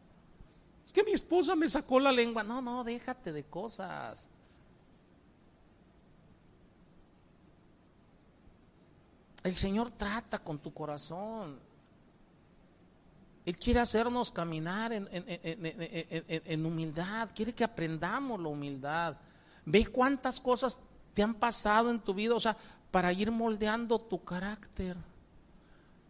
Es 0.84 0.92
que 0.92 1.02
mi 1.02 1.12
esposa 1.12 1.56
me 1.56 1.68
sacó 1.68 1.98
la 1.98 2.12
lengua. 2.12 2.42
No, 2.42 2.62
no, 2.62 2.84
déjate 2.84 3.32
de 3.32 3.44
cosas. 3.44 4.28
El 9.42 9.54
Señor 9.54 9.92
trata 9.92 10.40
con 10.40 10.58
tu 10.58 10.72
corazón. 10.72 11.58
Él 13.44 13.56
quiere 13.56 13.78
hacernos 13.78 14.32
caminar 14.32 14.92
en, 14.92 16.66
humildad. 16.66 17.30
Quiere 17.32 17.52
que 17.52 17.62
aprendamos 17.62 18.40
la 18.40 18.48
humildad. 18.48 19.16
Ve 19.66 19.84
cuántas 19.86 20.40
cosas 20.40 20.78
te 21.12 21.22
han 21.22 21.34
pasado 21.34 21.90
en 21.90 22.00
tu 22.00 22.14
vida, 22.14 22.34
o 22.34 22.40
sea, 22.40 22.56
para 22.90 23.12
ir 23.12 23.30
moldeando 23.30 23.98
tu 23.98 24.24
carácter. 24.24 24.96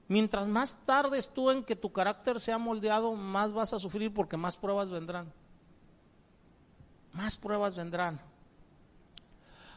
Mientras 0.09 0.47
más 0.47 0.85
tardes 0.87 1.29
tú 1.29 1.51
en 1.51 1.65
que 1.65 1.75
tu 1.75 1.91
carácter 1.91 2.39
sea 2.39 2.59
moldeado, 2.59 3.15
más 3.15 3.53
vas 3.53 3.73
a 3.73 3.81
sufrir 3.81 4.15
porque 4.15 4.37
más 4.37 4.57
pruebas 4.57 4.91
vendrán. 4.91 5.33
Más 7.13 7.37
pruebas 7.37 7.75
vendrán. 7.75 8.21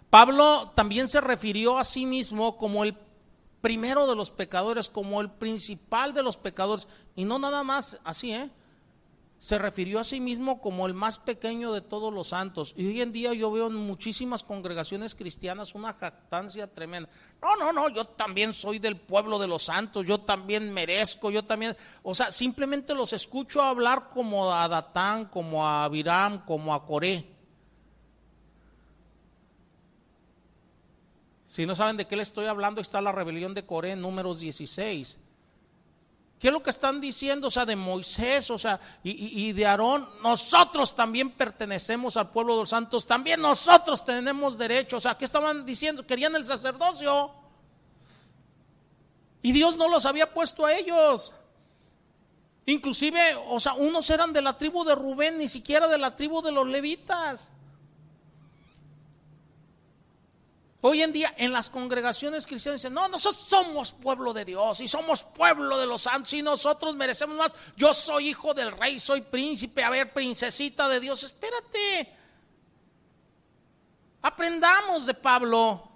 Pablo 0.10 0.72
también 0.76 1.08
se 1.08 1.22
refirió 1.22 1.78
a 1.78 1.84
sí 1.84 2.06
mismo 2.06 2.58
como 2.58 2.84
el 2.84 2.96
primero 3.62 4.08
de 4.08 4.16
los 4.16 4.30
pecadores, 4.30 4.90
como 4.90 5.22
el 5.22 5.32
principal 5.32 6.14
de 6.14 6.24
los 6.24 6.38
pecadores. 6.38 6.88
Y 7.16 7.26
no 7.26 7.40
nada 7.40 7.64
más 7.64 8.00
así, 8.04 8.34
¿eh? 8.34 8.52
Se 9.40 9.58
refirió 9.58 10.00
a 10.00 10.04
sí 10.04 10.20
mismo 10.20 10.60
como 10.60 10.86
el 10.86 10.94
más 10.94 11.18
pequeño 11.18 11.72
de 11.72 11.80
todos 11.80 12.14
los 12.14 12.28
santos. 12.28 12.74
Y 12.76 12.88
hoy 12.88 13.02
en 13.02 13.14
día 13.14 13.34
yo 13.34 13.50
veo 13.52 13.68
en 13.68 13.76
muchísimas 13.76 14.44
congregaciones 14.44 15.16
cristianas 15.16 15.76
una 15.76 15.94
jactancia 15.94 16.68
tremenda. 16.68 17.10
No, 17.42 17.56
no, 17.56 17.72
no, 17.72 17.88
yo 17.88 18.04
también 18.04 18.54
soy 18.54 18.80
del 18.80 18.98
pueblo 18.98 19.40
de 19.40 19.48
los 19.48 19.64
santos, 19.64 20.06
yo 20.06 20.20
también 20.20 20.74
merezco, 20.74 21.32
yo 21.32 21.46
también... 21.46 21.76
O 22.04 22.14
sea, 22.14 22.34
simplemente 22.34 22.94
los 22.94 23.14
escucho 23.14 23.62
hablar 23.62 24.10
como 24.10 24.54
a 24.54 24.68
Datán, 24.68 25.26
como 25.26 25.66
a 25.66 25.86
Abiram, 25.86 26.44
como 26.44 26.74
a 26.74 26.86
Coré. 26.86 27.26
Si 31.44 31.66
no 31.66 31.76
saben 31.76 31.96
de 31.96 32.08
qué 32.08 32.18
le 32.18 32.24
estoy 32.24 32.46
hablando, 32.46 32.82
está 32.82 33.00
la 33.00 33.14
rebelión 33.14 33.54
de 33.54 33.66
Coré 33.66 33.96
números 33.96 34.42
16 34.42 35.29
¿Qué 36.40 36.48
es 36.48 36.54
lo 36.54 36.64
que 36.64 36.70
están 36.70 37.02
diciendo? 37.02 37.48
O 37.48 37.52
sea, 37.52 37.66
de 37.66 37.76
Moisés, 37.76 38.50
o 38.50 38.58
sea, 38.58 38.80
y, 39.04 39.52
de 39.52 39.66
Aarón, 39.66 40.08
nosotros 40.24 40.96
también 40.96 41.32
pertenecemos 41.32 42.16
al 42.16 42.32
pueblo 42.32 42.54
de 42.54 42.60
los 42.62 42.70
santos, 42.70 43.06
también 43.06 43.42
nosotros 43.42 44.06
tenemos 44.06 44.58
derecho. 44.58 44.98
O 44.98 45.00
sea, 45.02 45.18
¿qué 45.18 45.26
estaban 45.26 45.66
diciendo? 45.66 46.08
Querían 46.08 46.34
el 46.38 46.46
sacerdocio. 46.46 47.32
Y 49.42 49.52
Dios 49.52 49.76
no 49.76 49.90
los 49.90 50.06
había 50.06 50.34
puesto 50.34 50.66
a 50.66 50.74
ellos. 50.74 51.34
Inclusive, 52.66 53.36
o 53.50 53.60
sea, 53.60 53.74
unos 53.74 54.10
eran 54.10 54.32
de 54.32 54.42
la 54.42 54.58
tribu 54.58 54.86
de 54.86 54.96
Rubén, 54.96 55.38
ni 55.38 55.50
siquiera 55.50 55.90
de 55.90 55.98
la 55.98 56.16
tribu 56.16 56.42
de 56.42 56.54
los 56.54 56.66
levitas. 56.66 57.52
Hoy 60.82 61.02
en 61.02 61.12
día 61.12 61.34
en 61.36 61.52
las 61.52 61.70
congregaciones 61.70 62.48
cristianas 62.48 62.82
dicen, 62.82 62.94
no, 62.94 63.10
nosotros 63.10 63.44
somos 63.46 63.92
pueblo 63.92 64.34
de 64.34 64.46
Dios 64.46 64.80
y 64.80 64.88
somos 64.88 65.26
pueblo 65.26 65.78
de 65.78 65.86
los 65.86 66.02
santos 66.02 66.32
y 66.34 66.42
nosotros 66.42 66.96
merecemos 66.96 67.36
más. 67.38 67.54
Yo 67.76 67.94
soy 67.94 68.30
hijo 68.30 68.54
del 68.54 68.72
rey, 68.72 68.98
soy 68.98 69.22
príncipe, 69.22 69.84
a 69.84 69.90
ver, 69.90 70.14
princesita 70.14 70.88
de 70.88 71.02
Dios, 71.02 71.22
espérate. 71.24 72.14
Aprendamos 74.22 75.06
de 75.06 75.14
Pablo. 75.14 75.90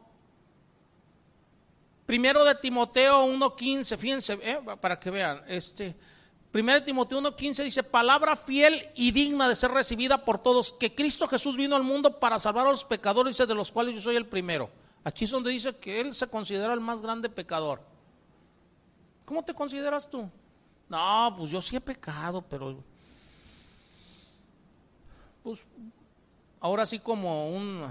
Primero 2.06 2.44
de 2.44 2.56
Timoteo 2.56 3.26
1.15, 3.26 3.98
fíjense, 3.98 4.40
eh, 4.42 4.60
para 4.82 5.00
que 5.00 5.10
vean, 5.10 5.42
este, 5.48 5.96
primero 6.54 6.80
de 6.80 6.86
Timoteo 6.86 7.20
1.15 7.20 7.64
dice, 7.64 7.82
palabra 7.82 8.36
fiel 8.36 8.88
y 8.94 9.12
digna 9.12 9.50
de 9.50 9.56
ser 9.56 9.72
recibida 9.72 10.24
por 10.24 10.38
todos, 10.38 10.72
que 10.74 10.94
Cristo 10.94 11.28
Jesús 11.28 11.58
vino 11.58 11.76
al 11.76 11.82
mundo 11.82 12.20
para 12.20 12.38
salvar 12.38 12.68
a 12.68 12.70
los 12.70 12.86
pecadores, 12.86 13.36
de 13.36 13.56
los 13.56 13.72
cuales 13.72 13.96
yo 13.96 14.02
soy 14.02 14.16
el 14.16 14.28
primero. 14.28 14.70
Aquí 15.04 15.26
es 15.26 15.32
donde 15.32 15.50
dice 15.50 15.76
que 15.76 16.00
Él 16.00 16.14
se 16.14 16.28
considera 16.28 16.72
el 16.74 16.80
más 16.80 17.02
grande 17.02 17.28
pecador. 17.28 17.82
¿Cómo 19.26 19.44
te 19.44 19.56
consideras 19.56 20.08
tú? 20.08 20.30
No, 20.88 21.34
pues 21.36 21.50
yo 21.50 21.60
sí 21.60 21.76
he 21.76 21.82
pecado, 21.82 22.44
pero... 22.48 22.78
Pues 25.42 25.60
ahora 26.62 26.86
sí 26.86 27.00
como 27.00 27.50
un 27.50 27.90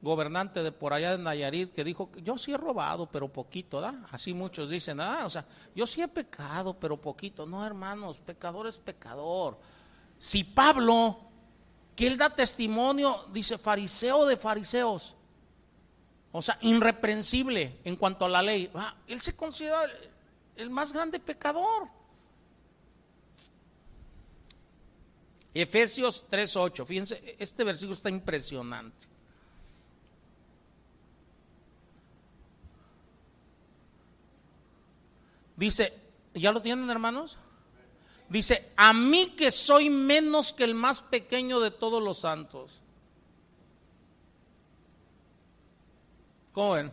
gobernante 0.00 0.62
de 0.62 0.70
por 0.70 0.92
allá 0.92 1.16
de 1.16 1.22
Nayarit 1.22 1.72
que 1.72 1.84
dijo, 1.84 2.10
yo 2.22 2.38
sí 2.38 2.52
he 2.52 2.56
robado, 2.56 3.06
pero 3.10 3.28
poquito, 3.28 3.80
¿da? 3.80 4.04
Así 4.10 4.32
muchos 4.32 4.70
dicen, 4.70 5.00
ah, 5.00 5.22
o 5.24 5.30
sea, 5.30 5.44
yo 5.74 5.86
sí 5.86 6.00
he 6.00 6.08
pecado, 6.08 6.74
pero 6.74 6.96
poquito. 6.96 7.46
No, 7.46 7.64
hermanos, 7.66 8.18
pecador 8.18 8.66
es 8.66 8.78
pecador. 8.78 9.58
Si 10.16 10.44
Pablo, 10.44 11.18
que 11.96 12.06
él 12.06 12.16
da 12.16 12.30
testimonio, 12.30 13.26
dice 13.32 13.58
fariseo 13.58 14.24
de 14.26 14.36
fariseos, 14.36 15.16
o 16.30 16.42
sea, 16.42 16.58
irreprensible 16.60 17.80
en 17.84 17.96
cuanto 17.96 18.24
a 18.24 18.28
la 18.28 18.42
ley, 18.42 18.70
él 19.08 19.20
se 19.20 19.34
considera 19.34 19.84
el 20.56 20.70
más 20.70 20.92
grande 20.92 21.18
pecador. 21.18 21.88
Efesios 25.54 26.24
3.8, 26.30 26.86
fíjense, 26.86 27.36
este 27.38 27.64
versículo 27.64 27.94
está 27.94 28.10
impresionante. 28.10 29.17
Dice, 35.58 35.92
¿ya 36.34 36.52
lo 36.52 36.62
tienen 36.62 36.88
hermanos? 36.88 37.36
Dice, 38.28 38.70
a 38.76 38.92
mí 38.92 39.30
que 39.30 39.50
soy 39.50 39.90
menos 39.90 40.52
que 40.52 40.62
el 40.62 40.72
más 40.72 41.00
pequeño 41.02 41.58
de 41.58 41.72
todos 41.72 42.00
los 42.00 42.18
santos. 42.18 42.80
¿Cómo 46.52 46.72
ven? 46.74 46.92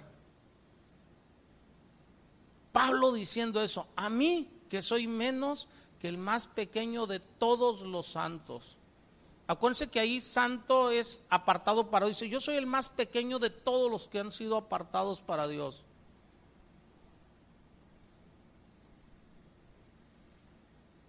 Pablo 2.72 3.14
diciendo 3.14 3.62
eso, 3.62 3.86
a 3.96 4.10
mí 4.10 4.50
que 4.68 4.82
soy 4.82 5.06
menos 5.06 5.68
que 6.00 6.08
el 6.08 6.18
más 6.18 6.48
pequeño 6.48 7.06
de 7.06 7.20
todos 7.20 7.82
los 7.82 8.08
santos. 8.08 8.78
Acuérdense 9.46 9.92
que 9.92 10.00
ahí 10.00 10.20
santo 10.20 10.90
es 10.90 11.22
apartado 11.30 11.92
para 11.92 12.08
Dios. 12.08 12.20
Yo 12.22 12.40
soy 12.40 12.56
el 12.56 12.66
más 12.66 12.90
pequeño 12.90 13.38
de 13.38 13.52
todos 13.52 13.92
los 13.92 14.08
que 14.08 14.20
han 14.20 14.32
sido 14.32 14.58
apartados 14.58 15.22
para 15.22 15.48
Dios. 15.48 15.84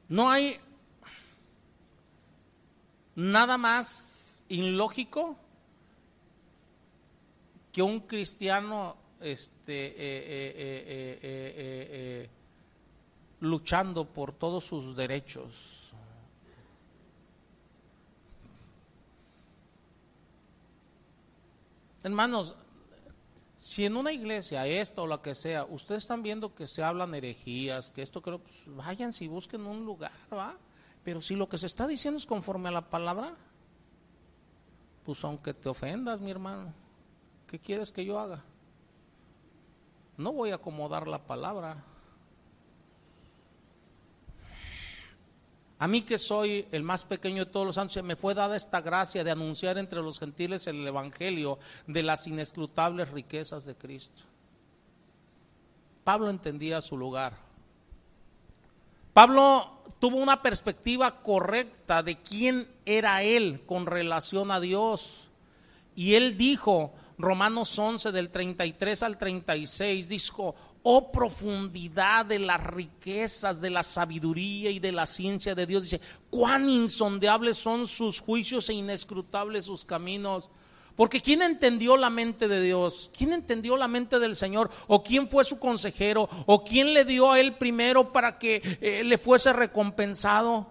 No 0.08 0.30
hay 0.30 0.58
nada 3.16 3.58
más 3.58 4.44
ilógico 4.48 5.36
que 7.72 7.82
un 7.82 8.00
cristiano 8.00 8.96
este, 9.20 9.86
eh, 9.88 9.94
eh, 9.96 11.18
eh, 11.22 12.30
luchando 13.40 14.04
por 14.04 14.32
todos 14.32 14.64
sus 14.64 14.96
derechos. 14.96 15.92
Hermanos, 22.02 22.54
si 23.66 23.84
en 23.84 23.97
una 23.97 24.12
iglesia, 24.12 24.64
esto 24.64 25.02
o 25.02 25.06
lo 25.09 25.20
que 25.22 25.34
sea, 25.34 25.64
ustedes 25.64 26.05
están 26.05 26.22
viendo 26.22 26.55
que 26.55 26.68
se 26.68 26.84
hablan 26.84 27.12
herejías, 27.16 27.90
que 27.90 28.01
esto 28.01 28.22
creo, 28.22 28.38
pues 28.38 28.55
vayan 28.66 29.12
si 29.12 29.26
busquen 29.26 29.66
un 29.66 29.84
lugar, 29.84 30.12
¿va? 30.32 30.56
Pero 31.02 31.20
si 31.20 31.34
lo 31.34 31.48
que 31.48 31.59
se 31.59 31.66
está 31.66 31.88
diciendo 31.88 32.16
es 32.16 32.26
conforme 32.26 32.68
a 32.68 32.70
la 32.70 32.88
palabra, 32.88 33.34
pues 35.05 35.24
aunque 35.24 35.52
te 35.52 35.68
ofendas, 35.68 36.20
mi 36.20 36.30
hermano, 36.30 36.72
¿qué 37.48 37.59
quieres 37.59 37.90
que 37.90 38.05
yo 38.05 38.20
haga? 38.20 38.44
No 40.16 40.32
voy 40.32 40.51
a 40.51 40.55
acomodar 40.55 41.09
la 41.09 41.26
palabra. 41.26 41.82
A 45.78 45.86
mí 45.86 46.03
que 46.03 46.16
soy 46.16 46.66
el 46.73 46.82
más 46.82 47.05
pequeño 47.05 47.44
de 47.44 47.51
todos 47.51 47.66
los 47.66 47.74
santos, 47.74 48.03
me 48.03 48.16
fue 48.16 48.35
dada 48.35 48.57
esta 48.57 48.81
gracia 48.81 49.23
de 49.23 49.31
anunciar 49.31 49.77
entre 49.77 50.01
los 50.01 50.19
gentiles 50.19 50.66
el 50.66 50.86
Evangelio 50.86 51.59
de 51.86 52.03
las 52.03 52.27
inescrutables 52.27 53.11
riquezas 53.11 53.66
de 53.66 53.74
Cristo. 53.74 54.23
Pablo 56.03 56.31
entendía 56.31 56.81
su 56.81 56.97
lugar. 56.97 57.36
Pablo 59.12 59.82
tuvo 59.98 60.16
una 60.19 60.40
perspectiva 60.40 61.23
correcta 61.23 62.03
de 62.03 62.16
quién 62.20 62.69
era 62.86 63.23
él 63.23 63.62
con 63.66 63.86
relación 63.86 64.51
a 64.51 64.61
Dios. 64.61 65.28
Y 65.94 66.15
él 66.15 66.39
dijo, 66.39 66.93
Romanos 67.19 67.78
11 67.78 68.12
del 68.12 68.31
33 68.31 69.03
al 69.03 69.19
36, 69.19 70.09
dijo, 70.09 70.55
oh 70.88 71.10
profundidad 71.10 72.26
de 72.26 72.38
las 72.38 72.62
riquezas, 72.62 73.60
de 73.60 73.70
la 73.70 73.82
sabiduría 73.82 74.70
y 74.70 74.78
de 74.78 74.92
la 74.92 75.04
ciencia 75.04 75.52
de 75.52 75.66
Dios. 75.66 75.82
Dice, 75.82 76.00
cuán 76.30 76.68
insondeables 76.68 77.56
son 77.56 77.88
sus 77.88 78.20
juicios 78.20 78.70
e 78.70 78.74
inescrutables 78.74 79.64
sus 79.64 79.84
caminos. 79.84 80.48
Porque 80.94 81.20
¿quién 81.20 81.42
entendió 81.42 81.96
la 81.96 82.08
mente 82.08 82.46
de 82.46 82.62
Dios? 82.62 83.10
¿Quién 83.18 83.32
entendió 83.32 83.76
la 83.76 83.88
mente 83.88 84.20
del 84.20 84.36
Señor? 84.36 84.70
¿O 84.86 85.02
quién 85.02 85.28
fue 85.28 85.42
su 85.42 85.58
consejero? 85.58 86.28
¿O 86.46 86.62
quién 86.62 86.94
le 86.94 87.04
dio 87.04 87.32
a 87.32 87.40
él 87.40 87.56
primero 87.56 88.12
para 88.12 88.38
que 88.38 88.62
eh, 88.80 89.02
le 89.02 89.18
fuese 89.18 89.52
recompensado? 89.52 90.68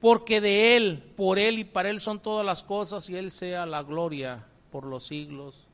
Porque 0.00 0.40
de 0.40 0.76
él, 0.76 1.12
por 1.16 1.38
él 1.38 1.60
y 1.60 1.64
para 1.64 1.90
él 1.90 2.00
son 2.00 2.18
todas 2.18 2.44
las 2.44 2.64
cosas 2.64 3.08
y 3.08 3.14
él 3.14 3.30
sea 3.30 3.66
la 3.66 3.84
gloria 3.84 4.44
por 4.72 4.84
los 4.84 5.06
siglos 5.06 5.68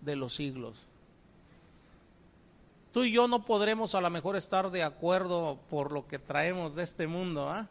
de 0.00 0.16
los 0.16 0.34
siglos. 0.34 0.86
Tú 2.92 3.04
y 3.04 3.12
yo 3.12 3.26
no 3.26 3.44
podremos 3.44 3.94
a 3.94 4.00
lo 4.00 4.10
mejor 4.10 4.36
estar 4.36 4.70
de 4.70 4.82
acuerdo 4.82 5.58
por 5.70 5.92
lo 5.92 6.06
que 6.06 6.18
traemos 6.18 6.74
de 6.74 6.82
este 6.82 7.06
mundo, 7.06 7.48
¿ah? 7.48 7.68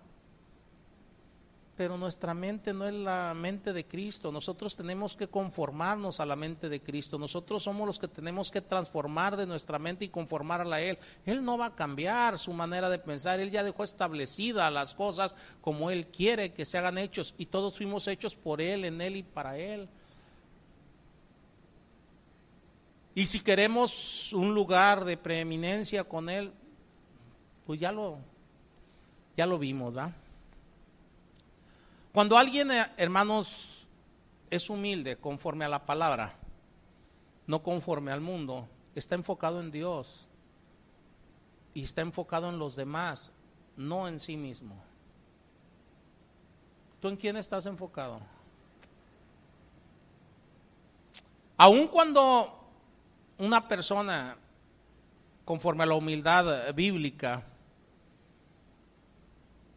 pero 1.77 1.97
nuestra 1.97 2.33
mente 2.33 2.73
no 2.73 2.87
es 2.87 2.93
la 2.93 3.33
mente 3.35 3.73
de 3.73 3.85
Cristo. 3.85 4.31
Nosotros 4.31 4.75
tenemos 4.75 5.15
que 5.15 5.27
conformarnos 5.27 6.19
a 6.19 6.25
la 6.25 6.35
mente 6.35 6.69
de 6.69 6.79
Cristo. 6.79 7.17
Nosotros 7.17 7.63
somos 7.63 7.87
los 7.87 7.97
que 7.97 8.07
tenemos 8.07 8.51
que 8.51 8.61
transformar 8.61 9.37
de 9.37 9.47
nuestra 9.47 9.79
mente 9.79 10.05
y 10.05 10.09
conformarla 10.09 10.75
a 10.75 10.81
Él. 10.81 10.99
Él 11.25 11.43
no 11.43 11.57
va 11.57 11.67
a 11.67 11.75
cambiar 11.75 12.37
su 12.37 12.53
manera 12.53 12.89
de 12.89 12.99
pensar. 12.99 13.39
Él 13.39 13.51
ya 13.51 13.63
dejó 13.63 13.83
establecidas 13.83 14.71
las 14.71 14.93
cosas 14.93 15.35
como 15.61 15.89
Él 15.89 16.07
quiere 16.07 16.53
que 16.53 16.65
se 16.65 16.77
hagan 16.77 16.97
hechos 16.97 17.33
y 17.37 17.47
todos 17.47 17.77
fuimos 17.77 18.07
hechos 18.07 18.35
por 18.35 18.61
Él, 18.61 18.85
en 18.85 19.01
Él 19.01 19.15
y 19.15 19.23
para 19.23 19.57
Él. 19.57 19.87
Y 23.13 23.25
si 23.25 23.41
queremos 23.41 24.31
un 24.33 24.53
lugar 24.53 25.03
de 25.03 25.17
preeminencia 25.17 26.03
con 26.03 26.29
Él, 26.29 26.53
pues 27.65 27.79
ya 27.79 27.91
lo, 27.91 28.19
ya 29.35 29.45
lo 29.45 29.59
vimos, 29.59 29.95
¿verdad? 29.95 30.13
Cuando 32.13 32.37
alguien, 32.37 32.71
eh, 32.71 32.91
hermanos, 32.97 33.87
es 34.49 34.69
humilde 34.69 35.17
conforme 35.17 35.65
a 35.65 35.69
la 35.69 35.85
palabra, 35.85 36.35
no 37.47 37.63
conforme 37.63 38.11
al 38.11 38.21
mundo, 38.21 38.67
está 38.95 39.15
enfocado 39.15 39.61
en 39.61 39.71
Dios 39.71 40.27
y 41.73 41.83
está 41.83 42.01
enfocado 42.01 42.49
en 42.49 42.59
los 42.59 42.75
demás, 42.75 43.31
no 43.77 44.07
en 44.07 44.19
sí 44.19 44.35
mismo. 44.35 44.75
¿Tú 46.99 47.07
en 47.07 47.15
quién 47.15 47.37
estás 47.37 47.65
enfocado? 47.65 48.19
Aun 51.57 51.87
cuando 51.87 52.60
una 53.41 53.67
persona, 53.67 54.37
conforme 55.43 55.83
a 55.83 55.87
la 55.87 55.95
humildad 55.95 56.73
bíblica, 56.75 57.43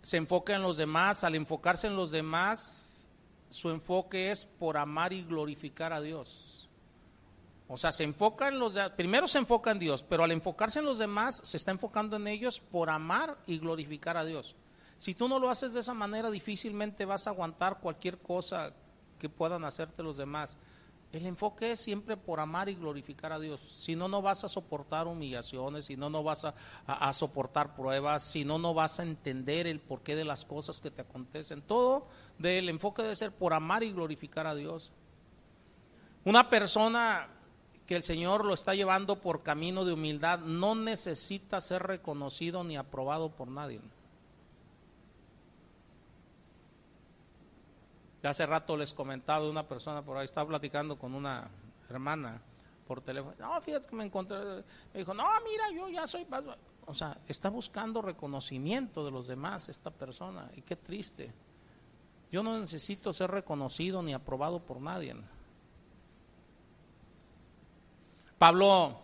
se 0.03 0.19
enfoca 0.19 0.55
en 0.55 0.61
los 0.61 0.77
demás, 0.77 1.25
al 1.25 1.35
enfocarse 1.35 1.87
en 1.87 1.97
los 1.97 2.11
demás, 2.11 3.09
su 3.49 3.71
enfoque 3.71 4.31
es 4.31 4.45
por 4.45 4.77
amar 4.77 5.15
y 5.15 5.25
glorificar 5.25 5.95
a 5.95 6.03
Dios. 6.03 6.69
O 7.67 7.79
sea, 7.79 7.91
se 7.91 8.05
enfoca 8.05 8.49
en 8.49 8.59
los 8.59 8.79
primero 8.97 9.27
se 9.27 9.39
enfoca 9.39 9.71
en 9.71 9.79
Dios, 9.79 10.03
pero 10.03 10.25
al 10.25 10.33
enfocarse 10.33 10.81
en 10.81 10.85
los 10.85 10.99
demás 10.99 11.41
se 11.43 11.57
está 11.57 11.71
enfocando 11.71 12.17
en 12.17 12.27
ellos 12.27 12.61
por 12.61 12.91
amar 12.91 13.39
y 13.47 13.59
glorificar 13.59 14.19
a 14.19 14.27
Dios. 14.27 14.55
Si 14.99 15.15
tú 15.15 15.27
no 15.27 15.39
lo 15.39 15.49
haces 15.49 15.73
de 15.73 15.81
esa 15.81 15.95
manera, 15.95 16.31
difícilmente 16.31 17.07
vas 17.07 17.27
a 17.27 17.31
aguantar 17.31 17.81
cualquier 17.81 18.19
cosa 18.19 18.75
que 19.19 19.31
puedan 19.31 19.65
hacerte 19.65 20.03
los 20.03 20.19
demás. 20.19 20.59
El 21.15 21.27
enfoque 21.27 21.71
es 21.71 21.79
siempre 21.81 22.17
por 22.17 22.41
amar 22.41 22.69
y 22.69 22.75
glorificar 22.75 23.33
a 23.33 23.39
Dios. 23.39 23.61
Si 23.61 23.95
no, 23.95 24.09
no 24.09 24.21
vas 24.21 24.43
a 24.43 24.49
soportar 24.49 25.07
humillaciones, 25.07 25.85
si 25.85 25.97
no, 25.97 26.11
no 26.11 26.25
vas 26.25 26.45
a, 26.45 27.13
soportar 27.13 27.77
pruebas, 27.77 28.25
si 28.25 28.45
no, 28.45 28.59
no 28.59 28.75
vas 28.75 28.99
a 28.99 29.05
entender 29.05 29.69
el 29.69 29.79
porqué 29.79 30.17
de 30.17 30.25
las 30.25 30.45
cosas 30.45 30.81
que 30.81 30.91
te 30.91 31.03
acontecen. 31.03 31.63
Todo 31.63 32.09
del 32.37 32.69
enfoque 32.69 33.03
debe 33.03 33.15
ser 33.15 33.31
por 33.31 33.55
amar 33.55 33.85
y 33.85 33.93
glorificar 33.93 34.49
a 34.49 34.57
Dios. 34.57 34.91
Una 36.25 36.51
persona 36.51 37.29
que 37.87 37.95
el 37.95 38.03
Señor 38.03 38.45
lo 38.45 38.53
está 38.53 38.75
llevando 38.75 39.21
por 39.21 39.45
camino 39.45 39.85
de 39.85 39.93
humildad 39.93 40.41
no 40.41 40.75
necesita 40.75 41.61
ser 41.61 41.85
reconocido 41.85 42.65
ni 42.65 42.77
aprobado 42.77 43.31
por 43.31 43.47
nadie. 43.47 43.81
Hace 48.29 48.47
rato 48.47 48.77
les 48.77 48.95
comentaba 48.95 49.49
una 49.49 49.67
persona 49.67 50.03
por 50.03 50.17
ahí, 50.17 50.25
estaba 50.25 50.49
platicando 50.49 50.97
con 50.99 51.15
una 51.15 51.49
hermana 51.89 52.41
por 52.87 53.01
teléfono. 53.01 53.35
No, 53.39 53.61
fíjate 53.61 53.89
que 53.89 53.97
me 53.97 54.05
encontré. 54.05 54.39
Me 54.93 55.01
dijo, 55.01 55.15
no, 55.15 55.25
mira, 55.45 55.71
yo 55.75 55.89
ya 55.89 56.07
soy. 56.07 56.27
O 56.87 56.95
sea, 56.95 57.19
está 57.27 57.49
buscando 57.49 58.03
reconocimiento 58.03 59.05
de 59.05 59.11
los 59.11 59.27
demás 59.27 59.69
esta 59.69 59.91
persona. 59.91 60.51
Y 60.57 60.63
qué 60.63 60.77
triste. 60.77 61.33
Yo 62.31 62.43
no 62.43 62.59
necesito 62.59 63.13
ser 63.13 63.31
reconocido 63.31 64.03
ni 64.03 64.13
aprobado 64.13 64.61
por 64.61 64.81
nadie. 64.81 65.15
Pablo 68.39 68.99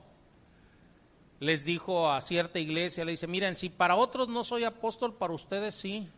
les 1.39 1.65
dijo 1.65 2.11
a 2.11 2.21
cierta 2.21 2.59
iglesia, 2.59 3.05
le 3.05 3.13
dice, 3.13 3.27
miren, 3.27 3.55
si 3.55 3.71
para 3.71 3.97
otros 3.97 4.29
no 4.29 4.45
soy 4.45 4.65
apóstol, 4.65 5.15
para 5.15 5.33
ustedes 5.33 5.75
sí. 5.75 6.09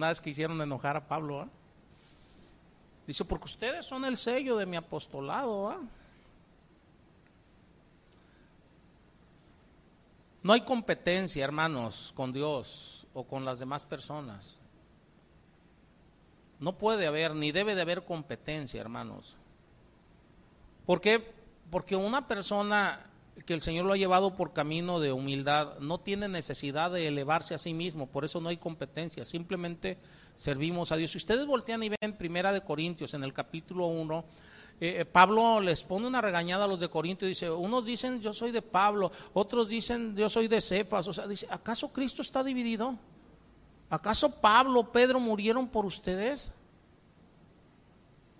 Una 0.00 0.08
vez 0.08 0.18
que 0.22 0.30
hicieron 0.30 0.58
enojar 0.62 0.96
a 0.96 1.06
Pablo, 1.06 1.46
dice, 3.06 3.22
porque 3.22 3.44
ustedes 3.44 3.84
son 3.84 4.06
el 4.06 4.16
sello 4.16 4.56
de 4.56 4.64
mi 4.64 4.78
apostolado. 4.78 5.76
No 10.42 10.54
hay 10.54 10.62
competencia, 10.62 11.44
hermanos, 11.44 12.14
con 12.16 12.32
Dios 12.32 13.06
o 13.12 13.24
con 13.24 13.44
las 13.44 13.58
demás 13.58 13.84
personas. 13.84 14.58
No 16.60 16.78
puede 16.78 17.06
haber, 17.06 17.34
ni 17.34 17.52
debe 17.52 17.74
de 17.74 17.82
haber 17.82 18.02
competencia, 18.02 18.80
hermanos. 18.80 19.36
¿Por 20.86 21.02
qué? 21.02 21.30
Porque 21.70 21.94
una 21.94 22.26
persona 22.26 23.04
que 23.46 23.54
el 23.54 23.60
Señor 23.60 23.86
lo 23.86 23.92
ha 23.92 23.96
llevado 23.96 24.34
por 24.34 24.52
camino 24.52 25.00
de 25.00 25.12
humildad, 25.12 25.78
no 25.78 25.98
tiene 25.98 26.28
necesidad 26.28 26.90
de 26.90 27.06
elevarse 27.06 27.54
a 27.54 27.58
sí 27.58 27.74
mismo, 27.74 28.06
por 28.06 28.24
eso 28.24 28.40
no 28.40 28.48
hay 28.48 28.56
competencia, 28.56 29.24
simplemente 29.24 29.98
servimos 30.34 30.92
a 30.92 30.96
Dios. 30.96 31.10
Si 31.12 31.18
ustedes 31.18 31.46
voltean 31.46 31.82
y 31.82 31.90
ven 31.90 32.16
Primera 32.16 32.52
de 32.52 32.62
Corintios 32.62 33.14
en 33.14 33.24
el 33.24 33.32
capítulo 33.32 33.86
1, 33.86 34.24
eh, 34.80 35.00
eh, 35.00 35.04
Pablo 35.04 35.60
les 35.60 35.82
pone 35.82 36.06
una 36.06 36.20
regañada 36.20 36.64
a 36.64 36.68
los 36.68 36.80
de 36.80 36.88
Corintios 36.88 37.26
y 37.26 37.30
dice, 37.30 37.50
unos 37.50 37.84
dicen 37.84 38.20
yo 38.20 38.32
soy 38.32 38.50
de 38.50 38.62
Pablo, 38.62 39.12
otros 39.34 39.68
dicen 39.68 40.16
yo 40.16 40.28
soy 40.28 40.48
de 40.48 40.60
Cefas, 40.60 41.06
o 41.08 41.12
sea, 41.12 41.26
dice, 41.26 41.46
¿acaso 41.50 41.92
Cristo 41.92 42.22
está 42.22 42.42
dividido? 42.42 42.96
¿Acaso 43.90 44.40
Pablo, 44.40 44.90
Pedro 44.92 45.20
murieron 45.20 45.68
por 45.68 45.84
ustedes? 45.84 46.52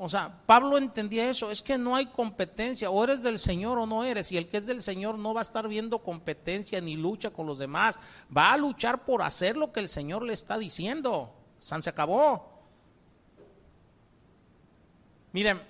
O 0.02 0.09
sea, 0.09 0.35
Pablo 0.47 0.78
entendía 0.78 1.28
eso, 1.28 1.51
es 1.51 1.60
que 1.60 1.77
no 1.77 1.94
hay 1.94 2.06
competencia, 2.06 2.89
o 2.89 3.05
eres 3.05 3.22
del 3.22 3.39
Señor 3.39 3.78
o 3.78 3.85
no 3.86 4.02
eres, 4.02 4.32
y 4.32 4.39
el 4.39 4.48
que 4.48 4.56
es 4.56 4.66
del 4.66 4.81
Señor 4.81 5.18
no 5.18 5.35
va 5.35 5.40
a 5.40 5.43
estar 5.43 5.68
viendo 5.68 5.98
competencia 5.98 6.81
ni 6.81 6.97
lucha 6.97 7.28
con 7.28 7.47
los 7.47 7.59
demás, 7.59 8.01
va 8.35 8.55
a 8.55 8.56
luchar 8.56 9.05
por 9.05 9.20
hacer 9.20 9.59
lo 9.59 9.72
que 9.72 9.81
el 9.81 9.90
Señor 9.90 10.22
le 10.22 10.32
está 10.32 10.56
diciendo. 10.56 11.35
San 11.59 11.82
se 11.82 11.90
acabó. 11.90 12.48
Miren, 15.32 15.60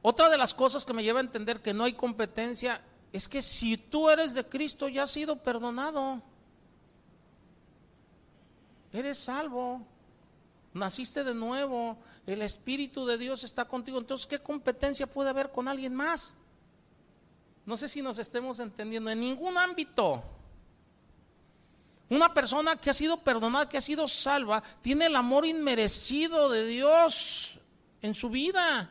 otra 0.00 0.30
de 0.30 0.38
las 0.38 0.54
cosas 0.54 0.86
que 0.86 0.94
me 0.94 1.02
lleva 1.02 1.18
a 1.18 1.24
entender 1.24 1.60
que 1.60 1.74
no 1.74 1.82
hay 1.82 1.94
competencia 1.94 2.80
es 3.12 3.28
que 3.28 3.42
si 3.42 3.76
tú 3.76 4.10
eres 4.10 4.32
de 4.32 4.46
Cristo 4.46 4.88
ya 4.88 5.02
has 5.02 5.10
sido 5.10 5.34
perdonado. 5.34 6.22
Eres 8.92 9.18
salvo 9.18 9.84
naciste 10.72 11.24
de 11.24 11.34
nuevo, 11.34 11.98
el 12.26 12.42
Espíritu 12.42 13.06
de 13.06 13.18
Dios 13.18 13.44
está 13.44 13.64
contigo, 13.64 13.98
entonces 13.98 14.26
¿qué 14.26 14.38
competencia 14.38 15.06
puede 15.06 15.30
haber 15.30 15.50
con 15.50 15.68
alguien 15.68 15.94
más? 15.94 16.36
No 17.66 17.76
sé 17.76 17.88
si 17.88 18.02
nos 18.02 18.18
estemos 18.18 18.58
entendiendo, 18.58 19.10
en 19.10 19.20
ningún 19.20 19.56
ámbito. 19.58 20.22
Una 22.08 22.34
persona 22.34 22.76
que 22.76 22.90
ha 22.90 22.94
sido 22.94 23.18
perdonada, 23.18 23.68
que 23.68 23.78
ha 23.78 23.80
sido 23.80 24.08
salva, 24.08 24.62
tiene 24.82 25.06
el 25.06 25.14
amor 25.14 25.46
inmerecido 25.46 26.48
de 26.48 26.66
Dios 26.66 27.58
en 28.02 28.14
su 28.14 28.30
vida. 28.30 28.90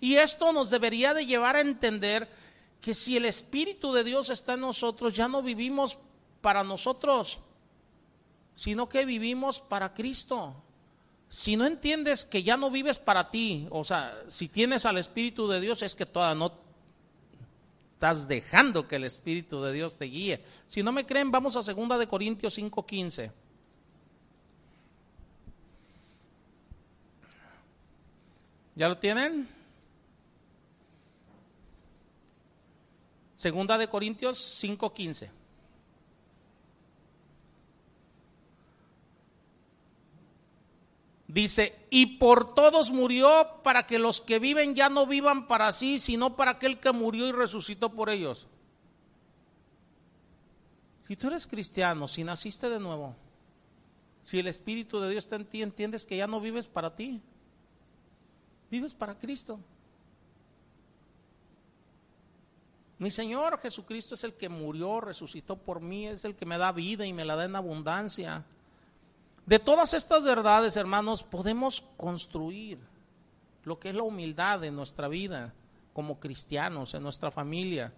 Y 0.00 0.16
esto 0.16 0.52
nos 0.52 0.70
debería 0.70 1.14
de 1.14 1.26
llevar 1.26 1.56
a 1.56 1.60
entender 1.60 2.28
que 2.80 2.94
si 2.94 3.16
el 3.16 3.26
Espíritu 3.26 3.92
de 3.92 4.04
Dios 4.04 4.30
está 4.30 4.54
en 4.54 4.60
nosotros, 4.60 5.14
ya 5.14 5.28
no 5.28 5.42
vivimos 5.42 5.98
para 6.40 6.64
nosotros, 6.64 7.38
sino 8.54 8.88
que 8.88 9.04
vivimos 9.04 9.60
para 9.60 9.94
Cristo. 9.94 10.54
Si 11.28 11.56
no 11.56 11.64
entiendes 11.64 12.24
que 12.24 12.42
ya 12.42 12.56
no 12.56 12.70
vives 12.70 12.98
para 12.98 13.30
ti, 13.30 13.68
o 13.70 13.84
sea, 13.84 14.24
si 14.28 14.48
tienes 14.48 14.84
al 14.84 14.98
Espíritu 14.98 15.48
de 15.48 15.60
Dios 15.60 15.82
es 15.82 15.94
que 15.94 16.06
todavía 16.06 16.34
no, 16.34 16.52
estás 18.00 18.26
dejando 18.28 18.88
que 18.88 18.96
el 18.96 19.04
Espíritu 19.04 19.62
de 19.62 19.74
Dios 19.74 19.98
te 19.98 20.06
guíe. 20.06 20.42
Si 20.66 20.82
no 20.82 20.90
me 20.90 21.04
creen, 21.04 21.30
vamos 21.30 21.54
a 21.54 21.60
2 21.60 21.98
de 21.98 22.08
Corintios 22.08 22.56
5:15. 22.56 23.30
¿Ya 28.74 28.88
lo 28.88 28.96
tienen? 28.96 29.46
Segunda 33.34 33.76
de 33.76 33.88
Corintios 33.88 34.38
5:15. 34.38 35.39
Dice, 41.32 41.86
y 41.90 42.18
por 42.18 42.54
todos 42.54 42.90
murió 42.90 43.60
para 43.62 43.86
que 43.86 44.00
los 44.00 44.20
que 44.20 44.40
viven 44.40 44.74
ya 44.74 44.88
no 44.88 45.06
vivan 45.06 45.46
para 45.46 45.70
sí, 45.70 46.00
sino 46.00 46.34
para 46.34 46.52
aquel 46.52 46.80
que 46.80 46.90
murió 46.90 47.28
y 47.28 47.30
resucitó 47.30 47.92
por 47.92 48.10
ellos. 48.10 48.48
Si 51.06 51.14
tú 51.14 51.28
eres 51.28 51.46
cristiano, 51.46 52.08
si 52.08 52.24
naciste 52.24 52.68
de 52.68 52.80
nuevo, 52.80 53.14
si 54.22 54.40
el 54.40 54.48
Espíritu 54.48 54.98
de 54.98 55.10
Dios 55.10 55.24
está 55.24 55.36
en 55.36 55.44
ti, 55.44 55.62
entiendes 55.62 56.04
que 56.04 56.16
ya 56.16 56.26
no 56.26 56.40
vives 56.40 56.66
para 56.66 56.96
ti, 56.96 57.20
vives 58.68 58.92
para 58.92 59.16
Cristo. 59.16 59.60
Mi 62.98 63.12
Señor 63.12 63.60
Jesucristo 63.60 64.16
es 64.16 64.24
el 64.24 64.34
que 64.34 64.48
murió, 64.48 65.00
resucitó 65.00 65.56
por 65.56 65.80
mí, 65.80 66.08
es 66.08 66.24
el 66.24 66.34
que 66.34 66.44
me 66.44 66.58
da 66.58 66.72
vida 66.72 67.06
y 67.06 67.12
me 67.12 67.24
la 67.24 67.36
da 67.36 67.44
en 67.44 67.54
abundancia. 67.54 68.44
De 69.46 69.58
todas 69.58 69.94
estas 69.94 70.24
verdades, 70.24 70.76
hermanos, 70.76 71.22
podemos 71.22 71.84
construir 71.96 72.78
lo 73.64 73.78
que 73.78 73.90
es 73.90 73.94
la 73.94 74.02
humildad 74.02 74.64
en 74.64 74.76
nuestra 74.76 75.08
vida 75.08 75.52
como 75.92 76.20
cristianos, 76.20 76.94
en 76.94 77.02
nuestra 77.02 77.30
familia. 77.30 77.92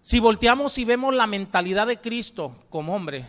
Si 0.00 0.20
volteamos 0.20 0.76
y 0.78 0.84
vemos 0.84 1.14
la 1.14 1.26
mentalidad 1.26 1.86
de 1.86 2.00
Cristo 2.00 2.54
como 2.68 2.94
hombre, 2.94 3.26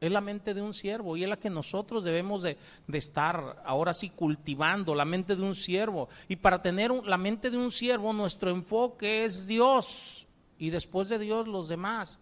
es 0.00 0.12
la 0.12 0.20
mente 0.20 0.54
de 0.54 0.62
un 0.62 0.72
siervo 0.72 1.16
y 1.16 1.24
es 1.24 1.28
la 1.28 1.38
que 1.38 1.50
nosotros 1.50 2.04
debemos 2.04 2.42
de, 2.42 2.56
estar 2.92 3.62
ahora 3.64 3.92
sí 3.92 4.10
cultivando, 4.10 4.94
la 4.94 5.04
mente 5.04 5.36
de 5.36 5.42
un 5.42 5.54
siervo. 5.54 6.08
Y 6.28 6.36
para 6.36 6.62
tener 6.62 6.90
la 6.90 7.18
mente 7.18 7.50
de 7.50 7.56
un 7.56 7.70
siervo, 7.70 8.12
nuestro 8.12 8.50
enfoque 8.50 9.24
es 9.24 9.46
Dios 9.46 10.26
y 10.58 10.70
después 10.70 11.08
de 11.08 11.18
Dios 11.18 11.48
los 11.48 11.68
demás, 11.68 12.18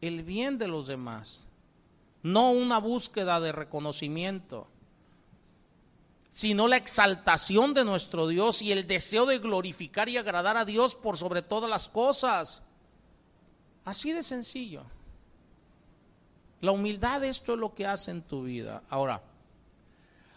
el 0.00 0.22
bien 0.22 0.58
de 0.58 0.68
los 0.68 0.86
demás 0.86 1.47
no 2.22 2.50
una 2.50 2.78
búsqueda 2.78 3.40
de 3.40 3.52
reconocimiento, 3.52 4.68
sino 6.30 6.68
la 6.68 6.76
exaltación 6.76 7.74
de 7.74 7.84
nuestro 7.84 8.28
Dios 8.28 8.62
y 8.62 8.72
el 8.72 8.86
deseo 8.86 9.26
de 9.26 9.38
glorificar 9.38 10.08
y 10.08 10.16
agradar 10.16 10.56
a 10.56 10.64
Dios 10.64 10.94
por 10.94 11.16
sobre 11.16 11.42
todas 11.42 11.70
las 11.70 11.88
cosas. 11.88 12.62
Así 13.84 14.12
de 14.12 14.22
sencillo. 14.22 14.84
La 16.60 16.72
humildad, 16.72 17.24
esto 17.24 17.54
es 17.54 17.58
lo 17.58 17.74
que 17.74 17.86
hace 17.86 18.10
en 18.10 18.22
tu 18.22 18.42
vida. 18.42 18.82
Ahora, 18.90 19.22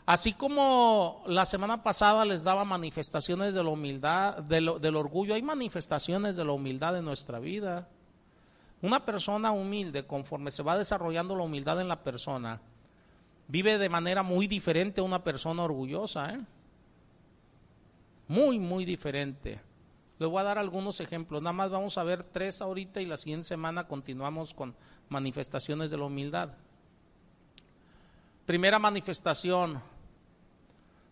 así 0.05 0.33
como 0.33 1.23
la 1.25 1.45
semana 1.45 1.83
pasada 1.83 2.25
les 2.25 2.43
daba 2.43 2.63
manifestaciones 2.63 3.53
de 3.53 3.63
la 3.63 3.69
humildad, 3.69 4.37
del 4.37 4.95
orgullo, 4.95 5.33
hay 5.33 5.41
manifestaciones 5.41 6.35
de 6.35 6.45
la 6.45 6.51
humildad 6.51 6.97
en 6.97 7.05
nuestra 7.05 7.39
vida. 7.39 7.89
Una 8.81 9.05
persona 9.05 9.51
humilde, 9.51 10.05
conforme 10.05 10.51
se 10.51 10.63
va 10.63 10.77
desarrollando 10.77 11.35
la 11.35 11.43
humildad 11.43 11.79
en 11.81 11.87
la 11.87 12.03
persona, 12.03 12.59
vive 13.47 13.77
de 13.77 13.89
manera 13.89 14.23
muy 14.23 14.47
diferente 14.47 15.01
a 15.01 15.03
una 15.03 15.23
persona 15.23 15.63
orgullosa. 15.63 16.33
¿eh? 16.33 16.41
Muy, 18.27 18.57
muy 18.57 18.85
diferente. 18.85 19.61
Les 20.17 20.29
voy 20.29 20.39
a 20.39 20.43
dar 20.43 20.57
algunos 20.57 20.99
ejemplos. 20.99 21.41
Nada 21.41 21.53
más 21.53 21.69
vamos 21.69 21.97
a 21.97 22.03
ver 22.03 22.23
tres 22.23 22.61
ahorita 22.61 23.01
y 23.01 23.05
la 23.05 23.17
siguiente 23.17 23.47
semana 23.47 23.87
continuamos 23.87 24.53
con 24.53 24.75
manifestaciones 25.09 25.91
de 25.91 25.97
la 25.97 26.05
humildad. 26.05 26.49
Primera 28.45 28.79
manifestación. 28.79 29.81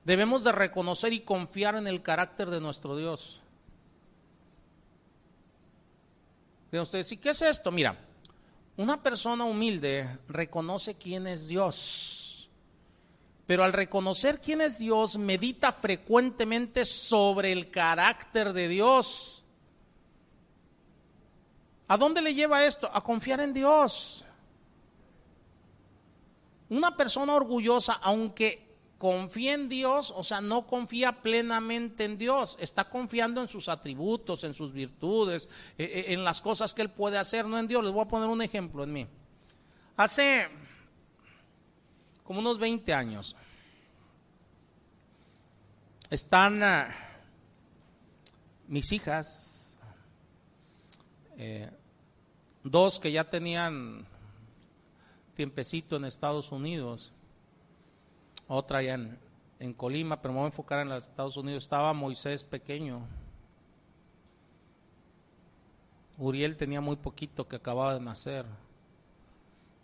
Debemos 0.05 0.43
de 0.43 0.51
reconocer 0.51 1.13
y 1.13 1.19
confiar 1.19 1.75
en 1.75 1.87
el 1.87 2.01
carácter 2.01 2.49
de 2.49 2.61
nuestro 2.61 2.95
Dios. 2.97 3.43
De 6.71 6.79
ustedes, 6.79 7.11
¿y 7.11 7.17
qué 7.17 7.29
es 7.29 7.41
esto? 7.41 7.71
Mira, 7.71 7.97
una 8.77 9.01
persona 9.01 9.43
humilde 9.43 10.19
reconoce 10.27 10.95
quién 10.95 11.27
es 11.27 11.47
Dios, 11.47 12.49
pero 13.45 13.63
al 13.63 13.73
reconocer 13.73 14.39
quién 14.39 14.61
es 14.61 14.77
Dios, 14.77 15.17
medita 15.17 15.73
frecuentemente 15.73 16.85
sobre 16.85 17.51
el 17.51 17.71
carácter 17.71 18.53
de 18.53 18.67
Dios. 18.67 19.43
¿A 21.87 21.97
dónde 21.97 22.21
le 22.21 22.35
lleva 22.35 22.63
esto? 22.63 22.89
A 22.93 23.01
confiar 23.01 23.39
en 23.39 23.51
Dios. 23.51 24.23
Una 26.69 26.95
persona 26.95 27.33
orgullosa, 27.33 27.93
aunque 27.93 28.68
confía 28.99 29.53
en 29.53 29.69
Dios, 29.69 30.13
o 30.15 30.23
sea, 30.23 30.41
no 30.41 30.67
confía 30.67 31.21
plenamente 31.21 32.03
en 32.03 32.17
Dios, 32.17 32.57
está 32.59 32.89
confiando 32.89 33.41
en 33.41 33.47
sus 33.47 33.69
atributos, 33.69 34.43
en 34.43 34.53
sus 34.53 34.73
virtudes, 34.73 35.47
eh, 35.77 35.85
eh, 35.85 36.13
en 36.13 36.25
las 36.25 36.41
cosas 36.41 36.73
que 36.73 36.81
Él 36.81 36.91
puede 36.91 37.17
hacer, 37.17 37.47
no 37.47 37.57
en 37.57 37.65
Dios. 37.65 37.81
Les 37.81 37.93
voy 37.93 38.03
a 38.03 38.09
poner 38.09 38.27
un 38.27 38.41
ejemplo 38.41 38.83
en 38.83 38.91
mí. 38.91 39.07
Hace 39.95 40.49
como 42.25 42.41
unos 42.41 42.59
20 42.59 42.93
años, 42.93 43.37
están 46.09 46.61
eh, 46.61 46.85
mis 48.67 48.91
hijas, 48.91 49.79
dos 52.63 52.99
que 52.99 53.13
ya 53.13 53.29
tenían 53.29 54.05
tiempecito 55.35 55.95
en 55.95 56.03
Estados 56.03 56.51
Unidos, 56.51 57.13
otra 58.49 58.81
ya 58.81 58.95
en, 58.95 59.73
Colima, 59.73 60.21
pero 60.21 60.33
me 60.33 60.39
voy 60.39 60.45
a 60.45 60.49
enfocar 60.49 60.79
en 60.79 60.89
los 60.89 61.07
Estados 61.07 61.37
Unidos. 61.37 61.63
Estaba 61.63 61.93
Moisés 61.93 62.43
pequeño. 62.43 63.01
Uriel 66.17 66.57
tenía 66.57 66.81
muy 66.81 66.95
poquito 66.95 67.47
que 67.47 67.57
acababa 67.57 67.93
de 67.93 67.99
nacer. 67.99 68.45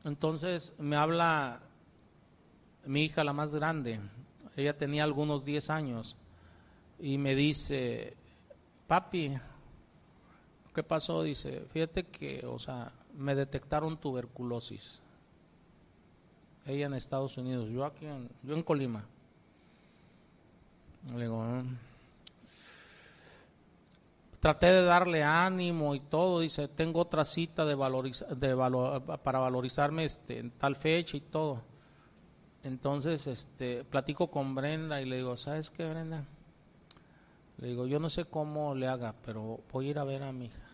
Entonces 0.04 0.74
me 0.80 0.96
habla 0.96 1.62
mi 2.86 3.04
hija, 3.04 3.24
la 3.24 3.34
más 3.34 3.54
grande. 3.54 4.00
Ella 4.56 4.78
tenía 4.78 5.04
algunos 5.04 5.46
10 5.46 5.70
años. 5.70 6.18
Y 7.00 7.18
me 7.18 7.36
dice, 7.36 8.16
papi, 8.88 9.38
¿qué 10.74 10.84
pasó? 10.84 11.22
Dice, 11.22 11.66
fíjate 11.72 12.06
que, 12.06 12.46
o 12.46 12.58
sea, 12.58 12.92
me 13.14 13.36
detectaron 13.36 13.98
tuberculosis 13.98 15.05
ella 16.66 16.88
en 16.88 16.94
Estados 16.94 17.38
Unidos, 17.38 17.70
yo 17.70 17.86
aquí 17.86 18.06
en, 18.06 18.30
yo 18.44 18.56
en 18.56 18.64
Colima. 18.64 19.06
Le 21.14 21.22
digo, 21.22 21.44
mm". 21.44 21.78
traté 24.40 24.68
de 24.68 24.84
darle 24.84 25.24
ánimo 25.24 25.94
y 25.94 26.00
todo, 26.00 26.40
dice, 26.40 26.68
tengo 26.68 27.02
otra 27.02 27.24
cita 27.26 27.66
de, 27.66 27.76
de 27.76 29.18
para 29.24 29.40
valorizarme 29.40 30.06
este, 30.06 30.40
en 30.40 30.52
tal 30.52 30.76
fecha 30.76 31.18
y 31.18 31.22
todo. 31.22 31.62
Entonces, 32.64 33.28
este, 33.28 33.84
platico 33.84 34.32
con 34.32 34.56
Brenda 34.56 35.00
y 35.00 35.06
le 35.06 35.18
digo, 35.18 35.38
¿sabes 35.38 35.70
qué, 35.70 35.88
Brenda? 35.88 36.26
Le 37.60 37.68
digo, 37.68 37.86
yo 37.86 38.00
no 38.00 38.10
sé 38.10 38.26
cómo 38.26 38.74
le 38.74 38.88
haga, 38.88 39.14
pero 39.24 39.60
voy 39.72 39.88
a 39.88 39.90
ir 39.92 40.00
a 40.00 40.04
ver 40.04 40.24
a 40.24 40.32
mi 40.32 40.46
hija 40.46 40.65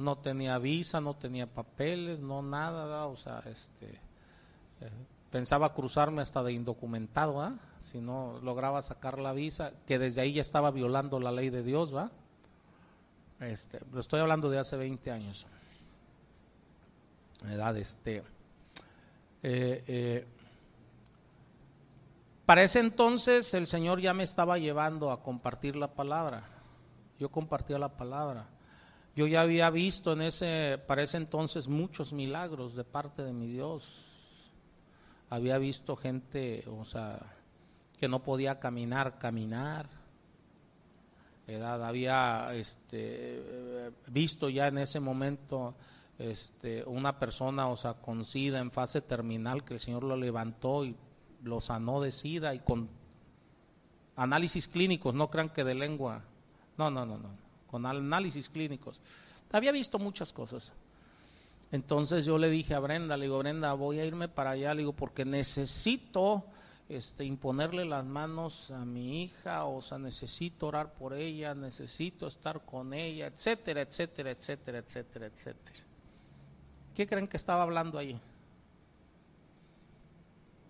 no 0.00 0.18
tenía 0.18 0.58
visa, 0.58 1.00
no 1.00 1.14
tenía 1.14 1.46
papeles, 1.46 2.20
no 2.20 2.42
nada, 2.42 3.06
o 3.06 3.16
sea, 3.16 3.42
este, 3.46 3.86
eh, 3.86 4.90
pensaba 5.30 5.74
cruzarme 5.74 6.22
hasta 6.22 6.42
de 6.42 6.52
indocumentado, 6.52 7.52
si 7.80 8.00
no 8.00 8.40
lograba 8.42 8.82
sacar 8.82 9.18
la 9.18 9.32
visa, 9.32 9.72
que 9.86 9.98
desde 9.98 10.22
ahí 10.22 10.34
ya 10.34 10.42
estaba 10.42 10.70
violando 10.70 11.20
la 11.20 11.32
ley 11.32 11.50
de 11.50 11.62
Dios, 11.62 11.94
¿va? 11.94 12.10
Este, 13.40 13.80
lo 13.92 14.00
estoy 14.00 14.20
hablando 14.20 14.50
de 14.50 14.58
hace 14.58 14.76
20 14.76 15.10
años. 15.10 15.46
Edad, 17.48 17.76
este, 17.76 18.22
eh, 19.42 19.84
eh, 19.86 20.26
para 22.44 22.62
ese 22.62 22.80
entonces 22.80 23.54
el 23.54 23.66
Señor 23.66 24.00
ya 24.00 24.12
me 24.12 24.24
estaba 24.24 24.58
llevando 24.58 25.10
a 25.10 25.22
compartir 25.22 25.76
la 25.76 25.88
palabra. 25.88 26.42
Yo 27.18 27.30
compartía 27.30 27.78
la 27.78 27.90
palabra. 27.90 28.46
Yo 29.16 29.26
ya 29.26 29.40
había 29.40 29.70
visto 29.70 30.12
en 30.12 30.22
ese, 30.22 30.78
para 30.86 31.02
ese 31.02 31.16
entonces 31.16 31.68
muchos 31.68 32.12
milagros 32.12 32.76
de 32.76 32.84
parte 32.84 33.22
de 33.22 33.32
mi 33.32 33.48
Dios. 33.48 34.06
Había 35.28 35.58
visto 35.58 35.96
gente, 35.96 36.64
o 36.68 36.84
sea, 36.84 37.18
que 37.98 38.08
no 38.08 38.22
podía 38.22 38.58
caminar, 38.60 39.18
caminar. 39.18 39.88
Había 41.48 42.54
este, 42.54 43.90
visto 44.06 44.48
ya 44.48 44.68
en 44.68 44.78
ese 44.78 45.00
momento 45.00 45.74
este, 46.18 46.84
una 46.84 47.18
persona, 47.18 47.68
o 47.68 47.76
sea, 47.76 47.94
con 47.94 48.24
SIDA 48.24 48.60
en 48.60 48.70
fase 48.70 49.00
terminal, 49.00 49.64
que 49.64 49.74
el 49.74 49.80
Señor 49.80 50.04
lo 50.04 50.16
levantó 50.16 50.84
y 50.84 50.94
lo 51.42 51.60
sanó 51.60 52.00
de 52.00 52.12
SIDA 52.12 52.54
y 52.54 52.60
con 52.60 52.88
análisis 54.14 54.68
clínicos, 54.68 55.14
no 55.14 55.30
crean 55.30 55.48
que 55.48 55.64
de 55.64 55.74
lengua. 55.74 56.22
No, 56.78 56.90
no, 56.90 57.04
no, 57.04 57.18
no, 57.18 57.30
con 57.70 57.86
análisis 57.86 58.48
clínicos. 58.48 59.00
Había 59.52 59.72
visto 59.72 59.98
muchas 59.98 60.32
cosas. 60.32 60.72
Entonces 61.72 62.26
yo 62.26 62.36
le 62.38 62.50
dije 62.50 62.74
a 62.74 62.80
Brenda, 62.80 63.16
le 63.16 63.26
digo, 63.26 63.38
Brenda, 63.38 63.72
voy 63.74 64.00
a 64.00 64.04
irme 64.04 64.28
para 64.28 64.50
allá, 64.50 64.74
le 64.74 64.80
digo, 64.80 64.92
porque 64.92 65.24
necesito 65.24 66.44
este, 66.88 67.24
imponerle 67.24 67.84
las 67.84 68.04
manos 68.04 68.72
a 68.72 68.84
mi 68.84 69.22
hija, 69.22 69.64
o 69.64 69.80
sea, 69.80 69.98
necesito 69.98 70.66
orar 70.66 70.92
por 70.94 71.14
ella, 71.14 71.54
necesito 71.54 72.26
estar 72.26 72.64
con 72.64 72.92
ella, 72.92 73.28
etcétera, 73.28 73.82
etcétera, 73.82 74.32
etcétera, 74.32 74.78
etcétera, 74.78 75.26
etcétera. 75.26 75.78
¿Qué 76.94 77.06
creen 77.06 77.28
que 77.28 77.36
estaba 77.36 77.62
hablando 77.62 77.98
allí? 77.98 78.18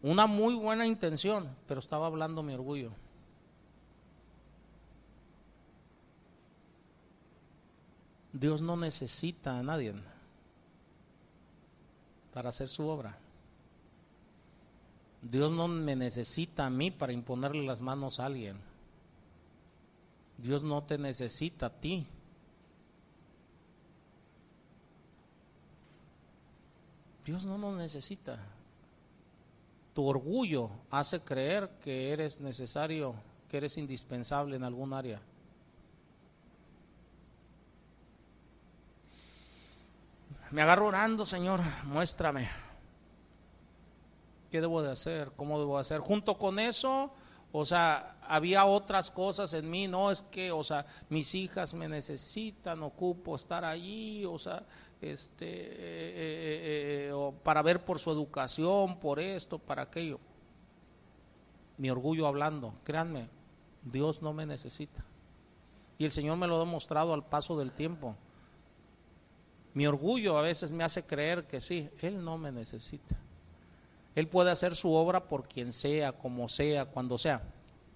Una 0.02 0.26
muy 0.26 0.54
buena 0.54 0.86
intención, 0.86 1.48
pero 1.66 1.80
estaba 1.80 2.06
hablando 2.06 2.42
mi 2.42 2.52
orgullo. 2.52 2.92
Dios 8.32 8.62
no 8.62 8.76
necesita 8.76 9.58
a 9.58 9.62
nadie 9.62 9.94
para 12.32 12.50
hacer 12.50 12.68
su 12.68 12.86
obra. 12.86 13.18
Dios 15.22 15.52
no 15.52 15.68
me 15.68 15.96
necesita 15.96 16.66
a 16.66 16.70
mí 16.70 16.90
para 16.90 17.12
imponerle 17.12 17.64
las 17.64 17.80
manos 17.80 18.20
a 18.20 18.26
alguien. 18.26 18.56
Dios 20.38 20.62
no 20.62 20.82
te 20.82 20.96
necesita 20.96 21.66
a 21.66 21.70
ti. 21.70 22.06
Dios 27.26 27.44
no 27.44 27.58
nos 27.58 27.76
necesita. 27.76 28.38
Tu 29.94 30.04
orgullo 30.04 30.70
hace 30.90 31.20
creer 31.20 31.68
que 31.82 32.12
eres 32.12 32.40
necesario, 32.40 33.14
que 33.50 33.58
eres 33.58 33.76
indispensable 33.76 34.56
en 34.56 34.64
algún 34.64 34.94
área. 34.94 35.20
Me 40.50 40.62
agarro 40.62 40.88
orando, 40.88 41.24
Señor, 41.24 41.60
muéstrame. 41.84 42.48
¿Qué 44.50 44.60
debo 44.60 44.82
de 44.82 44.90
hacer? 44.90 45.30
¿Cómo 45.36 45.60
debo 45.60 45.76
de 45.76 45.82
hacer? 45.82 46.00
Junto 46.00 46.38
con 46.38 46.58
eso, 46.58 47.12
o 47.52 47.64
sea, 47.64 48.16
había 48.26 48.64
otras 48.64 49.12
cosas 49.12 49.54
en 49.54 49.70
mí, 49.70 49.86
no 49.86 50.10
es 50.10 50.22
que, 50.22 50.50
o 50.50 50.64
sea, 50.64 50.86
mis 51.08 51.36
hijas 51.36 51.72
me 51.72 51.88
necesitan, 51.88 52.82
ocupo 52.82 53.36
estar 53.36 53.64
allí, 53.64 54.24
o 54.24 54.38
sea, 54.40 54.64
este, 55.00 55.46
eh, 55.46 55.70
eh, 55.76 57.10
eh, 57.12 57.32
para 57.44 57.62
ver 57.62 57.84
por 57.84 58.00
su 58.00 58.10
educación, 58.10 58.98
por 58.98 59.20
esto, 59.20 59.60
para 59.60 59.82
aquello. 59.82 60.18
Mi 61.78 61.90
orgullo 61.90 62.26
hablando, 62.26 62.74
créanme, 62.82 63.28
Dios 63.84 64.20
no 64.20 64.32
me 64.32 64.46
necesita. 64.46 65.04
Y 65.96 66.04
el 66.04 66.10
Señor 66.10 66.36
me 66.38 66.48
lo 66.48 66.56
ha 66.56 66.60
demostrado 66.60 67.14
al 67.14 67.24
paso 67.24 67.56
del 67.56 67.70
tiempo. 67.70 68.16
Mi 69.74 69.86
orgullo 69.86 70.38
a 70.38 70.42
veces 70.42 70.72
me 70.72 70.84
hace 70.84 71.04
creer 71.04 71.44
que 71.44 71.60
sí, 71.60 71.88
Él 72.00 72.24
no 72.24 72.38
me 72.38 72.50
necesita. 72.50 73.16
Él 74.14 74.26
puede 74.26 74.50
hacer 74.50 74.74
su 74.74 74.92
obra 74.92 75.24
por 75.24 75.46
quien 75.46 75.72
sea, 75.72 76.12
como 76.12 76.48
sea, 76.48 76.86
cuando 76.86 77.16
sea. 77.18 77.42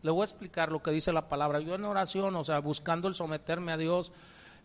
Le 0.02 0.10
voy 0.10 0.22
a 0.22 0.24
explicar 0.24 0.70
lo 0.70 0.82
que 0.82 0.92
dice 0.92 1.12
la 1.12 1.28
palabra. 1.28 1.60
Yo 1.60 1.74
en 1.74 1.84
oración, 1.84 2.36
o 2.36 2.44
sea, 2.44 2.60
buscando 2.60 3.09
el 3.09 3.14
someterme 3.14 3.72
a 3.72 3.76
Dios, 3.76 4.12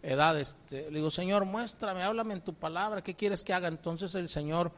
edad, 0.03 0.39
este, 0.39 0.91
le 0.91 0.99
digo, 0.99 1.09
Señor, 1.09 1.45
muéstrame, 1.45 2.03
háblame 2.03 2.35
en 2.35 2.41
tu 2.41 2.53
palabra, 2.53 3.01
¿qué 3.01 3.15
quieres 3.15 3.43
que 3.43 3.53
haga? 3.53 3.67
Entonces 3.67 4.13
el 4.15 4.29
Señor 4.29 4.71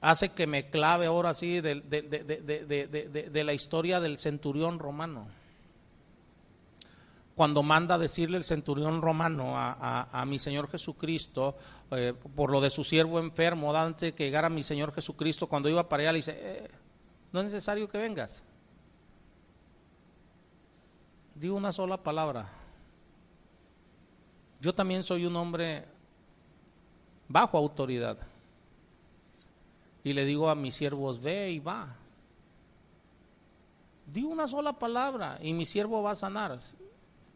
hace 0.00 0.28
que 0.28 0.46
me 0.46 0.68
clave 0.68 1.06
ahora 1.06 1.32
sí 1.32 1.60
de, 1.60 1.80
de 1.80 3.44
la 3.44 3.52
historia 3.54 4.00
del 4.00 4.18
centurión 4.18 4.78
romano 4.78 5.26
cuando 7.38 7.62
manda 7.62 7.94
a 7.94 7.98
decirle 7.98 8.36
el 8.36 8.42
centurión 8.42 9.00
romano 9.00 9.52
a, 9.56 10.24
mi 10.26 10.40
Señor 10.40 10.68
Jesucristo, 10.68 11.56
eh, 11.92 12.12
por 12.34 12.50
lo 12.50 12.60
de 12.60 12.68
su 12.68 12.82
siervo 12.82 13.20
enfermo, 13.20 13.72
antes 13.72 14.12
que 14.12 14.24
llegara 14.24 14.48
mi 14.48 14.64
Señor 14.64 14.92
Jesucristo, 14.92 15.46
cuando 15.46 15.68
iba 15.68 15.88
para 15.88 16.02
allá, 16.02 16.12
le 16.12 16.18
dice, 16.18 16.36
eh, 16.36 16.68
no 17.30 17.38
es 17.38 17.44
necesario 17.44 17.88
que 17.88 17.96
vengas. 17.96 18.44
Digo 21.36 21.56
una 21.56 21.70
sola 21.70 22.02
palabra. 22.02 22.50
Yo 24.60 24.74
también 24.74 25.04
soy 25.04 25.24
un 25.24 25.36
hombre 25.36 25.86
bajo 27.28 27.56
autoridad. 27.56 28.18
Y 30.02 30.12
le 30.12 30.24
digo 30.24 30.50
a 30.50 30.56
mis 30.56 30.74
siervos, 30.74 31.22
ve 31.22 31.52
y 31.52 31.60
va. 31.60 31.94
Digo 34.12 34.28
una 34.28 34.48
sola 34.48 34.72
palabra 34.72 35.38
y 35.40 35.52
mi 35.52 35.64
siervo 35.64 36.02
va 36.02 36.10
a 36.10 36.16
sanar. 36.16 36.58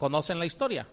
¿Conocen 0.03 0.41
la 0.41 0.47
historia? 0.47 0.85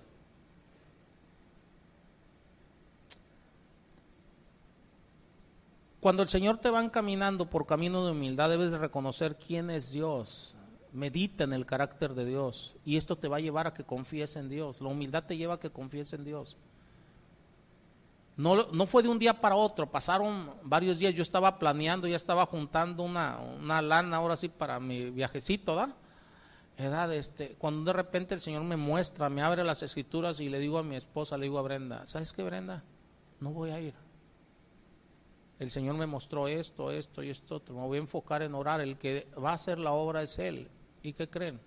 Cuando 6.00 6.22
el 6.22 6.30
Señor 6.30 6.60
te 6.60 6.70
va 6.70 6.80
encaminando 6.80 7.50
por 7.50 7.66
camino 7.66 8.06
de 8.06 8.12
humildad, 8.12 8.52
debes 8.52 8.70
de 8.70 8.78
reconocer 8.78 9.36
quién 9.36 9.72
es 9.72 9.92
Dios. 9.92 10.54
Medita 10.94 11.44
en 11.44 11.54
el 11.54 11.66
carácter 11.66 12.14
de 12.14 12.24
Dios 12.24 12.76
y 12.86 12.98
esto 12.98 13.16
te 13.16 13.28
va 13.28 13.38
a 13.38 13.40
llevar 13.40 13.66
a 13.66 13.74
que 13.74 13.84
confíes 13.84 14.36
en 14.36 14.48
Dios. 14.48 14.80
La 14.80 14.90
humildad 14.90 15.24
te 15.24 15.38
lleva 15.38 15.56
a 15.56 15.60
que 15.60 15.72
confíes 15.72 16.14
en 16.14 16.24
Dios. 16.24 16.56
No, 18.38 18.68
no 18.72 18.86
fue 18.86 19.02
de 19.02 19.10
un 19.10 19.18
día 19.18 19.42
para 19.42 19.56
otro, 19.56 19.90
pasaron 19.90 20.52
varios 20.62 21.00
días. 21.00 21.16
Yo 21.16 21.24
estaba 21.24 21.58
planeando, 21.58 22.08
ya 22.08 22.16
estaba 22.16 22.46
juntando 22.46 23.02
una, 23.02 23.40
una 23.40 23.82
lana 23.82 24.18
ahora 24.18 24.38
sí 24.38 24.50
para 24.50 24.80
mi 24.80 25.10
viajecito, 25.10 25.76
edad, 26.86 27.14
este, 27.14 27.56
cuando 27.58 27.92
de 27.92 27.94
repente 27.94 28.34
el 28.34 28.42
Señor 28.42 28.64
me 28.64 28.78
muestra, 28.78 29.30
me 29.30 29.42
abre 29.42 29.64
las 29.64 29.84
escrituras 29.84 30.40
y 30.40 30.50
le 30.50 30.60
digo 30.60 30.78
a 30.78 30.84
mi 30.84 30.96
esposa, 30.96 31.38
le 31.38 31.44
digo 31.44 31.60
a 31.60 31.62
Brenda, 31.62 32.08
¿sabes 32.08 32.34
qué, 32.34 32.44
Brenda? 32.44 32.84
No 33.40 33.52
voy 33.52 33.72
a 33.72 33.80
ir. 33.80 33.94
El 35.60 35.70
Señor 35.70 35.96
me 35.96 36.08
mostró 36.08 36.48
esto, 36.48 36.90
esto 36.90 37.22
y 37.22 37.30
esto 37.30 37.58
otro. 37.58 37.76
Me 37.76 37.82
voy 37.82 37.98
a 37.98 38.02
enfocar 38.02 38.42
en 38.42 38.56
orar. 38.56 38.80
El 38.80 38.98
que 38.98 39.28
va 39.44 39.52
a 39.52 39.56
hacer 39.56 39.78
la 39.78 39.92
obra 39.92 40.24
es 40.24 40.40
Él. 40.40 40.70
¿Y 41.04 41.12
qué 41.12 41.30
creen? 41.30 41.60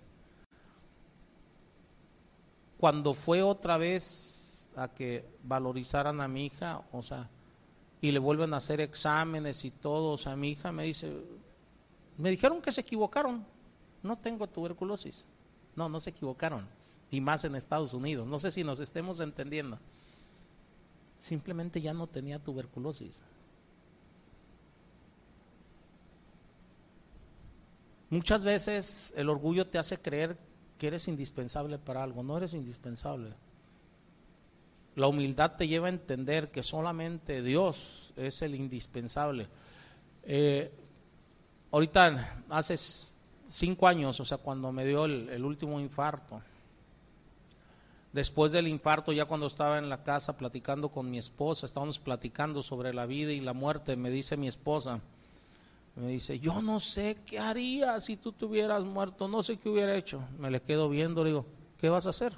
Cuando 2.79 3.13
fue 3.13 3.43
otra 3.43 3.77
vez 3.77 4.67
a 4.75 4.87
que 4.87 5.25
valorizaran 5.43 6.21
a 6.21 6.27
mi 6.27 6.47
hija, 6.47 6.81
o 6.91 7.03
sea, 7.03 7.29
y 8.01 8.11
le 8.11 8.17
vuelven 8.17 8.53
a 8.55 8.57
hacer 8.57 8.81
exámenes 8.81 9.63
y 9.63 9.69
todo, 9.69 10.13
o 10.13 10.17
sea, 10.17 10.35
mi 10.35 10.49
hija 10.49 10.71
me 10.71 10.85
dice, 10.85 11.15
me 12.17 12.31
dijeron 12.31 12.61
que 12.61 12.71
se 12.71 12.81
equivocaron 12.81 13.45
no 14.03 14.17
tengo 14.17 14.47
tuberculosis. 14.47 15.25
No, 15.75 15.89
no 15.89 15.99
se 15.99 16.11
equivocaron. 16.11 16.67
Y 17.09 17.21
más 17.21 17.45
en 17.45 17.55
Estados 17.55 17.93
Unidos. 17.93 18.27
No 18.27 18.37
sé 18.37 18.51
si 18.51 18.63
nos 18.63 18.79
estemos 18.79 19.19
entendiendo. 19.21 19.79
Simplemente 21.19 21.81
ya 21.81 21.93
no 21.93 22.07
tenía 22.07 22.37
tuberculosis. 22.37 23.23
Muchas 28.09 28.43
veces 28.43 29.13
el 29.17 29.29
orgullo 29.29 29.65
te 29.65 29.79
hace 29.79 29.97
creer 29.97 30.37
que 30.77 30.87
eres 30.87 31.07
indispensable 31.07 31.79
para 31.79 32.03
algo. 32.03 32.23
No 32.23 32.37
eres 32.37 32.53
indispensable. 32.53 33.33
La 34.95 35.07
humildad 35.07 35.55
te 35.55 35.67
lleva 35.67 35.87
a 35.87 35.89
entender 35.89 36.51
que 36.51 36.61
solamente 36.61 37.41
Dios 37.41 38.13
es 38.15 38.41
el 38.41 38.53
indispensable. 38.53 39.47
Eh, 40.23 40.71
ahorita 41.71 42.43
haces 42.49 43.12
cinco 43.47 43.87
años, 43.87 44.19
o 44.19 44.25
sea, 44.25 44.37
cuando 44.37 44.71
me 44.71 44.85
dio 44.85 45.05
el, 45.05 45.43
último 45.43 45.79
infarto. 45.79 46.41
Después 48.11 48.51
del 48.51 48.67
infarto, 48.67 49.11
ya 49.11 49.25
cuando 49.25 49.47
estaba 49.47 49.77
en 49.77 49.89
la 49.89 50.03
casa 50.03 50.37
platicando 50.37 50.89
con 50.89 51.09
mi 51.09 51.17
esposa, 51.17 51.65
estábamos 51.65 51.97
platicando 51.97 52.61
sobre 52.61 52.93
la 52.93 53.05
vida 53.05 53.31
y 53.31 53.39
la 53.39 53.53
muerte, 53.53 53.95
me 53.95 54.11
dice 54.11 54.37
mi 54.37 54.47
esposa, 54.47 54.99
me 55.95 56.07
dice, 56.07 56.39
yo 56.39 56.61
no 56.61 56.79
sé 56.79 57.17
qué 57.25 57.39
haría 57.39 57.99
si 57.99 58.17
tú 58.17 58.31
te 58.31 58.45
hubieras 58.45 58.83
muerto, 58.83 59.27
no 59.27 59.43
sé 59.43 59.57
qué 59.57 59.69
hubiera 59.69 59.95
hecho. 59.95 60.23
Me 60.37 60.51
le 60.51 60.61
quedo 60.61 60.89
viendo, 60.89 61.23
le 61.23 61.31
digo, 61.31 61.45
¿qué 61.79 61.89
vas 61.89 62.05
a 62.05 62.09
hacer? 62.09 62.35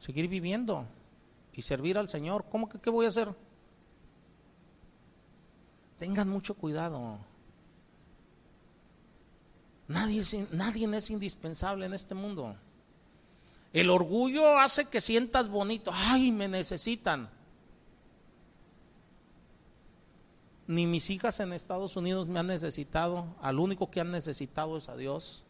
Seguir 0.00 0.28
viviendo 0.28 0.86
y 1.54 1.62
servir 1.62 1.98
al 1.98 2.08
Señor. 2.08 2.44
¿Cómo 2.50 2.68
que 2.68 2.78
qué 2.78 2.88
voy 2.88 3.06
a 3.06 3.08
hacer? 3.08 3.34
Tengan 5.98 6.28
mucho 6.28 6.54
cuidado. 6.54 7.18
Nadie 9.88 10.20
es, 10.20 10.36
nadie 10.52 10.88
es 10.94 11.10
indispensable 11.10 11.86
en 11.86 11.94
este 11.94 12.14
mundo. 12.14 12.54
El 13.72 13.90
orgullo 13.90 14.58
hace 14.58 14.84
que 14.84 15.00
sientas 15.00 15.48
bonito. 15.48 15.90
Ay, 15.94 16.30
me 16.30 16.46
necesitan. 16.46 17.28
Ni 20.66 20.86
mis 20.86 21.08
hijas 21.08 21.40
en 21.40 21.54
Estados 21.54 21.96
Unidos 21.96 22.28
me 22.28 22.38
han 22.38 22.46
necesitado. 22.46 23.26
Al 23.40 23.58
único 23.58 23.90
que 23.90 24.00
han 24.00 24.10
necesitado 24.10 24.76
es 24.76 24.90
a 24.90 24.96
Dios. 24.96 25.42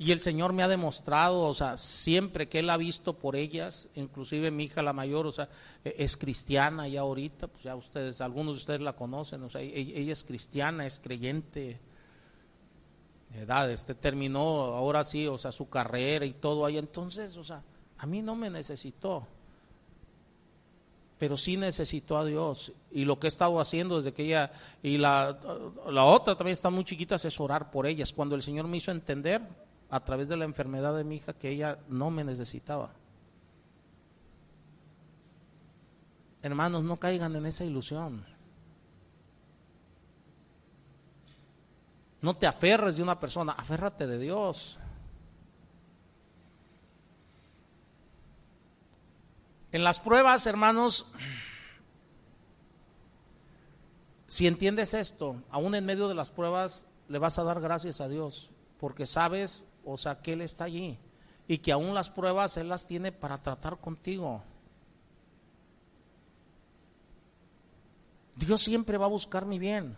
Y 0.00 0.12
el 0.12 0.20
Señor 0.20 0.54
me 0.54 0.62
ha 0.62 0.68
demostrado, 0.68 1.42
o 1.42 1.52
sea, 1.52 1.76
siempre 1.76 2.48
que 2.48 2.60
Él 2.60 2.70
ha 2.70 2.78
visto 2.78 3.18
por 3.18 3.36
ellas, 3.36 3.86
inclusive 3.94 4.50
mi 4.50 4.64
hija 4.64 4.80
la 4.82 4.94
mayor, 4.94 5.26
o 5.26 5.30
sea, 5.30 5.50
e, 5.84 5.94
es 5.98 6.16
cristiana 6.16 6.88
ya 6.88 7.02
ahorita, 7.02 7.48
pues 7.48 7.64
ya 7.64 7.76
ustedes, 7.76 8.22
algunos 8.22 8.54
de 8.54 8.60
ustedes 8.60 8.80
la 8.80 8.94
conocen, 8.94 9.42
o 9.42 9.50
sea, 9.50 9.60
e, 9.60 9.78
ella, 9.78 10.10
es 10.10 10.24
cristiana, 10.24 10.86
es 10.86 11.00
creyente. 11.00 11.78
edad, 13.34 13.70
este 13.70 13.94
terminó 13.94 14.40
ahora 14.74 15.04
sí, 15.04 15.26
o 15.26 15.36
sea, 15.36 15.52
su 15.52 15.68
carrera 15.68 16.24
y 16.24 16.32
todo 16.32 16.64
ahí, 16.64 16.78
entonces, 16.78 17.36
o 17.36 17.44
sea, 17.44 17.62
a 17.98 18.06
mí 18.06 18.22
no 18.22 18.34
me 18.34 18.48
necesitó, 18.48 19.26
pero 21.18 21.36
sí 21.36 21.58
necesitó 21.58 22.16
a 22.16 22.24
Dios. 22.24 22.72
Y 22.90 23.04
lo 23.04 23.18
que 23.18 23.26
he 23.26 23.28
estado 23.28 23.60
haciendo 23.60 23.98
desde 23.98 24.14
que 24.14 24.24
ella, 24.24 24.50
y 24.82 24.96
la, 24.96 25.38
la 25.90 26.04
otra 26.06 26.36
también 26.36 26.54
está 26.54 26.70
muy 26.70 26.84
chiquita, 26.84 27.16
es 27.16 27.38
orar 27.38 27.70
por 27.70 27.86
ellas. 27.86 28.14
Cuando 28.14 28.34
el 28.34 28.40
Señor 28.40 28.66
me 28.66 28.78
hizo 28.78 28.90
entender 28.90 29.42
a 29.90 30.00
través 30.00 30.28
de 30.28 30.36
la 30.36 30.44
enfermedad 30.44 30.96
de 30.96 31.04
mi 31.04 31.16
hija 31.16 31.32
que 31.32 31.50
ella 31.50 31.78
no 31.88 32.10
me 32.10 32.24
necesitaba. 32.24 32.90
Hermanos, 36.42 36.82
no 36.84 36.96
caigan 36.96 37.34
en 37.36 37.46
esa 37.46 37.64
ilusión. 37.64 38.24
No 42.22 42.36
te 42.36 42.46
aferres 42.46 42.96
de 42.96 43.02
una 43.02 43.18
persona, 43.18 43.52
aférrate 43.52 44.06
de 44.06 44.18
Dios. 44.18 44.78
En 49.72 49.84
las 49.84 50.00
pruebas, 50.00 50.46
hermanos, 50.46 51.06
si 54.26 54.46
entiendes 54.46 54.94
esto, 54.94 55.42
aún 55.50 55.74
en 55.74 55.86
medio 55.86 56.08
de 56.08 56.14
las 56.14 56.30
pruebas, 56.30 56.84
le 57.08 57.18
vas 57.18 57.38
a 57.38 57.44
dar 57.44 57.60
gracias 57.60 58.00
a 58.00 58.08
Dios, 58.08 58.50
porque 58.78 59.06
sabes, 59.06 59.66
o 59.84 59.96
sea, 59.96 60.20
que 60.20 60.32
Él 60.32 60.40
está 60.42 60.64
allí 60.64 60.98
y 61.48 61.58
que 61.58 61.72
aún 61.72 61.94
las 61.94 62.10
pruebas 62.10 62.56
Él 62.56 62.68
las 62.68 62.86
tiene 62.86 63.12
para 63.12 63.42
tratar 63.42 63.78
contigo. 63.78 64.42
Dios 68.36 68.60
siempre 68.60 68.96
va 68.96 69.06
a 69.06 69.08
buscar 69.10 69.44
mi 69.44 69.58
bien. 69.58 69.96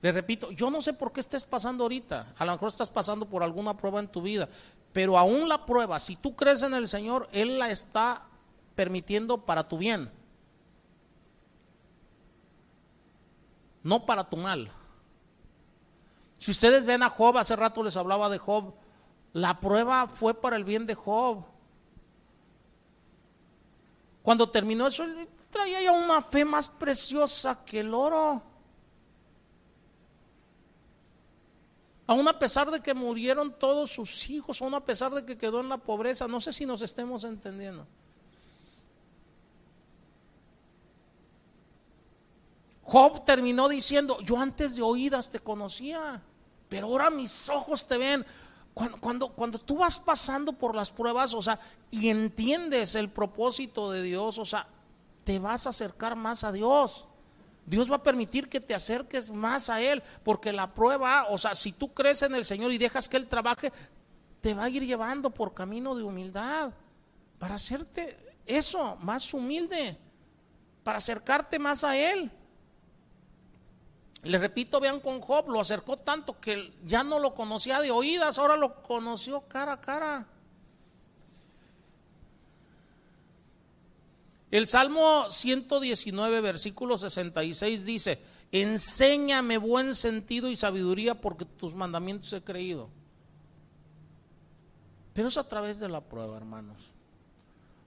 Le 0.00 0.12
repito, 0.12 0.50
yo 0.52 0.70
no 0.70 0.80
sé 0.80 0.92
por 0.92 1.12
qué 1.12 1.20
estés 1.20 1.44
pasando 1.44 1.84
ahorita. 1.84 2.34
A 2.38 2.44
lo 2.44 2.52
mejor 2.52 2.68
estás 2.68 2.90
pasando 2.90 3.26
por 3.26 3.42
alguna 3.42 3.76
prueba 3.76 4.00
en 4.00 4.08
tu 4.08 4.22
vida. 4.22 4.48
Pero 4.92 5.18
aún 5.18 5.48
la 5.48 5.66
prueba, 5.66 5.98
si 5.98 6.16
tú 6.16 6.34
crees 6.34 6.62
en 6.62 6.74
el 6.74 6.88
Señor, 6.88 7.28
Él 7.32 7.58
la 7.58 7.70
está 7.70 8.22
permitiendo 8.74 9.38
para 9.38 9.68
tu 9.68 9.78
bien. 9.78 10.10
No 13.82 14.06
para 14.06 14.28
tu 14.28 14.36
mal. 14.36 14.72
Si 16.38 16.50
ustedes 16.50 16.84
ven 16.84 17.02
a 17.02 17.10
Job, 17.10 17.36
hace 17.36 17.56
rato 17.56 17.82
les 17.82 17.96
hablaba 17.96 18.28
de 18.28 18.38
Job, 18.38 18.74
la 19.32 19.60
prueba 19.60 20.06
fue 20.06 20.34
para 20.34 20.56
el 20.56 20.64
bien 20.64 20.86
de 20.86 20.94
Job. 20.94 21.44
Cuando 24.22 24.50
terminó 24.50 24.86
eso, 24.86 25.04
traía 25.50 25.82
ya 25.82 25.92
una 25.92 26.22
fe 26.22 26.44
más 26.44 26.68
preciosa 26.68 27.64
que 27.64 27.80
el 27.80 27.92
oro. 27.92 28.42
Aún 32.06 32.26
a 32.26 32.38
pesar 32.38 32.70
de 32.70 32.80
que 32.80 32.94
murieron 32.94 33.52
todos 33.58 33.90
sus 33.90 34.30
hijos, 34.30 34.62
aún 34.62 34.74
a 34.74 34.84
pesar 34.84 35.12
de 35.12 35.26
que 35.26 35.36
quedó 35.36 35.60
en 35.60 35.68
la 35.68 35.78
pobreza, 35.78 36.26
no 36.26 36.40
sé 36.40 36.52
si 36.52 36.64
nos 36.64 36.80
estemos 36.82 37.24
entendiendo. 37.24 37.86
Job 42.90 43.22
terminó 43.26 43.68
diciendo, 43.68 44.18
yo 44.22 44.38
antes 44.38 44.74
de 44.74 44.80
oídas 44.80 45.28
te 45.28 45.40
conocía, 45.40 46.22
pero 46.70 46.86
ahora 46.86 47.10
mis 47.10 47.50
ojos 47.50 47.86
te 47.86 47.98
ven. 47.98 48.24
Cuando, 48.72 48.96
cuando, 48.98 49.28
cuando, 49.28 49.58
tú 49.58 49.76
vas 49.76 50.00
pasando 50.00 50.54
por 50.54 50.74
las 50.74 50.90
pruebas, 50.90 51.34
o 51.34 51.42
sea, 51.42 51.60
y 51.90 52.08
entiendes 52.08 52.94
el 52.94 53.10
propósito 53.10 53.90
de 53.90 54.02
Dios, 54.02 54.38
o 54.38 54.46
sea, 54.46 54.66
te 55.24 55.38
vas 55.38 55.66
a 55.66 55.70
acercar 55.70 56.16
más 56.16 56.44
a 56.44 56.50
Dios. 56.52 57.06
Dios 57.66 57.90
va 57.92 57.96
a 57.96 58.02
permitir 58.02 58.48
que 58.48 58.58
te 58.58 58.74
acerques 58.74 59.28
más 59.28 59.68
a 59.68 59.82
Él, 59.82 60.02
porque 60.24 60.50
la 60.50 60.72
prueba, 60.72 61.26
o 61.28 61.36
sea, 61.36 61.54
si 61.54 61.72
tú 61.72 61.92
crees 61.92 62.22
en 62.22 62.34
el 62.34 62.46
Señor 62.46 62.72
y 62.72 62.78
dejas 62.78 63.06
que 63.06 63.18
Él 63.18 63.28
trabaje, 63.28 63.70
te 64.40 64.54
va 64.54 64.64
a 64.64 64.70
ir 64.70 64.86
llevando 64.86 65.28
por 65.28 65.52
camino 65.52 65.94
de 65.94 66.04
humildad, 66.04 66.72
para 67.38 67.56
hacerte 67.56 68.16
eso, 68.46 68.96
más 69.02 69.34
humilde, 69.34 69.98
para 70.82 70.96
acercarte 70.96 71.58
más 71.58 71.84
a 71.84 71.94
Él. 71.94 72.32
Le 74.22 74.36
repito, 74.38 74.80
vean 74.80 75.00
con 75.00 75.20
Job, 75.20 75.48
lo 75.48 75.60
acercó 75.60 75.96
tanto 75.96 76.40
que 76.40 76.72
ya 76.84 77.04
no 77.04 77.18
lo 77.18 77.34
conocía 77.34 77.80
de 77.80 77.90
oídas, 77.90 78.38
ahora 78.38 78.56
lo 78.56 78.82
conoció 78.82 79.42
cara 79.42 79.74
a 79.74 79.80
cara. 79.80 80.26
El 84.50 84.66
Salmo 84.66 85.30
119, 85.30 86.40
versículo 86.40 86.96
66 86.96 87.84
dice, 87.84 88.18
enséñame 88.50 89.58
buen 89.58 89.94
sentido 89.94 90.48
y 90.50 90.56
sabiduría 90.56 91.20
porque 91.20 91.44
tus 91.44 91.74
mandamientos 91.74 92.32
he 92.32 92.42
creído. 92.42 92.88
Pero 95.12 95.28
es 95.28 95.36
a 95.36 95.46
través 95.46 95.78
de 95.78 95.88
la 95.88 96.00
prueba, 96.00 96.36
hermanos. 96.36 96.76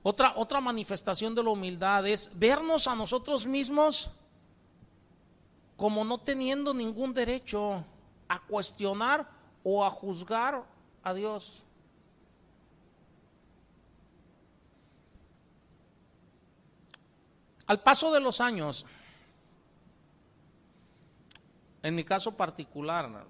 Otra, 0.04 0.34
otra 0.36 0.62
manifestación 0.62 1.36
de 1.36 1.44
la 1.44 1.50
humildad 1.50 2.08
es 2.08 2.32
vernos 2.36 2.88
a 2.88 2.96
nosotros 2.96 3.46
mismos 3.46 4.12
como 5.82 6.06
no 6.06 6.20
teniendo 6.20 6.76
ningún 6.76 7.12
derecho 7.12 7.84
a 8.28 8.40
cuestionar 8.40 9.28
o 9.64 9.84
a 9.84 9.90
juzgar 9.90 10.64
a 11.02 11.12
Dios. 11.12 11.64
Al 17.66 17.82
paso 17.82 18.14
de 18.14 18.20
los 18.20 18.40
años, 18.42 18.86
en 21.82 21.96
mi 21.96 22.04
caso 22.04 22.38
particular, 22.38 23.26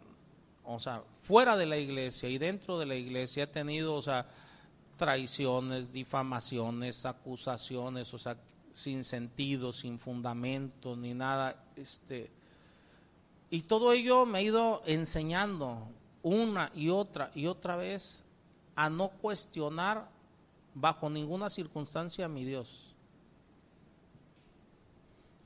o 0.65 0.77
sea, 0.77 1.05
fuera 1.21 1.55
de 1.55 1.67
la 1.67 1.77
iglesia 1.77 2.27
y 2.27 2.37
dentro 2.37 2.77
de 2.77 2.85
la 2.85 2.95
iglesia 2.95 3.43
he 3.43 3.47
tenido, 3.47 3.95
o 3.95 4.01
sea, 4.01 4.27
traiciones, 4.97 5.93
difamaciones, 5.93 7.05
acusaciones, 7.05 8.13
o 8.13 8.19
sea, 8.19 8.35
sin 8.73 9.05
sentido, 9.05 9.71
sin 9.71 9.97
fundamento, 9.99 10.97
ni 10.97 11.13
nada, 11.13 11.63
este, 11.77 12.40
y 13.51 13.63
todo 13.63 13.91
ello 13.91 14.25
me 14.25 14.39
ha 14.39 14.41
ido 14.41 14.81
enseñando 14.85 15.85
una 16.23 16.71
y 16.73 16.89
otra 16.89 17.31
y 17.35 17.47
otra 17.47 17.75
vez 17.75 18.23
a 18.75 18.89
no 18.89 19.09
cuestionar 19.09 20.07
bajo 20.73 21.09
ninguna 21.09 21.49
circunstancia 21.49 22.25
a 22.25 22.29
mi 22.29 22.45
Dios. 22.45 22.95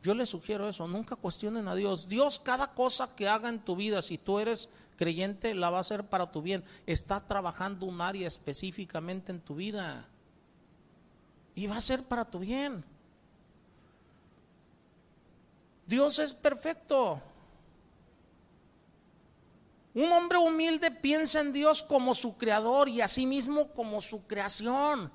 Yo 0.04 0.14
les 0.14 0.30
sugiero 0.30 0.70
eso, 0.70 0.88
nunca 0.88 1.16
cuestionen 1.16 1.68
a 1.68 1.74
Dios. 1.74 2.08
Dios 2.08 2.40
cada 2.40 2.74
cosa 2.76 3.16
que 3.16 3.28
haga 3.28 3.50
en 3.50 3.60
tu 3.60 3.76
vida, 3.76 4.04
si 4.04 4.20
tú 4.20 4.38
eres 4.38 4.70
creyente, 4.98 5.56
la 5.56 5.72
va 5.72 5.78
a 5.78 5.82
hacer 5.82 6.08
para 6.08 6.32
tu 6.32 6.44
bien. 6.44 6.64
Está 6.86 7.26
trabajando 7.26 7.88
un 7.88 8.02
área 8.02 8.28
específicamente 8.28 9.32
en 9.32 9.42
tu 9.42 9.56
vida. 9.56 10.08
Y 11.56 11.66
va 11.66 11.78
a 11.78 11.82
ser 11.82 12.04
para 12.04 12.26
tu 12.26 12.38
bien. 12.38 12.86
Dios 15.88 16.20
es 16.20 16.36
perfecto. 16.36 17.20
Un 19.96 20.12
hombre 20.12 20.38
humilde 20.38 20.92
piensa 20.92 21.40
en 21.40 21.54
Dios 21.54 21.82
como 21.82 22.14
su 22.14 22.36
creador 22.38 22.90
y 22.90 23.00
a 23.00 23.08
sí 23.08 23.26
mismo 23.26 23.70
como 23.70 24.02
su 24.02 24.28
creación. 24.28 25.10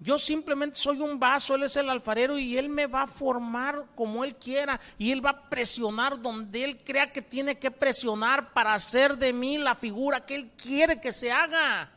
Yo 0.00 0.18
simplemente 0.18 0.76
soy 0.76 0.98
un 0.98 1.20
vaso, 1.20 1.54
Él 1.54 1.62
es 1.62 1.76
el 1.76 1.88
alfarero 1.88 2.36
y 2.36 2.58
Él 2.58 2.68
me 2.68 2.88
va 2.88 3.02
a 3.02 3.06
formar 3.06 3.86
como 3.94 4.24
Él 4.24 4.34
quiera 4.34 4.80
y 4.98 5.12
Él 5.12 5.24
va 5.24 5.30
a 5.30 5.48
presionar 5.48 6.20
donde 6.20 6.64
Él 6.64 6.82
crea 6.82 7.12
que 7.12 7.22
tiene 7.22 7.60
que 7.60 7.70
presionar 7.70 8.52
para 8.52 8.74
hacer 8.74 9.16
de 9.16 9.32
mí 9.32 9.56
la 9.56 9.76
figura 9.76 10.26
que 10.26 10.34
Él 10.34 10.50
quiere 10.60 11.00
que 11.00 11.12
se 11.12 11.30
haga. 11.30 11.92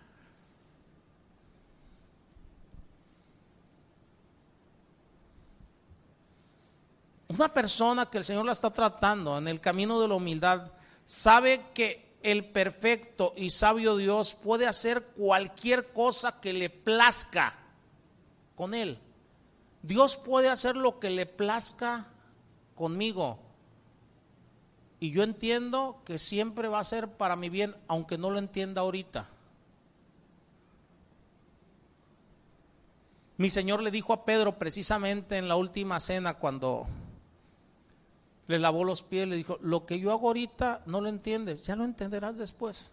Una 7.29 7.51
persona 7.51 8.05
que 8.05 8.19
el 8.19 8.23
Señor 8.25 8.45
la 8.45 8.51
está 8.51 8.69
tratando 8.69 9.39
en 9.39 9.47
el 9.47 9.59
camino 9.59 9.99
de 9.99 10.07
la 10.07 10.13
humildad 10.13 10.71
sabe 11.05 11.65
que 11.73 12.05
el 12.23 12.45
perfecto 12.45 13.33
y 13.37 13.51
sabio 13.51 13.97
Dios 13.97 14.33
puede 14.33 14.65
hacer 14.65 15.03
cualquier 15.15 15.93
cosa 15.93 16.39
que 16.39 16.53
le 16.53 16.69
plazca 16.69 17.55
con 18.55 18.73
Él. 18.73 18.99
Dios 19.83 20.17
puede 20.17 20.49
hacer 20.49 20.75
lo 20.75 20.99
que 20.99 21.11
le 21.11 21.27
plazca 21.27 22.07
conmigo. 22.73 23.39
Y 24.99 25.11
yo 25.11 25.21
entiendo 25.21 26.01
que 26.03 26.17
siempre 26.17 26.67
va 26.67 26.79
a 26.79 26.83
ser 26.83 27.09
para 27.09 27.35
mi 27.35 27.49
bien, 27.49 27.75
aunque 27.87 28.17
no 28.17 28.31
lo 28.31 28.39
entienda 28.39 28.81
ahorita. 28.81 29.29
Mi 33.37 33.49
Señor 33.49 33.83
le 33.83 33.91
dijo 33.91 34.13
a 34.13 34.25
Pedro 34.25 34.57
precisamente 34.57 35.37
en 35.37 35.47
la 35.47 35.57
última 35.57 35.99
cena 35.99 36.35
cuando 36.35 36.87
le 38.47 38.59
lavó 38.59 38.83
los 38.83 39.01
pies, 39.01 39.27
le 39.27 39.35
dijo, 39.35 39.57
lo 39.61 39.85
que 39.85 39.99
yo 39.99 40.11
hago 40.11 40.27
ahorita 40.27 40.83
no 40.85 41.01
lo 41.01 41.09
entiendes, 41.09 41.63
ya 41.63 41.75
lo 41.75 41.83
entenderás 41.83 42.37
después. 42.37 42.91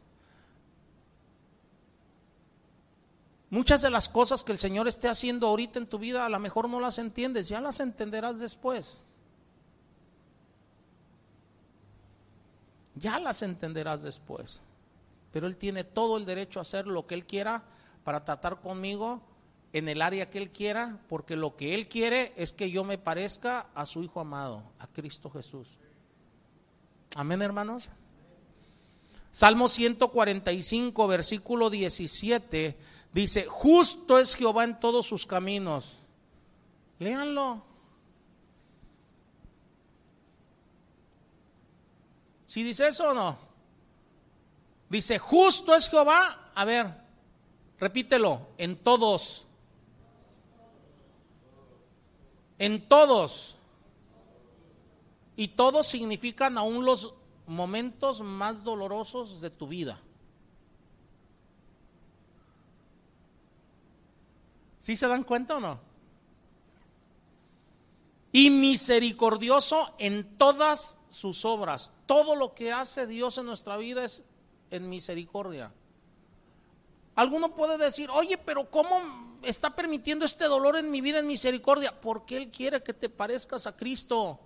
Muchas 3.50 3.82
de 3.82 3.90
las 3.90 4.08
cosas 4.08 4.42
que 4.44 4.52
el 4.52 4.58
Señor 4.58 4.88
esté 4.88 5.08
haciendo 5.08 5.46
ahorita 5.46 5.78
en 5.78 5.86
tu 5.86 5.98
vida, 5.98 6.24
a 6.24 6.30
lo 6.30 6.40
mejor 6.40 6.70
no 6.70 6.80
las 6.80 6.98
entiendes, 6.98 7.48
ya 7.48 7.60
las 7.60 7.80
entenderás 7.80 8.38
después. 8.38 9.04
Ya 12.94 13.20
las 13.20 13.42
entenderás 13.42 14.02
después. 14.02 14.62
Pero 15.32 15.46
Él 15.46 15.58
tiene 15.58 15.84
todo 15.84 16.16
el 16.16 16.24
derecho 16.24 16.60
a 16.60 16.62
hacer 16.62 16.86
lo 16.86 17.06
que 17.06 17.14
Él 17.14 17.26
quiera 17.26 17.62
para 18.04 18.24
tratar 18.24 18.62
conmigo 18.62 19.20
en 19.72 19.88
el 19.88 20.02
área 20.02 20.28
que 20.28 20.38
Él 20.38 20.50
quiera, 20.50 20.98
porque 21.08 21.36
lo 21.36 21.56
que 21.56 21.74
Él 21.74 21.88
quiere 21.88 22.32
es 22.36 22.52
que 22.52 22.70
yo 22.70 22.84
me 22.84 22.98
parezca 22.98 23.66
a 23.74 23.86
su 23.86 24.02
Hijo 24.02 24.20
amado, 24.20 24.62
a 24.78 24.86
Cristo 24.86 25.30
Jesús. 25.30 25.78
Amén, 27.14 27.42
hermanos. 27.42 27.88
Salmo 29.30 29.68
145, 29.68 31.06
versículo 31.06 31.70
17, 31.70 32.76
dice, 33.12 33.46
justo 33.46 34.18
es 34.18 34.34
Jehová 34.34 34.64
en 34.64 34.78
todos 34.78 35.06
sus 35.06 35.26
caminos. 35.26 35.96
Léanlo. 36.98 37.62
¿Si 42.46 42.62
dice 42.62 42.88
eso 42.88 43.10
o 43.10 43.14
no? 43.14 43.38
Dice, 44.90 45.18
justo 45.18 45.74
es 45.74 45.88
Jehová. 45.88 46.52
A 46.54 46.66
ver, 46.66 46.94
repítelo, 47.80 48.48
en 48.58 48.76
todos. 48.76 49.46
En 52.62 52.86
todos. 52.86 53.56
Y 55.34 55.48
todos 55.48 55.84
significan 55.88 56.56
aún 56.56 56.84
los 56.84 57.12
momentos 57.44 58.20
más 58.20 58.62
dolorosos 58.62 59.40
de 59.40 59.50
tu 59.50 59.66
vida. 59.66 60.00
¿Sí 64.78 64.94
se 64.94 65.08
dan 65.08 65.24
cuenta 65.24 65.56
o 65.56 65.60
no? 65.60 65.80
Y 68.30 68.50
misericordioso 68.50 69.96
en 69.98 70.38
todas 70.38 70.98
sus 71.08 71.44
obras. 71.44 71.90
Todo 72.06 72.36
lo 72.36 72.54
que 72.54 72.70
hace 72.70 73.08
Dios 73.08 73.38
en 73.38 73.46
nuestra 73.46 73.76
vida 73.76 74.04
es 74.04 74.24
en 74.70 74.88
misericordia. 74.88 75.72
Alguno 77.14 77.54
puede 77.54 77.76
decir, 77.76 78.08
oye, 78.10 78.38
pero 78.38 78.70
¿cómo 78.70 79.38
está 79.42 79.74
permitiendo 79.74 80.24
este 80.24 80.44
dolor 80.44 80.76
en 80.76 80.90
mi 80.90 81.00
vida 81.00 81.18
en 81.18 81.26
misericordia? 81.26 81.92
Porque 82.00 82.36
Él 82.36 82.50
quiere 82.50 82.82
que 82.82 82.94
te 82.94 83.08
parezcas 83.08 83.66
a 83.66 83.76
Cristo. 83.76 84.40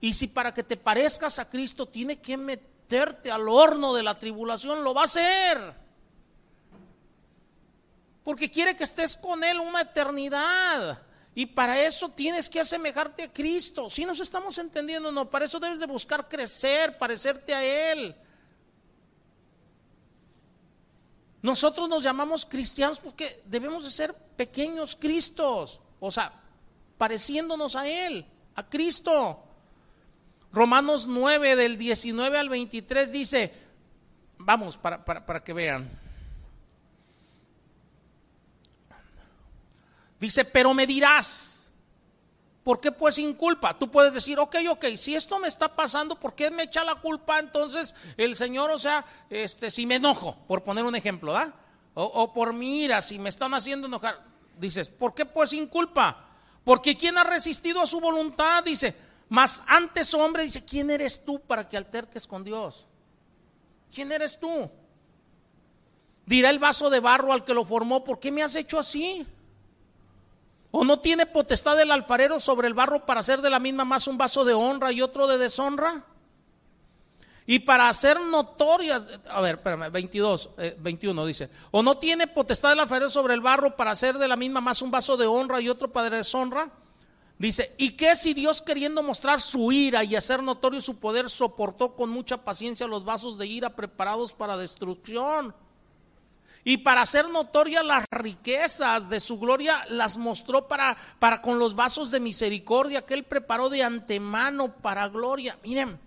Y 0.00 0.12
si 0.12 0.26
para 0.26 0.52
que 0.52 0.62
te 0.62 0.76
parezcas 0.76 1.38
a 1.38 1.48
Cristo 1.48 1.86
tiene 1.86 2.20
que 2.20 2.36
meterte 2.36 3.30
al 3.30 3.48
horno 3.48 3.94
de 3.94 4.02
la 4.02 4.18
tribulación, 4.18 4.84
lo 4.84 4.94
va 4.94 5.02
a 5.02 5.06
hacer. 5.06 5.74
Porque 8.22 8.50
quiere 8.50 8.76
que 8.76 8.84
estés 8.84 9.16
con 9.16 9.42
Él 9.42 9.58
una 9.58 9.80
eternidad. 9.80 11.02
Y 11.34 11.46
para 11.46 11.80
eso 11.80 12.10
tienes 12.10 12.50
que 12.50 12.60
asemejarte 12.60 13.22
a 13.22 13.32
Cristo. 13.32 13.88
Si 13.88 14.04
nos 14.04 14.20
estamos 14.20 14.58
entendiendo, 14.58 15.10
no, 15.10 15.30
para 15.30 15.46
eso 15.46 15.58
debes 15.58 15.80
de 15.80 15.86
buscar 15.86 16.28
crecer, 16.28 16.98
parecerte 16.98 17.54
a 17.54 17.92
Él. 17.92 18.14
Nosotros 21.42 21.88
nos 21.88 22.02
llamamos 22.02 22.44
cristianos 22.46 22.98
porque 22.98 23.42
debemos 23.46 23.84
de 23.84 23.90
ser 23.90 24.14
pequeños 24.14 24.96
Cristos, 24.96 25.80
o 26.00 26.10
sea, 26.10 26.32
pareciéndonos 26.96 27.76
a 27.76 27.88
Él, 27.88 28.26
a 28.54 28.68
Cristo. 28.68 29.44
Romanos 30.52 31.06
9 31.06 31.56
del 31.56 31.78
19 31.78 32.38
al 32.38 32.48
23 32.48 33.12
dice, 33.12 33.52
vamos 34.38 34.76
para, 34.76 35.04
para, 35.04 35.24
para 35.24 35.44
que 35.44 35.52
vean. 35.52 35.88
Dice, 40.18 40.44
pero 40.44 40.74
me 40.74 40.86
dirás, 40.86 41.57
¿por 42.68 42.80
qué 42.80 42.92
pues 42.92 43.14
sin 43.14 43.32
culpa? 43.32 43.78
Tú 43.78 43.90
puedes 43.90 44.12
decir, 44.12 44.38
ok, 44.38 44.56
ok, 44.68 44.84
si 44.94 45.14
esto 45.14 45.38
me 45.38 45.48
está 45.48 45.74
pasando, 45.74 46.16
¿por 46.16 46.34
qué 46.34 46.50
me 46.50 46.64
echa 46.64 46.84
la 46.84 46.96
culpa 46.96 47.38
entonces 47.38 47.94
el 48.18 48.34
Señor? 48.34 48.70
O 48.70 48.78
sea, 48.78 49.06
este, 49.30 49.70
si 49.70 49.86
me 49.86 49.94
enojo, 49.94 50.36
por 50.46 50.62
poner 50.64 50.84
un 50.84 50.94
ejemplo, 50.94 51.32
¿da? 51.32 51.54
O, 51.94 52.04
o 52.04 52.34
por 52.34 52.52
mi 52.52 52.82
ira, 52.82 53.00
si 53.00 53.18
me 53.18 53.30
están 53.30 53.54
haciendo 53.54 53.86
enojar. 53.86 54.22
Dices, 54.60 54.86
¿por 54.86 55.14
qué 55.14 55.24
pues 55.24 55.48
sin 55.48 55.66
culpa? 55.66 56.26
Porque 56.62 56.94
¿quién 56.94 57.16
ha 57.16 57.24
resistido 57.24 57.80
a 57.80 57.86
su 57.86 58.00
voluntad? 58.00 58.62
Dice, 58.62 58.94
mas 59.30 59.62
antes 59.66 60.12
hombre, 60.12 60.42
dice, 60.42 60.62
¿quién 60.62 60.90
eres 60.90 61.24
tú 61.24 61.40
para 61.40 61.66
que 61.70 61.78
alterques 61.78 62.26
con 62.26 62.44
Dios? 62.44 62.84
¿Quién 63.90 64.12
eres 64.12 64.38
tú? 64.38 64.70
Dirá 66.26 66.50
el 66.50 66.58
vaso 66.58 66.90
de 66.90 67.00
barro 67.00 67.32
al 67.32 67.46
que 67.46 67.54
lo 67.54 67.64
formó, 67.64 68.04
¿por 68.04 68.20
qué 68.20 68.30
me 68.30 68.42
has 68.42 68.54
hecho 68.56 68.78
así? 68.78 69.26
¿O 70.80 70.84
no 70.84 71.00
tiene 71.00 71.26
potestad 71.26 71.80
el 71.80 71.90
alfarero 71.90 72.38
sobre 72.38 72.68
el 72.68 72.74
barro 72.74 73.04
para 73.04 73.18
hacer 73.18 73.42
de 73.42 73.50
la 73.50 73.58
misma 73.58 73.84
más 73.84 74.06
un 74.06 74.16
vaso 74.16 74.44
de 74.44 74.54
honra 74.54 74.92
y 74.92 75.02
otro 75.02 75.26
de 75.26 75.36
deshonra? 75.36 76.04
Y 77.46 77.58
para 77.58 77.88
hacer 77.88 78.20
notorias, 78.20 79.02
a 79.28 79.40
ver, 79.40 79.56
espérame, 79.56 79.90
22, 79.90 80.50
21 80.78 81.26
dice, 81.26 81.50
¿o 81.72 81.82
no 81.82 81.98
tiene 81.98 82.28
potestad 82.28 82.70
el 82.70 82.78
alfarero 82.78 83.10
sobre 83.10 83.34
el 83.34 83.40
barro 83.40 83.74
para 83.74 83.90
hacer 83.90 84.18
de 84.18 84.28
la 84.28 84.36
misma 84.36 84.60
más 84.60 84.80
un 84.80 84.92
vaso 84.92 85.16
de 85.16 85.26
honra 85.26 85.60
y 85.60 85.68
otro 85.68 85.90
para 85.90 86.10
deshonra? 86.10 86.70
Dice, 87.38 87.74
¿y 87.76 87.96
qué 87.96 88.14
si 88.14 88.32
Dios 88.32 88.62
queriendo 88.62 89.02
mostrar 89.02 89.40
su 89.40 89.72
ira 89.72 90.04
y 90.04 90.14
hacer 90.14 90.44
notorio 90.44 90.80
su 90.80 91.00
poder 91.00 91.28
soportó 91.28 91.96
con 91.96 92.08
mucha 92.08 92.44
paciencia 92.44 92.86
los 92.86 93.04
vasos 93.04 93.36
de 93.36 93.48
ira 93.48 93.74
preparados 93.74 94.32
para 94.32 94.56
destrucción? 94.56 95.52
Y 96.64 96.78
para 96.78 97.02
hacer 97.02 97.28
notorias 97.28 97.84
las 97.84 98.04
riquezas 98.10 99.08
de 99.08 99.20
su 99.20 99.38
gloria, 99.38 99.84
las 99.88 100.16
mostró 100.16 100.68
para, 100.68 100.96
para 101.18 101.40
con 101.40 101.58
los 101.58 101.74
vasos 101.74 102.10
de 102.10 102.20
misericordia 102.20 103.06
que 103.06 103.14
él 103.14 103.24
preparó 103.24 103.68
de 103.68 103.82
antemano 103.82 104.72
para 104.72 105.08
gloria. 105.08 105.58
Miren, 105.62 105.98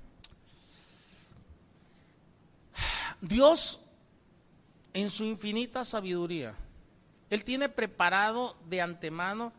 Dios 3.21 3.79
en 4.93 5.09
su 5.09 5.23
infinita 5.23 5.85
sabiduría, 5.85 6.55
Él 7.29 7.45
tiene 7.45 7.69
preparado 7.69 8.57
de 8.67 8.81
antemano, 8.81 9.53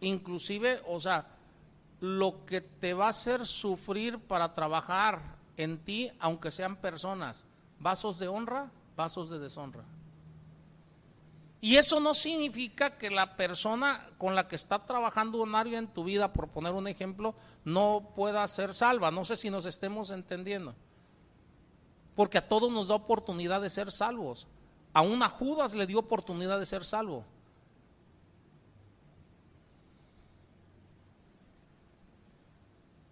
inclusive, 0.00 0.80
o 0.86 0.98
sea, 1.00 1.26
lo 2.00 2.46
que 2.46 2.60
te 2.60 2.94
va 2.94 3.06
a 3.06 3.10
hacer 3.10 3.44
sufrir 3.44 4.18
para 4.18 4.54
trabajar 4.54 5.36
en 5.56 5.78
ti, 5.78 6.10
aunque 6.20 6.50
sean 6.50 6.76
personas, 6.76 7.44
vasos 7.80 8.18
de 8.18 8.28
honra, 8.28 8.70
vasos 8.96 9.28
de 9.30 9.38
deshonra. 9.38 9.84
Y 11.60 11.76
eso 11.76 11.98
no 11.98 12.14
significa 12.14 12.96
que 12.96 13.10
la 13.10 13.36
persona 13.36 14.08
con 14.16 14.36
la 14.36 14.46
que 14.46 14.54
está 14.54 14.84
trabajando 14.84 15.42
un 15.42 15.54
área 15.56 15.78
en 15.78 15.88
tu 15.88 16.04
vida, 16.04 16.32
por 16.32 16.48
poner 16.48 16.72
un 16.72 16.86
ejemplo, 16.86 17.34
no 17.64 18.12
pueda 18.14 18.46
ser 18.46 18.72
salva. 18.72 19.10
No 19.10 19.24
sé 19.24 19.36
si 19.36 19.50
nos 19.50 19.66
estemos 19.66 20.10
entendiendo. 20.10 20.76
Porque 22.14 22.38
a 22.38 22.48
todos 22.48 22.70
nos 22.70 22.88
da 22.88 22.94
oportunidad 22.94 23.60
de 23.60 23.70
ser 23.70 23.90
salvos. 23.90 24.46
A 24.92 25.02
una 25.02 25.28
Judas 25.28 25.74
le 25.74 25.86
dio 25.86 25.98
oportunidad 25.98 26.60
de 26.60 26.66
ser 26.66 26.84
salvo. 26.84 27.24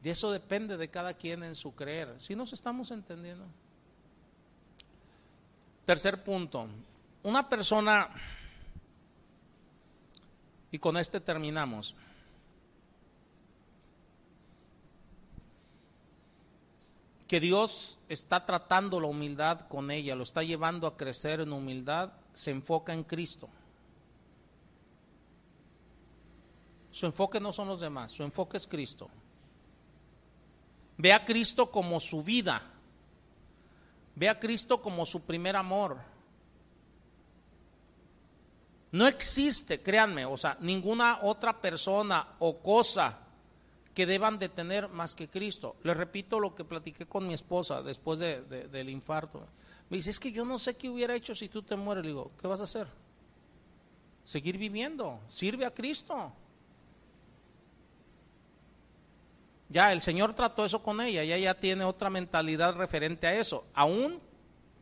Y 0.05 0.09
eso 0.09 0.31
depende 0.31 0.77
de 0.77 0.89
cada 0.89 1.15
quien 1.15 1.43
en 1.43 1.57
su 1.57 1.75
creer. 1.75 2.15
Si 2.19 2.37
nos 2.37 2.53
estamos 2.53 2.93
entendiendo. 2.93 3.45
Tercer 5.85 6.23
punto. 6.23 6.69
Una 7.25 7.49
persona 7.49 8.09
y 10.71 10.79
con 10.79 10.97
este 10.97 11.21
terminamos. 11.21 11.95
Que 17.29 17.41
Dios 17.41 17.99
está 18.09 18.47
tratando 18.47 19.01
la 19.01 19.09
humildad 19.09 19.69
con 19.69 19.91
ella, 19.91 20.15
lo 20.15 20.23
está 20.23 20.43
llevando 20.43 20.87
a 20.87 20.97
crecer 20.97 21.41
en 21.41 21.53
humildad, 21.53 22.13
se 22.33 22.53
enfoca 22.53 22.93
en 22.93 23.03
Cristo. 23.03 23.49
Su 26.93 27.07
enfoque 27.07 27.41
no 27.41 27.53
son 27.53 27.69
los 27.69 27.81
demás, 27.81 28.13
su 28.13 28.23
enfoque 28.23 28.57
es 28.57 28.67
Cristo. 28.67 29.11
Ve 30.99 31.13
a 31.13 31.25
Cristo 31.25 31.71
como 31.71 32.01
su 32.01 32.23
vida. 32.23 32.63
Ve 34.15 34.29
a 34.29 34.39
Cristo 34.39 34.81
como 34.81 35.05
su 35.05 35.21
primer 35.21 35.57
amor. 35.57 35.99
No 38.97 39.07
existe, 39.07 39.83
créanme, 39.83 40.25
o 40.25 40.39
sea, 40.39 40.57
ninguna 40.61 41.19
otra 41.21 41.61
persona 41.61 42.29
o 42.39 42.61
cosa 42.61 43.19
que 43.93 44.07
deban 44.07 44.39
de 44.39 44.49
tener 44.49 44.89
más 44.89 45.15
que 45.15 45.29
Cristo. 45.29 45.77
Les 45.83 45.95
repito 45.95 46.41
lo 46.41 46.55
que 46.55 46.65
platiqué 46.65 47.05
con 47.05 47.27
mi 47.27 47.35
esposa 47.35 47.83
después 47.83 48.21
del 48.21 48.89
infarto. 48.89 49.47
Me 49.91 49.99
dice, 49.99 50.09
es 50.09 50.19
que 50.19 50.33
yo 50.33 50.47
no 50.47 50.59
sé 50.59 50.79
qué 50.79 50.89
hubiera 50.89 51.15
hecho 51.15 51.35
si 51.35 51.51
tú 51.51 51.61
te 51.61 51.77
mueres. 51.77 52.05
Le 52.05 52.13
digo, 52.13 52.31
¿qué 52.41 52.47
vas 52.47 52.63
a 52.63 52.65
hacer? 52.65 52.89
Seguir 54.25 54.57
viviendo, 54.57 55.21
sirve 55.29 55.67
a 55.67 55.75
Cristo. 55.75 56.33
Ya 59.69 59.93
el 59.93 60.01
Señor 60.01 60.33
trató 60.33 60.65
eso 60.65 60.83
con 60.83 61.03
ella, 61.03 61.21
ella 61.21 61.37
ya 61.37 61.55
tiene 61.55 61.85
otra 61.85 62.09
mentalidad 62.09 62.75
referente 62.77 63.27
a 63.27 63.35
eso. 63.35 63.67
Aún 63.75 64.21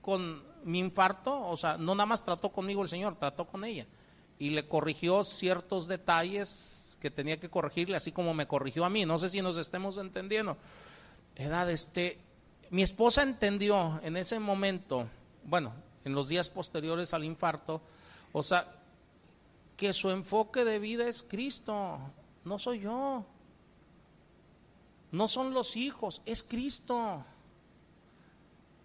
con 0.01 0.41
mi 0.63 0.79
infarto, 0.79 1.49
o 1.49 1.57
sea, 1.57 1.77
no 1.79 1.97
nada 1.97 2.07
más 2.07 2.25
trató 2.25 2.51
conmigo 2.51 2.81
el 2.81 2.89
Señor, 2.89 3.17
trató 3.17 3.49
con 3.49 3.65
ella 3.65 3.89
y 4.39 4.51
le 4.51 4.67
corrigió 4.67 5.25
ciertos 5.25 5.87
detalles 5.87 6.97
que 7.01 7.11
tenía 7.11 7.39
que 7.39 7.51
corregirle, 7.51 7.97
así 7.97 8.13
como 8.13 8.35
me 8.35 8.47
corrigió 8.47 8.85
a 8.85 8.91
mí. 8.91 9.05
No 9.05 9.19
sé 9.19 9.29
si 9.29 9.43
nos 9.43 9.57
estemos 9.57 9.97
entendiendo. 9.99 10.57
Edad, 11.37 11.71
este, 11.71 12.19
mi 12.71 12.83
esposa 12.83 13.23
entendió 13.23 14.01
en 14.03 14.17
ese 14.17 14.39
momento, 14.39 15.09
bueno, 15.45 15.73
en 16.05 16.15
los 16.15 16.29
días 16.29 16.49
posteriores 16.49 17.15
al 17.15 17.25
infarto, 17.25 17.81
o 18.33 18.43
sea, 18.43 18.81
que 19.77 19.93
su 19.93 20.11
enfoque 20.11 20.65
de 20.65 20.79
vida 20.79 21.09
es 21.09 21.23
Cristo, 21.23 21.99
no 22.45 22.59
soy 22.59 22.81
yo. 22.81 23.25
No 25.11 25.29
son 25.29 25.55
los 25.55 25.77
hijos, 25.77 26.23
es 26.27 26.43
Cristo. 26.43 27.25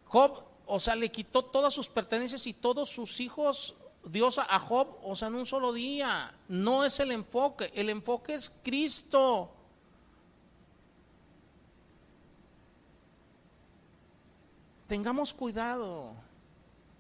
Job, 0.06 0.44
o 0.68 0.80
sea, 0.80 0.96
le 0.96 1.10
quitó 1.10 1.44
todas 1.44 1.74
sus 1.74 1.90
pertenencias 1.90 2.46
y 2.46 2.54
todos 2.54 2.90
sus 2.90 3.20
hijos, 3.20 3.76
Dios 4.04 4.40
a 4.40 4.60
Job, 4.60 4.98
o 5.04 5.16
sea, 5.16 5.28
en 5.28 5.36
un 5.36 5.46
solo 5.46 5.74
día. 5.74 6.34
No 6.48 6.84
es 6.84 7.00
el 7.00 7.12
enfoque, 7.12 7.72
el 7.76 7.90
enfoque 7.90 8.34
es 8.34 8.50
Cristo. 8.64 9.52
Tengamos 14.88 15.34
cuidado. 15.34 16.14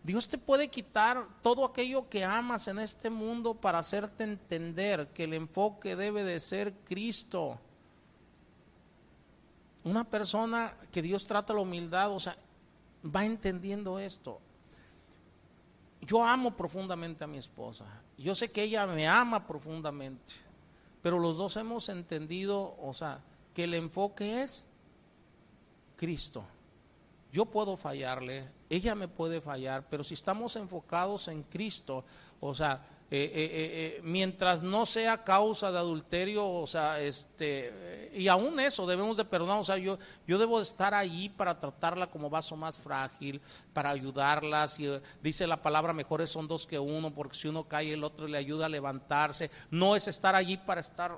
Dios 0.03 0.27
te 0.27 0.37
puede 0.37 0.69
quitar 0.69 1.27
todo 1.41 1.65
aquello 1.65 2.07
que 2.07 2.23
amas 2.23 2.67
en 2.67 2.79
este 2.79 3.09
mundo 3.09 3.53
para 3.53 3.79
hacerte 3.79 4.23
entender 4.23 5.07
que 5.07 5.25
el 5.25 5.33
enfoque 5.33 5.95
debe 5.95 6.23
de 6.23 6.39
ser 6.39 6.73
Cristo. 6.85 7.59
Una 9.83 10.03
persona 10.03 10.75
que 10.91 11.01
Dios 11.01 11.25
trata 11.25 11.53
la 11.53 11.61
humildad, 11.61 12.11
o 12.13 12.19
sea, 12.19 12.37
va 13.03 13.25
entendiendo 13.25 13.99
esto. 13.99 14.39
Yo 16.01 16.23
amo 16.23 16.55
profundamente 16.55 17.23
a 17.23 17.27
mi 17.27 17.37
esposa. 17.37 17.85
Yo 18.17 18.33
sé 18.35 18.51
que 18.51 18.63
ella 18.63 18.87
me 18.87 19.07
ama 19.07 19.45
profundamente. 19.45 20.33
Pero 21.01 21.19
los 21.19 21.37
dos 21.37 21.55
hemos 21.57 21.89
entendido, 21.89 22.75
o 22.81 22.93
sea, 22.93 23.21
que 23.53 23.65
el 23.65 23.73
enfoque 23.73 24.41
es 24.41 24.67
Cristo. 25.95 26.43
Yo 27.31 27.45
puedo 27.45 27.77
fallarle, 27.77 28.49
ella 28.69 28.95
me 28.95 29.07
puede 29.07 29.39
fallar, 29.39 29.87
pero 29.89 30.03
si 30.03 30.15
estamos 30.15 30.55
enfocados 30.55 31.27
en 31.27 31.43
Cristo, 31.43 32.03
o 32.39 32.55
sea, 32.55 32.83
eh, 33.11 33.31
eh, 33.33 33.49
eh, 33.97 34.01
mientras 34.03 34.61
no 34.61 34.85
sea 34.85 35.23
causa 35.23 35.71
de 35.71 35.79
adulterio, 35.79 36.47
o 36.47 36.67
sea, 36.67 36.99
este, 36.99 38.11
y 38.13 38.27
aún 38.27 38.59
eso 38.59 38.85
debemos 38.85 39.17
de 39.17 39.25
perdonar, 39.25 39.57
o 39.57 39.63
sea, 39.63 39.77
yo, 39.77 39.97
yo 40.27 40.37
debo 40.37 40.57
de 40.57 40.63
estar 40.63 40.93
allí 40.93 41.27
para 41.27 41.59
tratarla 41.59 42.05
como 42.07 42.29
vaso 42.29 42.55
más 42.55 42.79
frágil, 42.79 43.41
para 43.73 43.89
ayudarla, 43.89 44.67
si 44.67 44.87
dice 45.23 45.47
la 45.47 45.57
palabra, 45.57 45.91
mejores 45.91 46.29
son 46.29 46.47
dos 46.47 46.67
que 46.67 46.77
uno, 46.77 47.11
porque 47.11 47.35
si 47.35 47.47
uno 47.47 47.63
cae 47.63 47.93
el 47.93 48.03
otro 48.03 48.27
le 48.27 48.37
ayuda 48.37 48.67
a 48.67 48.69
levantarse, 48.69 49.49
no 49.71 49.95
es 49.95 50.07
estar 50.07 50.35
allí 50.35 50.57
para 50.57 50.81
estar 50.81 51.17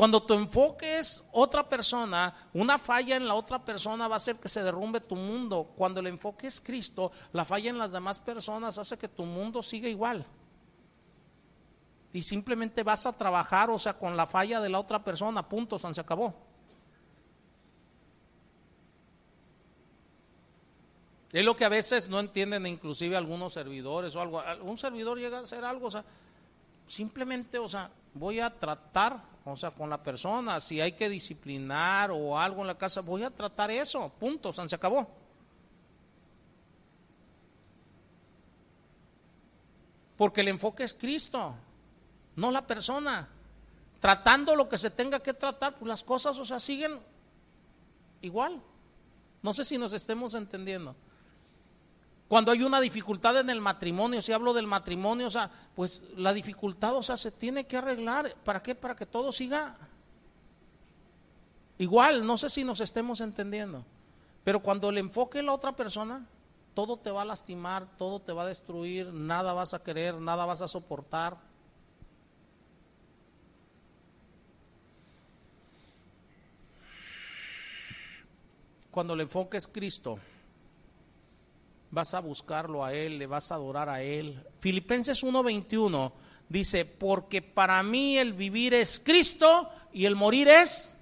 Cuando 0.00 0.22
tu 0.22 0.32
enfoque 0.32 0.98
es 0.98 1.22
otra 1.30 1.68
persona, 1.68 2.34
una 2.54 2.78
falla 2.78 3.16
en 3.16 3.28
la 3.28 3.34
otra 3.34 3.62
persona 3.62 4.08
va 4.08 4.14
a 4.14 4.16
hacer 4.16 4.36
que 4.36 4.48
se 4.48 4.62
derrumbe 4.62 4.98
tu 4.98 5.14
mundo. 5.14 5.74
Cuando 5.76 6.00
el 6.00 6.06
enfoque 6.06 6.46
es 6.46 6.58
Cristo, 6.58 7.12
la 7.34 7.44
falla 7.44 7.68
en 7.68 7.76
las 7.76 7.92
demás 7.92 8.18
personas 8.18 8.78
hace 8.78 8.96
que 8.96 9.08
tu 9.08 9.26
mundo 9.26 9.62
siga 9.62 9.90
igual. 9.90 10.24
Y 12.14 12.22
simplemente 12.22 12.82
vas 12.82 13.04
a 13.04 13.12
trabajar, 13.12 13.68
o 13.68 13.78
sea, 13.78 13.92
con 13.92 14.16
la 14.16 14.24
falla 14.24 14.58
de 14.62 14.70
la 14.70 14.80
otra 14.80 15.04
persona, 15.04 15.46
punto, 15.46 15.78
se 15.78 16.00
acabó. 16.00 16.32
Es 21.30 21.44
lo 21.44 21.54
que 21.54 21.66
a 21.66 21.68
veces 21.68 22.08
no 22.08 22.20
entienden 22.20 22.66
inclusive 22.66 23.18
algunos 23.18 23.52
servidores 23.52 24.16
o 24.16 24.22
algo. 24.22 24.42
Un 24.62 24.78
servidor 24.78 25.18
llega 25.18 25.36
a 25.36 25.42
hacer 25.42 25.62
algo, 25.62 25.88
o 25.88 25.90
sea, 25.90 26.06
simplemente, 26.86 27.58
o 27.58 27.68
sea, 27.68 27.90
voy 28.14 28.40
a 28.40 28.48
tratar 28.48 29.28
o 29.44 29.56
sea, 29.56 29.70
con 29.70 29.88
la 29.88 30.02
persona, 30.02 30.60
si 30.60 30.80
hay 30.80 30.92
que 30.92 31.08
disciplinar 31.08 32.10
o 32.10 32.38
algo 32.38 32.60
en 32.60 32.66
la 32.66 32.76
casa, 32.76 33.00
voy 33.00 33.22
a 33.22 33.30
tratar 33.30 33.70
eso, 33.70 34.08
punto, 34.18 34.52
se 34.52 34.74
acabó. 34.74 35.08
Porque 40.16 40.42
el 40.42 40.48
enfoque 40.48 40.84
es 40.84 40.92
Cristo, 40.92 41.54
no 42.36 42.50
la 42.50 42.66
persona. 42.66 43.28
Tratando 44.00 44.54
lo 44.54 44.68
que 44.68 44.78
se 44.78 44.90
tenga 44.90 45.20
que 45.20 45.34
tratar, 45.34 45.76
pues 45.76 45.88
las 45.88 46.04
cosas, 46.04 46.38
o 46.38 46.44
sea, 46.44 46.60
siguen 46.60 46.98
igual. 48.20 48.60
No 49.42 49.52
sé 49.54 49.64
si 49.64 49.78
nos 49.78 49.94
estemos 49.94 50.34
entendiendo. 50.34 50.94
Cuando 52.30 52.52
hay 52.52 52.62
una 52.62 52.80
dificultad 52.80 53.40
en 53.40 53.50
el 53.50 53.60
matrimonio, 53.60 54.22
si 54.22 54.30
hablo 54.30 54.52
del 54.52 54.68
matrimonio, 54.68 55.26
o 55.26 55.30
sea, 55.30 55.50
pues 55.74 56.04
la 56.14 56.32
dificultad, 56.32 56.94
o 56.94 57.02
sea, 57.02 57.16
se 57.16 57.32
tiene 57.32 57.66
que 57.66 57.76
arreglar. 57.76 58.36
¿Para 58.44 58.62
qué? 58.62 58.76
Para 58.76 58.94
que 58.94 59.04
todo 59.04 59.32
siga 59.32 59.76
igual. 61.78 62.24
No 62.24 62.38
sé 62.38 62.48
si 62.48 62.62
nos 62.62 62.80
estemos 62.80 63.20
entendiendo. 63.20 63.84
Pero 64.44 64.62
cuando 64.62 64.92
le 64.92 65.00
enfoque 65.00 65.42
la 65.42 65.52
otra 65.52 65.74
persona, 65.74 66.24
todo 66.72 66.98
te 66.98 67.10
va 67.10 67.22
a 67.22 67.24
lastimar, 67.24 67.88
todo 67.98 68.20
te 68.20 68.32
va 68.32 68.44
a 68.44 68.46
destruir, 68.46 69.12
nada 69.12 69.52
vas 69.52 69.74
a 69.74 69.82
querer, 69.82 70.14
nada 70.14 70.44
vas 70.44 70.62
a 70.62 70.68
soportar. 70.68 71.36
Cuando 78.92 79.14
el 79.14 79.22
enfoque 79.22 79.56
es 79.56 79.66
Cristo, 79.66 80.20
vas 81.90 82.14
a 82.14 82.20
buscarlo 82.20 82.84
a 82.84 82.94
Él, 82.94 83.18
le 83.18 83.26
vas 83.26 83.50
a 83.50 83.56
adorar 83.56 83.88
a 83.88 84.02
Él. 84.02 84.44
Filipenses 84.60 85.22
1:21 85.22 86.12
dice, 86.48 86.84
porque 86.84 87.42
para 87.42 87.82
mí 87.82 88.18
el 88.18 88.32
vivir 88.32 88.74
es 88.74 89.00
Cristo 89.00 89.68
y 89.92 90.04
el 90.04 90.16
morir 90.16 90.48
es... 90.48 90.96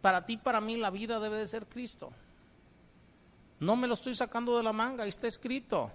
Para 0.00 0.24
ti, 0.24 0.36
para 0.36 0.60
mí, 0.60 0.76
la 0.76 0.90
vida 0.90 1.18
debe 1.18 1.38
de 1.38 1.48
ser 1.48 1.66
Cristo. 1.66 2.12
No 3.58 3.74
me 3.74 3.88
lo 3.88 3.94
estoy 3.94 4.14
sacando 4.14 4.56
de 4.56 4.62
la 4.62 4.72
manga, 4.72 5.04
está 5.06 5.26
escrito. 5.26 5.90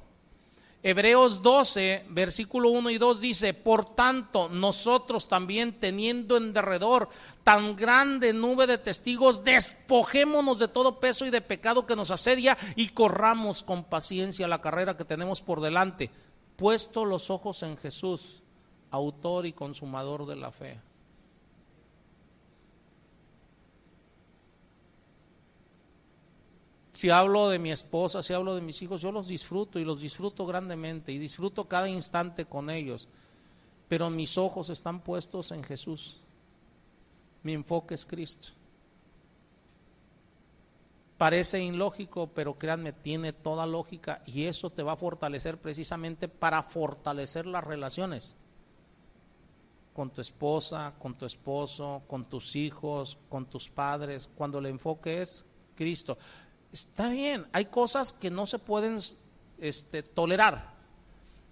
Hebreos 0.85 1.41
12, 1.41 2.07
versículo 2.09 2.69
1 2.69 2.89
y 2.89 2.97
2 2.97 3.21
dice, 3.21 3.53
por 3.53 3.85
tanto, 3.95 4.49
nosotros 4.49 5.29
también 5.29 5.79
teniendo 5.79 6.35
en 6.35 6.51
derredor 6.51 7.07
tan 7.45 7.77
grande 7.77 8.33
nube 8.33 8.67
de 8.67 8.77
testigos, 8.77 9.45
despojémonos 9.45 10.59
de 10.59 10.67
todo 10.67 10.99
peso 10.99 11.25
y 11.25 11.29
de 11.29 11.39
pecado 11.39 11.85
que 11.85 11.95
nos 11.95 12.11
asedia 12.11 12.57
y 12.75 12.89
corramos 12.89 13.63
con 13.63 13.85
paciencia 13.85 14.45
la 14.49 14.59
carrera 14.59 14.97
que 14.97 15.05
tenemos 15.05 15.41
por 15.41 15.61
delante, 15.61 16.11
puesto 16.57 17.05
los 17.05 17.29
ojos 17.29 17.63
en 17.63 17.77
Jesús, 17.77 18.43
autor 18.91 19.45
y 19.45 19.53
consumador 19.53 20.25
de 20.25 20.35
la 20.35 20.51
fe. 20.51 20.81
Si 26.93 27.09
hablo 27.09 27.49
de 27.49 27.57
mi 27.57 27.71
esposa, 27.71 28.21
si 28.21 28.33
hablo 28.33 28.53
de 28.53 28.61
mis 28.61 28.81
hijos, 28.83 29.01
yo 29.01 29.11
los 29.11 29.27
disfruto 29.27 29.79
y 29.79 29.83
los 29.83 29.99
disfruto 29.99 30.45
grandemente 30.45 31.11
y 31.11 31.17
disfruto 31.17 31.67
cada 31.67 31.89
instante 31.89 32.45
con 32.45 32.69
ellos. 32.69 33.07
Pero 33.87 34.11
mis 34.11 34.37
ojos 34.37 34.69
están 34.69 35.01
puestos 35.01 35.51
en 35.51 35.63
Jesús. 35.63 36.21
Mi 37.41 37.53
enfoque 37.53 37.95
es 37.95 38.05
Cristo. 38.05 38.49
Parece 41.17 41.63
ilógico, 41.63 42.27
pero 42.27 42.57
créanme, 42.57 42.93
tiene 42.93 43.33
toda 43.33 43.65
lógica 43.65 44.21
y 44.25 44.45
eso 44.45 44.69
te 44.69 44.83
va 44.83 44.93
a 44.93 44.97
fortalecer 44.97 45.57
precisamente 45.57 46.27
para 46.27 46.61
fortalecer 46.63 47.45
las 47.47 47.63
relaciones 47.63 48.35
con 49.93 50.09
tu 50.09 50.21
esposa, 50.21 50.93
con 50.99 51.15
tu 51.15 51.25
esposo, 51.25 52.03
con 52.07 52.25
tus 52.25 52.55
hijos, 52.55 53.17
con 53.29 53.45
tus 53.45 53.69
padres, 53.69 54.29
cuando 54.35 54.59
el 54.59 54.67
enfoque 54.67 55.21
es 55.21 55.45
Cristo. 55.75 56.17
Está 56.73 57.09
bien, 57.09 57.45
hay 57.51 57.65
cosas 57.65 58.13
que 58.13 58.31
no 58.31 58.47
se 58.47 58.57
pueden 58.57 58.97
este, 59.59 60.01
tolerar. 60.01 60.73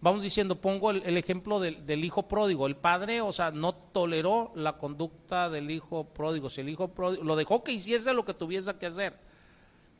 Vamos 0.02 0.23
diciendo, 0.23 0.56
pongo 0.60 0.89
el, 0.89 1.15
ejemplo 1.15 1.60
del, 1.60 2.03
hijo 2.03 2.27
pródigo. 2.27 2.65
El 2.65 2.76
padre, 2.76 3.22
o 3.22 3.31
sea, 3.31 3.52
no 3.52 3.76
toleró 3.76 4.52
la 4.56 4.80
conducta 4.80 5.52
del 5.52 5.69
hijo 5.69 6.06
pródigo. 6.06 6.49
Si 6.49 6.61
el 6.61 6.69
hijo 6.69 6.88
pródigo 6.88 7.23
lo 7.23 7.35
dejó 7.35 7.64
que 7.64 7.72
hiciese 7.72 8.14
lo 8.14 8.26
que 8.26 8.34
tuviese 8.34 8.76
que 8.77 8.88
hacer, 8.88 9.15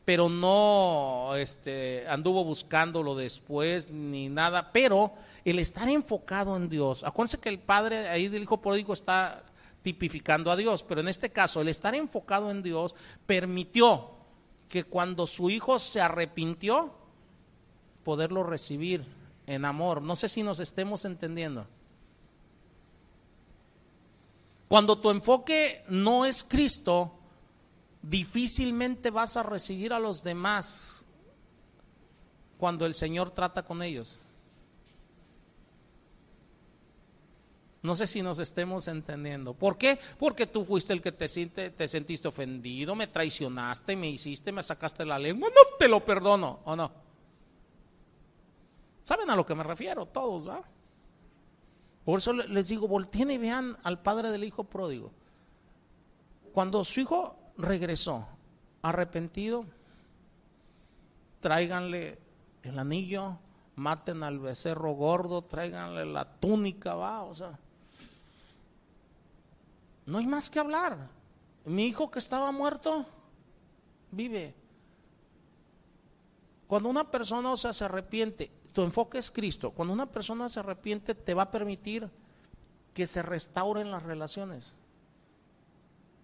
pero 0.06 0.28
no 0.28 1.36
este, 1.36 2.08
anduvo 2.08 2.44
buscándolo 2.44 3.14
después 3.14 3.92
ni 3.92 4.28
nada. 4.28 4.72
Pero 4.72 5.14
el 5.46 5.60
estar 5.60 5.88
enfocado 5.88 6.58
en 6.58 6.68
Dios, 6.68 7.04
acuérdense 7.04 7.40
que 7.40 7.50
el 7.50 7.60
padre 7.60 8.10
ahí 8.10 8.28
del 8.28 8.42
hijo 8.42 8.60
pródigo 8.60 8.92
está 8.92 9.44
tipificando 9.84 10.52
a 10.52 10.56
Dios, 10.56 10.82
pero 10.82 11.02
en 11.02 11.10
este 11.10 11.30
caso, 11.30 11.62
el 11.62 11.68
estar 11.68 11.94
enfocado 11.94 12.50
en 12.50 12.64
Dios 12.64 12.96
permitió 13.28 14.21
que 14.72 14.86
cuando 14.86 15.28
su 15.28 15.50
hijo 15.50 15.80
se 15.80 16.00
arrepintió, 16.00 16.94
poderlo 18.06 18.42
recibir 18.42 19.06
en 19.46 19.66
amor. 19.66 20.02
No 20.02 20.16
sé 20.16 20.30
si 20.30 20.44
nos 20.44 20.62
estemos 20.62 21.04
entendiendo. 21.04 21.68
Cuando 24.70 24.98
tu 24.98 25.10
enfoque 25.10 25.84
no 25.90 26.26
es 26.26 26.46
Cristo, 26.46 27.12
difícilmente 28.02 29.12
vas 29.12 29.36
a 29.36 29.44
recibir 29.44 29.92
a 29.92 30.00
los 30.00 30.24
demás 30.24 31.06
cuando 32.58 32.86
el 32.86 32.96
Señor 32.96 33.32
trata 33.32 33.64
con 33.64 33.84
ellos. 33.84 34.22
No 37.84 37.96
sé 37.96 38.06
si 38.06 38.22
nos 38.22 38.40
estemos 38.40 38.88
entendiendo. 38.88 39.54
¿Por 39.56 39.78
qué? 39.78 40.00
Porque 40.20 40.46
tú 40.46 40.64
fuiste 40.64 40.94
el 40.94 41.02
que 41.02 41.12
te, 41.12 41.28
te 41.28 41.88
sentiste 41.88 42.28
ofendido, 42.28 42.96
me 42.96 43.08
traicionaste, 43.08 43.96
me 43.96 44.10
hiciste, 44.10 44.52
me 44.52 44.62
sacaste 44.62 45.04
la 45.04 45.18
lengua. 45.18 45.50
No 45.50 45.78
te 45.80 45.88
lo 45.88 46.06
perdono, 46.06 46.60
¿o 46.66 46.76
no? 46.76 46.92
¿Saben 49.04 49.30
a 49.32 49.36
lo 49.36 49.46
que 49.46 49.56
me 49.56 49.64
refiero? 49.64 50.06
Todos, 50.06 50.48
¿va? 50.48 50.62
Por 52.06 52.20
eso 52.20 52.34
les 52.34 52.68
digo, 52.68 52.88
volteen 52.88 53.32
y 53.32 53.38
vean 53.38 53.78
al 53.84 54.00
padre 54.02 54.30
del 54.30 54.44
hijo 54.44 54.64
pródigo. 54.64 55.12
Cuando 56.54 56.84
su 56.84 57.02
hijo 57.02 57.36
regresó 57.58 58.28
arrepentido, 58.82 59.66
tráiganle 61.40 62.20
el 62.64 62.78
anillo, 62.78 63.38
maten 63.76 64.24
al 64.24 64.40
becerro 64.40 64.94
gordo, 64.94 65.44
tráiganle 65.44 66.06
la 66.06 66.26
túnica, 66.26 66.96
va, 66.96 67.24
o 67.24 67.34
sea. 67.34 67.58
No 70.12 70.18
hay 70.18 70.28
más 70.28 70.50
que 70.50 70.60
hablar. 70.60 71.08
Mi 71.64 71.86
hijo 71.86 72.12
que 72.12 72.20
estaba 72.20 72.52
muerto, 72.52 73.06
vive. 74.12 74.54
Cuando 76.68 76.90
una 76.90 77.10
persona 77.10 77.56
se 77.56 77.86
arrepiente, 77.86 78.52
tu 78.74 78.82
enfoque 78.82 79.20
es 79.20 79.32
Cristo. 79.32 79.72
Cuando 79.72 79.94
una 79.94 80.08
persona 80.08 80.50
se 80.50 80.60
arrepiente, 80.60 81.16
te 81.16 81.34
va 81.34 81.44
a 81.44 81.52
permitir 81.52 82.10
que 82.94 83.08
se 83.08 83.22
restauren 83.22 83.90
las 83.90 84.04
relaciones. 84.04 84.76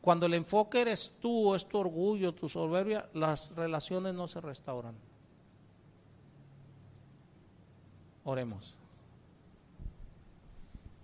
Cuando 0.02 0.26
el 0.26 0.34
enfoque 0.34 0.82
eres 0.82 1.14
tú, 1.22 1.56
es 1.56 1.66
tu 1.66 1.78
orgullo, 1.78 2.34
tu 2.34 2.50
soberbia, 2.50 3.08
las 3.14 3.56
relaciones 3.56 4.14
no 4.14 4.28
se 4.28 4.42
restauran. 4.42 4.96
Oremos. 8.26 8.76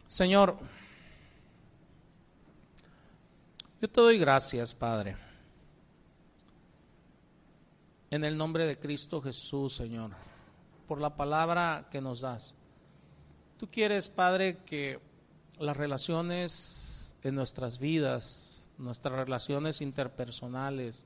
Señor, 0.05 0.57
yo 3.83 3.89
te 3.89 3.99
doy 3.99 4.17
gracias, 4.17 4.73
Padre. 4.73 5.17
En 8.11 8.23
el 8.23 8.37
nombre 8.37 8.65
de 8.65 8.79
Cristo 8.79 9.21
Jesús, 9.21 9.75
Señor, 9.75 10.11
por 10.87 11.01
la 11.01 11.17
palabra 11.17 11.89
que 11.91 11.99
nos 11.99 12.21
das. 12.21 12.55
Tú 13.57 13.67
quieres, 13.69 14.07
Padre, 14.07 14.59
que 14.65 15.01
las 15.59 15.75
relaciones 15.75 17.17
en 17.23 17.35
nuestras 17.35 17.77
vidas, 17.77 18.69
nuestras 18.77 19.15
relaciones 19.15 19.81
interpersonales, 19.81 21.05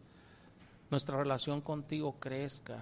nuestra 0.91 1.17
relación 1.17 1.61
contigo 1.61 2.17
crezca. 2.19 2.77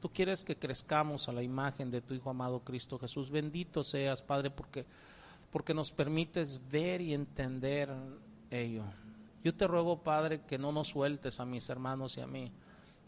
Tú 0.00 0.12
quieres 0.12 0.44
que 0.44 0.54
crezcamos 0.54 1.28
a 1.28 1.32
la 1.32 1.42
imagen 1.42 1.90
de 1.90 2.02
tu 2.02 2.14
Hijo 2.14 2.30
amado 2.30 2.60
Cristo 2.60 3.00
Jesús. 3.00 3.30
Bendito 3.30 3.82
seas, 3.82 4.22
Padre, 4.22 4.50
porque, 4.50 4.86
porque 5.50 5.74
nos 5.74 5.90
permites 5.90 6.60
ver 6.70 7.00
y 7.00 7.14
entender 7.14 7.92
ello. 8.48 8.84
Yo 9.44 9.54
te 9.54 9.66
ruego, 9.66 10.02
Padre, 10.02 10.40
que 10.40 10.56
no 10.56 10.72
nos 10.72 10.88
sueltes 10.88 11.38
a 11.38 11.44
mis 11.44 11.68
hermanos 11.68 12.16
y 12.16 12.22
a 12.22 12.26
mí, 12.26 12.50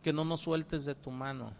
que 0.03 0.13
no 0.13 0.23
nos 0.25 0.43
sueltes 0.43 0.85
de 0.85 0.95
tu 0.95 1.11
mano. 1.11 1.53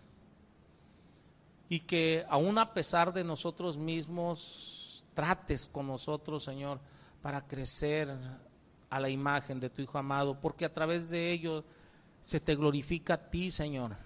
Y 1.71 1.81
que 1.81 2.27
aún 2.29 2.59
a 2.59 2.75
pesar 2.75 3.13
de 3.15 3.25
nosotros 3.25 3.79
mismos, 3.79 5.05
trates 5.15 5.67
con 5.67 5.87
nosotros, 5.87 6.45
Señor, 6.45 6.79
para 7.23 7.47
crecer 7.47 8.15
a 8.91 9.01
la 9.01 9.09
imagen 9.09 9.59
de 9.59 9.71
tu 9.71 9.81
Hijo 9.81 9.97
amado, 9.97 10.39
porque 10.41 10.67
a 10.67 10.73
través 10.73 11.09
de 11.09 11.33
ello 11.33 11.65
se 12.21 12.39
te 12.39 12.55
glorifica 12.55 13.15
a 13.15 13.31
ti, 13.31 13.51
Señor, 13.51 13.97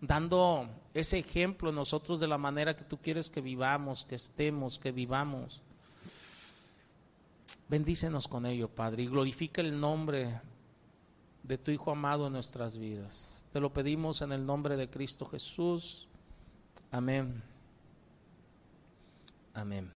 dando 0.00 0.68
ese 0.94 1.18
ejemplo 1.18 1.70
nosotros 1.70 2.18
de 2.18 2.26
la 2.26 2.38
manera 2.38 2.74
que 2.74 2.84
tú 2.84 2.98
quieres 2.98 3.30
que 3.30 3.40
vivamos, 3.40 4.04
que 4.04 4.16
estemos, 4.16 4.80
que 4.80 4.90
vivamos. 4.90 5.62
Bendícenos 7.68 8.28
con 8.28 8.46
ello, 8.46 8.68
Padre, 8.68 9.02
y 9.02 9.06
glorifica 9.08 9.60
el 9.60 9.78
nombre 9.78 10.40
de 11.42 11.58
tu 11.58 11.70
Hijo 11.70 11.90
amado 11.90 12.26
en 12.26 12.32
nuestras 12.32 12.76
vidas. 12.76 13.44
Te 13.52 13.60
lo 13.60 13.72
pedimos 13.72 14.22
en 14.22 14.32
el 14.32 14.44
nombre 14.44 14.76
de 14.76 14.88
Cristo 14.88 15.26
Jesús. 15.26 16.08
Amén. 16.90 17.42
Amén. 19.54 19.92